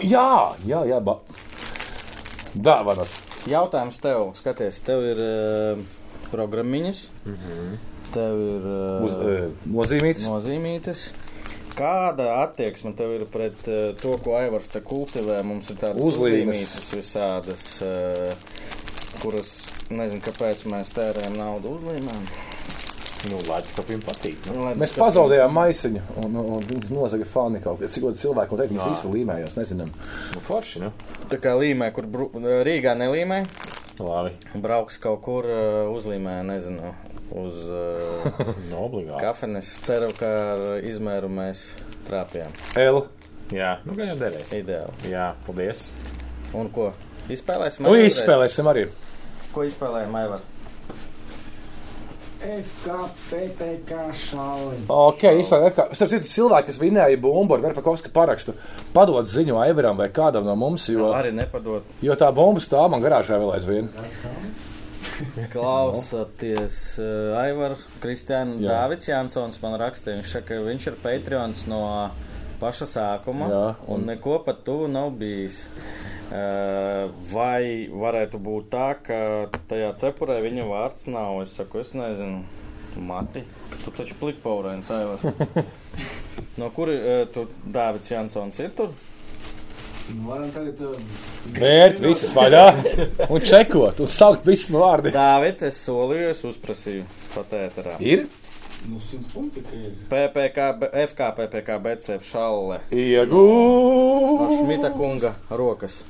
Jā, 0.06 0.56
jā, 0.68 0.82
jā, 0.90 1.00
ba... 1.04 1.18
Dāvanas. 2.58 3.14
Jautājums 3.48 4.00
tev, 4.02 4.32
skaties, 4.38 4.80
tev 4.86 5.04
ir 5.06 5.22
uh, 5.22 5.82
programmiņas, 6.32 7.04
mm 7.26 7.38
-hmm. 7.38 7.78
tev 8.14 8.42
ir 8.42 8.68
uh, 8.68 9.06
Uz, 9.06 9.16
uh, 9.16 9.52
nozīmītas. 9.66 10.28
nozīmītas. 10.30 11.12
Kāda 11.78 12.42
attieksme 12.44 12.94
tev 12.98 13.14
ir 13.16 13.26
pret 13.26 13.68
uh, 13.68 13.96
to, 14.02 14.18
ko 14.24 14.36
Aivars 14.36 14.70
te 14.70 14.82
kultivē? 14.82 15.44
Mums 15.44 15.70
ir 15.70 15.78
tādas 15.78 16.04
Uzlīmes. 16.04 16.94
visādas, 16.98 17.82
uh, 17.82 18.34
kuras 19.22 19.68
nezinu, 19.90 20.22
kāpēc 20.22 20.66
mēs 20.66 20.94
tērējam 20.98 21.38
naudu 21.38 21.78
uzlīmēm. 21.78 22.26
Nu, 23.26 23.40
kapim 23.76 24.02
patīk. 24.06 24.38
Nu. 24.46 24.68
Lai 24.68 24.74
Mēs 24.78 24.94
pazaudējām 24.96 25.54
maisiņu, 25.58 26.02
un, 26.22 26.36
un, 26.38 26.50
un 26.58 26.66
viņas 26.70 26.92
nozaga 26.94 27.26
fani 27.28 27.60
kaut 27.64 27.82
kādā. 27.82 27.90
Daudz 28.04 28.22
cilvēku 28.22 28.54
un 28.56 28.62
teikt, 28.62 28.74
viņas 28.76 28.92
visi 28.94 29.12
līmējās, 29.16 29.56
nezinām. 29.58 29.90
Nu, 30.36 30.44
forši, 30.46 30.84
nu. 30.86 30.92
Tā 31.32 31.40
kā 31.44 31.56
līmē, 31.58 31.90
kur 31.96 32.06
bru, 32.14 32.30
Rīgā 32.68 32.94
nelīmē, 33.00 33.42
Labi. 34.00 34.36
brauks 34.62 35.00
kaut 35.02 35.24
kur 35.26 35.50
uh, 35.50 35.90
uzlīmē, 35.98 36.38
nezinu, 36.48 36.94
uz 37.42 37.58
uh, 37.66 38.30
Nu, 38.70 38.84
obligāti. 38.86 39.20
kafenes. 39.26 39.74
Ceru, 39.88 40.12
ka 40.18 40.30
ar 40.54 40.66
izmēru 40.86 41.32
mēs 41.34 41.72
trāpījām. 42.08 42.54
L. 42.86 43.02
Jā, 43.56 43.78
nu, 43.88 43.96
gan 43.98 44.14
jau 44.14 44.20
derēs. 44.22 44.54
Ideāli. 44.62 45.10
Jā, 45.10 45.32
paldies. 45.48 45.90
Un 46.56 46.70
ko? 46.76 46.92
Izspēlēsim? 47.32 47.84
Nu, 47.84 47.92
vēlreiz? 47.96 48.14
izspēlēsim 48.14 48.70
arī. 48.72 48.86
Ko 49.56 49.66
izspēlējam, 49.68 50.16
Aivar? 50.22 50.44
FK, 52.38 52.98
PPK 53.32 53.98
šāli. 54.14 54.78
Ok, 54.94 55.24
izpētē, 55.42 55.72
kā. 55.74 55.86
Starp 55.98 56.12
citu, 56.14 56.30
cilvēki, 56.30 56.70
kas 56.70 56.80
vinēja 56.82 57.18
bumbu 57.22 57.58
ar 57.58 57.64
Verpakovska 57.66 58.12
parakstu, 58.14 58.54
padod 58.94 59.26
ziņu 59.32 59.58
Aivaram 59.64 59.98
vai 59.98 60.10
kādam 60.14 60.46
no 60.46 60.56
mums, 60.60 60.86
jo, 60.92 61.10
Arī 61.18 61.32
nepadot. 61.34 61.84
jo 62.06 62.14
tā 62.20 62.30
bumba 62.36 62.62
stāv 62.64 62.92
man 62.94 63.02
garāžā 63.04 63.40
vēl 63.42 63.56
aizvien. 63.58 63.90
Klausieties, 65.54 66.78
uh, 67.02 67.38
Aivar, 67.42 67.74
Kristiāna, 68.04 68.60
Jā. 68.62 68.70
Dāvids 68.76 69.10
Jansons 69.10 69.58
man 69.64 69.78
rakstīja, 69.82 70.20
viņš 70.22 70.34
saka, 70.38 70.54
ka 70.54 70.66
viņš 70.68 70.88
ir 70.92 70.98
Patreons 71.04 71.64
no 71.72 71.82
paša 72.62 72.88
sākuma 72.90 73.48
Jā, 73.50 73.66
un, 73.88 74.02
un 74.04 74.08
neko 74.12 74.40
pat 74.46 74.62
tuvu 74.68 74.88
nav 74.92 75.12
bijis. 75.18 75.64
Vai 76.28 77.88
varētu 77.88 78.40
būt 78.44 78.72
tā, 78.74 78.88
ka 79.00 79.20
tajā 79.70 79.94
cepurē 80.02 80.42
viņa 80.44 80.68
vārds 80.68 81.08
nav? 81.08 81.42
Es 81.46 81.56
saku, 81.56 81.80
es 81.84 81.94
nezinu, 81.96 82.44
Mati, 82.98 83.44
tu 83.84 83.94
taču 83.94 84.18
plikpaurēns, 84.20 84.90
Aivar. 84.92 85.68
no 86.60 86.72
kuri 86.74 86.98
tu 87.34 87.46
Dāvids 87.64 88.10
Jansons 88.12 88.58
ir 88.64 88.74
tur? 88.76 88.92
Nu, 90.08 90.24
varam 90.30 90.50
tagad. 90.56 90.82
Vērt 91.58 92.00
visas 92.00 92.32
vaļā 92.36 92.66
un 93.28 93.44
čekot, 93.44 94.00
un 94.04 94.12
saukt 94.12 94.48
visus 94.48 94.72
vārdus. 94.72 95.14
Dāvid, 95.16 95.64
es 95.68 95.80
solīju, 95.84 96.30
es 96.32 96.44
uzprasīju 96.48 97.04
patēterā. 97.36 97.98
Ir 98.00 98.26
nu, 98.88 99.02
100 99.04 99.34
punkti, 99.34 99.64
ka 99.68 99.76
ir. 99.76 99.96
PPK, 100.08 100.68
FK, 101.12 101.32
PPK, 101.40 101.80
BCF 101.84 102.28
šalle. 102.28 102.80
No 102.88 103.02
iegūts. 103.04 104.62
Šmita 104.62 104.94
kunga 104.96 105.34
rokas. 105.52 106.02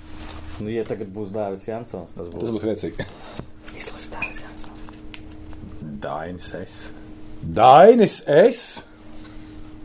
Nu, 0.61 0.69
ja 0.73 0.83
tagad 0.87 1.09
būs 1.13 1.29
Dārvids 1.35 1.67
Jansons, 1.69 2.13
tas 2.17 2.27
Tas 2.27 2.33
būs 2.33 2.53
būs 2.55 2.65
rēcīgi. 2.65 3.05
izlases 3.77 4.09
Dārvids 4.13 4.41
Jansons. 4.41 4.63
Dainis 6.07 6.53
es. 6.57 6.77
Dainis 7.41 8.21
es. 8.27 8.63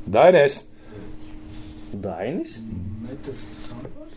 Dainis. 0.09 0.63
Dainis? 1.93 2.55
Metas. 3.05 3.43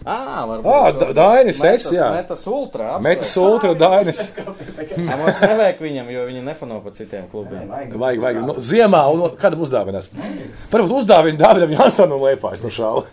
Ā, 0.05 0.15
varbūt. 0.47 0.69
Ā, 0.69 0.99
Da- 0.99 1.13
Dainis 1.17 1.57
es, 1.57 1.63
Metas- 1.65 1.91
jā. 1.97 2.07
Metas 2.13 2.43
ultra. 2.47 2.99
Metas 3.01 3.35
ultra 3.41 3.73
Dainis. 3.75 4.19
Jā, 4.37 5.17
mums 5.21 5.39
nevajag 5.41 5.81
viņam, 5.81 6.11
jo 6.13 6.25
viņi 6.29 6.43
nefano 6.45 6.79
par 6.85 6.93
citiem 6.95 7.25
klubiem. 7.31 7.67
Vajag, 7.67 8.21
vajag. 8.21 8.41
Nu, 8.47 8.55
ziemā, 8.61 9.01
un 9.11 9.25
kādam 9.41 9.65
uzdāvinās? 9.65 10.07
Varbūt 10.71 10.93
uzdāvina 11.01 11.41
Dāvidam 11.41 11.73
Jansonam 11.75 12.21
liepājas 12.23 12.63
no 12.63 12.71
šāli. 12.71 13.05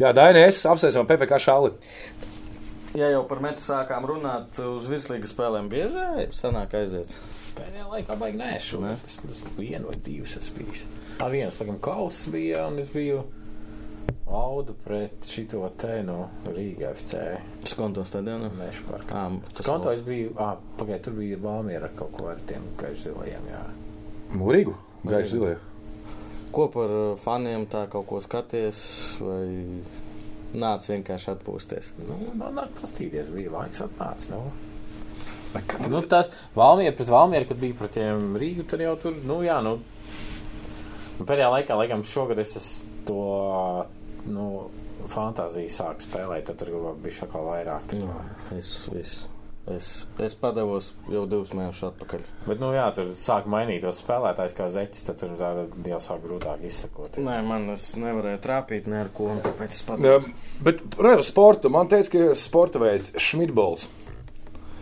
Jā, 0.00 0.14
Dainis, 0.16 0.56
es 0.56 0.64
apsveicam 0.66 1.04
PPK 1.06 1.38
šāli. 1.44 1.74
Ja 2.98 3.06
jau 3.12 3.22
par 3.30 3.38
metu 3.42 3.62
sākām 3.62 4.06
runāt, 4.08 4.58
uz 4.66 4.88
virslīgas 4.90 5.30
spēlēm 5.30 5.68
bieži 5.70 6.26
sanāk 6.34 6.74
aiziet. 6.74 7.12
Pēdējā 7.54 7.84
laikā 7.86 8.16
baigi 8.18 8.40
nēšu. 8.40 8.80
Ne? 8.82 8.96
Tas, 9.04 9.20
tas 9.22 9.42
vienu 9.58 9.92
vai 9.92 9.98
divas 10.06 10.34
es 10.40 10.48
biju. 10.54 10.88
Tā 11.20 11.28
viens, 11.30 11.58
laikam, 11.60 11.78
kauss 11.84 12.26
bija, 12.32 12.64
un 12.66 12.80
es 12.82 12.90
biju 12.90 13.22
audu 14.30 14.74
pret 14.84 15.26
šito 15.26 15.62
te 15.78 16.00
no 16.06 16.18
Rīga 16.46 16.92
FC. 16.94 17.22
Skonto 17.70 18.04
stadionā. 18.06 18.50
Mešu 18.58 18.86
parkā. 18.88 19.24
Kā, 19.38 19.54
Tas 19.54 19.66
konto 19.66 19.94
es 19.94 20.02
biju, 20.06 20.34
ah, 20.42 20.56
pagaidiet, 20.78 21.06
tur 21.06 21.18
bija 21.18 21.38
Valmiera 21.42 21.90
ar 21.90 21.96
kaut 21.98 22.14
ko 22.18 22.30
ar 22.32 22.42
tiem 22.46 22.66
gaišzilajiem, 22.80 23.50
jā. 23.50 23.64
Mūrīgu. 24.34 24.76
Gaiši 25.06 25.34
zilie. 25.34 25.56
Ko 26.54 26.66
par 26.74 26.92
faniem 27.22 27.66
tā 27.70 27.84
kaut 27.90 28.08
ko 28.10 28.18
skaties, 28.22 28.80
vai 29.22 29.46
nāc 30.54 30.88
vienkārši 30.90 31.30
atpūsties? 31.34 31.92
Nu, 32.08 32.18
man 32.38 32.58
nāk 32.58 32.74
pastīties, 32.80 33.30
bija 33.34 33.54
laiks 33.54 33.84
atnācis, 33.86 34.32
nu. 34.32 34.42
Nu, 35.90 36.02
tas 36.06 36.30
Valmiera 36.54 36.94
pret 36.94 37.08
Valmieru, 37.10 37.48
kad 37.48 37.58
bija 37.58 37.74
pret 37.78 37.96
tiem 37.96 38.36
Rīgu, 38.38 38.66
tad 38.70 38.84
jau 38.84 38.94
tur, 39.02 39.16
nu, 39.26 39.40
jā, 39.42 39.58
nu. 39.66 39.80
nu 41.18 41.26
pēdējā 41.26 41.48
laikā, 41.56 41.78
laikam, 41.80 42.04
šogad 42.06 42.38
es 42.42 42.54
to, 43.08 43.24
nu, 44.30 44.46
fantāziju 45.10 45.72
sāku 45.72 46.06
spēlēt, 46.06 46.46
tad 46.50 46.60
tur 46.60 46.94
bija 47.02 47.22
šakā 47.22 47.42
vairāk. 47.46 47.90
tā 47.90 47.98
Jā, 47.98 48.06
kā. 48.06 48.58
es, 48.58 48.74
es, 49.00 49.14
es, 49.68 50.06
es 50.22 50.34
padevos 50.38 50.90
jau 51.12 51.26
divus 51.30 51.52
mēnešus 51.56 51.90
atpakaļ. 51.90 52.22
Bet, 52.46 52.60
nu, 52.62 52.70
jā, 52.74 52.86
tur 52.96 53.12
sāk 53.18 53.48
mainīt 53.50 53.84
tos 53.84 54.00
spēlētājus 54.02 54.56
kā 54.56 54.68
zeķis, 54.72 55.04
tad 55.08 55.20
tur 55.22 55.34
tā 55.40 55.50
jau 55.92 56.00
sāk 56.04 56.22
grūtāk 56.24 56.64
izsakot. 56.66 57.20
Nē, 57.22 57.40
man 57.46 57.68
es 57.74 57.90
nevarēju 58.00 58.40
trāpīt 58.44 58.88
ne 58.90 59.02
ar 59.04 59.12
ko, 59.14 59.30
un 59.34 59.42
tāpēc 59.44 59.76
es 59.76 59.82
Jā, 59.82 59.88
padevu. 59.92 60.32
bet 60.66 60.82
par 60.96 61.22
sportu 61.26 61.72
man 61.72 61.90
teica, 61.92 62.10
ka 62.16 62.38
sporta 62.38 62.82
veids 62.82 63.12
Šmitbols. 63.20 63.88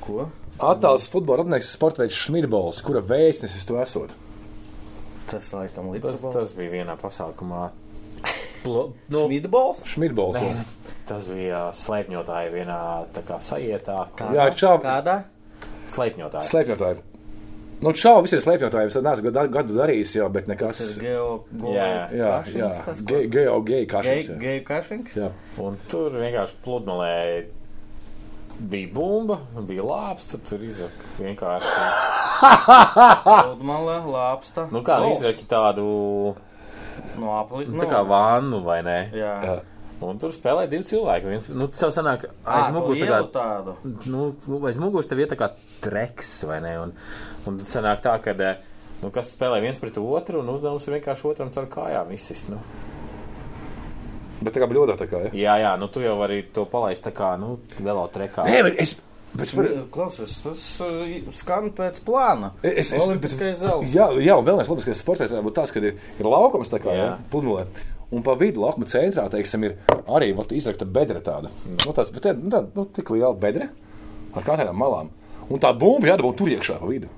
Ko? 0.07 0.29
Attēls 0.59 1.11
futbola 1.13 1.45
radnieks 1.45 1.75
sporta 1.75 2.03
veids 2.03 2.17
Šmitbols, 2.19 2.81
kura 2.87 3.03
vēstnesis 3.05 3.67
tu 3.69 3.77
esot. 3.83 4.15
Tas 5.29 5.51
laikam 5.53 5.91
Tas, 5.93 6.23
līdz 6.23 6.33
tas 6.33 6.55
bija 6.57 6.79
vienā 6.79 6.97
pasākumā. 6.99 7.69
Nu, 9.09 9.23
Šmītbols? 9.27 9.83
Šmitbols. 9.89 10.39
Nē, 10.39 10.95
tas 11.09 11.25
bija 11.31 11.67
slēpņotāji 11.77 12.53
vienā 12.55 12.81
tā 13.17 13.23
kā 13.29 13.39
sajietā. 13.43 14.07
kur- 14.17 14.35
Jā, 14.37 14.49
čau. 14.55 14.77
Kādā? 14.83 15.23
Slēpņotāji. 15.89 16.49
Slēpņotāji. 16.53 17.05
Nu, 17.81 17.93
čau 17.95 18.17
visiem 18.25 18.41
slēpņotājiem. 18.43 18.87
Es 18.91 18.97
neesmu 19.07 19.31
gadu, 19.31 19.51
gadu 19.55 19.75
darījis, 19.79 20.17
jau, 20.19 20.29
bet 20.35 20.49
nekas. 20.51 20.79
Tas 20.81 20.97
ir 20.97 21.03
geo... 21.05 21.45
Jā, 21.71 21.85
Jā, 22.11 22.33
jā. 22.51 22.71
tas 22.85 23.01
Ge- 23.07 23.29
Geo, 23.31 23.61
gei, 23.63 23.85
Gei, 23.85 23.87
kašs. 23.87 24.33
geju 24.43 24.65
kašings? 24.67 25.15
Jā. 25.15 25.29
Un 25.63 25.79
tur 25.89 26.11
vienkārši 26.19 26.59
pludmalē 26.65 27.47
bija 28.59 28.89
bumba, 28.93 29.37
bija 29.69 29.85
lāps, 29.87 30.27
tad 30.27 30.43
tur 30.49 30.59
izraka 30.67 31.07
vienkārši. 31.21 31.75
Pludmale, 33.25 33.97
lāpsta. 34.11 34.67
Nu 34.73 34.83
kā, 34.87 34.99
izraki 35.13 35.47
tādu, 35.51 36.35
No 37.19 37.35
apli... 37.39 37.67
nu, 37.69 37.81
tā 37.83 37.89
kā 37.91 38.05
vannu 38.07 38.63
vai 38.67 38.79
ne? 38.87 39.01
Jā. 39.17 39.35
Jā. 39.45 39.59
Un 40.05 40.19
tur 40.23 40.31
spēlē 40.31 40.69
divi 40.71 40.87
cilvēki. 40.87 41.27
Viens, 41.27 41.49
nu, 41.51 41.67
tas 41.75 41.97
sanāk, 41.97 42.29
Ā, 42.45 42.59
aiz 42.61 42.75
muguras 42.75 43.01
tā 43.03 43.09
kā 43.11 43.19
tādu. 43.35 43.75
nu, 44.07 44.29
aiz 44.71 44.79
muguras 44.79 45.11
tev 45.11 45.25
ir 45.25 45.31
tā 45.31 45.39
kā 45.41 45.49
treks, 45.83 46.37
vai 46.47 46.61
ne? 46.63 46.77
Un, 46.85 46.93
un 47.51 47.59
tas 47.59 47.73
sanāk 47.75 48.05
tā, 48.05 48.15
ka, 48.23 48.37
eh, 48.47 48.61
nu, 49.03 49.11
kas 49.15 49.33
spēlē 49.35 49.59
viens 49.65 49.81
pret 49.83 49.99
otru, 49.99 50.45
un 50.45 50.55
uzdevums 50.55 50.87
ir 50.87 51.01
vienkārši 51.01 51.27
otram 51.33 51.51
caur 51.55 51.67
kājām 51.73 52.15
izsist. 52.15 52.53
Nu. 52.53 52.63
Bet 54.39 54.55
tā 54.55 54.63
kā 54.63 54.69
bļodā 54.71 54.95
tā 55.01 55.09
kā. 55.11 55.25
Ja? 55.27 55.35
Jā, 55.35 55.59
jā, 55.65 55.75
nu 55.83 55.91
tu 55.91 56.03
jau 56.05 56.15
vari 56.21 56.45
to 56.55 56.63
palaist 56.71 57.03
tā 57.03 57.11
kā, 57.15 57.33
nu, 57.41 57.57
velo 57.83 58.07
trekā. 58.15 58.47
Nē, 58.47 58.63
bet 58.69 58.79
es. 58.85 58.95
Bet, 59.37 59.51
par, 59.53 59.67
Klausies, 59.93 60.39
tas 60.41 60.65
uh, 60.81 61.03
skan 61.37 61.69
pēc 61.77 62.01
plāna. 62.07 62.53
es, 62.65 62.93
es, 62.97 63.05
Olimpiskais 63.05 63.61
zelts. 63.61 63.93
Jā, 63.93 64.09
jā, 64.25 64.39
un 64.41 64.47
vēl 64.47 64.57
viens 64.57 64.71
labākais 64.73 65.03
sports 65.03 65.35
būtu 65.35 65.55
tas, 65.59 65.73
ka 65.75 65.83
ir, 65.85 65.99
ir 66.19 66.29
laukums 66.29 66.73
tā 66.73 66.81
kā 66.81 66.95
Jā. 66.97 67.05
ja, 67.11 67.11
pludmalē. 67.33 67.67
Un 68.09 68.25
pa 68.25 68.33
vidu 68.41 68.63
laukuma 68.65 68.89
centrā, 68.89 69.27
teiksim, 69.29 69.67
ir 69.69 69.77
arī 70.09 70.31
izrakta 70.57 70.89
bedra 70.89 71.21
tāda. 71.21 71.53
Nu, 71.69 71.93
tāds, 71.93 72.09
bet, 72.15 72.25
tā, 72.25 72.33
nu, 72.33 72.49
tā, 72.53 72.63
nu, 72.73 72.87
tik 72.97 73.13
liela 73.13 73.35
bedra 73.37 73.69
ar 74.33 74.47
katrām 74.47 74.81
malām. 74.81 75.13
Un 75.49 75.61
tā 75.61 75.75
bumba 75.77 76.09
jādabū 76.15 76.33
tur 76.37 76.49
iekšā 76.53 76.79
pa 76.81 76.89
vidu. 76.89 77.13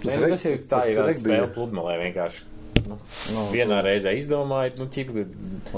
Tas, 0.00 0.16
nu, 0.16 0.30
tas 0.32 0.44
ir 0.48 0.62
tā, 0.64 0.80
ir 0.88 0.96
tāda 0.96 1.10
regbija. 1.10 1.20
spēle 1.20 1.52
pludmalē 1.52 1.98
vienkārši. 2.06 2.46
Nu, 2.88 2.96
Nu, 3.34 3.42
vienā 3.52 3.82
reizē 3.84 4.14
izdomājot, 4.16 4.78
nu, 4.80 4.86
ķipa, 4.90 5.24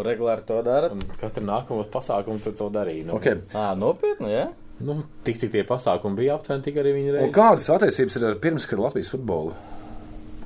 regulāri 0.06 0.44
to 0.46 0.60
dara. 0.64 0.92
un 0.94 1.02
katru 1.20 1.42
nākamo 1.44 1.82
pasākumu 1.90 2.54
to 2.54 2.68
darīja. 2.72 3.08
Nu, 3.08 3.18
Okay. 3.18 3.40
Ā, 3.52 3.72
nopietni, 3.76 4.30
jā? 4.30 4.46
Nu, 4.80 4.96
tik 5.24 5.36
cik 5.38 5.50
tie 5.52 5.62
pasākumi 5.64 6.16
bija 6.16 6.34
aptuveni, 6.38 6.62
tik 6.62 6.76
arī 6.76 6.92
viņi 6.96 7.08
Un 7.12 7.16
reizē. 7.18 7.32
kādas 7.36 7.68
attiecības 7.70 8.16
ir 8.16 8.24
ar 8.30 8.34
pirmskara 8.42 8.82
Latvijas 8.82 9.10
futbolu? 9.10 9.52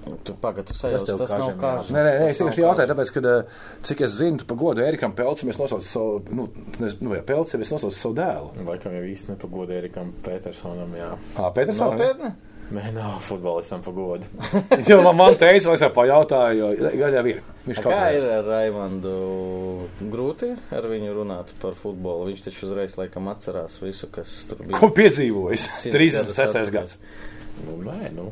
Sajūti, 0.06 1.02
tev 1.06 1.18
tas, 1.18 1.30
tas 1.30 1.32
nav 1.34 1.56
kārš. 1.58 1.88
Nē, 1.90 2.02
nē, 2.04 2.10
nē 2.20 2.26
es 2.30 2.38
vienkārši 2.38 2.62
jautāju, 2.62 2.90
tāpēc, 2.92 3.10
ka, 3.16 3.20
eh, 3.26 3.62
cik 3.82 4.00
es 4.06 4.12
zinu, 4.20 4.44
pa 4.46 4.54
godu 4.54 4.84
Erikam 4.84 5.12
Pelcim 5.18 5.50
es 5.50 5.58
nosaucu 5.58 5.82
savu, 5.82 6.20
nu, 6.30 6.46
nezinu, 6.78 7.08
nu, 7.08 7.14
jā, 7.16 7.22
Pelcim 7.26 7.60
es 7.60 7.72
nosaucu 7.74 7.96
savu 7.96 8.14
dēlu. 8.14 8.52
Laikam 8.68 8.94
jau 8.94 9.02
īsti 9.02 9.32
nepagoda 9.32 9.74
Erikam 9.74 10.12
Petersonam, 10.22 10.94
jā. 10.94 11.10
Ā, 11.36 11.50
Petersona? 11.56 11.96
Nopietni? 11.96 12.30
Nē, 12.74 12.88
nav 12.97 13.20
futbolistam 13.22 13.82
pagoda. 13.84 14.26
Jo 14.90 14.98
man, 15.05 15.14
man 15.16 15.36
teica, 15.38 15.68
lai 15.68 15.76
es 15.76 15.84
jau 15.84 15.90
pajautāju, 15.94 16.70
jo 16.80 16.90
gan 16.98 17.14
jau 17.14 17.22
ir. 17.30 17.38
Viņš 17.66 17.78
kaut 17.82 17.93
Kā 17.93 18.01
kā 18.01 18.09
ir 18.16 18.26
ar 18.30 18.48
Raimondu? 18.51 19.12
Grūti 20.10 20.51
ar 20.74 20.88
viņu 20.90 21.14
runāt 21.14 21.52
par 21.62 21.78
futbolu. 21.78 22.26
Viņš 22.30 22.43
taču 22.48 22.66
uzreiz 22.66 22.97
laikam 22.98 23.30
atcerās 23.30 23.78
visu, 23.82 24.10
kas 24.10 24.34
tur 24.51 24.64
bija. 24.64 24.74
Ko 24.80 24.90
piedzīvojis? 24.94 25.68
Simt 25.84 25.94
36. 25.98 26.56
gadus 26.56 26.74
gads. 26.74 26.98
Nu, 27.66 27.78
nē, 27.86 28.10
nu. 28.16 28.30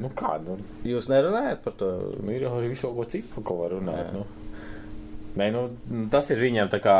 Nu, 0.00 0.08
kā, 0.16 0.38
nu, 0.40 0.56
Jūs 0.88 1.10
nerunājat 1.12 1.60
par 1.64 1.76
to? 1.76 1.90
nu 2.24 2.32
ir 2.32 2.46
jau 2.46 2.54
arī 2.56 2.72
visu 2.72 2.88
ko 2.96 3.04
citu, 3.04 3.44
ko 3.44 3.58
var 3.60 3.76
runāt, 3.76 4.14
nu. 4.16 4.24
Nē, 5.36 5.48
nu, 5.52 5.66
tas 6.12 6.28
ir 6.32 6.40
viņam 6.40 6.72
tā 6.72 6.80
kā 6.84 6.96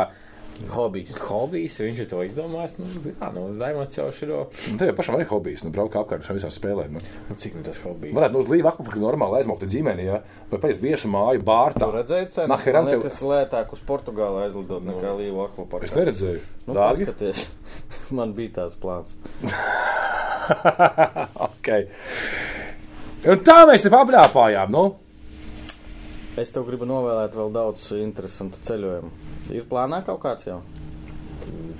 Hobijs. 0.73 1.15
hobijs, 1.27 1.75
viņš 1.81 1.99
ir 2.03 2.07
to 2.11 2.19
izdomājis, 2.23 2.75
nu, 2.77 2.85
jā, 3.09 3.29
nu, 3.35 3.41
Raimonds 3.59 3.97
jau 3.97 4.05
širo, 4.13 4.43
Un 4.71 4.77
tev 4.79 4.91
pašam 4.95 5.17
arī 5.17 5.25
hobijs, 5.27 5.63
nu, 5.65 5.71
braukt 5.73 5.97
apkārt 5.99 6.23
šajā 6.27 6.37
visā 6.37 6.51
spēlē. 6.53 6.85
Nu. 6.93 7.01
nu, 7.29 7.35
cik 7.41 7.57
nu 7.57 7.63
tas 7.65 7.79
hobijs. 7.83 8.13
Varētu 8.15 8.37
nu, 8.37 8.43
uz 8.45 8.51
līvu 8.53 8.69
akmeņu 8.71 9.01
normāli 9.01 9.39
aizmokta 9.41 9.67
ģimeni, 9.73 10.05
ja? 10.07 10.21
vai 10.51 10.61
paiet 10.63 10.79
viesu 10.83 11.09
māju 11.11 11.41
bārtā. 11.43 11.89
Tu 11.89 11.97
redzēji, 11.97 12.29
cenu? 12.37 12.51
Naheram 12.53 12.85
Man 12.85 12.93
tev- 12.93 13.03
liekas, 13.03 13.19
lētāk 13.33 13.73
uz 13.75 13.83
Portugāli 13.89 14.45
aizlidot 14.45 14.85
nekā 14.87 15.15
Līvu 15.19 15.43
akvaparkā. 15.49 15.89
Es 15.89 15.97
neredzēju. 15.97 16.39
Nu, 16.67 16.77
Dārgi? 16.77 17.09
paskaties. 17.09 17.43
Man 18.17 18.35
bija 18.37 18.61
tāds 18.61 18.77
plāns. 18.79 19.17
okay. 21.49 21.87
Un 23.25 23.39
tā 23.43 23.57
mēs 23.69 23.83
te 23.85 23.91
papļāpājām. 23.93 24.71
Nu? 24.73 24.85
Es 26.39 26.51
tev 26.53 26.65
gribu 26.67 26.87
novēlēt 26.89 27.35
vēl 27.37 27.51
daudz 27.53 27.89
interesantu 27.99 28.61
ceļojumu. 28.65 29.11
Ir 29.51 29.65
plānā 29.67 30.03
kaut 30.05 30.21
kāds 30.23 30.47
jau 30.47 30.61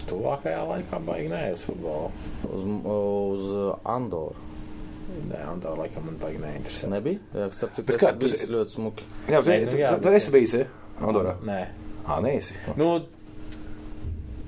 Tuvākajā 0.10 0.64
laikā 0.68 1.00
baigi 1.08 1.30
nē 1.32 1.44
uz 1.54 1.62
futbolu. 1.64 2.10
uz, 2.50 2.66
uz 2.94 3.46
Andoru. 3.88 4.36
Nē, 5.30 5.40
tā 5.62 5.72
laikam 5.78 6.08
man 6.08 6.18
baigi 6.20 6.42
neinteresē. 6.42 6.90
Nebija? 6.92 7.22
Jā, 7.38 7.48
starp 7.54 7.76
citu, 7.78 7.86
Bet 7.92 8.02
tas 8.02 8.18
bija 8.20 8.50
ļoti 8.52 8.74
smuki. 8.76 9.08
Jā, 9.30 9.40
tu, 9.44 9.52
Nē, 9.52 9.58
nu 9.70 9.78
jā, 9.80 9.92
tu, 9.94 10.04
tu 10.08 10.14
esi 10.18 10.34
bijis, 10.34 10.56
ja? 10.58 10.66
Andorā. 11.04 11.36
Nē. 11.46 11.60
Ā, 12.04 12.18
neesi. 12.26 12.58
Nu, 12.80 12.90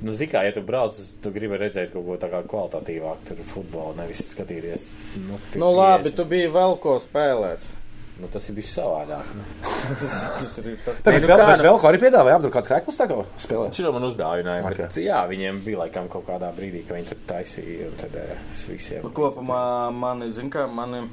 nu 0.01 0.15
zini, 0.17 0.31
kā, 0.33 0.41
ja 0.47 0.51
tu 0.55 0.63
brauc, 0.65 0.97
tu 1.23 1.31
gribi 1.35 1.59
redzēt 1.61 1.93
kaut 1.93 2.07
ko 2.09 2.17
tādu 2.19 2.41
kvalitatīvāku, 2.51 3.27
tur 3.29 3.43
futbolu, 3.53 3.95
nevis 4.01 4.25
skatīties. 4.33 4.87
Nu, 5.23 5.39
Nu 5.61 5.71
labi, 5.75 6.11
tu 6.17 6.25
biji 6.27 6.51
vēl 6.55 6.75
ko 6.83 6.97
spēlēs. 7.03 7.69
Nu, 8.15 8.29
tas 8.31 8.45
ir 8.47 8.55
bijis 8.55 8.71
savādāk. 8.77 9.31
Nu. 9.35 9.43
Tas 9.85 10.53
ir 10.61 10.69
tas 10.85 11.01
Bet, 11.03 11.21
nu 11.21 11.27
bet 11.27 11.41
nu- 11.59 11.65
vēl 11.67 11.79
ko 11.81 11.89
arī 11.89 11.99
piedāvāja 11.99 12.37
tā 12.47 13.07
kā 13.09 13.17
spēlē. 13.43 13.67
Šī 13.75 13.91
man 13.91 14.07
uzdāvināja. 14.07 14.63
Ok. 14.65 14.79
Okay. 14.79 15.03
Jā, 15.03 15.19
viņiem 15.29 15.59
bija 15.65 15.81
laikam 15.83 16.07
kaut 16.09 16.25
kādā 16.29 16.49
brīdī, 16.55 16.85
ka 16.87 16.95
viņi 16.95 17.09
tur 17.11 17.19
taisīja. 17.29 17.89
Tad 17.99 18.15
eh, 18.21 18.37
es 18.53 18.63
visiem. 18.71 19.03
Nu, 19.03 19.11
Kopumā 19.15 19.91
mani, 19.93 20.31
zin 20.33 20.49
kā, 20.53 20.63
mani. 20.71 21.03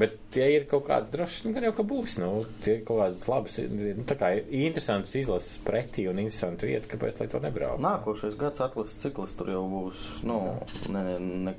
Bet 0.00 0.16
tie 0.30 0.46
ir 0.54 0.66
kaut 0.70 0.84
kādi 0.86 1.10
droši, 1.16 1.44
nu, 1.48 1.54
gan 1.54 1.66
jau 1.66 1.72
ka 1.76 1.84
būs. 1.92 2.16
Nu, 2.22 2.30
tie 2.64 2.76
ir 2.78 2.82
kaut 2.86 3.00
kādas 3.02 3.28
labas, 3.28 3.56
nu, 3.70 3.92
tā 4.06 4.16
kā 4.18 4.32
ir 4.38 4.50
interesants 4.64 5.14
izlases 5.18 5.58
pretī 5.66 6.06
un 6.10 6.22
interesanta 6.22 6.68
vieta, 6.70 6.88
kāpēc 6.92 7.20
lai 7.20 7.28
to 7.32 7.40
nebrauc. 7.42 7.80
Nākošais 7.82 8.36
gads 8.38 8.62
atlases 8.64 9.00
cikls 9.02 9.34
tur 9.38 9.50
jau 9.50 9.64
būs. 9.70 10.04
Nu, 10.30 10.40
ne, 10.94 11.04
ne, 11.18 11.56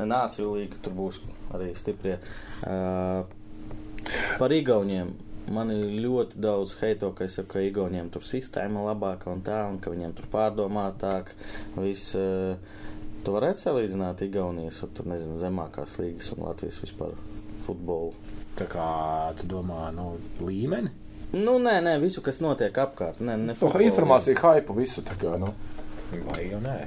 ne 0.00 0.08
nāciju 0.12 0.56
līga, 0.58 0.82
tur 0.82 0.98
būs 0.98 1.22
arī 1.54 1.70
stiprie. 1.78 2.18
Uh, 2.66 3.22
par 4.38 4.52
Igauniem. 4.54 5.12
Man 5.50 5.70
ir 5.74 5.80
ļoti 6.04 6.38
daudz 6.44 6.76
heito, 6.82 7.08
ka 7.16 7.24
es 7.26 7.34
saku, 7.38 7.48
ka 7.56 7.62
Igauniem 7.64 8.10
tur 8.14 8.22
sistēma 8.22 8.84
labāka 8.86 9.32
un 9.32 9.40
tā, 9.46 9.64
un 9.70 9.80
ka 9.82 9.90
viņiem 9.90 10.12
tur 10.18 10.28
pārdomātāk. 10.30 11.32
Viss, 11.80 12.12
uh, 12.14 12.54
tu 13.24 13.34
varētu 13.34 13.64
salīdzināt 13.64 14.22
Igaunijas, 14.28 14.82
un 14.86 14.92
tur 14.94 15.08
nezinu, 15.10 15.38
zemākās 15.40 15.96
līgas 15.98 16.30
un 16.36 16.44
Latvijas 16.46 16.78
vispār 16.84 17.16
futbolu. 17.66 18.12
Tā 18.60 18.68
kā 18.70 18.86
tu 19.40 19.48
domā, 19.50 19.88
nu, 19.96 20.12
līmeni? 20.44 20.92
Nu, 21.32 21.58
nē, 21.62 21.76
nē, 21.86 21.96
visu, 22.02 22.22
kas 22.26 22.40
notiek 22.42 22.74
apkārt. 22.82 23.20
Nē, 23.22 23.36
ne 23.38 23.52
Nu, 23.52 23.54
futbolu. 23.58 23.84
informācija, 23.86 24.34
hype, 24.42 24.74
visu 24.74 25.02
tā 25.06 25.14
kā. 25.18 25.36
Nu. 25.38 25.52
Vai 26.26 26.48
jau 26.50 26.58
nē? 26.62 26.78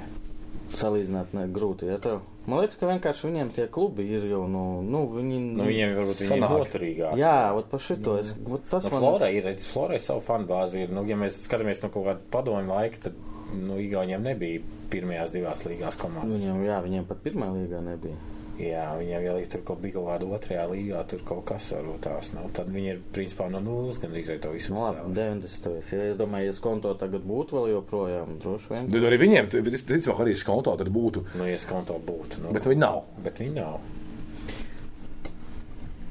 Salīdzināt, 0.78 1.34
ne, 1.36 1.44
grūti. 1.54 1.88
Ja 1.88 1.98
tev. 2.02 2.22
Man 2.44 2.60
liekas, 2.60 2.76
ka 2.80 2.88
vienkārši 2.90 3.28
viņiem 3.28 3.50
tie 3.56 3.64
klubi 3.72 4.04
ir 4.16 4.26
jau, 4.28 4.42
nu, 4.50 4.64
nu 4.84 5.04
viņi. 5.08 5.38
Nu, 5.56 5.66
viņiem 5.68 5.94
varbūt 5.96 6.20
viņi 6.20 6.36
ir 6.36 6.42
noturīgāki. 6.44 7.20
Jā, 7.22 7.36
ot 7.56 7.70
par 7.70 7.82
šito 7.84 8.18
es. 8.20 8.34
Vot 8.44 8.66
tas 8.70 8.88
Nu, 8.88 8.96
man. 8.96 9.04
Florai 9.06 9.30
ir, 9.38 9.46
redz, 9.48 9.68
Florai 9.70 10.00
savu 10.02 10.20
fanu 10.26 10.48
bāzi 10.50 10.84
ir, 10.84 10.92
nu, 10.92 11.06
ja 11.08 11.16
mēs 11.20 11.40
skatāmies 11.46 11.80
no 11.84 11.92
kaut 11.94 12.08
kāda 12.10 12.26
padomju 12.34 12.74
laika, 12.74 13.06
tad, 13.06 13.18
nu, 13.54 13.78
Igauniem 13.80 14.28
nebija 14.28 14.60
pirmajās 14.92 15.32
divās 15.34 15.64
līgās 15.64 15.98
komandas. 16.00 16.42
Viņiem, 16.42 16.64
jā, 16.68 16.78
viņiem 16.84 17.08
pat 17.08 17.24
pirmā 17.24 17.48
līgā 17.54 17.80
nebija. 17.84 18.18
Jā, 18.54 18.84
viņiem, 18.94 19.24
ja 19.26 19.32
līdz 19.34 19.50
tur 19.50 19.62
kaut 19.66 19.80
bija 19.82 19.96
kaut 19.96 20.04
kāda 20.12 20.26
otrajā 20.36 20.64
līgā, 20.70 21.00
tur 21.10 21.22
kaut 21.26 21.40
kas 21.48 21.64
varbūt 21.74 22.04
tās 22.06 22.28
nav, 22.36 22.44
tad 22.54 22.68
viņi 22.70 22.90
ir, 22.92 23.00
principā, 23.16 23.48
no 23.50 23.58
nulles 23.64 23.98
gandrīz 23.98 24.28
vai 24.30 24.36
to 24.44 24.52
visu 24.54 24.70
Nu, 24.70 24.84
labi, 24.84 25.00
uzcēluši. 25.10 25.64
90. 25.64 25.96
Ja 25.98 26.04
es 26.12 26.20
domāju, 26.20 26.46
ja 26.46 26.54
skonto 26.54 26.92
tagad 27.00 27.26
būtu 27.26 27.58
vēl 27.58 27.72
joprojām, 27.72 28.36
droši 28.44 28.70
vien. 28.70 28.86
Tad 28.94 29.08
arī 29.10 29.18
viņiem, 29.24 29.48
ticamāk, 29.50 30.20
arī 30.22 30.36
skonto 30.38 30.76
tad 30.78 30.92
būtu. 30.94 31.24
Nu, 31.34 31.48
ja 31.50 31.58
skonto 31.58 31.98
būtu, 31.98 32.44
nu, 32.44 32.52
Bet 32.54 32.68
viņi 32.70 32.82
nav. 32.84 33.00
bet 33.26 33.42
viņi 33.42 33.56
nav. 33.58 33.80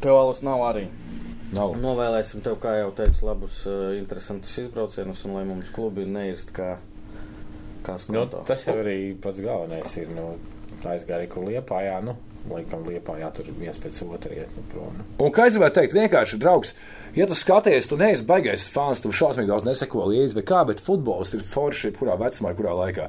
Tev 0.03 0.17
alus 0.19 0.41
nav 0.43 0.59
arī. 0.67 0.87
nav. 1.55 1.75
Novēlēsim 1.79 2.41
tev, 2.43 2.57
kā 2.59 2.75
jau 2.81 2.91
teicu, 2.97 3.23
labus, 3.29 3.61
uh, 3.69 3.93
interesantus 3.95 4.57
izbraucienus 4.65 5.23
un 5.27 5.35
lai 5.37 5.45
mums 5.47 5.69
klubi 5.71 6.03
neirst 6.09 6.51
kā, 6.55 6.73
kā 7.85 7.95
Nu, 7.95 8.03
skonto. 8.03 8.43
tas 8.47 8.65
jau 8.67 8.75
arī 8.81 9.13
pats 9.21 9.39
galvenais 9.39 9.95
ir, 10.01 10.09
nu, 10.17 10.33
aizgāja, 10.83 11.29
kur 11.31 11.45
liepājā, 11.47 12.01
nu, 12.03 12.17
laikam 12.51 12.83
liepājā 12.87 13.29
tur 13.37 13.47
viens 13.57 13.77
pēc 13.79 14.01
otra 14.05 14.33
iet, 14.35 14.49
nu, 14.57 14.63
prom. 14.71 14.97
Un 15.23 15.31
kā 15.35 15.45
es 15.47 15.55
gribēju 15.55 15.75
teikt, 15.77 15.95
vienkārši, 15.95 16.39
draugs, 16.41 16.73
ja 17.15 17.27
tu 17.29 17.37
skaties, 17.37 17.87
tu 17.87 17.97
neesi 17.99 18.25
baigais 18.27 18.65
fans, 18.73 19.01
tu 19.03 19.11
šausmīgi 19.15 19.47
daudz 19.51 19.67
neseko 19.67 20.07
līdzi, 20.11 20.35
bet 20.39 20.49
kā, 20.49 20.63
bet 20.67 20.83
futbols 20.83 21.33
ir 21.37 21.45
forši, 21.47 21.93
kurā 21.95 22.17
vecumā, 22.19 22.51
kurā 22.57 22.75
laikā. 22.81 23.07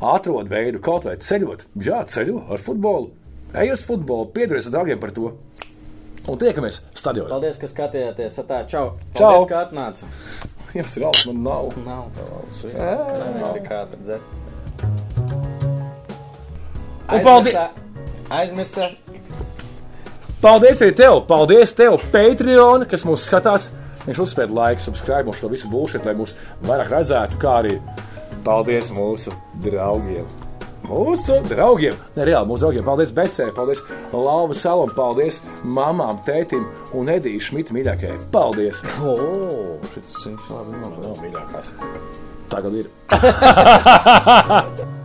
Atrod 0.00 0.48
veidu 0.48 0.80
kaut 0.80 1.04
vai 1.04 1.16
ceļot. 1.20 1.66
Jā, 1.84 2.00
ceļo 2.08 2.46
ar 2.50 2.62
futbolu. 2.64 3.10
Ej 3.60 3.72
uz 3.74 3.84
futbolu, 3.84 4.30
piedodies 4.32 4.70
ar 4.70 4.78
draugiem 4.78 5.00
par 5.02 5.12
to. 5.12 5.34
Un 6.30 6.38
tiekamies 6.38 6.82
stadionā. 6.94 7.32
Paldies, 7.32 7.56
ka 7.58 7.66
skatījāties. 7.68 8.36
Tā, 8.46 8.62
čau! 8.70 8.94
Čau. 9.16 9.20
Paldies, 9.24 9.48
ka 9.50 9.62
atnāci! 9.66 10.08
Jums 10.76 10.96
ir 11.00 11.06
alus, 11.08 11.24
man 11.26 11.40
nav. 11.42 11.70
Nav 11.82 12.10
tev 12.14 12.28
alus. 12.36 12.60
viss. 12.62 12.78
Nē, 12.78 13.52
tik 13.56 13.70
ātri 13.74 14.04
dzer. 14.06 14.20
Un 17.10 17.24
paldies- 17.26 17.56
Aizmirsa. 18.30 18.92
Paldies 20.40 20.78
arī 20.80 20.92
tev! 20.96 21.16
Paldies 21.28 21.72
tev, 21.76 21.98
Patreon, 22.12 22.86
kas 22.88 23.02
mūs 23.04 23.26
skatās. 23.26 23.70
Viņš 24.06 24.20
uzspēja 24.24 24.54
laiku, 24.56 24.84
subscribe 24.84 25.26
mums 25.28 25.40
šo 25.42 25.50
visu 25.52 25.68
būšanu, 25.68 26.06
lai 26.06 26.14
mūs 26.16 26.36
vairāk 26.64 26.92
redzētu, 26.94 27.40
kā 27.42 27.56
arī 27.60 27.74
paldies 28.46 28.88
mūsu 28.94 29.34
draugiem. 29.60 30.30
Mūsu 30.86 31.36
draugiem, 31.46 31.98
ne 32.16 32.24
reāli 32.26 32.48
mūsu 32.48 32.64
draugiem. 32.64 32.86
Paldies 32.86 33.12
Becē, 33.14 33.50
paldies 33.54 33.82
Lapa 34.14 34.56
Salam, 34.56 34.94
paldies 34.96 35.42
mamām, 35.66 36.22
tētim 36.26 36.64
un 36.96 37.10
Edīšu 37.12 37.50
Šmita 37.50 37.76
mīļākajai. 37.76 38.22
Paldies! 38.32 38.80
O, 39.02 39.18
šis 39.90 40.22
viņš 40.30 40.48
labi 40.54 40.78
novēl. 40.78 41.02
Nav 41.04 41.20
mīļākās. 41.26 41.74
Tagad 42.54 42.80
ir. 42.80 42.88